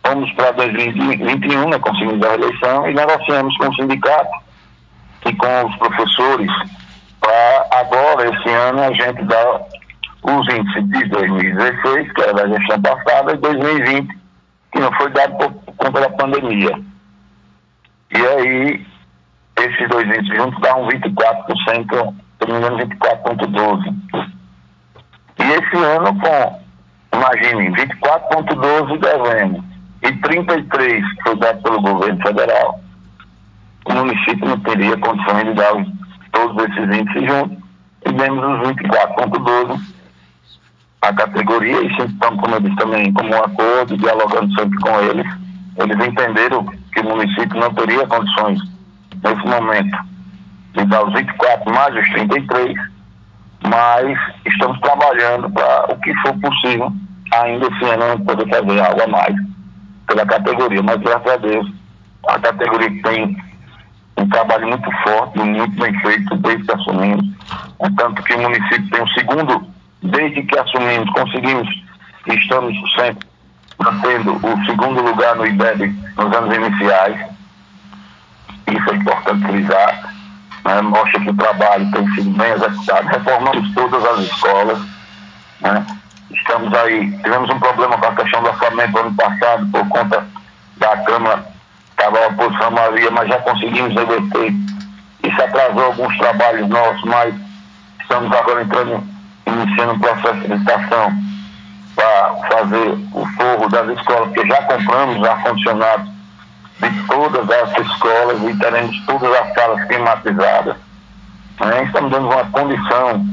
Vamos 0.02 0.32
para 0.32 0.50
2021, 0.52 1.68
né, 1.68 1.78
conseguimos 1.78 2.26
a 2.26 2.34
eleição 2.34 2.88
e 2.88 2.94
negociamos 2.94 3.56
com 3.58 3.68
o 3.68 3.74
sindicato 3.74 4.30
e 5.26 5.34
com 5.34 5.66
os 5.66 5.76
professores 5.76 6.50
para 7.20 7.66
agora, 7.80 8.34
esse 8.34 8.48
ano, 8.48 8.82
a 8.82 8.92
gente 8.92 9.22
dar 9.24 9.60
os 10.22 10.48
índices 10.48 10.88
de 10.88 11.04
2016, 11.08 12.12
que 12.12 12.22
era 12.22 12.32
da 12.32 12.48
gestão 12.48 12.80
passada, 12.80 13.34
e 13.34 13.36
2020, 13.36 14.18
que 14.72 14.80
não 14.80 14.92
foi 14.94 15.10
dado 15.10 15.36
por 15.36 15.74
conta 15.76 16.00
da 16.00 16.10
pandemia. 16.10 16.80
E 18.10 18.16
aí, 18.16 18.86
esses 19.58 19.88
dois 19.88 20.06
índices 20.06 20.36
juntos 20.36 20.60
dão 20.60 20.88
24%, 20.88 22.14
se 22.38 22.48
não 22.48 22.54
me 22.54 22.58
engano, 22.58 22.78
24,12%. 22.78 24.30
E 25.38 25.42
esse 25.42 25.84
ano, 25.84 26.18
com, 26.18 26.62
imagine, 27.16 27.70
24,12% 27.76 28.98
devendo 28.98 29.69
e 30.02 30.12
33% 30.12 31.02
foi 31.22 31.36
dado 31.36 31.62
pelo 31.62 31.82
governo 31.82 32.20
federal, 32.22 32.80
o 33.84 33.92
município 33.92 34.48
não 34.48 34.58
teria 34.60 34.96
condições 34.98 35.44
de 35.44 35.54
dar 35.54 35.72
todos 36.32 36.64
esses 36.64 36.98
índices 36.98 37.28
juntos. 37.28 37.58
E 38.06 38.12
demos 38.12 38.42
os 38.42 38.68
24,12% 38.68 39.80
a 41.02 41.12
categoria, 41.14 41.82
e 41.82 41.90
sempre 41.96 42.12
estamos, 42.12 42.40
como 42.40 42.54
eu 42.54 42.60
disse 42.60 42.76
também, 42.76 43.12
como 43.12 43.30
um 43.30 43.44
acordo, 43.44 43.96
dialogando 43.96 44.54
sempre 44.54 44.78
com 44.80 45.00
eles. 45.00 45.26
Eles 45.76 46.06
entenderam 46.06 46.64
que 46.64 47.00
o 47.00 47.04
município 47.04 47.58
não 47.58 47.72
teria 47.72 48.06
condições, 48.06 48.60
nesse 49.22 49.46
momento, 49.46 49.98
de 50.74 50.84
dar 50.84 51.06
os 51.06 51.14
24 51.14 51.74
mais 51.74 51.94
os 51.94 52.10
33, 52.10 52.74
mas 53.62 54.18
estamos 54.46 54.78
trabalhando 54.80 55.50
para 55.50 55.92
o 55.92 55.98
que 56.00 56.14
for 56.16 56.38
possível, 56.38 56.92
ainda 57.32 57.66
esse 57.66 57.84
ano, 57.84 58.24
poder 58.24 58.48
fazer 58.48 58.80
algo 58.80 59.02
a 59.02 59.06
mais 59.06 59.50
pela 60.10 60.26
categoria. 60.26 60.82
Mas, 60.82 61.00
graças 61.00 61.32
a 61.32 61.36
Deus, 61.36 61.72
a 62.26 62.38
categoria 62.40 63.02
tem 63.02 63.36
um 64.16 64.28
trabalho 64.28 64.68
muito 64.68 64.90
forte, 65.02 65.38
muito 65.38 65.80
bem 65.80 65.98
feito, 66.00 66.36
desde 66.36 66.64
que 66.64 66.72
assumimos. 66.72 67.26
É 67.78 67.88
tanto 67.96 68.22
que 68.22 68.34
o 68.34 68.42
município 68.42 68.90
tem 68.90 69.02
o 69.02 69.08
segundo, 69.08 69.66
desde 70.02 70.42
que 70.42 70.58
assumimos, 70.58 71.10
conseguimos, 71.10 71.68
estamos 72.26 72.76
sempre 72.94 73.28
mantendo 73.78 74.32
o 74.34 74.64
segundo 74.66 75.00
lugar 75.00 75.36
no 75.36 75.46
IBEB 75.46 75.94
nos 76.16 76.36
anos 76.36 76.54
iniciais. 76.54 77.18
Isso 78.66 78.90
é 78.90 78.96
importante 78.96 79.46
frisar. 79.46 80.12
Né? 80.64 80.82
Mostra 80.82 81.20
que 81.20 81.30
o 81.30 81.36
trabalho 81.36 81.90
tem 81.92 82.14
sido 82.14 82.30
bem 82.30 82.50
executado. 82.52 83.08
Reformamos 83.08 83.74
todas 83.74 84.04
as 84.04 84.18
escolas. 84.20 84.78
Né? 85.60 85.86
Estamos 86.30 86.72
aí, 86.74 87.10
tivemos 87.22 87.50
um 87.50 87.58
problema 87.58 87.98
com 87.98 88.06
a 88.06 88.14
questão 88.14 88.42
do 88.42 88.48
orçamento 88.50 88.98
ano 88.98 89.14
passado 89.14 89.66
por 89.72 89.88
conta 89.88 90.26
da 90.76 90.96
Câmara, 90.98 91.44
estava 91.90 92.18
a 92.18 92.28
oposição 92.28 92.70
mas 93.12 93.28
já 93.28 93.38
conseguimos 93.38 93.94
reverter. 93.94 94.54
Isso 95.24 95.42
atrasou 95.42 95.84
alguns 95.84 96.16
trabalhos 96.18 96.68
nossos, 96.68 97.02
mas 97.04 97.34
estamos 98.00 98.32
agora 98.32 98.62
entrando, 98.62 99.02
iniciando 99.46 99.92
um 99.92 99.98
processo 99.98 100.40
de 100.40 100.46
licitação 100.46 101.12
para 101.94 102.34
fazer 102.48 102.98
o 103.12 103.26
forro 103.26 103.68
das 103.68 103.98
escolas, 103.98 104.28
porque 104.28 104.46
já 104.46 104.62
compramos 104.62 105.28
ar-condicionado 105.28 106.10
de 106.80 107.02
todas 107.06 107.50
as 107.50 107.86
escolas 107.86 108.42
e 108.42 108.58
teremos 108.58 108.98
todas 109.04 109.32
as 109.34 109.54
salas 109.54 109.84
climatizadas. 109.84 110.76
Né? 111.60 111.84
Estamos 111.84 112.10
dando 112.10 112.28
uma 112.28 112.44
condição 112.46 113.26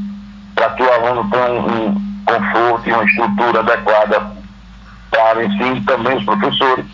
para 0.53 0.69
que 0.71 0.83
o 0.83 0.93
aluno 0.93 1.29
tenha 1.29 1.45
um, 1.45 1.87
um 1.87 2.06
conforto 2.27 2.89
e 2.89 2.93
uma 2.93 3.03
estrutura 3.05 3.59
adequada 3.59 4.31
para 5.09 5.39
o 5.39 5.43
ensino, 5.43 5.83
também 5.85 6.17
os 6.17 6.25
professores. 6.25 6.85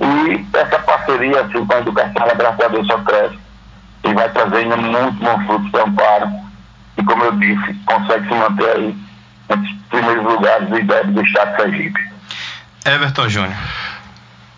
E 0.00 0.56
essa 0.56 0.78
parceria 0.78 1.42
assim, 1.42 1.66
com 1.66 1.74
a 1.74 1.78
educação, 1.78 2.26
graças 2.36 2.60
a 2.60 2.68
Deus, 2.68 2.86
só 2.86 2.98
cresce 2.98 3.38
e 4.04 4.14
vai 4.14 4.28
trazendo 4.30 4.76
muito 4.78 5.22
bom 5.22 5.46
fruto 5.46 5.70
para 5.70 5.84
Amparo. 5.84 6.30
E 6.96 7.04
como 7.04 7.24
eu 7.24 7.32
disse, 7.32 7.74
consegue 7.84 8.28
se 8.28 8.34
manter 8.34 8.76
aí 8.76 8.96
entre 9.50 9.72
os 9.72 9.78
primeiros 9.88 10.24
lugares 10.24 10.68
do 10.68 10.78
IDEB 10.78 11.12
do 11.12 11.22
Estado 11.22 11.50
de 11.50 11.62
Sergipe. 11.62 12.10
Everton 12.86 13.28
Júnior. 13.28 13.58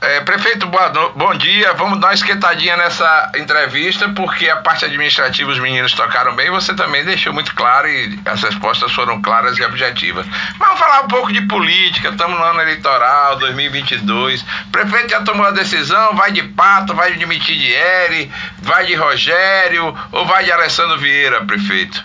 É, 0.02 0.18
prefeito, 0.22 0.66
boa 0.66 0.88
bom 1.14 1.32
dia. 1.36 1.74
Vamos 1.74 2.00
dar 2.00 2.08
uma 2.08 2.14
esquentadinha 2.14 2.76
nessa 2.76 3.30
entrevista, 3.36 4.08
porque 4.08 4.50
a 4.50 4.56
parte 4.56 4.84
administrativa 4.84 5.48
os 5.48 5.60
meninos 5.60 5.92
tocaram 5.92 6.34
bem, 6.34 6.50
você 6.50 6.74
também 6.74 7.04
deixou 7.04 7.32
muito 7.32 7.54
claro 7.54 7.86
e 7.88 8.18
as 8.24 8.42
respostas 8.42 8.90
foram 8.90 9.22
claras 9.22 9.56
e 9.58 9.62
objetivas. 9.62 10.26
Vamos 10.58 10.80
falar 10.80 11.02
um 11.02 11.06
pouco 11.06 11.32
de 11.32 11.40
política, 11.42 12.08
estamos 12.08 12.36
no 12.36 12.44
ano 12.44 12.62
eleitoral, 12.62 13.38
2022. 13.38 14.42
O 14.42 14.70
prefeito 14.72 15.10
já 15.10 15.22
tomou 15.22 15.46
a 15.46 15.52
decisão, 15.52 16.16
vai 16.16 16.32
de 16.32 16.42
Pato, 16.42 16.94
vai 16.94 17.12
de 17.12 17.24
Mitidieri, 17.24 18.28
vai 18.60 18.84
de 18.86 18.96
Rogério 18.96 19.96
ou 20.10 20.26
vai 20.26 20.42
de 20.42 20.50
Alessandro 20.50 20.98
Vieira, 20.98 21.44
prefeito? 21.44 22.04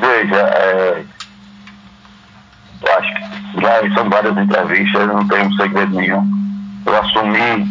Veja, 0.00 0.36
é... 0.36 1.04
acho 2.98 3.14
que 3.14 3.60
já 3.60 3.94
são 3.94 4.08
várias 4.08 4.38
entrevistas, 4.38 5.06
não 5.06 5.28
tenho 5.28 5.54
segredo 5.54 5.94
nenhum 5.94 6.41
eu 6.84 7.00
assumi, 7.00 7.66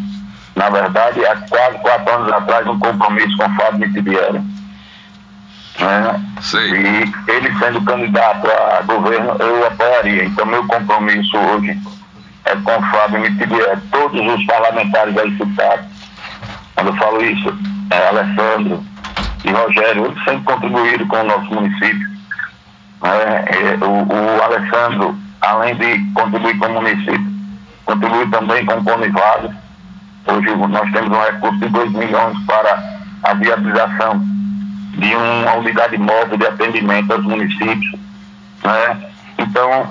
na 0.56 0.70
verdade, 0.70 1.26
há 1.26 1.36
quase 1.50 1.78
quatro 1.80 2.14
anos 2.14 2.32
atrás, 2.34 2.68
um 2.68 2.80
compromisso 2.80 3.38
com 3.38 3.46
o 3.46 3.56
Fábio 3.56 3.80
Mitibieri. 3.80 4.42
Né? 5.80 6.22
E 6.54 7.32
ele 7.32 7.60
sendo 7.60 7.82
candidato 7.82 8.48
a 8.48 8.82
governo, 8.84 9.36
eu 9.40 9.68
apoiaria. 9.68 10.26
Então, 10.26 10.46
meu 10.46 10.66
compromisso 10.68 11.38
hoje 11.38 11.78
é 12.46 12.56
com 12.56 12.78
o 12.78 12.92
Fábio 12.92 13.20
Mitibieri. 13.22 13.82
Todos 13.92 14.22
os 14.22 14.46
parlamentares 14.46 15.18
aí 15.18 15.38
citados, 15.38 15.86
quando 16.76 16.88
eu 16.88 16.96
falo 16.96 17.24
isso, 17.24 17.54
é 17.90 18.08
Alessandro 18.08 18.84
e 19.44 19.52
Rogério, 19.52 20.06
eles 20.06 20.24
sempre 20.24 20.44
contribuíram 20.44 21.08
com 21.08 21.18
o 21.18 21.24
nosso 21.24 21.54
município. 21.54 22.12
É, 23.04 23.78
o, 23.84 24.04
o 24.04 24.44
Alessandro, 24.44 25.18
além 25.42 25.76
de 25.76 26.12
contribuir 26.14 26.58
com 26.60 26.68
o 26.68 26.74
município, 26.74 27.41
contribui 27.92 28.28
também 28.28 28.66
com 28.66 28.74
o 28.74 28.84
Conivado. 28.84 29.54
Hoje 30.28 30.56
nós 30.56 30.92
temos 30.92 31.18
um 31.18 31.22
recurso 31.22 31.60
de 31.60 31.70
2 31.70 31.92
milhões 31.92 32.38
para 32.46 33.02
a 33.24 33.34
viabilização 33.34 34.20
de 34.98 35.16
uma 35.16 35.56
unidade 35.56 35.98
móvel 35.98 36.38
de 36.38 36.46
atendimento 36.46 37.12
aos 37.12 37.24
municípios. 37.24 38.00
Né? 38.64 39.12
Então, 39.38 39.90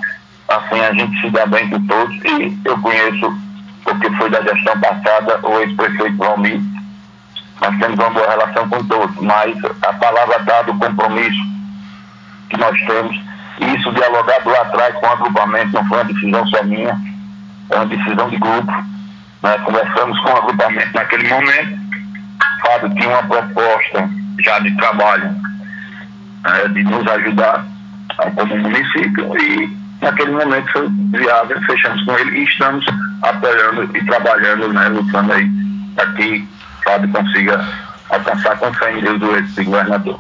assim, 0.48 0.80
a 0.80 0.92
gente 0.94 1.20
se 1.20 1.30
dá 1.30 1.46
bem 1.46 1.68
com 1.68 1.84
todos 1.86 2.14
e 2.24 2.58
eu 2.64 2.78
conheço, 2.78 3.38
porque 3.84 4.10
foi 4.12 4.30
da 4.30 4.42
gestão 4.42 4.78
passada, 4.80 5.40
o 5.42 5.58
ex-prefeito 5.60 6.16
Valmir. 6.16 6.60
Nós 7.60 7.76
temos 7.78 7.98
uma 7.98 8.10
boa 8.10 8.30
relação 8.30 8.68
com 8.68 8.82
todos, 8.84 9.16
mas 9.16 9.56
a 9.82 9.92
palavra 9.94 10.38
dada, 10.40 10.70
o 10.70 10.78
compromisso 10.78 11.42
que 12.48 12.56
nós 12.56 12.78
temos, 12.80 13.20
isso 13.76 13.92
dialogado 13.92 14.48
lá 14.48 14.62
atrás 14.62 14.94
com 14.94 15.06
o 15.06 15.10
agrupamento, 15.10 15.72
não 15.74 15.86
foi 15.86 15.98
uma 15.98 16.04
decisão 16.04 16.46
só 16.46 16.62
minha, 16.64 16.98
é 17.70 17.76
uma 17.76 17.86
decisão 17.86 18.28
de 18.28 18.36
grupo. 18.36 18.72
Né? 19.42 19.58
Conversamos 19.64 20.18
com 20.20 20.28
o 20.30 20.36
agrupamento 20.36 20.94
naquele 20.94 21.28
momento. 21.28 21.78
Fábio 22.62 22.94
tinha 22.94 23.08
uma 23.08 23.22
proposta 23.22 24.10
já 24.40 24.58
de 24.58 24.76
trabalho 24.76 25.34
né, 26.44 26.68
de 26.72 26.82
nos 26.84 27.06
ajudar 27.06 27.64
como 28.34 28.56
município 28.56 29.38
e 29.38 29.76
naquele 30.00 30.32
momento 30.32 30.72
foi 30.72 30.88
viável, 30.88 31.60
fechamos 31.62 32.04
com 32.04 32.18
ele 32.18 32.38
e 32.38 32.44
estamos 32.44 32.84
apoiando 33.22 33.96
e 33.96 34.04
trabalhando, 34.04 34.72
né, 34.72 34.88
lutando 34.88 35.32
aí 35.32 35.50
para 35.94 36.06
que 36.12 36.46
Fábio 36.84 37.10
consiga 37.10 37.64
alcançar 38.08 38.56
com 38.58 38.72
fé 38.74 38.92
em 38.92 39.02
Deus 39.02 39.22
o 39.22 39.36
esse 39.36 39.64
governador. 39.64 40.18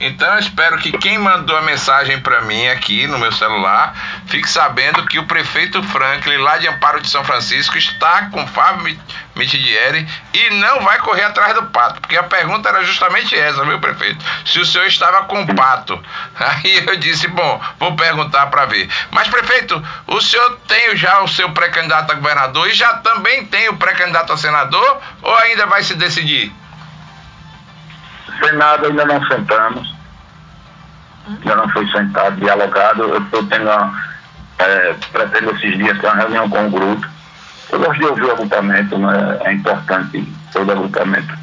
Então 0.00 0.32
eu 0.34 0.38
espero 0.40 0.78
que 0.78 0.92
quem 0.98 1.18
mandou 1.18 1.56
a 1.56 1.62
mensagem 1.62 2.20
para 2.20 2.42
mim 2.42 2.66
aqui 2.68 3.06
no 3.06 3.18
meu 3.18 3.30
celular 3.32 4.22
fique 4.26 4.48
sabendo 4.48 5.06
que 5.06 5.18
o 5.18 5.26
prefeito 5.26 5.82
Franklin, 5.82 6.38
lá 6.38 6.58
de 6.58 6.66
Amparo 6.66 7.00
de 7.00 7.08
São 7.08 7.24
Francisco, 7.24 7.78
está 7.78 8.26
com 8.26 8.46
Fábio 8.48 8.98
Mitidieri 9.36 10.06
e 10.34 10.50
não 10.54 10.80
vai 10.80 10.98
correr 10.98 11.24
atrás 11.24 11.54
do 11.54 11.64
pato. 11.64 12.00
Porque 12.00 12.16
a 12.16 12.24
pergunta 12.24 12.68
era 12.68 12.84
justamente 12.84 13.34
essa, 13.34 13.64
meu 13.64 13.78
prefeito. 13.78 14.24
Se 14.44 14.58
o 14.58 14.66
senhor 14.66 14.86
estava 14.86 15.24
com 15.24 15.42
o 15.42 15.54
pato. 15.54 16.02
Aí 16.38 16.84
eu 16.86 16.96
disse, 16.96 17.28
bom, 17.28 17.60
vou 17.78 17.94
perguntar 17.96 18.46
para 18.46 18.66
ver. 18.66 18.88
Mas, 19.10 19.28
prefeito, 19.28 19.82
o 20.06 20.20
senhor 20.20 20.58
tem 20.66 20.96
já 20.96 21.20
o 21.20 21.28
seu 21.28 21.50
pré-candidato 21.50 22.12
a 22.12 22.14
governador 22.14 22.68
e 22.68 22.74
já 22.74 22.94
também 22.94 23.46
tem 23.46 23.68
o 23.68 23.76
pré-candidato 23.76 24.32
a 24.32 24.36
senador 24.36 25.00
ou 25.22 25.34
ainda 25.36 25.66
vai 25.66 25.82
se 25.82 25.94
decidir? 25.94 26.52
Senado 28.42 28.86
ainda 28.86 29.04
não 29.04 29.24
sentamos, 29.26 29.94
ainda 31.28 31.56
não 31.56 31.68
foi 31.70 31.86
sentado, 31.90 32.36
dialogado. 32.36 33.02
Eu 33.02 33.22
estou 33.22 33.46
tendo 33.46 33.64
uma, 33.64 34.02
é, 34.58 34.94
pretendo 35.12 35.50
esses 35.52 35.76
dias 35.76 35.98
ter 35.98 36.06
uma 36.06 36.16
reunião 36.16 36.48
com 36.48 36.66
o 36.66 36.70
grupo. 36.70 37.06
Eu 37.70 37.78
gosto 37.78 37.98
de 37.98 38.04
ouvir 38.04 38.24
o 38.24 38.32
agrupamento, 38.32 38.98
né? 38.98 39.38
é 39.44 39.52
importante 39.52 40.32
todo 40.52 40.72
agrupamento 40.72 41.42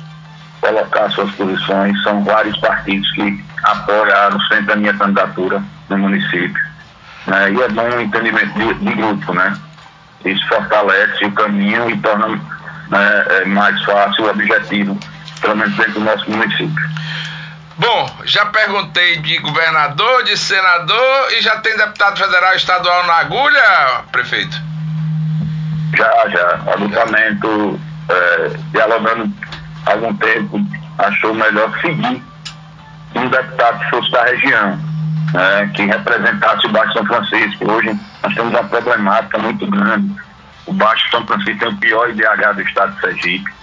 colocar 0.61 1.09
suas 1.11 1.31
posições. 1.31 2.01
São 2.03 2.23
vários 2.23 2.57
partidos 2.59 3.09
que 3.11 3.43
apoiaram 3.63 4.39
sempre 4.41 4.73
a 4.73 4.75
minha 4.75 4.93
candidatura 4.93 5.63
no 5.89 5.97
município. 5.97 6.61
Né? 7.25 7.53
E 7.53 7.61
é 7.61 7.69
bom 7.69 7.83
um 7.83 8.01
entendimento 8.01 8.53
de, 8.53 8.73
de 8.73 8.93
grupo, 8.93 9.33
né? 9.33 9.57
Isso 10.25 10.45
fortalece 10.47 11.25
o 11.25 11.31
caminho 11.31 11.89
e 11.89 11.97
torna 11.97 12.27
né, 12.27 13.25
é 13.29 13.45
mais 13.45 13.81
fácil 13.83 14.25
o 14.25 14.29
objetivo 14.29 14.97
pelo 15.41 15.55
menos 15.55 15.75
dentro 15.75 15.93
do 15.93 16.01
nosso 16.01 16.29
município. 16.29 16.89
Bom, 17.77 18.11
já 18.25 18.45
perguntei 18.47 19.19
de 19.21 19.37
governador, 19.37 20.23
de 20.23 20.37
senador 20.37 21.31
e 21.31 21.41
já 21.41 21.57
tem 21.61 21.77
deputado 21.77 22.17
federal 22.19 22.53
estadual 22.53 23.07
na 23.07 23.13
agulha, 23.13 24.03
prefeito? 24.11 24.61
Já, 25.95 26.29
já. 26.29 26.59
O 26.65 26.73
agrupamento, 26.73 27.79
é, 28.09 28.49
dialogando 28.73 29.33
há 29.85 29.91
algum 29.91 30.13
tempo, 30.15 30.59
achou 30.97 31.33
melhor 31.33 31.71
seguir 31.79 32.21
um 33.15 33.29
deputado 33.29 33.79
que 33.79 33.89
fosse 33.89 34.11
da 34.11 34.25
região, 34.25 34.79
né, 35.33 35.71
que 35.73 35.85
representasse 35.85 36.65
o 36.67 36.69
Baixo 36.71 36.93
São 36.93 37.05
Francisco. 37.05 37.71
Hoje 37.71 37.97
nós 38.21 38.35
temos 38.35 38.51
uma 38.51 38.63
problemática 38.65 39.37
muito 39.37 39.65
grande. 39.67 40.13
O 40.65 40.73
Baixo 40.73 41.09
São 41.09 41.25
Francisco 41.25 41.59
tem 41.59 41.69
o 41.69 41.77
pior 41.77 42.09
IDH 42.09 42.55
do 42.55 42.61
estado 42.61 42.93
de 42.95 42.99
Sergipe. 42.99 43.53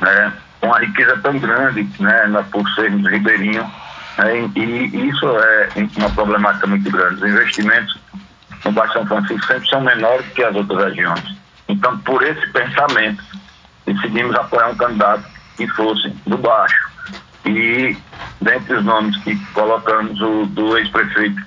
Né? 0.00 0.32
Uma 0.62 0.78
riqueza 0.78 1.16
tão 1.22 1.38
grande, 1.38 1.88
né, 2.00 2.44
por 2.50 2.68
sermos 2.70 3.10
ribeirinhos, 3.10 3.66
né, 4.18 4.50
e, 4.54 4.60
e, 4.60 5.08
isso 5.08 5.26
é 5.38 5.68
uma 5.96 6.10
problemática 6.10 6.66
muito 6.66 6.90
grande. 6.90 7.16
Os 7.16 7.30
investimentos 7.30 7.98
no 8.64 8.72
Baixo 8.72 8.94
São 8.94 9.06
Francisco 9.06 9.46
sempre 9.46 9.68
são 9.68 9.80
menores 9.80 10.26
que 10.28 10.42
as 10.42 10.54
outras 10.54 10.84
regiões. 10.84 11.36
Então, 11.68 11.98
por 11.98 12.22
esse 12.22 12.46
pensamento, 12.52 13.22
decidimos 13.84 14.34
apoiar 14.36 14.68
um 14.68 14.76
candidato 14.76 15.24
que 15.56 15.66
fosse 15.68 16.08
do 16.26 16.36
Baixo. 16.38 16.90
E, 17.44 17.96
dentre 18.40 18.74
os 18.74 18.84
nomes 18.84 19.16
que 19.18 19.36
colocamos, 19.52 20.20
o 20.20 20.46
do 20.46 20.76
ex-prefeito 20.78 21.40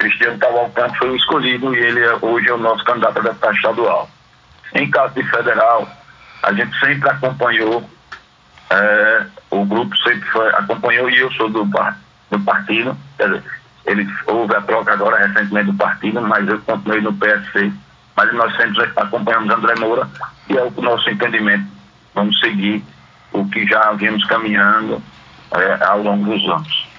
Cristiano 0.00 0.38
Cavalcante 0.38 0.98
foi 0.98 1.10
o 1.10 1.16
escolhido 1.16 1.74
e 1.74 1.78
ele 1.78 2.00
é, 2.00 2.16
hoje 2.22 2.48
é 2.48 2.54
o 2.54 2.58
nosso 2.58 2.82
candidato 2.84 3.18
a 3.18 3.22
deputado 3.22 3.54
estadual. 3.54 4.10
Em 4.74 4.90
caso 4.90 5.14
de 5.14 5.22
federal, 5.24 5.86
a 6.42 6.52
gente 6.54 6.78
sempre 6.80 7.10
acompanhou 7.10 7.88
é, 8.70 9.26
o 9.50 9.64
grupo 9.64 9.96
sempre 9.98 10.28
foi, 10.30 10.48
acompanhou 10.50 11.10
e 11.10 11.18
eu 11.18 11.30
sou 11.32 11.48
do, 11.50 11.64
do 11.64 12.40
partido. 12.40 12.96
Dizer, 13.18 13.42
ele 13.84 14.08
houve 14.26 14.54
a 14.54 14.60
troca 14.60 14.92
agora 14.92 15.26
recentemente 15.26 15.72
do 15.72 15.74
partido, 15.74 16.20
mas 16.20 16.46
eu 16.46 16.60
continuei 16.60 17.00
no 17.00 17.12
PSC. 17.12 17.72
mas 18.16 18.32
nós 18.34 18.56
sempre 18.56 18.90
acompanhamos 18.96 19.52
André 19.52 19.74
Moura 19.76 20.08
e 20.48 20.56
é 20.56 20.62
o 20.62 20.70
nosso 20.82 21.10
entendimento. 21.10 21.66
Vamos 22.14 22.38
seguir 22.38 22.84
o 23.32 23.48
que 23.48 23.66
já 23.66 23.92
viemos 23.92 24.24
caminhando 24.26 25.02
é, 25.52 25.84
ao 25.84 26.02
longo 26.02 26.24
dos 26.24 26.48
anos. 26.48 26.90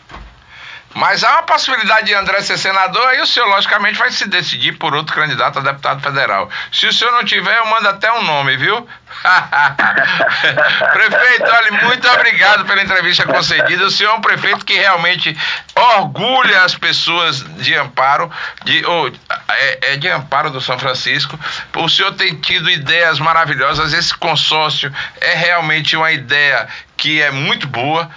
Mas 0.94 1.24
há 1.24 1.32
uma 1.34 1.44
possibilidade 1.44 2.08
de 2.08 2.14
André 2.14 2.42
ser 2.42 2.58
senador, 2.58 3.06
aí 3.08 3.22
o 3.22 3.26
senhor, 3.26 3.48
logicamente, 3.48 3.98
vai 3.98 4.12
se 4.12 4.28
decidir 4.28 4.78
por 4.78 4.94
outro 4.94 5.16
candidato 5.16 5.60
a 5.60 5.62
deputado 5.62 6.02
federal. 6.02 6.50
Se 6.72 6.86
o 6.88 6.94
senhor 6.94 7.12
não 7.12 7.24
tiver, 7.24 7.58
eu 7.58 7.66
mando 7.68 7.88
até 7.88 8.12
um 8.12 8.24
nome, 8.24 8.58
viu? 8.58 8.86
prefeito, 10.94 11.44
olha, 11.44 11.72
muito 11.84 12.08
obrigado 12.08 12.66
pela 12.66 12.82
entrevista 12.82 13.26
concedida. 13.26 13.86
O 13.86 13.92
senhor 13.92 14.12
é 14.12 14.14
um 14.16 14.22
prefeito 14.22 14.66
que 14.66 14.74
realmente 14.74 15.38
orgulha 15.76 16.64
as 16.64 16.76
pessoas 16.76 17.44
de 17.58 17.76
Amparo, 17.76 18.32
de, 18.64 18.84
oh, 18.86 19.12
é, 19.50 19.94
é 19.94 19.98
de 19.98 20.08
Amparo 20.08 20.50
do 20.50 20.62
São 20.62 20.80
Francisco. 20.80 21.40
O 21.76 21.90
senhor 21.90 22.14
tem 22.14 22.36
tido 22.36 22.70
ideias 22.70 23.20
maravilhosas. 23.20 23.94
Esse 23.94 24.16
consórcio 24.16 24.94
é 25.20 25.36
realmente 25.36 25.96
uma 25.96 26.12
ideia 26.12 26.68
que 26.98 27.22
é 27.22 27.32
muito 27.32 27.68
boa 27.68 28.10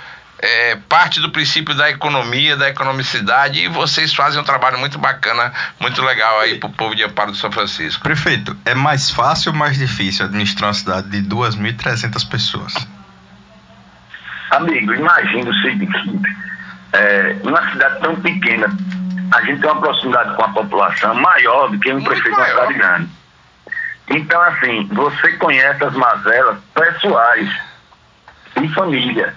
é, 0.44 0.76
parte 0.90 1.20
do 1.20 1.30
princípio 1.30 1.74
da 1.74 1.88
economia, 1.88 2.54
da 2.54 2.68
economicidade, 2.68 3.60
e 3.60 3.68
vocês 3.68 4.12
fazem 4.12 4.38
um 4.38 4.44
trabalho 4.44 4.78
muito 4.78 4.98
bacana, 4.98 5.50
muito 5.80 6.02
legal 6.02 6.38
aí 6.40 6.58
para 6.58 6.68
o 6.68 6.72
povo 6.72 6.94
de 6.94 7.02
Amparo 7.02 7.30
do 7.32 7.36
São 7.38 7.50
Francisco. 7.50 8.02
Prefeito, 8.02 8.54
é 8.66 8.74
mais 8.74 9.10
fácil 9.10 9.52
ou 9.52 9.58
mais 9.58 9.78
difícil 9.78 10.26
administrar 10.26 10.68
uma 10.68 10.74
cidade 10.74 11.08
de 11.08 11.22
2.300 11.26 12.28
pessoas? 12.28 12.74
Amigo, 14.50 14.92
imagina 14.92 15.50
o 15.50 15.54
seguinte: 15.62 15.96
é, 16.92 17.36
uma 17.42 17.70
cidade 17.70 18.00
tão 18.00 18.14
pequena, 18.16 18.66
a 19.32 19.40
gente 19.46 19.62
tem 19.62 19.70
uma 19.70 19.80
proximidade 19.80 20.36
com 20.36 20.44
a 20.44 20.48
população 20.50 21.14
maior 21.14 21.70
do 21.70 21.78
que 21.78 21.90
um 21.90 22.04
prefeito 22.04 22.34
de 22.34 22.40
uma 22.42 22.46
cidade 22.46 22.74
grande. 22.74 23.08
Então, 24.10 24.42
assim, 24.42 24.86
você 24.92 25.32
conhece 25.38 25.82
as 25.82 25.94
mazelas 25.94 26.58
pessoais 26.74 27.48
e 28.62 28.68
família. 28.68 29.34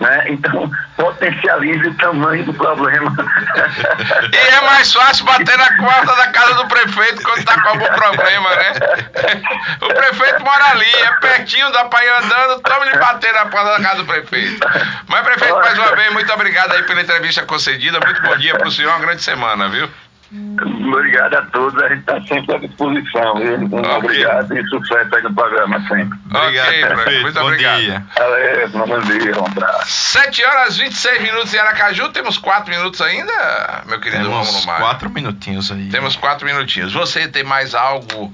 Né? 0.00 0.26
Então, 0.28 0.70
potencialize 0.96 1.88
o 1.88 1.94
tamanho 1.94 2.44
do 2.44 2.54
problema. 2.54 3.12
E 4.32 4.36
é 4.36 4.60
mais 4.60 4.92
fácil 4.92 5.24
bater 5.24 5.58
na 5.58 5.76
porta 5.76 6.14
da 6.14 6.28
casa 6.28 6.54
do 6.54 6.68
prefeito 6.68 7.22
quando 7.22 7.38
está 7.38 7.60
com 7.60 7.68
algum 7.68 7.86
problema, 7.86 8.50
né? 8.50 8.72
O 9.80 9.88
prefeito 9.88 10.44
mora 10.44 10.66
ali, 10.70 10.94
é 10.94 11.12
pertinho, 11.20 11.72
dá 11.72 11.84
para 11.86 12.04
ir 12.04 12.08
andando, 12.10 12.60
tome 12.60 12.90
lhe 12.90 12.98
bater 12.98 13.32
na 13.32 13.46
porta 13.46 13.76
da 13.76 13.82
casa 13.82 13.96
do 13.96 14.06
prefeito. 14.06 14.60
Mas, 15.08 15.22
prefeito, 15.22 15.56
mais 15.56 15.76
uma 15.76 15.96
vez, 15.96 16.12
muito 16.12 16.32
obrigado 16.32 16.72
aí 16.72 16.82
pela 16.84 17.00
entrevista 17.00 17.42
concedida. 17.42 17.98
Muito 17.98 18.22
bom 18.22 18.36
dia 18.36 18.56
para 18.56 18.68
o 18.68 18.70
senhor, 18.70 18.90
uma 18.90 19.00
grande 19.00 19.22
semana, 19.22 19.68
viu? 19.68 19.90
Obrigado 20.30 21.34
a 21.34 21.42
todos, 21.46 21.82
a 21.82 21.88
gente 21.88 22.00
está 22.00 22.20
sempre 22.22 22.54
à 22.54 22.58
disposição. 22.58 23.36
Okay. 23.36 23.54
Obrigado 23.96 24.58
e 24.58 24.68
sucesso 24.68 25.16
aí 25.16 25.22
no 25.22 25.34
programa 25.34 25.80
sempre. 25.88 26.18
Obrigado, 26.26 26.68
okay, 26.68 26.86
prefeito. 26.86 27.22
Muito 27.22 27.34
bom 27.34 27.46
obrigado. 27.46 27.80
Dia. 27.80 28.06
Valeu, 28.14 28.68
bom 28.68 29.00
dia, 29.00 29.40
um 29.40 29.46
abraço. 29.46 29.86
7 29.86 30.44
horas 30.44 30.76
26 30.76 31.22
minutos 31.22 31.54
em 31.54 31.58
Aracaju, 31.58 32.10
temos 32.10 32.36
4 32.36 32.70
minutos 32.70 33.00
ainda, 33.00 33.84
meu 33.86 33.98
querido 34.00 34.24
Temos 34.24 34.48
Romulo 34.48 34.66
Mar. 34.66 34.80
4 34.80 35.10
minutinhos 35.10 35.72
aí. 35.72 35.88
Temos 35.88 36.14
4 36.14 36.44
minutinhos. 36.46 36.92
Você 36.92 37.26
tem 37.28 37.42
mais 37.42 37.74
algo 37.74 38.30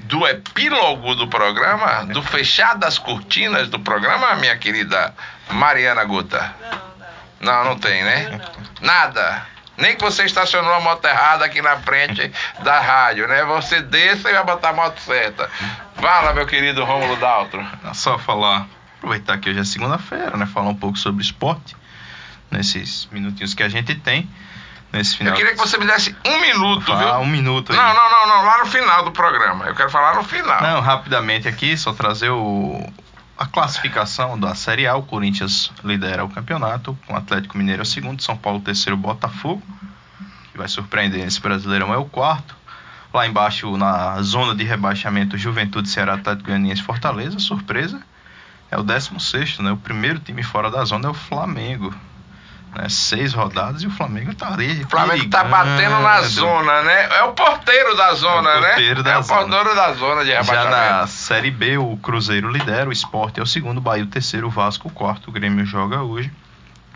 do 0.00 0.26
epílogo 0.26 1.14
do 1.14 1.28
programa? 1.28 2.04
Do 2.04 2.22
fechar 2.22 2.76
das 2.76 2.98
cortinas 2.98 3.68
do 3.68 3.80
programa, 3.80 4.36
minha 4.36 4.56
querida 4.58 5.14
Mariana 5.50 6.04
Guta? 6.04 6.54
Não, 6.60 6.70
não. 6.70 7.64
Não, 7.64 7.64
não 7.70 7.78
tem, 7.78 8.04
né? 8.04 8.38
Nada. 8.82 9.46
Nem 9.78 9.96
que 9.96 10.02
você 10.02 10.24
estacionou 10.24 10.74
a 10.74 10.80
moto 10.80 11.04
errada 11.04 11.44
aqui 11.44 11.62
na 11.62 11.76
frente 11.78 12.30
da 12.64 12.80
rádio, 12.80 13.28
né? 13.28 13.44
Você 13.44 13.80
desça 13.80 14.28
e 14.28 14.32
vai 14.32 14.44
botar 14.44 14.70
a 14.70 14.72
moto 14.72 14.98
certa. 15.00 15.48
Fala, 15.94 16.32
meu 16.32 16.46
querido 16.46 16.84
Rômulo 16.84 17.16
Daltro. 17.16 17.64
É 17.84 17.94
só 17.94 18.18
falar, 18.18 18.66
aproveitar 18.96 19.38
que 19.38 19.48
hoje 19.48 19.60
é 19.60 19.64
segunda-feira, 19.64 20.36
né? 20.36 20.46
Falar 20.46 20.68
um 20.68 20.74
pouco 20.74 20.98
sobre 20.98 21.22
esporte, 21.22 21.76
nesses 22.50 23.08
minutinhos 23.12 23.54
que 23.54 23.62
a 23.62 23.68
gente 23.68 23.94
tem. 23.94 24.28
Nesse 24.92 25.18
final. 25.18 25.34
Eu 25.34 25.36
queria 25.36 25.52
que 25.52 25.58
você 25.58 25.76
me 25.76 25.84
desse 25.84 26.16
um 26.26 26.40
minuto, 26.40 26.90
ah, 26.90 26.96
viu? 26.96 27.08
um 27.16 27.26
minuto 27.26 27.72
aí. 27.72 27.78
Não, 27.78 27.94
não, 27.94 28.10
não, 28.10 28.26
não, 28.26 28.44
lá 28.44 28.58
no 28.58 28.66
final 28.66 29.04
do 29.04 29.12
programa. 29.12 29.66
Eu 29.66 29.74
quero 29.74 29.90
falar 29.90 30.14
no 30.14 30.24
final. 30.24 30.62
Não, 30.62 30.80
rapidamente 30.80 31.46
aqui, 31.46 31.76
só 31.76 31.92
trazer 31.92 32.30
o, 32.30 32.90
a 33.38 33.46
classificação 33.46 34.38
da 34.38 34.52
Série 34.56 34.86
A. 34.88 34.96
O 34.96 35.04
Corinthians 35.04 35.70
lidera 35.84 36.24
o 36.24 36.28
campeonato, 36.28 36.98
com 37.06 37.14
o 37.14 37.16
Atlético 37.16 37.56
Mineiro 37.56 37.82
é 37.82 37.84
o 37.84 37.86
segundo, 37.86 38.20
São 38.20 38.36
Paulo 38.36 38.60
terceiro, 38.60 38.96
Botafogo, 38.96 39.62
que 40.50 40.58
vai 40.58 40.66
surpreender 40.66 41.24
esse 41.24 41.40
Brasileirão 41.40 41.94
é 41.94 41.96
o 41.96 42.04
quarto. 42.04 42.56
Lá 43.14 43.26
embaixo, 43.26 43.76
na 43.76 44.20
zona 44.22 44.54
de 44.56 44.64
rebaixamento, 44.64 45.38
Juventude, 45.38 45.88
Ceará, 45.88 46.14
Atlético 46.14 46.48
Goianiense, 46.48 46.82
Fortaleza, 46.82 47.38
surpresa. 47.38 48.02
É 48.70 48.76
o 48.76 48.82
16 48.82 49.60
né? 49.60 49.70
O 49.70 49.76
primeiro 49.76 50.18
time 50.18 50.42
fora 50.42 50.70
da 50.70 50.84
zona 50.84 51.06
é 51.06 51.10
o 51.10 51.14
Flamengo. 51.14 51.94
Né? 52.78 52.88
Seis 52.88 53.34
rodadas 53.34 53.82
e 53.82 53.88
o 53.88 53.90
Flamengo 53.90 54.32
tá 54.36 54.52
ali. 54.52 54.84
O 54.84 54.88
Flamengo 54.88 55.28
tá 55.28 55.42
batendo 55.42 55.98
na 56.00 56.22
zona, 56.22 56.82
né? 56.82 57.08
É 57.18 57.24
o 57.24 57.32
porteiro 57.32 57.96
da 57.96 58.14
zona, 58.14 58.50
É 58.50 58.56
o 58.56 58.60
né? 58.60 58.68
porteiro 58.68 59.02
da 59.02 59.10
é 59.10 59.18
o 59.18 59.22
zona. 59.22 59.40
porteiro 59.40 59.74
da 59.74 59.92
zona 59.94 60.24
de 60.24 60.30
Já 60.30 60.40
rebaixamento. 60.42 60.76
na 61.00 61.06
Série 61.08 61.50
B, 61.50 61.76
o 61.76 61.96
Cruzeiro 61.96 62.48
lidera, 62.48 62.88
o 62.88 62.92
Sport 62.92 63.38
é 63.38 63.42
o 63.42 63.46
segundo, 63.46 63.78
o 63.78 63.80
Bahia 63.80 64.04
o 64.04 64.06
terceiro, 64.06 64.46
o 64.46 64.50
Vasco 64.50 64.86
o 64.86 64.92
quarto, 64.92 65.28
o 65.28 65.32
Grêmio 65.32 65.66
joga 65.66 66.02
hoje. 66.02 66.30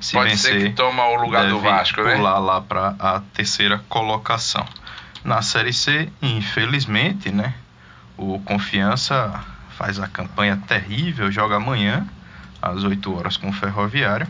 Se 0.00 0.12
Pode 0.14 0.30
vencer, 0.30 0.52
ser 0.60 0.68
que 0.68 0.74
toma 0.74 1.04
o 1.06 1.16
lugar 1.16 1.48
do 1.48 1.58
Vasco, 1.58 2.00
né? 2.02 2.14
pular 2.16 2.38
lá 2.38 2.60
para 2.60 2.94
a 2.98 3.20
terceira 3.34 3.80
colocação. 3.88 4.64
Na 5.24 5.42
Série 5.42 5.72
C, 5.72 6.08
infelizmente, 6.20 7.30
né, 7.30 7.54
o 8.16 8.38
Confiança 8.40 9.32
faz 9.76 9.98
a 9.98 10.06
campanha 10.06 10.56
terrível, 10.68 11.30
joga 11.30 11.56
amanhã 11.56 12.06
às 12.60 12.84
8 12.84 13.16
horas 13.16 13.36
com 13.36 13.48
o 13.48 13.52
Ferroviário, 13.52 14.26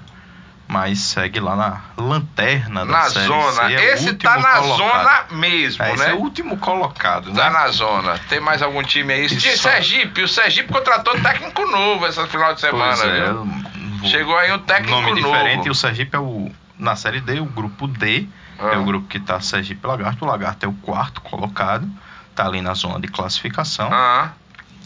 mas 0.72 0.98
segue 1.00 1.38
lá 1.38 1.54
na 1.54 1.80
lanterna 2.02 2.86
da 2.86 2.90
Na 2.92 3.02
Série 3.10 3.26
zona. 3.26 3.52
C. 3.68 3.74
é 3.74 3.94
Esse 3.94 4.14
tá 4.14 4.38
na 4.38 4.56
colocado. 4.56 4.76
zona 4.78 5.24
mesmo, 5.32 5.82
É, 5.84 5.92
esse 5.92 6.02
né? 6.02 6.10
é 6.10 6.14
o 6.14 6.18
último 6.18 6.56
colocado, 6.56 7.30
Tá 7.32 7.44
né? 7.44 7.50
na 7.50 7.68
zona. 7.68 8.18
Tem 8.28 8.40
mais 8.40 8.62
algum 8.62 8.82
time 8.82 9.12
aí? 9.12 9.26
Isso. 9.26 9.58
Sergipe. 9.58 10.22
O 10.22 10.28
Sergipe 10.28 10.72
contratou 10.72 11.20
técnico 11.20 11.66
novo 11.70 12.06
essa 12.06 12.26
final 12.26 12.54
de 12.54 12.60
semana, 12.62 12.96
Pois 12.96 13.04
é, 13.04 13.24
viu? 13.32 14.08
Chegou 14.08 14.36
aí 14.38 14.50
um 14.50 14.58
técnico 14.58 14.90
nome 15.00 15.20
novo. 15.20 15.32
diferente. 15.34 15.66
E 15.66 15.70
o 15.70 15.74
Sergipe 15.74 16.16
é 16.16 16.18
o. 16.18 16.50
Na 16.78 16.96
série 16.96 17.20
D, 17.20 17.38
o 17.38 17.44
grupo 17.44 17.86
D. 17.86 18.26
Ah. 18.58 18.72
É 18.74 18.78
o 18.78 18.84
grupo 18.84 19.06
que 19.06 19.20
tá 19.20 19.40
Sergipe 19.40 19.86
Lagarto. 19.86 20.24
O 20.24 20.28
Lagarto 20.28 20.64
é 20.66 20.68
o 20.68 20.72
quarto 20.72 21.20
colocado. 21.20 21.88
Tá 22.34 22.46
ali 22.46 22.60
na 22.62 22.72
zona 22.74 22.98
de 22.98 23.08
classificação. 23.08 23.90
Ah, 23.92 24.30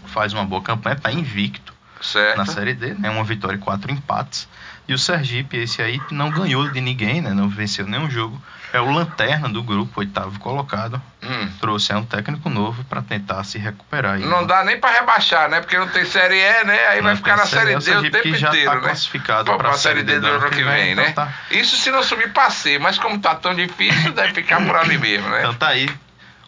Faz 0.07 0.33
uma 0.33 0.45
boa 0.45 0.61
campanha, 0.63 0.97
tá 0.97 1.11
invicto 1.13 1.73
certo. 2.01 2.37
na 2.39 2.45
série 2.47 2.75
D, 2.75 2.95
né? 2.95 3.09
Uma 3.11 3.23
vitória 3.25 3.57
e 3.57 3.59
quatro 3.59 3.91
empates. 3.93 4.49
E 4.89 4.95
o 4.95 4.99
Sergipe, 4.99 5.57
esse 5.57 5.83
aí, 5.83 6.01
não 6.11 6.31
ganhou 6.31 6.69
de 6.71 6.81
ninguém, 6.81 7.21
né? 7.21 7.31
Não 7.31 7.49
venceu 7.49 7.87
nenhum 7.87 8.09
jogo. 8.09 8.41
É 8.73 8.81
o 8.81 8.91
lanterna 8.91 9.49
do 9.49 9.63
grupo, 9.63 10.01
oitavo 10.01 10.39
colocado. 10.39 11.01
Hum. 11.23 11.49
Trouxe 11.61 11.93
aí 11.93 11.99
um 11.99 12.05
técnico 12.05 12.49
novo 12.49 12.85
para 12.85 13.03
tentar 13.03 13.43
se 13.45 13.59
recuperar. 13.59 14.15
aí. 14.15 14.25
Não 14.25 14.47
dá 14.47 14.63
nem 14.65 14.79
pra 14.79 14.91
rebaixar, 14.91 15.49
né? 15.49 15.61
Porque 15.61 15.79
não 15.79 15.89
tem 15.89 16.05
série 16.05 16.37
E, 16.37 16.65
né? 16.65 16.87
Aí 16.89 16.97
Não 16.99 17.05
vai 17.05 17.17
ficar 17.17 17.37
na 17.37 17.47
série 17.47 17.73
é 17.73 17.77
o 17.77 17.81
D 17.81 17.91
o 17.91 17.95
Sergipe 17.95 18.11
tempo 18.11 18.23
que 18.23 18.37
já 18.37 18.49
inteiro, 18.49 18.71
tá 18.71 18.77
né? 18.77 18.83
classificado 18.83 19.51
Pô, 19.51 19.57
pra 19.57 19.71
pra 19.71 19.79
série 19.79 20.03
D 20.03 20.21
do 20.21 20.27
ano 20.27 20.51
que 20.51 20.63
vem, 20.63 20.93
então 20.93 21.05
né? 21.05 21.13
tá. 21.13 21.33
Isso 21.51 21.77
se 21.77 21.91
não 21.91 22.03
subir 22.03 22.33
pra 22.33 22.51
C, 22.51 22.79
mas 22.79 22.99
como 22.99 23.19
tá 23.19 23.35
tão 23.35 23.55
difícil, 23.55 24.13
deve 24.13 24.35
ficar 24.35 24.65
por 24.65 24.77
ali 24.77 24.99
mesmo, 24.99 25.29
né? 25.31 25.41
Então 25.41 25.55
tá 25.55 25.69
aí. 25.69 25.91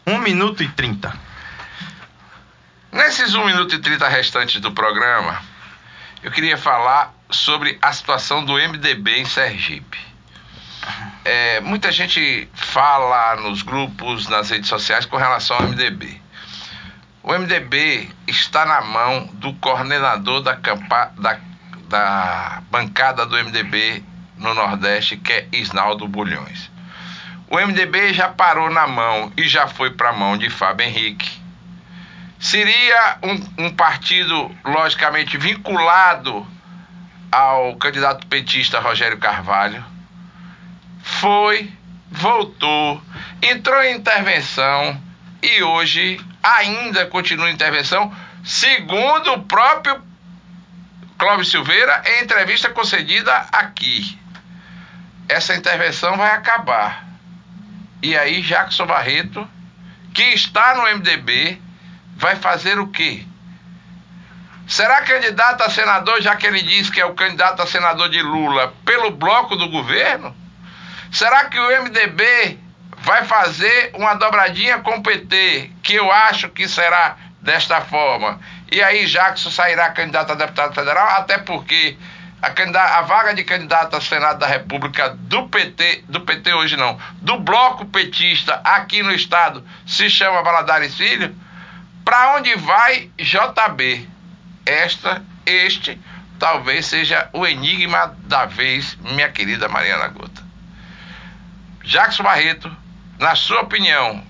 1 0.07 0.19
minuto 0.19 0.63
e 0.63 0.69
30. 0.69 1.13
Nesses 2.93 3.35
1 3.35 3.45
minuto 3.45 3.75
e 3.75 3.79
30 3.79 4.09
restantes 4.09 4.61
do 4.61 4.73
programa, 4.73 5.41
eu 6.23 6.31
queria 6.31 6.57
falar 6.57 7.18
sobre 7.31 7.79
a 7.83 7.93
situação 7.93 8.45
do 8.45 8.55
MDB 8.55 9.19
em 9.21 9.25
Sergipe. 9.25 9.99
É, 11.25 11.61
muita 11.61 11.93
gente 11.93 12.49
fala 12.55 13.37
nos 13.37 13.63
grupos, 13.63 14.29
nas 14.29 14.51
redes 14.51 14.69
sociais 14.69 15.05
com 15.05 15.17
relação 15.17 15.57
ao 15.57 15.63
MDB. 15.65 16.21
O 17.23 17.33
MDB 17.33 18.09
está 18.27 18.65
na 18.65 18.81
mão 18.81 19.27
do 19.35 19.53
coordenador 19.55 20.41
da, 20.41 20.57
campa- 20.57 21.13
da- 21.19 21.39
da 21.89 22.63
bancada 22.71 23.27
do 23.27 23.37
MDB 23.37 24.03
no 24.39 24.55
Nordeste, 24.55 25.17
que 25.17 25.33
é 25.33 25.49
Isnaldo 25.53 26.07
Bulhões. 26.09 26.71
O 27.51 27.59
MDB 27.59 28.15
já 28.15 28.29
parou 28.29 28.71
na 28.71 28.87
mão 28.87 29.33
e 29.37 29.47
já 29.49 29.67
foi 29.67 29.91
para 29.91 30.11
a 30.11 30.13
mão 30.13 30.39
de 30.39 30.49
Fábio 30.49 30.87
Henrique. 30.87 31.31
Seria 32.39 33.19
um, 33.23 33.65
um 33.67 33.71
partido, 33.75 34.55
logicamente, 34.65 35.37
vinculado 35.37 36.47
ao 37.31 37.77
candidato 37.77 38.27
petista 38.27 38.81
Rogério 38.81 39.19
Carvalho. 39.19 39.85
Foi, 41.03 41.73
voltou, 42.11 43.03
entrou 43.43 43.83
em 43.83 43.97
intervenção 43.97 45.01
e 45.43 45.63
hoje 45.63 46.21
ainda 46.43 47.07
continua 47.07 47.51
em 47.51 47.55
intervenção, 47.55 48.15
segundo 48.45 49.33
o 49.33 49.43
próprio 49.45 50.03
Clóvis 51.19 51.49
Silveira, 51.49 52.03
em 52.07 52.25
entrevista 52.25 52.71
concedida 52.71 53.33
aqui. 53.53 54.19
Essa 55.29 55.55
intervenção 55.55 56.17
vai 56.17 56.31
acabar. 56.31 57.07
E 58.03 58.17
aí 58.17 58.41
Jackson 58.43 58.87
Barreto, 58.87 59.47
que 60.15 60.23
está 60.23 60.75
no 60.77 60.83
MDB 60.99 61.61
vai 62.17 62.37
fazer 62.37 62.79
o 62.79 62.89
quê? 62.89 63.25
Será 64.69 65.01
candidato 65.01 65.63
a 65.63 65.71
senador, 65.71 66.21
já 66.21 66.37
que 66.37 66.47
ele 66.47 66.61
diz 66.61 66.91
que 66.91 67.01
é 67.01 67.07
o 67.07 67.15
candidato 67.15 67.63
a 67.63 67.67
senador 67.67 68.11
de 68.11 68.21
Lula, 68.21 68.75
pelo 68.85 69.11
bloco 69.11 69.57
do 69.57 69.71
governo? 69.71 70.37
Será 71.11 71.47
que 71.47 71.59
o 71.59 71.83
MDB 71.85 72.59
vai 72.99 73.25
fazer 73.25 73.93
uma 73.95 74.13
dobradinha 74.13 74.79
com 74.81 74.97
o 74.97 75.03
PT, 75.03 75.71
que 75.83 75.95
eu 75.95 76.13
acho 76.13 76.51
que 76.51 76.69
será 76.69 77.17
desta 77.41 77.81
forma? 77.81 78.39
E 78.71 78.83
aí 78.83 79.07
Jackson 79.07 79.51
sairá 79.51 79.89
candidato 79.89 80.33
a 80.33 80.35
deputado 80.35 80.75
federal, 80.75 81.09
até 81.17 81.39
porque 81.39 81.97
a, 82.43 82.99
a, 82.99 83.03
vaga 83.03 83.35
de 83.35 83.45
candidato 83.45 83.97
a 83.97 84.03
Senado 84.03 84.39
da 84.39 84.47
República 84.47 85.09
do 85.09 85.49
PT, 85.49 86.05
do 86.11 86.21
PT 86.21 86.53
hoje 86.53 86.77
não, 86.77 86.99
do 87.23 87.39
bloco 87.41 87.87
petista 87.87 88.61
aqui 88.63 89.03
no 89.03 89.13
estado 89.13 89.67
se 89.87 90.11
chama 90.11 90.43
Valadares 90.43 90.95
Filho. 90.95 91.35
Para 92.05 92.37
onde 92.37 92.55
vai 92.55 93.11
JB? 93.19 94.18
Esta, 94.69 95.23
este, 95.47 95.99
talvez 96.39 96.87
seja 96.87 97.31
o 97.33 97.47
enigma 97.47 98.15
da 98.25 98.45
vez, 98.45 98.97
minha 99.01 99.29
querida 99.31 99.69
Mariana 99.69 100.09
Gota. 100.09 100.43
Jackson 101.83 102.23
Barreto, 102.23 102.71
na 103.19 103.35
sua 103.35 103.63
opinião, 103.63 104.23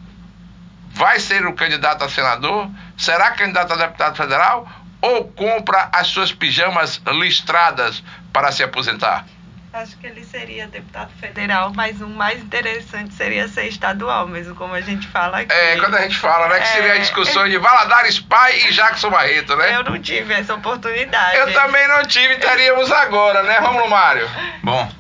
vai 0.91 1.19
ser 1.19 1.45
o 1.47 1.55
candidato 1.55 2.05
a 2.05 2.09
senador? 2.09 2.71
Será 2.97 3.33
candidato 3.33 3.73
a 3.73 3.77
deputado 3.77 4.17
federal? 4.17 4.69
ou 5.01 5.31
compra 5.33 5.89
as 5.93 6.09
suas 6.09 6.33
pijamas 6.33 7.01
listradas 7.07 8.03
para 8.33 8.51
se 8.53 8.63
aposentar? 8.63 9.25
Acho 9.71 9.99
que 9.99 10.07
ele 10.07 10.25
seria 10.25 10.67
deputado 10.67 11.11
federal, 11.21 11.73
mas 11.75 12.01
o 12.01 12.09
mais 12.09 12.41
interessante 12.43 13.13
seria 13.13 13.47
ser 13.49 13.69
estadual, 13.69 14.27
mesmo 14.27 14.55
como 14.55 14.73
a 14.73 14.81
gente 14.81 15.07
fala 15.09 15.41
aqui. 15.41 15.53
É, 15.53 15.77
quando 15.77 15.95
a 15.95 16.01
gente 16.01 16.17
fala, 16.17 16.49
né, 16.49 16.61
que 16.61 16.69
seria 16.69 16.93
a 16.93 16.97
é. 16.97 16.99
discussão 17.01 17.47
de 17.47 17.59
Valadares 17.59 18.19
Pai 18.19 18.59
e 18.61 18.73
Jackson 18.73 19.11
Barreto, 19.11 19.55
né? 19.57 19.77
Eu 19.77 19.85
não 19.85 20.01
tive 20.01 20.33
essa 20.33 20.55
oportunidade. 20.55 21.37
Eu 21.37 21.53
também 21.53 21.87
não 21.87 22.03
tive, 22.07 22.35
estaríamos 22.35 22.91
agora, 22.91 23.43
né, 23.43 23.59
Romulo 23.59 23.91
Mário? 23.91 24.27
Bom, 24.63 24.91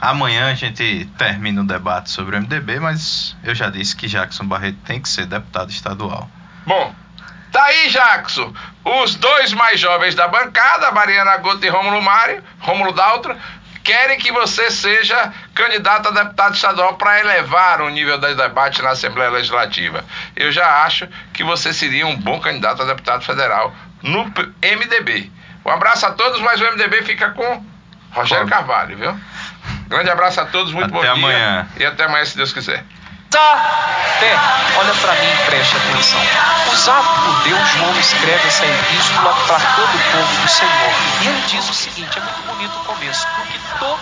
amanhã 0.00 0.50
a 0.50 0.54
gente 0.54 1.08
termina 1.16 1.60
o 1.60 1.66
debate 1.66 2.10
sobre 2.10 2.36
o 2.36 2.40
MDB, 2.40 2.80
mas 2.80 3.36
eu 3.44 3.54
já 3.54 3.70
disse 3.70 3.94
que 3.94 4.08
Jackson 4.08 4.44
Barreto 4.44 4.78
tem 4.84 5.00
que 5.00 5.08
ser 5.08 5.26
deputado 5.26 5.70
estadual. 5.70 6.28
Bom, 6.66 6.92
Tá 7.56 7.64
aí, 7.64 7.88
Jackson. 7.88 8.52
Os 8.84 9.14
dois 9.14 9.54
mais 9.54 9.80
jovens 9.80 10.14
da 10.14 10.28
bancada, 10.28 10.92
Mariana 10.92 11.38
Gota 11.38 11.64
e 11.64 11.70
Rômulo 11.70 12.02
Mário, 12.02 12.44
Rômulo 12.58 12.92
Daltro, 12.92 13.34
querem 13.86 14.18
que 14.18 14.32
você 14.32 14.68
seja 14.68 15.32
candidato 15.54 16.08
a 16.08 16.10
deputado 16.10 16.54
estadual 16.54 16.94
para 16.94 17.20
elevar 17.20 17.80
o 17.80 17.88
nível 17.88 18.18
do 18.18 18.34
debate 18.34 18.82
na 18.82 18.90
Assembleia 18.90 19.30
Legislativa. 19.30 20.04
Eu 20.34 20.50
já 20.50 20.82
acho 20.82 21.08
que 21.32 21.44
você 21.44 21.72
seria 21.72 22.04
um 22.04 22.16
bom 22.16 22.40
candidato 22.40 22.82
a 22.82 22.84
deputado 22.84 23.24
federal 23.24 23.72
no 24.02 24.24
MDB. 24.60 25.30
Um 25.64 25.70
abraço 25.70 26.04
a 26.04 26.10
todos, 26.10 26.40
mas 26.40 26.60
o 26.60 26.64
MDB 26.64 27.02
fica 27.02 27.30
com 27.30 27.64
Rogério 28.10 28.48
Carvalho, 28.48 28.96
viu? 28.96 29.16
Grande 29.86 30.10
abraço 30.10 30.40
a 30.40 30.46
todos, 30.46 30.72
muito 30.72 30.92
até 30.96 31.06
bom 31.06 31.12
amanhã. 31.12 31.68
dia. 31.76 31.84
E 31.84 31.86
até 31.86 32.04
amanhã, 32.04 32.24
se 32.24 32.36
Deus 32.36 32.52
quiser. 32.52 32.84
Fé, 33.36 34.34
olha 34.78 34.94
para 34.94 35.12
mim 35.16 35.30
e 35.30 35.36
preste 35.44 35.76
atenção. 35.76 36.18
Usado 36.72 37.06
por 37.22 37.42
Deus, 37.42 37.68
João 37.68 38.00
escreve 38.00 38.48
essa 38.48 38.64
epístola 38.64 39.34
para 39.46 39.60
todo 39.76 39.94
o 39.94 40.10
povo 40.10 40.40
do 40.40 40.48
Senhor. 40.48 40.92
E 41.20 41.26
ele 41.26 41.42
diz 41.46 41.68
o 41.68 41.74
seguinte: 41.74 42.18
é 42.18 42.22
muito 42.22 42.42
bonito 42.46 42.74
o 42.78 42.84
começo, 42.84 43.28
porque 43.36 43.58
todo 43.78 44.00